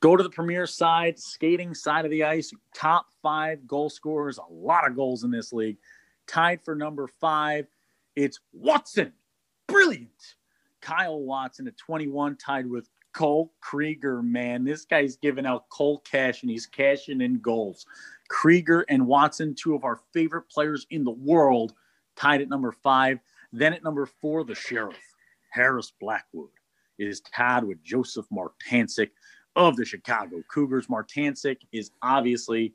Go 0.00 0.16
to 0.16 0.22
the 0.22 0.30
premier 0.30 0.66
side, 0.66 1.18
skating 1.18 1.74
side 1.74 2.04
of 2.04 2.10
the 2.10 2.24
ice, 2.24 2.52
top 2.74 3.06
five 3.22 3.66
goal 3.66 3.88
scorers, 3.88 4.38
a 4.38 4.52
lot 4.52 4.86
of 4.86 4.94
goals 4.94 5.24
in 5.24 5.30
this 5.30 5.52
league. 5.52 5.78
Tied 6.26 6.62
for 6.62 6.74
number 6.74 7.08
five, 7.08 7.66
it's 8.14 8.38
Watson. 8.52 9.12
Brilliant. 9.66 10.34
Kyle 10.82 11.20
Watson 11.20 11.66
at 11.66 11.78
21, 11.78 12.36
tied 12.36 12.66
with 12.66 12.88
Cole 13.14 13.52
Krieger, 13.60 14.20
man. 14.20 14.64
This 14.64 14.84
guy's 14.84 15.16
giving 15.16 15.46
out 15.46 15.68
Cole 15.70 16.00
cash 16.00 16.42
and 16.42 16.50
he's 16.50 16.66
cashing 16.66 17.22
in 17.22 17.38
goals. 17.38 17.86
Krieger 18.28 18.84
and 18.88 19.06
Watson, 19.06 19.54
two 19.54 19.74
of 19.74 19.84
our 19.84 20.00
favorite 20.12 20.50
players 20.50 20.86
in 20.90 21.04
the 21.04 21.10
world, 21.10 21.72
tied 22.16 22.40
at 22.40 22.48
number 22.48 22.72
five. 22.72 23.18
Then 23.52 23.72
at 23.72 23.84
number 23.84 24.06
four, 24.06 24.44
the 24.44 24.54
sheriff, 24.54 24.98
Harris 25.50 25.92
Blackwood, 26.00 26.50
is 26.98 27.20
tied 27.20 27.64
with 27.64 27.82
Joseph 27.82 28.26
Martancic 28.32 29.10
of 29.56 29.76
the 29.76 29.84
Chicago 29.84 30.42
Cougars. 30.48 30.88
Martancic 30.88 31.58
is 31.72 31.90
obviously 32.02 32.74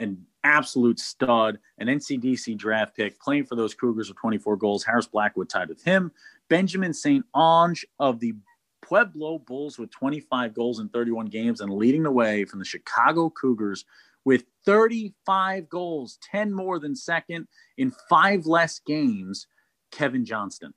an 0.00 0.24
absolute 0.42 0.98
stud, 0.98 1.58
an 1.78 1.86
NCDC 1.86 2.56
draft 2.56 2.96
pick, 2.96 3.20
playing 3.20 3.44
for 3.44 3.54
those 3.54 3.74
Cougars 3.74 4.08
with 4.08 4.18
24 4.18 4.56
goals. 4.56 4.84
Harris 4.84 5.06
Blackwood 5.06 5.48
tied 5.48 5.68
with 5.68 5.82
him. 5.82 6.10
Benjamin 6.48 6.92
St. 6.92 7.24
Ange 7.36 7.86
of 7.98 8.20
the 8.20 8.34
Pueblo 8.82 9.38
Bulls 9.38 9.78
with 9.78 9.90
25 9.90 10.52
goals 10.52 10.78
in 10.78 10.88
31 10.90 11.26
games 11.26 11.60
and 11.60 11.72
leading 11.72 12.02
the 12.02 12.10
way 12.10 12.44
from 12.44 12.58
the 12.58 12.64
Chicago 12.64 13.30
Cougars 13.30 13.84
with 14.24 14.44
35 14.64 15.68
goals, 15.68 16.18
10 16.30 16.52
more 16.52 16.78
than 16.78 16.96
second 16.96 17.46
in 17.76 17.92
five 18.08 18.46
less 18.46 18.80
games, 18.86 19.46
Kevin 19.90 20.24
Johnston. 20.24 20.72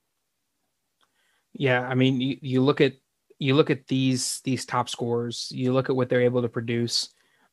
Yeah, 1.53 1.87
I 1.87 1.95
mean, 1.95 2.21
you, 2.21 2.37
you 2.41 2.61
look 2.61 2.81
at 2.81 2.93
you 3.39 3.55
look 3.55 3.69
at 3.69 3.87
these 3.87 4.41
these 4.43 4.65
top 4.65 4.89
scores, 4.89 5.51
you 5.51 5.73
look 5.73 5.89
at 5.89 5.95
what 5.95 6.09
they're 6.09 6.21
able 6.21 6.41
to 6.41 6.49
produce. 6.49 7.09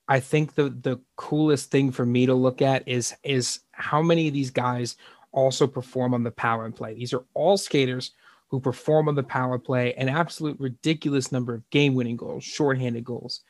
I 0.08 0.20
think 0.20 0.54
the 0.54 0.70
the 0.70 1.00
coolest 1.16 1.70
thing 1.70 1.90
for 1.90 2.04
me 2.04 2.26
to 2.26 2.34
look 2.34 2.60
at 2.60 2.86
is 2.86 3.14
is 3.22 3.60
how 3.72 4.02
many 4.02 4.28
of 4.28 4.34
these 4.34 4.50
guys 4.50 4.96
also 5.32 5.66
perform 5.66 6.14
on 6.14 6.22
the 6.22 6.30
power 6.30 6.70
play. 6.70 6.94
These 6.94 7.12
are 7.12 7.24
all 7.34 7.56
skaters 7.56 8.12
who 8.48 8.60
perform 8.60 9.08
on 9.08 9.14
the 9.14 9.22
power 9.22 9.58
play, 9.58 9.94
an 9.94 10.08
absolute 10.08 10.58
ridiculous 10.60 11.32
number 11.32 11.54
of 11.54 11.68
game-winning 11.70 12.16
goals, 12.16 12.44
shorthanded 12.44 13.04
goals. 13.04 13.40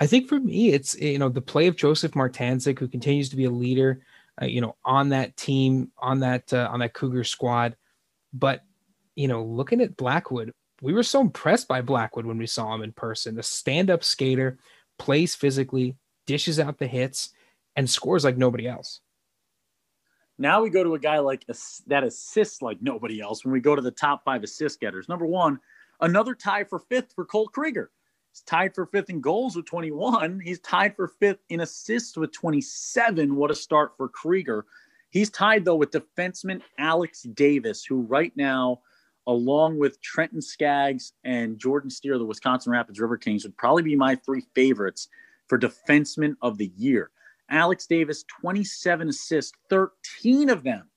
I 0.00 0.06
think 0.06 0.28
for 0.28 0.40
me, 0.40 0.70
it's 0.70 0.98
you 0.98 1.18
know 1.18 1.28
the 1.28 1.42
play 1.42 1.66
of 1.66 1.76
Joseph 1.76 2.12
Martancic, 2.12 2.78
who 2.78 2.88
continues 2.88 3.28
to 3.28 3.36
be 3.36 3.44
a 3.44 3.50
leader, 3.50 4.00
uh, 4.40 4.46
you 4.46 4.62
know, 4.62 4.76
on 4.84 5.10
that 5.10 5.36
team, 5.36 5.92
on 5.98 6.20
that 6.20 6.52
uh, 6.52 6.68
on 6.72 6.80
that 6.80 6.94
Cougar 6.94 7.24
squad. 7.24 7.76
But 8.32 8.62
you 9.14 9.28
know, 9.28 9.44
looking 9.44 9.82
at 9.82 9.98
Blackwood, 9.98 10.52
we 10.80 10.94
were 10.94 11.02
so 11.02 11.20
impressed 11.20 11.68
by 11.68 11.82
Blackwood 11.82 12.24
when 12.24 12.38
we 12.38 12.46
saw 12.46 12.74
him 12.74 12.82
in 12.82 12.92
person. 12.92 13.38
A 13.38 13.42
stand-up 13.42 14.02
skater, 14.02 14.58
plays 14.98 15.34
physically, 15.34 15.96
dishes 16.24 16.58
out 16.58 16.78
the 16.78 16.86
hits, 16.86 17.30
and 17.76 17.88
scores 17.88 18.24
like 18.24 18.38
nobody 18.38 18.66
else. 18.66 19.00
Now 20.38 20.62
we 20.62 20.70
go 20.70 20.82
to 20.82 20.94
a 20.94 20.98
guy 20.98 21.18
like 21.18 21.44
that 21.88 22.04
assists 22.04 22.62
like 22.62 22.80
nobody 22.80 23.20
else. 23.20 23.44
When 23.44 23.52
we 23.52 23.60
go 23.60 23.76
to 23.76 23.82
the 23.82 23.90
top 23.90 24.24
five 24.24 24.42
assist 24.42 24.80
getters, 24.80 25.10
number 25.10 25.26
one, 25.26 25.60
another 26.00 26.34
tie 26.34 26.64
for 26.64 26.78
fifth 26.78 27.12
for 27.14 27.26
Cole 27.26 27.48
Krieger 27.48 27.90
He's 28.32 28.42
tied 28.42 28.74
for 28.74 28.86
fifth 28.86 29.10
in 29.10 29.20
goals 29.20 29.56
with 29.56 29.66
21. 29.66 30.40
He's 30.40 30.60
tied 30.60 30.94
for 30.94 31.08
fifth 31.08 31.40
in 31.48 31.60
assists 31.60 32.16
with 32.16 32.32
27. 32.32 33.34
What 33.34 33.50
a 33.50 33.54
start 33.54 33.96
for 33.96 34.08
Krieger. 34.08 34.66
He's 35.10 35.30
tied, 35.30 35.64
though, 35.64 35.76
with 35.76 35.90
defenseman 35.90 36.62
Alex 36.78 37.22
Davis, 37.22 37.84
who 37.84 38.02
right 38.02 38.32
now, 38.36 38.80
along 39.26 39.78
with 39.78 40.00
Trenton 40.00 40.40
Skaggs 40.40 41.12
and 41.24 41.58
Jordan 41.58 41.90
Steer, 41.90 42.18
the 42.18 42.24
Wisconsin 42.24 42.72
Rapids 42.72 43.00
River 43.00 43.16
Kings, 43.16 43.44
would 43.44 43.56
probably 43.56 43.82
be 43.82 43.96
my 43.96 44.14
three 44.14 44.44
favorites 44.54 45.08
for 45.48 45.58
defenseman 45.58 46.36
of 46.42 46.56
the 46.58 46.70
year. 46.76 47.10
Alex 47.50 47.86
Davis, 47.86 48.24
27 48.40 49.08
assists, 49.08 49.52
13 49.68 50.50
of 50.50 50.62
them 50.62 50.88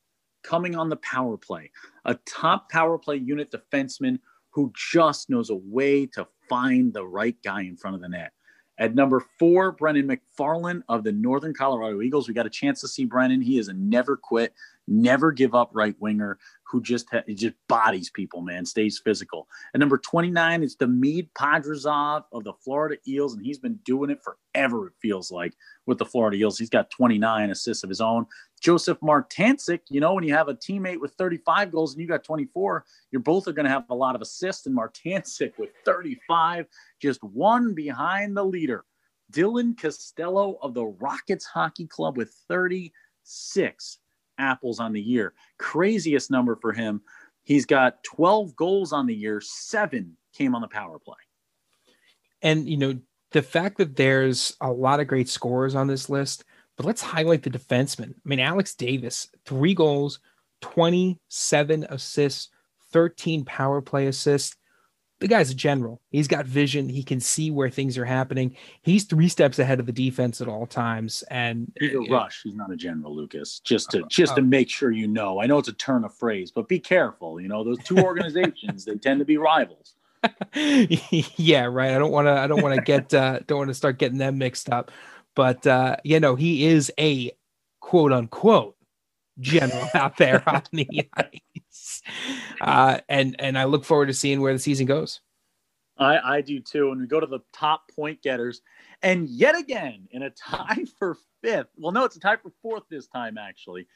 coming 0.44 0.76
on 0.76 0.88
the 0.88 0.96
power 0.96 1.36
play. 1.36 1.70
A 2.04 2.14
top 2.26 2.70
power 2.70 2.96
play 2.96 3.16
unit 3.16 3.50
defenseman 3.50 4.20
who 4.50 4.72
just 4.76 5.28
knows 5.28 5.50
a 5.50 5.56
way 5.56 6.06
to 6.06 6.28
find 6.48 6.92
the 6.92 7.06
right 7.06 7.36
guy 7.42 7.62
in 7.62 7.76
front 7.76 7.96
of 7.96 8.02
the 8.02 8.08
net. 8.08 8.32
At 8.78 8.94
number 8.94 9.24
four, 9.38 9.72
Brennan 9.72 10.08
McFarland 10.08 10.82
of 10.88 11.04
the 11.04 11.12
Northern 11.12 11.54
Colorado 11.54 12.00
Eagles. 12.00 12.26
We 12.26 12.34
got 12.34 12.46
a 12.46 12.50
chance 12.50 12.80
to 12.80 12.88
see 12.88 13.04
Brennan. 13.04 13.40
He 13.40 13.58
is 13.58 13.68
a 13.68 13.72
never 13.72 14.16
quit, 14.16 14.52
never 14.86 15.32
give 15.32 15.54
up 15.54 15.70
right 15.72 15.94
winger 16.00 16.38
who 16.74 16.82
just 16.82 17.06
ha- 17.10 17.22
just 17.28 17.54
bodies 17.68 18.10
people, 18.10 18.40
man, 18.40 18.66
stays 18.66 19.00
physical. 19.02 19.46
And 19.72 19.80
number 19.80 19.98
29, 19.98 20.62
it's 20.62 20.74
Demid 20.74 21.32
Podrazov 21.34 22.24
of 22.32 22.44
the 22.44 22.52
Florida 22.64 22.96
Eels, 23.06 23.34
and 23.34 23.44
he's 23.44 23.58
been 23.58 23.78
doing 23.84 24.10
it 24.10 24.20
forever, 24.22 24.88
it 24.88 24.94
feels 25.00 25.30
like, 25.30 25.54
with 25.86 25.98
the 25.98 26.04
Florida 26.04 26.36
Eels. 26.36 26.58
He's 26.58 26.70
got 26.70 26.90
29 26.90 27.50
assists 27.50 27.84
of 27.84 27.90
his 27.90 28.00
own. 28.00 28.26
Josef 28.60 28.98
Martancic, 29.00 29.80
you 29.90 30.00
know, 30.00 30.14
when 30.14 30.24
you 30.24 30.32
have 30.34 30.48
a 30.48 30.54
teammate 30.54 31.00
with 31.00 31.12
35 31.14 31.70
goals 31.70 31.92
and 31.92 32.00
you 32.00 32.08
got 32.08 32.24
24, 32.24 32.84
you're 33.10 33.20
both 33.20 33.46
are 33.46 33.52
going 33.52 33.66
to 33.66 33.70
have 33.70 33.84
a 33.90 33.94
lot 33.94 34.14
of 34.14 34.22
assists. 34.22 34.66
And 34.66 34.76
Martancic 34.76 35.52
with 35.58 35.70
35, 35.84 36.66
just 37.00 37.22
one 37.22 37.74
behind 37.74 38.36
the 38.36 38.44
leader. 38.44 38.84
Dylan 39.32 39.78
Costello 39.78 40.58
of 40.62 40.74
the 40.74 40.84
Rockets 40.84 41.44
Hockey 41.44 41.86
Club 41.86 42.16
with 42.16 42.34
36 42.48 43.98
apples 44.38 44.80
on 44.80 44.92
the 44.92 45.00
year. 45.00 45.34
Craziest 45.58 46.30
number 46.30 46.56
for 46.56 46.72
him. 46.72 47.02
He's 47.42 47.66
got 47.66 48.02
12 48.04 48.56
goals 48.56 48.92
on 48.92 49.06
the 49.06 49.14
year, 49.14 49.40
seven 49.40 50.16
came 50.32 50.54
on 50.54 50.62
the 50.62 50.68
power 50.68 50.98
play. 50.98 51.16
And, 52.42 52.68
you 52.68 52.76
know, 52.76 52.98
the 53.32 53.42
fact 53.42 53.78
that 53.78 53.96
there's 53.96 54.56
a 54.60 54.70
lot 54.70 55.00
of 55.00 55.06
great 55.06 55.28
scorers 55.28 55.74
on 55.74 55.86
this 55.86 56.08
list 56.08 56.44
but 56.76 56.86
let's 56.86 57.02
highlight 57.02 57.42
the 57.42 57.50
defensemen. 57.50 58.10
I 58.10 58.28
mean, 58.28 58.40
Alex 58.40 58.74
Davis, 58.74 59.28
three 59.44 59.74
goals, 59.74 60.18
27 60.62 61.86
assists, 61.88 62.50
13 62.92 63.44
power 63.44 63.80
play 63.80 64.06
assists. 64.06 64.56
The 65.24 65.28
guy's 65.28 65.48
a 65.48 65.54
general. 65.54 66.02
He's 66.10 66.28
got 66.28 66.44
vision. 66.44 66.86
He 66.86 67.02
can 67.02 67.18
see 67.18 67.50
where 67.50 67.70
things 67.70 67.96
are 67.96 68.04
happening. 68.04 68.54
He's 68.82 69.04
three 69.04 69.30
steps 69.30 69.58
ahead 69.58 69.80
of 69.80 69.86
the 69.86 69.92
defense 69.92 70.42
at 70.42 70.48
all 70.48 70.66
times. 70.66 71.24
And 71.30 71.72
he's 71.80 71.94
a 71.94 72.00
rush. 72.00 72.42
He's 72.44 72.54
not 72.54 72.70
a 72.70 72.76
general, 72.76 73.16
Lucas. 73.16 73.60
Just 73.60 73.90
to 73.92 74.04
just 74.10 74.34
to 74.34 74.42
oh. 74.42 74.44
make 74.44 74.68
sure 74.68 74.90
you 74.90 75.08
know. 75.08 75.40
I 75.40 75.46
know 75.46 75.56
it's 75.56 75.68
a 75.68 75.72
turn 75.72 76.04
of 76.04 76.14
phrase, 76.14 76.50
but 76.50 76.68
be 76.68 76.78
careful. 76.78 77.40
You 77.40 77.48
know, 77.48 77.64
those 77.64 77.78
two 77.84 77.96
organizations, 78.04 78.84
they 78.84 78.96
tend 78.96 79.18
to 79.20 79.24
be 79.24 79.38
rivals. 79.38 79.94
yeah, 80.54 81.64
right. 81.64 81.94
I 81.94 81.98
don't 81.98 82.12
want 82.12 82.26
to. 82.26 82.32
I 82.32 82.46
don't 82.46 82.62
want 82.62 82.74
to 82.74 82.82
get. 82.82 83.14
Uh, 83.14 83.40
don't 83.46 83.56
want 83.56 83.68
to 83.68 83.74
start 83.74 83.98
getting 83.98 84.18
them 84.18 84.36
mixed 84.36 84.68
up. 84.68 84.90
But 85.34 85.66
uh, 85.66 85.96
you 86.04 86.20
know, 86.20 86.34
he 86.34 86.66
is 86.66 86.92
a 87.00 87.32
quote 87.80 88.12
unquote 88.12 88.76
general 89.38 89.88
out 89.94 90.18
there 90.18 90.46
on 90.46 90.64
the 90.70 91.08
ice. 91.16 91.30
Uh, 92.60 93.00
and 93.08 93.36
and 93.38 93.58
I 93.58 93.64
look 93.64 93.84
forward 93.84 94.06
to 94.06 94.14
seeing 94.14 94.40
where 94.40 94.52
the 94.52 94.58
season 94.58 94.86
goes. 94.86 95.20
I, 95.98 96.36
I 96.36 96.40
do 96.40 96.60
too. 96.60 96.90
And 96.90 97.00
we 97.00 97.06
go 97.06 97.20
to 97.20 97.26
the 97.26 97.40
top 97.52 97.90
point 97.94 98.22
getters, 98.22 98.62
and 99.02 99.28
yet 99.28 99.56
again 99.56 100.08
in 100.10 100.22
a 100.22 100.30
tie 100.30 100.84
for 100.98 101.16
fifth. 101.42 101.68
Well, 101.76 101.92
no, 101.92 102.04
it's 102.04 102.16
a 102.16 102.20
tie 102.20 102.36
for 102.36 102.52
fourth 102.62 102.84
this 102.88 103.06
time 103.06 103.38
actually. 103.38 103.86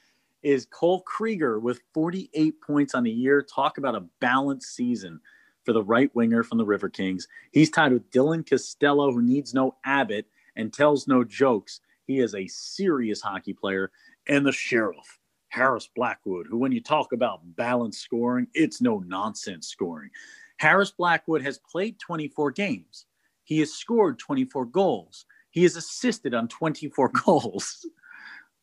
Is 0.43 0.67
Cole 0.67 1.01
Krieger 1.03 1.59
with 1.59 1.81
48 1.95 2.61
points 2.61 2.95
on 2.95 3.03
the 3.03 3.11
year? 3.11 3.43
Talk 3.43 3.79
about 3.79 3.97
a 3.97 4.07
balanced 4.21 4.75
season 4.75 5.21
for 5.65 5.73
the 5.73 5.83
right 5.83 6.15
winger 6.15 6.45
from 6.45 6.59
the 6.59 6.65
River 6.65 6.89
Kings. 6.89 7.27
He's 7.51 7.71
tied 7.71 7.93
with 7.93 8.11
Dylan 8.11 8.49
Costello, 8.49 9.13
who 9.13 9.21
needs 9.21 9.53
no 9.53 9.77
Abbott, 9.85 10.27
and 10.55 10.73
tells 10.73 11.09
no 11.09 11.25
jokes. 11.25 11.81
He 12.07 12.21
is 12.21 12.35
a 12.35 12.47
serious 12.47 13.21
hockey 13.21 13.53
player. 13.53 13.91
And 14.29 14.47
the 14.47 14.53
sheriff, 14.53 15.18
Harris 15.49 15.89
Blackwood, 15.95 16.47
who, 16.49 16.59
when 16.59 16.73
you 16.73 16.81
talk 16.81 17.12
about 17.12 17.41
balanced 17.57 18.03
scoring, 18.03 18.47
it's 18.55 18.81
no 18.81 18.99
nonsense 19.01 19.69
scoring. 19.69 20.11
Harris 20.59 20.91
Blackwood 20.91 21.43
has 21.43 21.59
played 21.59 21.99
24 21.99 22.51
games. 22.53 23.07
He 23.45 23.61
has 23.61 23.73
scored 23.73 24.19
24 24.19 24.66
goals. 24.66 25.25
He 25.51 25.62
has 25.62 25.77
assisted 25.77 26.35
on 26.35 26.49
24 26.49 27.11
goals. 27.25 27.87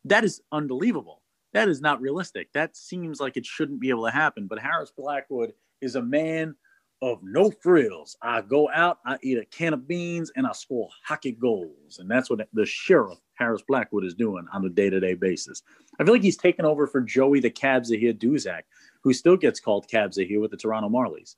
that 0.04 0.24
is 0.24 0.42
unbelievable. 0.52 1.22
That 1.52 1.68
is 1.68 1.80
not 1.80 2.00
realistic. 2.00 2.52
That 2.52 2.76
seems 2.76 3.18
like 3.18 3.36
it 3.36 3.46
shouldn't 3.46 3.80
be 3.80 3.88
able 3.88 4.04
to 4.04 4.10
happen. 4.10 4.46
But 4.46 4.58
Harris 4.58 4.92
Blackwood 4.96 5.54
is 5.80 5.96
a 5.96 6.02
man 6.02 6.54
of 7.02 7.20
no 7.22 7.50
frills. 7.50 8.16
I 8.22 8.42
go 8.42 8.68
out, 8.70 8.98
I 9.04 9.16
eat 9.22 9.38
a 9.38 9.44
can 9.46 9.74
of 9.74 9.88
beans, 9.88 10.30
and 10.36 10.46
I 10.46 10.52
score 10.52 10.88
hockey 11.04 11.32
goals. 11.32 11.98
And 11.98 12.10
that's 12.10 12.30
what 12.30 12.46
the 12.52 12.66
sheriff, 12.66 13.18
Harris 13.38 13.62
Blackwood, 13.66 14.04
is 14.04 14.14
doing 14.14 14.46
on 14.52 14.64
a 14.64 14.68
day 14.68 14.90
to 14.90 15.00
day 15.00 15.14
basis. 15.14 15.62
I 15.98 16.04
feel 16.04 16.14
like 16.14 16.22
he's 16.22 16.36
taken 16.36 16.64
over 16.64 16.86
for 16.86 17.00
Joey 17.00 17.40
the 17.40 17.50
Kabzahir 17.50 18.16
Duszak, 18.16 18.62
who 19.02 19.12
still 19.12 19.36
gets 19.36 19.60
called 19.60 19.88
Kabzahir 19.88 20.40
with 20.40 20.50
the 20.50 20.56
Toronto 20.56 20.88
Marlies. 20.88 21.36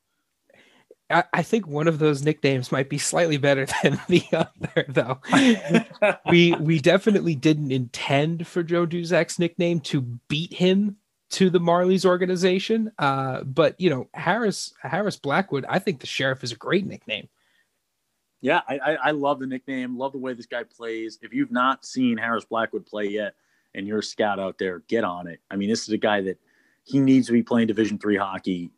I, 1.11 1.25
I 1.33 1.43
think 1.43 1.67
one 1.67 1.89
of 1.89 1.99
those 1.99 2.23
nicknames 2.23 2.71
might 2.71 2.89
be 2.89 2.99
slightly 2.99 3.39
better 3.39 3.67
than 3.83 4.01
the 4.09 4.25
other, 4.33 4.87
though. 4.89 5.21
we 6.31 6.55
we 6.55 6.81
definitely 6.81 7.35
didn't 7.35 7.73
intend 7.73 8.47
for 8.47 8.63
Joe 8.63 8.87
Duszak's 8.87 9.39
nickname 9.39 9.81
to 9.81 10.01
beat 10.01 10.53
him 10.53 10.97
to 11.31 11.51
the 11.51 11.61
Marlies 11.61 12.05
organization. 12.05 12.93
Uh, 12.99 13.43
but 13.43 13.79
you 13.81 13.91
know, 13.91 14.09
Harris 14.15 14.75
Harris 14.83 15.17
Blackwood, 15.17 15.65
I 15.69 15.79
think 15.79 16.01
the 16.01 16.07
sheriff 16.07 16.45
is 16.45 16.53
a 16.53 16.57
great 16.57 16.87
nickname. 16.87 17.29
Yeah, 18.41 18.61
I, 18.69 18.79
I, 18.79 18.95
I 18.95 19.11
love 19.11 19.41
the 19.41 19.47
nickname. 19.47 19.99
Love 19.99 20.13
the 20.13 20.19
way 20.19 20.33
this 20.33 20.47
guy 20.47 20.63
plays. 20.63 21.19
If 21.23 21.33
you've 21.33 21.51
not 21.51 21.85
seen 21.85 22.17
Harris 22.17 22.45
Blackwood 22.45 22.87
play 22.87 23.07
yet, 23.07 23.35
and 23.75 23.87
you're 23.87 23.99
a 23.99 24.03
scout 24.03 24.41
out 24.41 24.59
there, 24.59 24.83
get 24.89 25.05
on 25.05 25.27
it. 25.27 25.41
I 25.51 25.57
mean, 25.57 25.69
this 25.69 25.83
is 25.83 25.91
a 25.91 25.99
guy 25.99 26.21
that 26.23 26.39
he 26.85 27.01
needs 27.01 27.27
to 27.27 27.33
be 27.33 27.43
playing 27.43 27.67
Division 27.67 27.99
three 27.99 28.17
hockey 28.17 28.71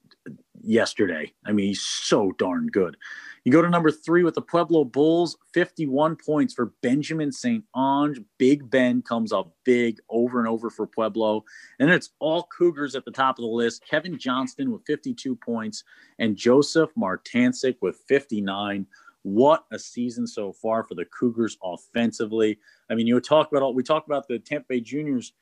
yesterday. 0.62 1.32
I 1.46 1.52
mean, 1.52 1.66
he's 1.66 1.82
so 1.82 2.32
darn 2.32 2.66
good. 2.66 2.96
You 3.44 3.52
go 3.52 3.62
to 3.62 3.70
number 3.70 3.90
three 3.90 4.22
with 4.22 4.34
the 4.34 4.42
Pueblo 4.42 4.84
Bulls, 4.84 5.38
51 5.54 6.16
points 6.16 6.52
for 6.52 6.72
Benjamin 6.82 7.32
St. 7.32 7.64
Ange. 7.74 8.20
Big 8.36 8.68
Ben 8.68 9.00
comes 9.00 9.32
up 9.32 9.54
big 9.64 9.98
over 10.10 10.38
and 10.38 10.48
over 10.48 10.68
for 10.68 10.86
Pueblo. 10.86 11.44
And 11.78 11.88
it's 11.88 12.10
all 12.18 12.48
Cougars 12.56 12.94
at 12.94 13.06
the 13.06 13.10
top 13.10 13.38
of 13.38 13.42
the 13.42 13.48
list. 13.48 13.86
Kevin 13.88 14.18
Johnston 14.18 14.70
with 14.70 14.84
52 14.86 15.34
points 15.36 15.84
and 16.18 16.36
Josef 16.36 16.90
Martancic 16.98 17.76
with 17.80 17.96
59. 18.06 18.86
What 19.22 19.64
a 19.70 19.78
season 19.78 20.26
so 20.26 20.52
far 20.52 20.82
for 20.82 20.94
the 20.94 21.04
Cougars 21.04 21.58
offensively. 21.62 22.58
I 22.88 22.94
mean, 22.94 23.06
you 23.06 23.20
talk 23.20 23.50
about 23.50 23.62
all 23.62 23.74
we 23.74 23.82
talk 23.82 24.06
about 24.06 24.28
the 24.28 24.38
Tampa 24.38 24.66
Bay 24.68 24.80
Juniors 24.80 25.32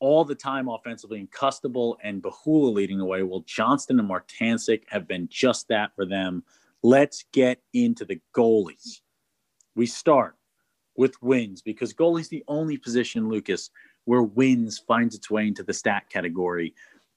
all 0.00 0.24
the 0.24 0.34
time 0.34 0.68
offensively, 0.68 1.20
and 1.20 1.30
Custable 1.30 1.96
and 2.02 2.22
Bahula 2.22 2.74
leading 2.74 2.98
the 2.98 3.04
way. 3.04 3.22
Well, 3.22 3.44
Johnston 3.46 3.98
and 3.98 4.10
Martancic 4.10 4.82
have 4.88 5.06
been 5.06 5.28
just 5.30 5.68
that 5.68 5.94
for 5.94 6.04
them. 6.04 6.42
Let's 6.82 7.24
get 7.32 7.62
into 7.72 8.04
the 8.04 8.20
goalies. 8.34 9.00
We 9.74 9.86
start 9.86 10.36
with 10.96 11.20
wins 11.22 11.62
because 11.62 11.94
goalie's 11.94 12.28
the 12.28 12.44
only 12.48 12.76
position, 12.76 13.28
Lucas, 13.28 13.70
where 14.04 14.22
wins 14.22 14.78
finds 14.78 15.14
its 15.14 15.30
way 15.30 15.46
into 15.46 15.62
the 15.62 15.72
stat 15.72 16.10
category. 16.10 16.74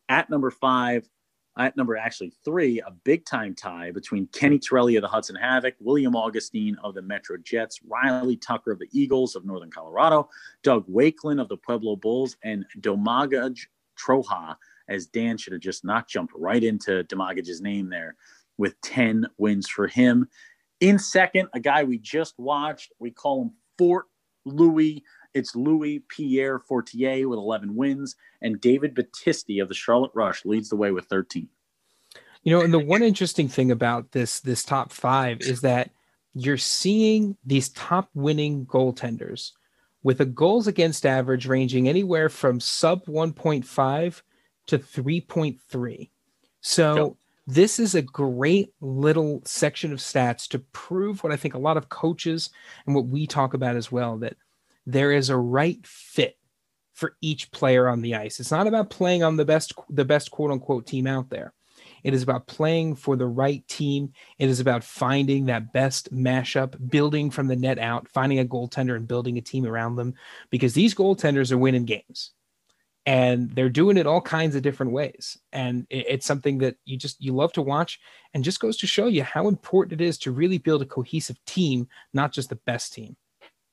At 0.10 0.30
number 0.30 0.52
five, 0.52 1.10
at 1.58 1.76
number 1.76 1.98
actually 1.98 2.34
three, 2.46 2.80
a 2.80 2.92
big 2.92 3.26
time 3.26 3.54
tie 3.56 3.92
between 3.92 4.28
Kenny 4.28 4.60
Torelli 4.60 4.96
of 4.96 5.02
the 5.02 5.08
Hudson 5.08 5.36
Havoc, 5.36 5.76
William 5.80 6.16
Augustine 6.16 6.78
of 6.84 6.94
the 6.94 7.02
Metro 7.02 7.38
Jets, 7.38 7.80
Riley 7.88 8.36
Tucker 8.38 8.72
of 8.72 8.80
the 8.80 8.90
Eagles 8.92 9.36
of 9.36 9.46
Northern 9.46 9.72
Colorado, 9.72 10.30
Doug 10.64 10.88
Wakelin 10.88 11.42
of 11.42 11.50
the 11.50 11.58
Pueblo 11.58 11.96
Bulls, 11.96 12.38
and 12.44 12.66
Domagoj 12.80 13.60
Troja, 13.98 14.56
as 14.88 15.08
Dan 15.08 15.38
should 15.38 15.54
have 15.54 15.62
just 15.62 15.84
not 15.84 16.08
jumped 16.08 16.34
right 16.36 16.64
into 16.64 17.04
Domagoj's 17.06 17.62
name 17.62 17.90
there 17.90 18.16
with 18.58 18.80
10 18.82 19.26
wins 19.38 19.68
for 19.68 19.88
him. 19.88 20.28
In 20.80 21.00
second, 21.00 21.50
a 21.54 21.60
guy 21.60 21.84
we 21.84 21.98
just 21.98 22.38
watched, 22.38 22.92
we 23.00 23.12
call 23.12 23.44
him 23.44 23.52
Fort 23.78 24.06
Louis. 24.46 25.04
It's 25.38 25.56
Louis 25.56 26.00
Pierre 26.10 26.60
Fortier 26.60 27.30
with 27.30 27.38
11 27.38 27.76
wins, 27.76 28.16
and 28.42 28.60
David 28.60 28.96
Battisti 28.96 29.62
of 29.62 29.68
the 29.68 29.76
Charlotte 29.76 30.12
Rush 30.14 30.46
leads 30.46 30.70
the 30.70 30.76
way 30.76 30.92
with 30.92 31.06
13. 31.06 31.48
You 32.44 32.52
know, 32.52 32.62
and 32.62 32.74
the 32.74 32.80
one 32.80 33.04
interesting 33.04 33.48
thing 33.48 33.72
about 33.72 34.12
this 34.12 34.40
this 34.40 34.64
top 34.64 34.92
five 34.92 35.42
is 35.42 35.62
that 35.62 35.92
you're 36.34 36.58
seeing 36.58 37.36
these 37.46 37.70
top 37.70 38.10
winning 38.14 38.66
goaltenders 38.66 39.52
with 40.04 40.22
a 40.22 40.26
goals 40.26 40.68
against 40.68 41.06
average 41.06 41.46
ranging 41.46 41.90
anywhere 41.90 42.30
from 42.30 42.60
sub 42.60 43.06
1.5 43.06 44.22
to 44.68 44.80
3.3. 44.80 46.10
So 46.62 47.18
this 47.48 47.80
is 47.80 47.96
a 47.96 48.02
great 48.02 48.74
little 48.82 49.42
section 49.46 49.92
of 49.92 50.00
stats 50.00 50.48
to 50.50 50.60
prove 50.60 51.24
what 51.24 51.32
I 51.34 51.38
think 51.38 51.54
a 51.54 51.60
lot 51.60 51.78
of 51.78 51.90
coaches 51.90 52.50
and 52.86 52.96
what 52.96 53.08
we 53.08 53.26
talk 53.26 53.54
about 53.54 53.76
as 53.76 53.92
well 53.92 54.18
that 54.18 54.36
there 54.88 55.12
is 55.12 55.30
a 55.30 55.38
right 55.38 55.86
fit 55.86 56.38
for 56.94 57.16
each 57.22 57.52
player 57.52 57.88
on 57.88 58.02
the 58.02 58.16
ice. 58.16 58.40
It's 58.40 58.52
not 58.52 58.66
about 58.66 58.90
playing 58.90 59.22
on 59.22 59.36
the 59.36 59.46
best 59.46 59.74
the 59.90 60.06
best 60.06 60.32
quote 60.32 60.50
unquote 60.50 60.88
team 60.88 61.06
out 61.06 61.30
there. 61.30 61.54
It 62.04 62.14
is 62.14 62.24
about 62.24 62.48
playing 62.48 62.96
for 62.96 63.16
the 63.16 63.28
right 63.28 63.68
team. 63.68 64.14
It 64.40 64.50
is 64.50 64.60
about 64.60 64.84
finding 64.84 65.46
that 65.46 65.74
best 65.74 66.12
mashup, 66.14 66.90
building 66.90 67.30
from 67.30 67.48
the 67.48 67.56
net 67.56 67.78
out, 67.78 68.08
finding 68.08 68.40
a 68.40 68.46
goaltender 68.46 68.96
and 68.96 69.08
building 69.08 69.38
a 69.38 69.42
team 69.42 69.66
around 69.66 69.98
them 69.98 70.16
because 70.50 70.74
these 70.74 70.96
goaltenders 70.96 71.52
are 71.52 71.58
winning 71.58 71.86
games 71.86 72.32
and 73.06 73.52
they're 73.52 73.70
doing 73.70 73.98
it 73.98 74.08
all 74.08 74.22
kinds 74.22 74.56
of 74.56 74.62
different 74.62 74.92
ways 74.92 75.38
and 75.54 75.88
it's 75.90 76.26
something 76.26 76.58
that 76.58 76.76
you 76.84 76.98
just 76.98 77.22
you 77.22 77.34
love 77.34 77.54
to 77.54 77.62
watch 77.62 78.00
and 78.34 78.44
just 78.44 78.60
goes 78.60 78.76
to 78.78 78.86
show 78.86 79.08
you 79.08 79.24
how 79.24 79.48
important 79.48 80.02
it 80.02 80.04
is 80.04 80.18
to 80.18 80.32
really 80.32 80.58
build 80.58 80.82
a 80.82 80.86
cohesive 80.86 81.38
team 81.46 81.88
not 82.14 82.34
just 82.34 82.50
the 82.50 82.60
best 82.66 82.94
team 82.94 83.16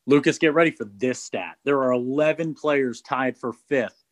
lucas 0.06 0.38
get 0.38 0.54
ready 0.54 0.70
for 0.70 0.84
this 0.84 1.22
stat. 1.22 1.56
There 1.64 1.82
are 1.82 1.92
11 1.92 2.54
players 2.54 3.00
tied 3.00 3.36
for 3.36 3.52
fifth 3.52 4.04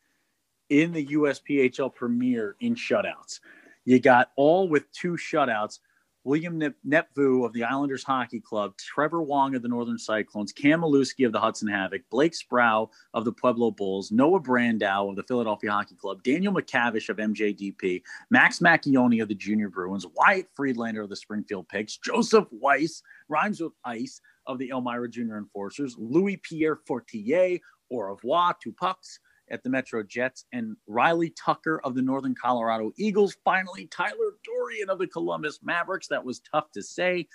in 0.69 0.91
the 0.91 1.05
usphl 1.05 1.93
premier 1.93 2.55
in 2.59 2.75
shutouts. 2.75 3.39
You 3.85 3.99
got 3.99 4.31
all 4.35 4.67
with 4.69 4.91
two 4.91 5.13
shutouts. 5.13 5.79
William 6.25 6.57
Nepveux 6.87 7.45
of 7.45 7.51
the 7.51 7.65
Islanders 7.65 8.05
Hockey 8.05 8.39
Club, 8.39 8.77
Trevor 8.77 9.21
Wong 9.21 9.55
of 9.55 9.61
the 9.61 9.67
Northern 9.67 9.97
Cyclones, 9.97 10.53
Cam 10.53 10.79
Malewski 10.79 11.25
of 11.25 11.33
the 11.33 11.39
Hudson 11.39 11.67
Havoc, 11.67 12.01
Blake 12.09 12.33
Sproul 12.33 12.93
of 13.13 13.25
the 13.25 13.31
Pueblo 13.33 13.71
Bulls, 13.71 14.09
Noah 14.09 14.39
Brandow 14.39 15.09
of 15.09 15.17
the 15.17 15.23
Philadelphia 15.23 15.71
Hockey 15.71 15.95
Club, 15.95 16.23
Daniel 16.23 16.53
McCavish 16.53 17.09
of 17.09 17.17
MJDP, 17.17 18.03
Max 18.29 18.59
Macchioni 18.59 19.21
of 19.21 19.27
the 19.27 19.35
Junior 19.35 19.67
Bruins, 19.67 20.05
Wyatt 20.15 20.47
Friedlander 20.55 21.01
of 21.01 21.09
the 21.09 21.15
Springfield 21.17 21.67
Pics, 21.67 21.97
Joseph 21.97 22.47
Weiss, 22.51 23.03
rhymes 23.27 23.59
with 23.59 23.73
Ice 23.83 24.21
of 24.47 24.57
the 24.57 24.69
Elmira 24.69 25.09
Junior 25.09 25.37
Enforcers, 25.37 25.95
Louis 25.97 26.37
Pierre 26.37 26.77
Fortier, 26.87 27.59
au 27.91 27.99
revoir, 27.99 28.55
two 28.61 28.73
pucks, 28.73 29.19
at 29.49 29.61
the 29.63 29.69
Metro 29.69 30.03
Jets, 30.03 30.45
and 30.53 30.75
Riley 30.87 31.31
Tucker 31.31 31.81
of 31.83 31.95
the 31.95 32.01
Northern 32.01 32.33
Colorado 32.33 32.91
Eagles. 32.97 33.35
Finally, 33.43 33.87
Tyler 33.87 34.37
Dorian 34.43 34.89
of 34.89 34.99
the 34.99 35.07
Columbus 35.07 35.59
Mavericks. 35.61 36.07
That 36.07 36.23
was 36.23 36.39
tough 36.39 36.71
to 36.71 36.81
say. 36.81 37.27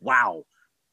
Wow. 0.00 0.44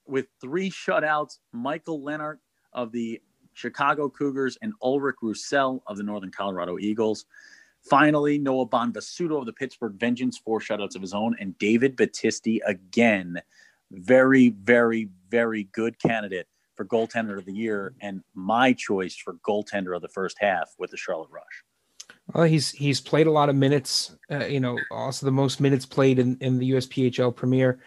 With 0.05 0.27
three 0.39 0.71
shutouts, 0.71 1.39
Michael 1.51 2.01
Leonard 2.01 2.39
of 2.73 2.91
the 2.91 3.21
Chicago 3.53 4.09
Cougars 4.09 4.57
and 4.61 4.73
Ulrich 4.81 5.17
Roussel 5.21 5.83
of 5.87 5.97
the 5.97 6.03
Northern 6.03 6.31
Colorado 6.31 6.77
Eagles. 6.79 7.25
Finally, 7.81 8.37
Noah 8.37 8.67
Bonvasuto 8.67 9.39
of 9.39 9.45
the 9.45 9.53
Pittsburgh 9.53 9.99
Vengeance, 9.99 10.37
four 10.37 10.59
shutouts 10.59 10.95
of 10.95 11.01
his 11.01 11.13
own, 11.13 11.35
and 11.39 11.57
David 11.57 11.95
Battisti 11.95 12.59
again. 12.65 13.41
Very, 13.91 14.49
very, 14.49 15.09
very 15.29 15.65
good 15.71 15.99
candidate 15.99 16.47
for 16.75 16.85
goaltender 16.85 17.37
of 17.37 17.45
the 17.45 17.53
year 17.53 17.95
and 18.01 18.21
my 18.33 18.71
choice 18.73 19.15
for 19.15 19.33
goaltender 19.47 19.95
of 19.95 20.01
the 20.01 20.09
first 20.09 20.37
half 20.39 20.69
with 20.77 20.91
the 20.91 20.97
Charlotte 20.97 21.31
Rush. 21.31 21.63
Well, 22.33 22.45
he's 22.45 22.71
he's 22.71 23.01
played 23.01 23.27
a 23.27 23.31
lot 23.31 23.49
of 23.49 23.55
minutes. 23.55 24.15
Uh, 24.31 24.45
you 24.45 24.59
know, 24.59 24.77
also 24.91 25.25
the 25.25 25.31
most 25.31 25.59
minutes 25.59 25.85
played 25.85 26.19
in 26.19 26.37
in 26.39 26.59
the 26.59 26.71
USPHL 26.71 27.35
Premier. 27.35 27.79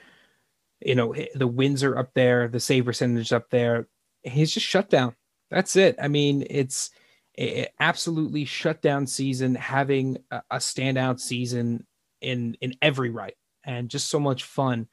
You 0.81 0.95
know, 0.95 1.15
the 1.35 1.47
wins 1.47 1.85
are 1.85 1.99
up 1.99 2.13
there, 2.15 2.49
the 2.49 2.61
save 2.61 2.87
percentage 2.87 3.33
up 3.33 3.51
there. 3.51 3.89
He's 4.23 4.53
just 4.53 4.67
shut 4.67 4.89
down. 4.89 5.15
That's 5.51 5.77
it. 5.77 5.97
I 6.01 6.09
mean, 6.09 6.47
it's 6.49 6.91
a, 7.39 7.69
absolutely 7.79 8.47
shut 8.47 8.81
down 8.81 9.07
season, 9.07 9.55
having 9.55 10.19
a, 10.31 10.43
a 10.51 10.57
standout 10.57 11.21
season 11.21 11.87
in 12.21 12.57
in 12.61 12.75
every 12.81 13.11
right, 13.11 13.37
and 13.65 13.91
just 13.91 14.09
so 14.09 14.19
much 14.19 14.45
fun 14.45 14.89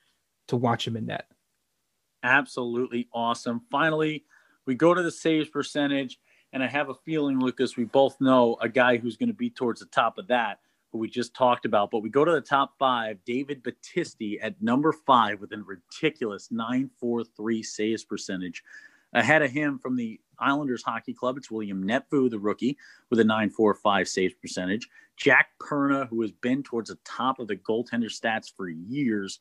to 0.47 0.55
watch 0.55 0.87
him 0.87 0.95
in 0.95 1.05
net 1.05 1.27
absolutely 2.23 3.07
awesome. 3.13 3.61
Finally, 3.71 4.25
we 4.65 4.75
go 4.75 4.93
to 4.93 5.01
the 5.01 5.11
saves 5.11 5.49
percentage, 5.49 6.19
and 6.53 6.63
I 6.63 6.67
have 6.67 6.89
a 6.89 6.95
feeling, 7.05 7.39
Lucas, 7.39 7.77
we 7.77 7.85
both 7.85 8.19
know 8.19 8.57
a 8.61 8.69
guy 8.69 8.97
who's 8.97 9.17
going 9.17 9.29
to 9.29 9.35
be 9.35 9.49
towards 9.49 9.79
the 9.79 9.87
top 9.87 10.17
of 10.17 10.27
that, 10.27 10.59
who 10.91 10.97
we 10.97 11.09
just 11.09 11.33
talked 11.33 11.65
about. 11.65 11.91
But 11.91 11.99
we 11.99 12.09
go 12.09 12.25
to 12.25 12.31
the 12.31 12.41
top 12.41 12.73
five, 12.77 13.17
David 13.25 13.63
Battisti 13.63 14.37
at 14.41 14.61
number 14.61 14.91
five 14.91 15.39
with 15.39 15.51
a 15.53 15.57
ridiculous 15.57 16.49
943 16.51 17.63
saves 17.63 18.03
percentage. 18.03 18.63
Ahead 19.13 19.41
of 19.41 19.51
him 19.51 19.79
from 19.79 19.95
the 19.95 20.19
Islanders 20.37 20.83
Hockey 20.83 21.13
Club, 21.13 21.37
it's 21.37 21.49
William 21.49 21.81
Nepveux, 21.81 22.29
the 22.29 22.39
rookie, 22.39 22.77
with 23.09 23.19
a 23.19 23.23
945 23.23 24.07
saves 24.07 24.33
percentage. 24.35 24.87
Jack 25.15 25.47
Perna, 25.59 26.07
who 26.09 26.21
has 26.21 26.31
been 26.31 26.61
towards 26.61 26.89
the 26.89 26.97
top 27.05 27.39
of 27.39 27.47
the 27.47 27.55
goaltender 27.55 28.11
stats 28.11 28.53
for 28.55 28.67
years, 28.67 29.39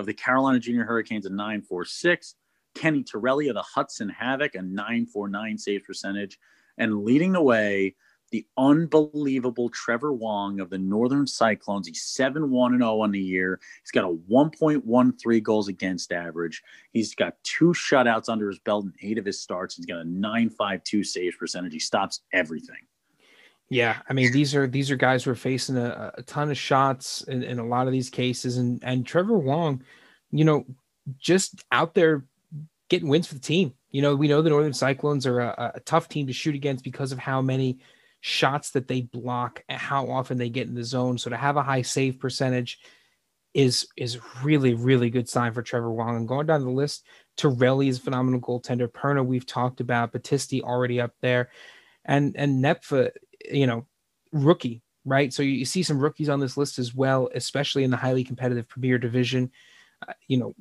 of 0.00 0.06
the 0.06 0.14
Carolina 0.14 0.58
Junior 0.58 0.84
Hurricanes 0.84 1.26
a 1.26 1.30
946. 1.30 2.34
Kenny 2.74 3.02
Torelli 3.04 3.48
of 3.48 3.54
the 3.54 3.62
Hudson 3.62 4.08
Havoc 4.08 4.54
a 4.54 4.62
949 4.62 5.58
save 5.58 5.84
percentage. 5.84 6.38
And 6.78 7.04
leading 7.04 7.32
the 7.32 7.42
way, 7.42 7.94
the 8.30 8.46
unbelievable 8.56 9.68
Trevor 9.70 10.12
Wong 10.12 10.60
of 10.60 10.70
the 10.70 10.78
Northern 10.78 11.26
Cyclones. 11.26 11.88
He's 11.88 12.02
7 12.02 12.50
1 12.50 12.78
0 12.78 13.00
on 13.00 13.10
the 13.10 13.20
year. 13.20 13.60
He's 13.82 13.90
got 13.90 14.04
a 14.04 14.16
1.13 14.30 15.42
goals 15.42 15.68
against 15.68 16.12
average. 16.12 16.62
He's 16.92 17.14
got 17.14 17.42
two 17.42 17.72
shutouts 17.72 18.28
under 18.28 18.48
his 18.48 18.60
belt 18.60 18.84
in 18.84 18.92
eight 19.02 19.18
of 19.18 19.24
his 19.24 19.40
starts. 19.40 19.76
He's 19.76 19.86
got 19.86 20.00
a 20.00 20.04
952 20.04 21.04
saves 21.04 21.36
percentage. 21.36 21.72
He 21.72 21.80
stops 21.80 22.20
everything. 22.32 22.76
Yeah, 23.70 23.98
I 24.08 24.12
mean 24.14 24.32
these 24.32 24.54
are 24.56 24.66
these 24.66 24.90
are 24.90 24.96
guys 24.96 25.22
who 25.22 25.30
are 25.30 25.36
facing 25.36 25.76
a, 25.76 26.12
a 26.18 26.22
ton 26.22 26.50
of 26.50 26.58
shots 26.58 27.22
in, 27.22 27.44
in 27.44 27.60
a 27.60 27.66
lot 27.66 27.86
of 27.86 27.92
these 27.92 28.10
cases, 28.10 28.56
and 28.56 28.82
and 28.82 29.06
Trevor 29.06 29.38
Wong, 29.38 29.84
you 30.32 30.44
know, 30.44 30.66
just 31.18 31.64
out 31.70 31.94
there 31.94 32.24
getting 32.88 33.08
wins 33.08 33.28
for 33.28 33.34
the 33.34 33.40
team. 33.40 33.72
You 33.92 34.02
know, 34.02 34.16
we 34.16 34.26
know 34.26 34.42
the 34.42 34.50
Northern 34.50 34.72
Cyclones 34.72 35.24
are 35.24 35.38
a, 35.38 35.72
a 35.76 35.80
tough 35.80 36.08
team 36.08 36.26
to 36.26 36.32
shoot 36.32 36.56
against 36.56 36.82
because 36.82 37.12
of 37.12 37.18
how 37.20 37.40
many 37.40 37.78
shots 38.20 38.72
that 38.72 38.88
they 38.88 39.02
block, 39.02 39.62
and 39.68 39.80
how 39.80 40.10
often 40.10 40.36
they 40.36 40.48
get 40.50 40.66
in 40.66 40.74
the 40.74 40.82
zone. 40.84 41.16
So 41.16 41.30
to 41.30 41.36
have 41.36 41.56
a 41.56 41.62
high 41.62 41.82
save 41.82 42.18
percentage 42.18 42.80
is 43.54 43.86
is 43.96 44.18
really 44.42 44.74
really 44.74 45.10
good 45.10 45.28
sign 45.28 45.52
for 45.52 45.62
Trevor 45.62 45.92
Wong. 45.92 46.16
And 46.16 46.26
going 46.26 46.46
down 46.46 46.64
the 46.64 46.70
list, 46.70 47.04
Torelli 47.36 47.86
is 47.86 47.98
a 47.98 48.02
phenomenal 48.02 48.40
goaltender. 48.40 48.88
Perna 48.88 49.24
we've 49.24 49.46
talked 49.46 49.80
about, 49.80 50.12
Battisti 50.12 50.60
already 50.60 51.00
up 51.00 51.12
there, 51.20 51.50
and 52.04 52.34
and 52.36 52.60
Nepveux 52.60 53.10
you 53.50 53.66
know, 53.66 53.86
rookie, 54.32 54.82
right? 55.04 55.32
So 55.32 55.42
you, 55.42 55.64
see 55.64 55.82
some 55.82 55.98
rookies 55.98 56.28
on 56.28 56.40
this 56.40 56.56
list 56.56 56.78
as 56.78 56.94
well, 56.94 57.28
especially 57.34 57.84
in 57.84 57.90
the 57.90 57.96
highly 57.96 58.24
competitive 58.24 58.68
Premier 58.68 58.98
Division. 58.98 59.50
Uh, 60.06 60.12
you 60.28 60.38
know, 60.38 60.54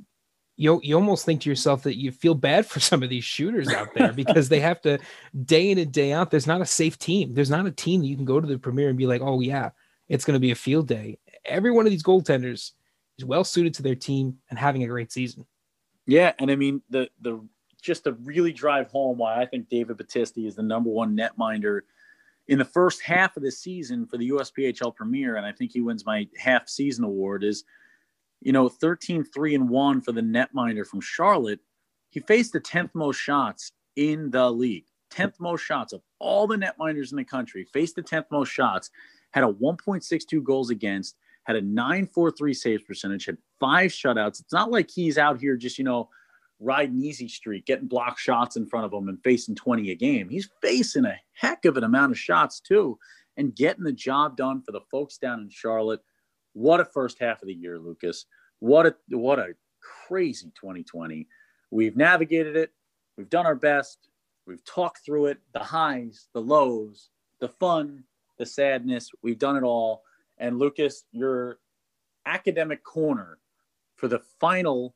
you 0.55 0.79
you 0.83 0.95
almost 0.95 1.25
think 1.25 1.41
to 1.41 1.49
yourself 1.49 1.83
that 1.83 1.97
you 1.97 2.11
feel 2.11 2.35
bad 2.35 2.65
for 2.65 2.79
some 2.79 3.01
of 3.01 3.09
these 3.09 3.23
shooters 3.23 3.69
out 3.69 3.89
there 3.95 4.11
because 4.13 4.49
they 4.49 4.59
have 4.59 4.81
to 4.81 4.99
day 5.45 5.71
in 5.71 5.77
and 5.77 5.91
day 5.91 6.11
out. 6.11 6.31
There's 6.31 6.47
not 6.47 6.61
a 6.61 6.65
safe 6.65 6.99
team. 6.99 7.33
There's 7.33 7.49
not 7.49 7.65
a 7.65 7.71
team 7.71 8.01
that 8.01 8.07
you 8.07 8.15
can 8.15 8.25
go 8.25 8.39
to 8.39 8.47
the 8.47 8.59
Premier 8.59 8.89
and 8.89 8.97
be 8.97 9.07
like, 9.07 9.21
oh 9.21 9.39
yeah, 9.39 9.69
it's 10.09 10.25
going 10.25 10.35
to 10.35 10.39
be 10.39 10.51
a 10.51 10.55
field 10.55 10.87
day. 10.87 11.17
Every 11.45 11.71
one 11.71 11.85
of 11.85 11.91
these 11.91 12.03
goaltenders 12.03 12.71
is 13.17 13.25
well 13.25 13.43
suited 13.43 13.73
to 13.75 13.83
their 13.83 13.95
team 13.95 14.37
and 14.49 14.59
having 14.59 14.83
a 14.83 14.87
great 14.87 15.11
season. 15.11 15.45
Yeah, 16.05 16.33
and 16.39 16.51
I 16.51 16.55
mean 16.55 16.81
the 16.89 17.09
the 17.21 17.39
just 17.81 18.03
to 18.03 18.11
really 18.11 18.51
drive 18.51 18.89
home 18.89 19.17
why 19.17 19.41
I 19.41 19.45
think 19.45 19.69
David 19.69 19.97
Battisti 19.97 20.45
is 20.45 20.55
the 20.55 20.63
number 20.63 20.89
one 20.89 21.15
netminder 21.15 21.81
in 22.49 22.57
the 22.57 22.65
first 22.65 23.03
half 23.03 23.37
of 23.37 23.43
the 23.43 23.51
season 23.51 24.07
for 24.07 24.17
the 24.17 24.31
USPHL 24.31 24.95
Premier, 24.95 25.35
and 25.35 25.45
I 25.45 25.51
think 25.51 25.71
he 25.71 25.81
wins 25.81 26.03
my 26.03 26.27
half 26.35 26.67
season 26.67 27.05
award, 27.05 27.43
is 27.43 27.63
you 28.41 28.51
know 28.51 28.67
13 28.67 29.23
3 29.23 29.55
and 29.55 29.69
1 29.69 30.01
for 30.01 30.11
the 30.11 30.21
netminder 30.21 30.85
from 30.85 30.99
Charlotte. 30.99 31.59
He 32.09 32.19
faced 32.19 32.51
the 32.51 32.59
10th 32.59 32.89
most 32.95 33.17
shots 33.17 33.71
in 33.95 34.31
the 34.31 34.51
league. 34.51 34.85
10th 35.11 35.39
most 35.39 35.61
shots 35.61 35.93
of 35.93 36.01
all 36.17 36.47
the 36.47 36.55
netminders 36.55 37.11
in 37.11 37.17
the 37.17 37.23
country, 37.23 37.67
faced 37.71 37.95
the 37.95 38.01
10th 38.01 38.25
most 38.31 38.49
shots, 38.49 38.89
had 39.31 39.43
a 39.43 39.47
1.62 39.47 40.43
goals 40.43 40.71
against, 40.71 41.17
had 41.43 41.55
a 41.55 41.61
943 41.61 42.53
saves 42.53 42.83
percentage, 42.83 43.25
had 43.25 43.37
five 43.59 43.91
shutouts. 43.91 44.39
It's 44.39 44.53
not 44.53 44.71
like 44.71 44.89
he's 44.89 45.19
out 45.19 45.39
here 45.39 45.55
just, 45.55 45.77
you 45.77 45.83
know, 45.83 46.09
riding 46.59 47.01
easy 47.01 47.27
street, 47.27 47.65
getting 47.65 47.87
block 47.87 48.17
shots 48.17 48.55
in 48.55 48.65
front 48.65 48.85
of 48.85 48.93
him 48.93 49.07
and 49.07 49.23
facing 49.23 49.55
20 49.55 49.91
a 49.91 49.95
game. 49.95 50.29
He's 50.29 50.49
facing 50.61 51.05
a 51.05 51.15
heck 51.33 51.65
of 51.65 51.77
an 51.77 51.83
amount 51.83 52.11
of 52.11 52.19
shots 52.19 52.59
too 52.59 52.99
and 53.37 53.55
getting 53.55 53.85
the 53.85 53.93
job 53.93 54.35
done 54.35 54.61
for 54.61 54.73
the 54.73 54.81
folks 54.91 55.17
down 55.17 55.39
in 55.39 55.49
Charlotte. 55.49 56.01
What 56.53 56.81
a 56.81 56.85
first 56.85 57.19
half 57.19 57.41
of 57.41 57.47
the 57.47 57.53
year, 57.53 57.79
Lucas. 57.79 58.25
What 58.59 58.85
a 58.85 58.95
what 59.15 59.39
a 59.39 59.55
crazy 59.81 60.51
2020. 60.55 61.27
We've 61.71 61.95
navigated 61.95 62.57
it. 62.57 62.71
We've 63.17 63.29
done 63.29 63.45
our 63.45 63.55
best. 63.55 64.09
We've 64.45 64.63
talked 64.65 65.05
through 65.05 65.27
it, 65.27 65.37
the 65.53 65.59
highs, 65.59 66.27
the 66.33 66.41
lows, 66.41 67.09
the 67.39 67.47
fun, 67.47 68.03
the 68.37 68.45
sadness. 68.45 69.09
We've 69.21 69.39
done 69.39 69.55
it 69.55 69.63
all. 69.63 70.03
And 70.37 70.59
Lucas, 70.59 71.05
your 71.11 71.59
academic 72.25 72.83
corner 72.83 73.39
for 73.95 74.07
the 74.07 74.19
final 74.39 74.95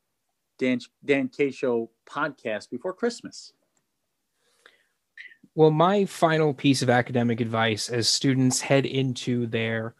Dan 0.58 0.80
Dan 1.04 1.28
K 1.28 1.50
Show 1.50 1.90
podcast 2.06 2.70
before 2.70 2.92
Christmas? 2.92 3.52
Well, 5.54 5.70
my 5.70 6.04
final 6.04 6.52
piece 6.52 6.82
of 6.82 6.90
academic 6.90 7.40
advice 7.40 7.88
as 7.88 8.08
students 8.08 8.60
head 8.60 8.86
into 8.86 9.46
their 9.46 9.94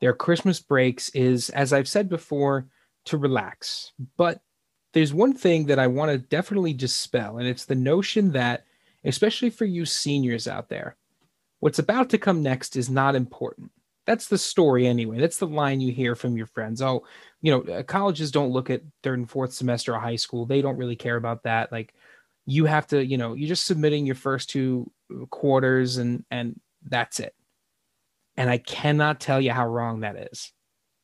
their 0.00 0.12
Christmas 0.12 0.60
breaks 0.60 1.10
is, 1.10 1.50
as 1.50 1.72
I've 1.72 1.88
said 1.88 2.08
before, 2.08 2.66
to 3.04 3.16
relax. 3.16 3.92
But 4.16 4.42
there's 4.92 5.14
one 5.14 5.32
thing 5.32 5.66
that 5.66 5.78
I 5.78 5.86
want 5.86 6.10
to 6.10 6.18
definitely 6.18 6.74
dispel, 6.74 7.38
and 7.38 7.46
it's 7.46 7.64
the 7.64 7.74
notion 7.74 8.32
that, 8.32 8.64
especially 9.04 9.50
for 9.50 9.64
you 9.64 9.86
seniors 9.86 10.48
out 10.48 10.68
there, 10.68 10.96
what's 11.60 11.78
about 11.78 12.10
to 12.10 12.18
come 12.18 12.42
next 12.42 12.76
is 12.76 12.90
not 12.90 13.14
important. 13.14 13.70
That's 14.06 14.26
the 14.26 14.38
story 14.38 14.86
anyway. 14.86 15.18
That's 15.18 15.38
the 15.38 15.46
line 15.46 15.80
you 15.80 15.92
hear 15.92 16.14
from 16.14 16.36
your 16.36 16.46
friends. 16.46 16.82
Oh, 16.82 17.04
you 17.40 17.52
know, 17.52 17.72
uh, 17.72 17.82
colleges 17.84 18.30
don't 18.30 18.50
look 18.50 18.68
at 18.68 18.82
third 19.02 19.18
and 19.18 19.30
fourth 19.30 19.52
semester 19.52 19.94
of 19.94 20.02
high 20.02 20.16
school. 20.16 20.44
They 20.44 20.60
don't 20.60 20.76
really 20.76 20.96
care 20.96 21.16
about 21.16 21.44
that. 21.44 21.70
Like 21.70 21.94
you 22.44 22.64
have 22.64 22.86
to, 22.88 23.04
you 23.04 23.16
know, 23.16 23.34
you're 23.34 23.48
just 23.48 23.66
submitting 23.66 24.04
your 24.04 24.16
first 24.16 24.50
two 24.50 24.90
quarters 25.30 25.98
and 25.98 26.24
and 26.30 26.58
that's 26.84 27.20
it. 27.20 27.34
And 28.36 28.50
I 28.50 28.58
cannot 28.58 29.20
tell 29.20 29.40
you 29.40 29.52
how 29.52 29.68
wrong 29.68 30.00
that 30.00 30.16
is. 30.32 30.52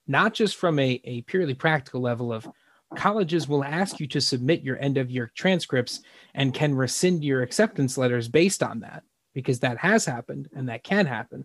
Not 0.06 0.34
just 0.34 0.56
from 0.56 0.78
a, 0.78 1.00
a 1.04 1.22
purely 1.22 1.54
practical 1.54 2.00
level 2.00 2.32
of 2.32 2.48
colleges 2.96 3.46
will 3.46 3.62
ask 3.62 4.00
you 4.00 4.06
to 4.08 4.20
submit 4.20 4.62
your 4.62 4.78
end 4.80 4.96
of 4.96 5.10
year 5.10 5.30
transcripts 5.34 6.00
and 6.34 6.54
can 6.54 6.74
rescind 6.74 7.22
your 7.22 7.42
acceptance 7.42 7.98
letters 7.98 8.28
based 8.28 8.62
on 8.62 8.80
that 8.80 9.02
because 9.34 9.60
that 9.60 9.76
has 9.78 10.04
happened 10.04 10.48
and 10.56 10.68
that 10.68 10.82
can 10.82 11.06
happen. 11.06 11.44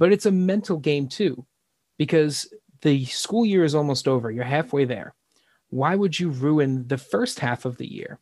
But 0.00 0.12
it's 0.12 0.24
a 0.24 0.32
mental 0.32 0.78
game 0.78 1.08
too, 1.08 1.44
because 1.98 2.52
the 2.80 3.04
school 3.04 3.44
year 3.44 3.64
is 3.64 3.74
almost 3.74 4.08
over. 4.08 4.30
You're 4.30 4.44
halfway 4.44 4.86
there. 4.86 5.14
Why 5.68 5.94
would 5.94 6.18
you 6.18 6.30
ruin 6.30 6.88
the 6.88 6.96
first 6.96 7.38
half 7.38 7.66
of 7.66 7.76
the 7.76 7.86
year 7.86 8.18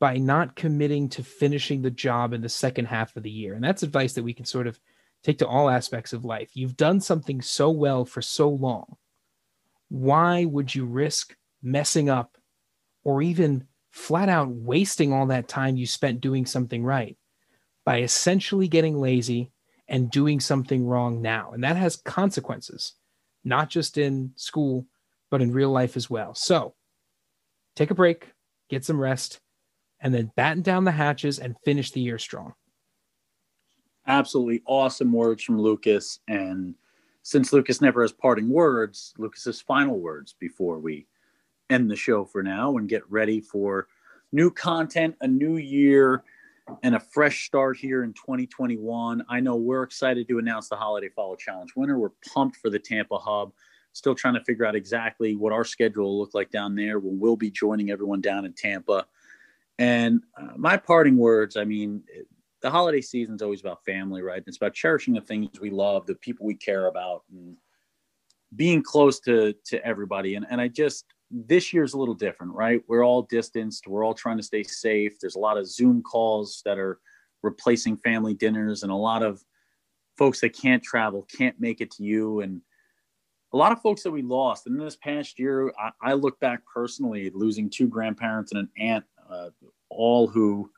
by 0.00 0.16
not 0.16 0.56
committing 0.56 1.10
to 1.10 1.22
finishing 1.22 1.82
the 1.82 1.90
job 1.90 2.32
in 2.32 2.40
the 2.40 2.48
second 2.48 2.86
half 2.86 3.14
of 3.14 3.22
the 3.22 3.30
year? 3.30 3.52
And 3.52 3.62
that's 3.62 3.82
advice 3.82 4.14
that 4.14 4.24
we 4.24 4.32
can 4.32 4.46
sort 4.46 4.66
of 4.66 4.80
take 5.22 5.36
to 5.40 5.46
all 5.46 5.68
aspects 5.68 6.14
of 6.14 6.24
life. 6.24 6.52
You've 6.54 6.78
done 6.78 7.02
something 7.02 7.42
so 7.42 7.68
well 7.68 8.06
for 8.06 8.22
so 8.22 8.48
long. 8.48 8.96
Why 9.90 10.46
would 10.46 10.74
you 10.74 10.86
risk 10.86 11.36
messing 11.62 12.08
up 12.08 12.38
or 13.04 13.20
even 13.20 13.66
flat 13.90 14.30
out 14.30 14.48
wasting 14.48 15.12
all 15.12 15.26
that 15.26 15.46
time 15.46 15.76
you 15.76 15.86
spent 15.86 16.22
doing 16.22 16.46
something 16.46 16.82
right 16.82 17.18
by 17.84 18.00
essentially 18.00 18.66
getting 18.66 18.98
lazy 18.98 19.52
and 19.88 20.10
doing 20.10 20.40
something 20.40 20.86
wrong 20.86 21.22
now? 21.22 21.52
And 21.52 21.62
that 21.64 21.76
has 21.76 21.96
consequences, 21.96 22.94
not 23.44 23.70
just 23.70 23.98
in 23.98 24.32
school, 24.36 24.86
but 25.30 25.42
in 25.42 25.52
real 25.52 25.70
life 25.70 25.96
as 25.96 26.08
well. 26.08 26.34
So 26.34 26.74
take 27.74 27.90
a 27.90 27.94
break, 27.94 28.32
get 28.68 28.84
some 28.84 29.00
rest, 29.00 29.40
and 30.00 30.14
then 30.14 30.32
batten 30.36 30.62
down 30.62 30.84
the 30.84 30.92
hatches 30.92 31.38
and 31.38 31.56
finish 31.64 31.90
the 31.90 32.00
year 32.00 32.18
strong 32.18 32.54
absolutely 34.06 34.62
awesome 34.66 35.12
words 35.12 35.42
from 35.42 35.60
Lucas. 35.60 36.20
And 36.28 36.74
since 37.22 37.52
Lucas 37.52 37.80
never 37.80 38.02
has 38.02 38.12
parting 38.12 38.48
words, 38.48 39.12
Lucas's 39.18 39.60
final 39.60 39.98
words 39.98 40.34
before 40.38 40.78
we 40.78 41.06
end 41.70 41.90
the 41.90 41.96
show 41.96 42.24
for 42.24 42.42
now 42.42 42.76
and 42.76 42.88
get 42.88 43.08
ready 43.10 43.40
for 43.40 43.88
new 44.32 44.50
content, 44.50 45.16
a 45.20 45.26
new 45.26 45.56
year, 45.56 46.22
and 46.82 46.94
a 46.94 47.00
fresh 47.00 47.46
start 47.46 47.76
here 47.76 48.02
in 48.02 48.12
2021. 48.12 49.24
I 49.28 49.40
know 49.40 49.56
we're 49.56 49.82
excited 49.82 50.28
to 50.28 50.38
announce 50.38 50.68
the 50.68 50.76
Holiday 50.76 51.08
Follow 51.08 51.36
Challenge 51.36 51.70
winner. 51.76 51.98
We're 51.98 52.10
pumped 52.32 52.56
for 52.56 52.70
the 52.70 52.78
Tampa 52.78 53.18
Hub. 53.18 53.52
Still 53.92 54.14
trying 54.14 54.34
to 54.34 54.44
figure 54.44 54.66
out 54.66 54.74
exactly 54.74 55.36
what 55.36 55.52
our 55.52 55.64
schedule 55.64 56.04
will 56.04 56.18
look 56.18 56.34
like 56.34 56.50
down 56.50 56.74
there. 56.74 56.98
When 56.98 57.14
We 57.14 57.18
will 57.18 57.36
be 57.36 57.50
joining 57.50 57.90
everyone 57.90 58.20
down 58.20 58.44
in 58.44 58.52
Tampa. 58.52 59.06
And 59.78 60.22
uh, 60.40 60.56
my 60.56 60.76
parting 60.76 61.16
words, 61.16 61.56
I 61.56 61.64
mean, 61.64 62.02
the 62.62 62.70
holiday 62.70 63.00
season 63.00 63.36
is 63.36 63.42
always 63.42 63.60
about 63.60 63.84
family, 63.84 64.22
right? 64.22 64.42
It's 64.46 64.56
about 64.56 64.74
cherishing 64.74 65.14
the 65.14 65.20
things 65.20 65.60
we 65.60 65.70
love, 65.70 66.06
the 66.06 66.14
people 66.16 66.46
we 66.46 66.54
care 66.54 66.86
about, 66.86 67.24
and 67.30 67.56
being 68.54 68.82
close 68.82 69.20
to 69.20 69.54
to 69.66 69.84
everybody. 69.84 70.34
And 70.34 70.46
and 70.50 70.60
I 70.60 70.68
just 70.68 71.04
this 71.30 71.72
year's 71.72 71.94
a 71.94 71.98
little 71.98 72.14
different, 72.14 72.52
right? 72.54 72.82
We're 72.88 73.04
all 73.04 73.22
distanced. 73.22 73.86
We're 73.86 74.04
all 74.04 74.14
trying 74.14 74.36
to 74.36 74.42
stay 74.42 74.62
safe. 74.62 75.18
There's 75.20 75.34
a 75.34 75.40
lot 75.40 75.58
of 75.58 75.68
Zoom 75.68 76.02
calls 76.02 76.62
that 76.64 76.78
are 76.78 77.00
replacing 77.42 77.96
family 77.98 78.34
dinners, 78.34 78.82
and 78.82 78.92
a 78.92 78.96
lot 78.96 79.22
of 79.22 79.42
folks 80.16 80.40
that 80.40 80.50
can't 80.50 80.82
travel 80.82 81.26
can't 81.36 81.60
make 81.60 81.80
it 81.80 81.90
to 81.92 82.02
you, 82.02 82.40
and 82.40 82.60
a 83.52 83.56
lot 83.56 83.72
of 83.72 83.80
folks 83.80 84.02
that 84.02 84.10
we 84.10 84.22
lost. 84.22 84.66
And 84.66 84.80
this 84.80 84.96
past 84.96 85.38
year, 85.38 85.72
I, 85.78 85.90
I 86.02 86.12
look 86.14 86.38
back 86.40 86.60
personally 86.72 87.30
losing 87.34 87.70
two 87.70 87.88
grandparents 87.88 88.52
and 88.52 88.60
an 88.60 88.68
aunt, 88.78 89.04
uh, 89.30 89.50
all 89.88 90.26
who, 90.26 90.70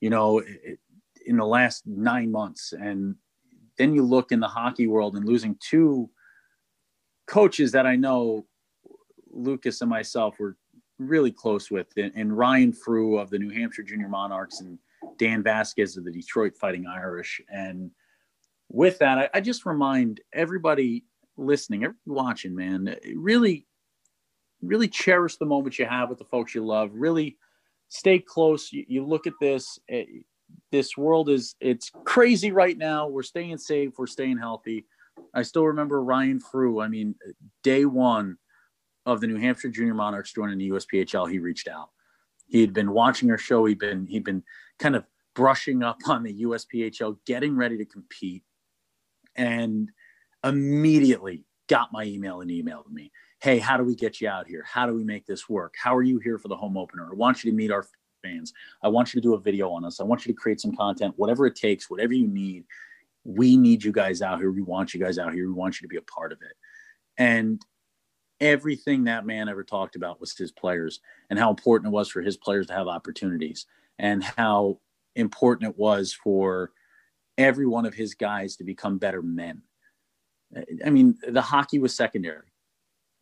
you 0.00 0.10
know, 0.10 0.38
it, 0.38 0.78
in 1.26 1.36
the 1.36 1.46
last 1.46 1.86
nine 1.86 2.30
months. 2.30 2.72
And 2.72 3.16
then 3.78 3.94
you 3.94 4.02
look 4.02 4.32
in 4.32 4.40
the 4.40 4.48
hockey 4.48 4.86
world 4.86 5.16
and 5.16 5.24
losing 5.24 5.56
two 5.60 6.10
coaches 7.26 7.72
that 7.72 7.86
I 7.86 7.96
know 7.96 8.46
Lucas 9.34 9.80
and 9.80 9.90
myself 9.90 10.38
were 10.38 10.56
really 10.98 11.32
close 11.32 11.70
with, 11.70 11.88
and, 11.96 12.36
Ryan 12.36 12.72
Frew 12.72 13.18
of 13.18 13.30
the 13.30 13.38
New 13.38 13.50
Hampshire 13.50 13.82
Junior 13.82 14.08
Monarchs 14.08 14.60
and 14.60 14.78
Dan 15.18 15.42
Vasquez 15.42 15.96
of 15.96 16.04
the 16.04 16.12
Detroit 16.12 16.56
Fighting 16.56 16.86
Irish. 16.86 17.40
And 17.48 17.90
with 18.70 18.98
that, 19.00 19.18
I, 19.18 19.28
I 19.34 19.40
just 19.40 19.66
remind 19.66 20.20
everybody 20.32 21.04
listening, 21.36 21.84
everybody 21.84 22.00
watching, 22.06 22.54
man, 22.54 22.96
really, 23.16 23.66
really 24.62 24.88
cherish 24.88 25.36
the 25.36 25.46
moments 25.46 25.78
you 25.78 25.86
have 25.86 26.08
with 26.08 26.18
the 26.18 26.24
folks 26.24 26.54
you 26.54 26.64
love. 26.64 26.90
Really 26.94 27.36
stay 27.88 28.18
close. 28.18 28.72
You, 28.72 28.84
you 28.88 29.04
look 29.04 29.26
at 29.26 29.34
this, 29.40 29.78
eh, 29.88 30.04
this 30.70 30.96
world 30.96 31.28
is 31.28 31.56
it's 31.60 31.90
crazy 32.04 32.52
right 32.52 32.78
now. 32.78 33.08
We're 33.08 33.22
staying 33.22 33.58
safe. 33.58 33.94
We're 33.98 34.06
staying 34.06 34.38
healthy. 34.38 34.86
I 35.32 35.42
still 35.42 35.66
remember 35.66 36.02
Ryan 36.02 36.38
Frew. 36.38 36.80
I 36.80 36.88
mean, 36.88 37.14
day 37.62 37.84
one 37.84 38.36
of 39.06 39.20
the 39.20 39.26
New 39.26 39.36
Hampshire 39.36 39.68
Junior 39.68 39.94
Monarchs 39.94 40.32
joining 40.32 40.58
the 40.58 40.70
USPHL, 40.70 41.30
he 41.30 41.38
reached 41.38 41.68
out. 41.68 41.90
He 42.46 42.60
had 42.60 42.72
been 42.72 42.92
watching 42.92 43.30
our 43.30 43.38
show. 43.38 43.64
He'd 43.64 43.78
been 43.78 44.06
he'd 44.06 44.24
been 44.24 44.42
kind 44.78 44.96
of 44.96 45.04
brushing 45.34 45.82
up 45.82 45.98
on 46.06 46.22
the 46.22 46.42
USPHL, 46.42 47.18
getting 47.26 47.56
ready 47.56 47.76
to 47.78 47.84
compete, 47.84 48.42
and 49.34 49.90
immediately 50.42 51.44
got 51.68 51.92
my 51.92 52.04
email 52.04 52.40
and 52.40 52.50
emailed 52.50 52.90
me. 52.90 53.10
Hey, 53.40 53.58
how 53.58 53.76
do 53.76 53.84
we 53.84 53.94
get 53.94 54.20
you 54.20 54.28
out 54.28 54.46
here? 54.46 54.64
How 54.66 54.86
do 54.86 54.94
we 54.94 55.04
make 55.04 55.26
this 55.26 55.48
work? 55.48 55.74
How 55.82 55.94
are 55.94 56.02
you 56.02 56.18
here 56.18 56.38
for 56.38 56.48
the 56.48 56.56
home 56.56 56.76
opener? 56.76 57.08
I 57.10 57.14
want 57.14 57.44
you 57.44 57.50
to 57.50 57.56
meet 57.56 57.70
our 57.70 57.86
fans. 58.22 58.52
I 58.82 58.88
want 58.88 59.12
you 59.12 59.20
to 59.20 59.26
do 59.26 59.34
a 59.34 59.40
video 59.40 59.70
on 59.70 59.84
us. 59.84 60.00
I 60.00 60.04
want 60.04 60.24
you 60.24 60.32
to 60.32 60.40
create 60.40 60.60
some 60.60 60.74
content, 60.74 61.14
whatever 61.16 61.46
it 61.46 61.56
takes, 61.56 61.90
whatever 61.90 62.12
you 62.12 62.26
need. 62.26 62.64
We 63.24 63.56
need 63.56 63.82
you 63.84 63.92
guys 63.92 64.22
out 64.22 64.38
here. 64.38 64.50
We 64.50 64.62
want 64.62 64.94
you 64.94 65.00
guys 65.00 65.18
out 65.18 65.32
here. 65.32 65.46
We 65.46 65.54
want 65.54 65.80
you 65.80 65.86
to 65.86 65.90
be 65.90 65.96
a 65.96 66.02
part 66.02 66.32
of 66.32 66.38
it. 66.42 66.56
And 67.16 67.62
everything 68.40 69.04
that 69.04 69.26
man 69.26 69.48
ever 69.48 69.64
talked 69.64 69.96
about 69.96 70.20
was 70.20 70.36
his 70.36 70.52
players 70.52 71.00
and 71.30 71.38
how 71.38 71.50
important 71.50 71.88
it 71.88 71.94
was 71.94 72.08
for 72.08 72.22
his 72.22 72.36
players 72.36 72.66
to 72.66 72.72
have 72.72 72.88
opportunities 72.88 73.66
and 73.98 74.22
how 74.22 74.78
important 75.16 75.70
it 75.70 75.78
was 75.78 76.12
for 76.12 76.72
every 77.38 77.66
one 77.66 77.86
of 77.86 77.94
his 77.94 78.14
guys 78.14 78.56
to 78.56 78.64
become 78.64 78.98
better 78.98 79.22
men. 79.22 79.62
I 80.84 80.90
mean, 80.90 81.16
the 81.26 81.42
hockey 81.42 81.78
was 81.78 81.96
secondary. 81.96 82.52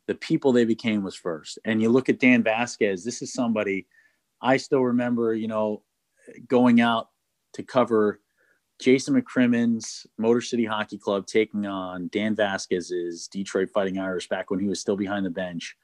The 0.06 0.14
people 0.14 0.52
they 0.52 0.64
became 0.64 1.02
was 1.02 1.14
first. 1.14 1.58
And 1.64 1.80
you 1.80 1.88
look 1.88 2.08
at 2.08 2.18
Dan 2.18 2.42
Vasquez, 2.42 3.04
this 3.04 3.22
is 3.22 3.32
somebody– 3.32 3.86
I 4.42 4.56
still 4.56 4.82
remember, 4.82 5.34
you 5.34 5.46
know, 5.46 5.84
going 6.48 6.80
out 6.80 7.10
to 7.52 7.62
cover 7.62 8.20
Jason 8.82 9.14
McCrimmon's 9.14 10.08
Motor 10.18 10.40
City 10.40 10.64
Hockey 10.64 10.98
Club 10.98 11.26
taking 11.26 11.66
on 11.66 12.08
Dan 12.12 12.34
Vasquez's 12.34 13.28
Detroit 13.28 13.70
Fighting 13.70 13.98
Irish 13.98 14.28
back 14.28 14.50
when 14.50 14.58
he 14.58 14.66
was 14.66 14.80
still 14.80 14.96
behind 14.96 15.24
the 15.24 15.30
bench. 15.30 15.76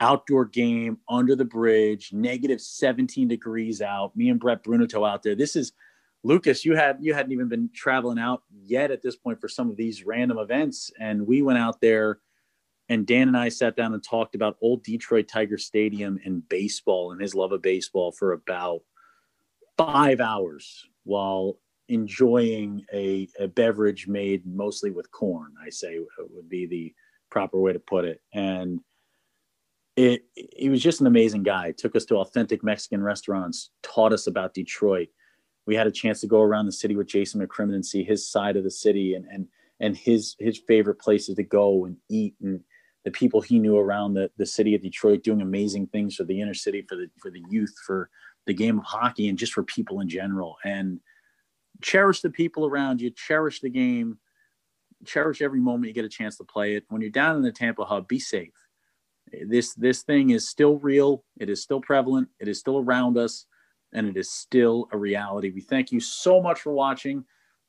Outdoor 0.00 0.44
game 0.44 0.98
under 1.08 1.34
the 1.34 1.46
bridge, 1.46 2.12
negative 2.12 2.60
17 2.60 3.28
degrees 3.28 3.80
out. 3.80 4.14
Me 4.14 4.28
and 4.28 4.38
Brett 4.38 4.62
Bruneto 4.62 5.08
out 5.08 5.22
there. 5.22 5.34
This 5.34 5.56
is 5.56 5.72
Lucas. 6.22 6.66
You 6.66 6.76
had 6.76 6.98
you 7.00 7.14
hadn't 7.14 7.32
even 7.32 7.48
been 7.48 7.70
traveling 7.74 8.18
out 8.18 8.42
yet 8.62 8.90
at 8.90 9.00
this 9.00 9.16
point 9.16 9.40
for 9.40 9.48
some 9.48 9.70
of 9.70 9.76
these 9.76 10.04
random 10.04 10.36
events, 10.36 10.92
and 11.00 11.26
we 11.26 11.40
went 11.40 11.58
out 11.58 11.80
there 11.80 12.20
and 12.90 13.06
Dan 13.06 13.28
and 13.28 13.36
I 13.36 13.48
sat 13.48 13.76
down 13.76 13.94
and 13.94 14.02
talked 14.02 14.34
about 14.34 14.56
old 14.60 14.82
Detroit 14.82 15.28
Tiger 15.28 15.58
Stadium 15.58 16.18
and 16.24 16.46
baseball 16.48 17.12
and 17.12 17.20
his 17.20 17.34
love 17.34 17.52
of 17.52 17.62
baseball 17.62 18.12
for 18.12 18.32
about 18.32 18.80
five 19.76 20.20
hours 20.20 20.86
while 21.04 21.58
enjoying 21.88 22.84
a, 22.92 23.28
a 23.38 23.48
beverage 23.48 24.06
made 24.06 24.46
mostly 24.46 24.90
with 24.90 25.10
corn, 25.10 25.52
I 25.64 25.70
say 25.70 25.98
uh, 25.98 26.24
would 26.30 26.48
be 26.48 26.66
the 26.66 26.94
proper 27.30 27.58
way 27.58 27.72
to 27.72 27.78
put 27.78 28.04
it. 28.04 28.20
And 28.32 28.80
it 29.96 30.22
he 30.34 30.68
was 30.68 30.82
just 30.82 31.00
an 31.00 31.06
amazing 31.06 31.42
guy. 31.42 31.72
Took 31.72 31.96
us 31.96 32.04
to 32.06 32.16
authentic 32.16 32.62
Mexican 32.62 33.02
restaurants, 33.02 33.70
taught 33.82 34.12
us 34.12 34.26
about 34.26 34.54
Detroit. 34.54 35.08
We 35.66 35.74
had 35.74 35.86
a 35.86 35.92
chance 35.92 36.20
to 36.20 36.26
go 36.26 36.40
around 36.40 36.66
the 36.66 36.72
city 36.72 36.96
with 36.96 37.08
Jason 37.08 37.40
McCrimmon 37.40 37.74
and 37.74 37.84
see 37.84 38.04
his 38.04 38.30
side 38.30 38.56
of 38.56 38.64
the 38.64 38.70
city 38.70 39.14
and 39.14 39.26
and 39.30 39.48
and 39.80 39.96
his 39.96 40.36
his 40.38 40.58
favorite 40.66 41.00
places 41.00 41.36
to 41.36 41.42
go 41.42 41.84
and 41.84 41.96
eat 42.08 42.34
and 42.42 42.60
the 43.04 43.10
people 43.10 43.40
he 43.40 43.58
knew 43.58 43.78
around 43.78 44.14
the, 44.14 44.30
the 44.36 44.46
city 44.46 44.74
of 44.74 44.82
Detroit 44.82 45.22
doing 45.22 45.40
amazing 45.40 45.86
things 45.86 46.16
for 46.16 46.24
the 46.24 46.40
inner 46.40 46.54
city, 46.54 46.84
for 46.88 46.96
the 46.96 47.08
for 47.20 47.30
the 47.30 47.42
youth, 47.48 47.74
for 47.86 48.10
the 48.46 48.54
game 48.54 48.78
of 48.78 48.84
hockey, 48.84 49.28
and 49.28 49.38
just 49.38 49.52
for 49.52 49.62
people 49.62 50.00
in 50.00 50.08
general. 50.08 50.56
And 50.64 51.00
cherish 51.82 52.20
the 52.20 52.30
people 52.30 52.66
around 52.66 53.00
you, 53.00 53.10
cherish 53.10 53.60
the 53.60 53.70
game, 53.70 54.18
cherish 55.04 55.42
every 55.42 55.60
moment 55.60 55.88
you 55.88 55.94
get 55.94 56.04
a 56.04 56.08
chance 56.08 56.36
to 56.38 56.44
play 56.44 56.74
it. 56.74 56.84
When 56.88 57.00
you're 57.00 57.10
down 57.10 57.36
in 57.36 57.42
the 57.42 57.52
Tampa 57.52 57.84
hub, 57.84 58.08
be 58.08 58.18
safe. 58.18 58.54
This 59.46 59.74
this 59.74 60.02
thing 60.02 60.30
is 60.30 60.48
still 60.48 60.78
real. 60.78 61.24
It 61.38 61.50
is 61.50 61.62
still 61.62 61.80
prevalent. 61.80 62.28
It 62.40 62.48
is 62.48 62.58
still 62.58 62.78
around 62.78 63.18
us, 63.18 63.46
and 63.92 64.06
it 64.06 64.16
is 64.16 64.30
still 64.30 64.88
a 64.92 64.96
reality. 64.96 65.50
We 65.50 65.60
thank 65.60 65.92
you 65.92 66.00
so 66.00 66.40
much 66.40 66.60
for 66.60 66.72
watching. 66.72 67.24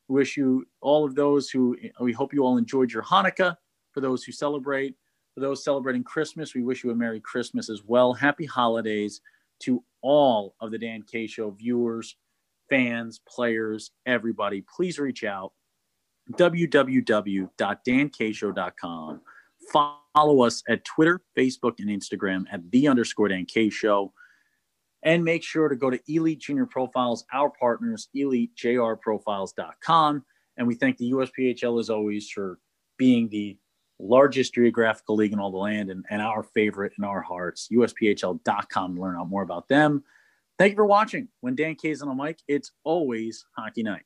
Wish 0.08 0.36
you 0.36 0.66
all 0.80 1.04
of 1.04 1.14
those 1.14 1.50
who 1.50 1.76
we 2.00 2.12
hope 2.12 2.32
you 2.32 2.44
all 2.44 2.56
enjoyed 2.56 2.90
your 2.90 3.02
Hanukkah. 3.02 3.56
For 3.92 4.00
those 4.00 4.24
who 4.24 4.32
celebrate, 4.32 4.94
for 5.34 5.40
those 5.40 5.62
celebrating 5.64 6.04
Christmas, 6.04 6.54
we 6.54 6.62
wish 6.62 6.82
you 6.82 6.90
a 6.90 6.94
Merry 6.94 7.20
Christmas 7.20 7.68
as 7.68 7.82
well. 7.84 8.14
Happy 8.14 8.46
holidays 8.46 9.20
to 9.60 9.84
all 10.00 10.54
of 10.60 10.70
the 10.70 10.78
Dan 10.78 11.02
K 11.02 11.26
Show 11.26 11.50
viewers, 11.50 12.16
fans, 12.70 13.20
players, 13.28 13.90
everybody. 14.06 14.64
Please 14.74 14.98
reach 14.98 15.24
out 15.24 15.52
www.dankshow.com. 16.32 19.20
Follow 19.72 20.42
us 20.42 20.62
at 20.68 20.84
Twitter, 20.84 21.20
Facebook, 21.36 21.80
and 21.80 21.90
Instagram 21.90 22.44
at 22.50 22.70
the 22.70 22.88
underscore 22.88 23.28
Dan 23.28 23.44
K 23.44 23.68
Show. 23.68 24.14
And 25.02 25.22
make 25.24 25.42
sure 25.42 25.68
to 25.68 25.76
go 25.76 25.90
to 25.90 26.00
Elite 26.08 26.40
Junior 26.40 26.66
Profiles, 26.66 27.24
our 27.32 27.50
partners, 27.50 28.08
elitejrprofiles.com. 28.14 30.24
And 30.56 30.66
we 30.66 30.74
thank 30.74 30.96
the 30.98 31.12
USPHL 31.12 31.78
as 31.80 31.88
always 31.88 32.28
for 32.28 32.58
being 32.98 33.30
the 33.30 33.56
largest 33.98 34.52
geographical 34.54 35.16
league 35.16 35.32
in 35.32 35.38
all 35.38 35.50
the 35.50 35.56
land 35.56 35.88
and, 35.90 36.04
and 36.10 36.20
our 36.20 36.42
favorite 36.42 36.92
in 36.98 37.04
our 37.04 37.22
hearts, 37.22 37.68
USPHL.com 37.72 39.00
learn 39.00 39.16
out 39.16 39.28
more 39.28 39.42
about 39.42 39.68
them. 39.68 40.04
Thank 40.60 40.72
you 40.72 40.76
for 40.76 40.86
watching. 40.86 41.28
When 41.40 41.56
Dan 41.56 41.74
K's 41.76 42.02
on 42.02 42.08
the 42.08 42.22
mic, 42.22 42.40
it's 42.46 42.72
always 42.84 43.46
hockey 43.58 43.82
night. 43.82 44.02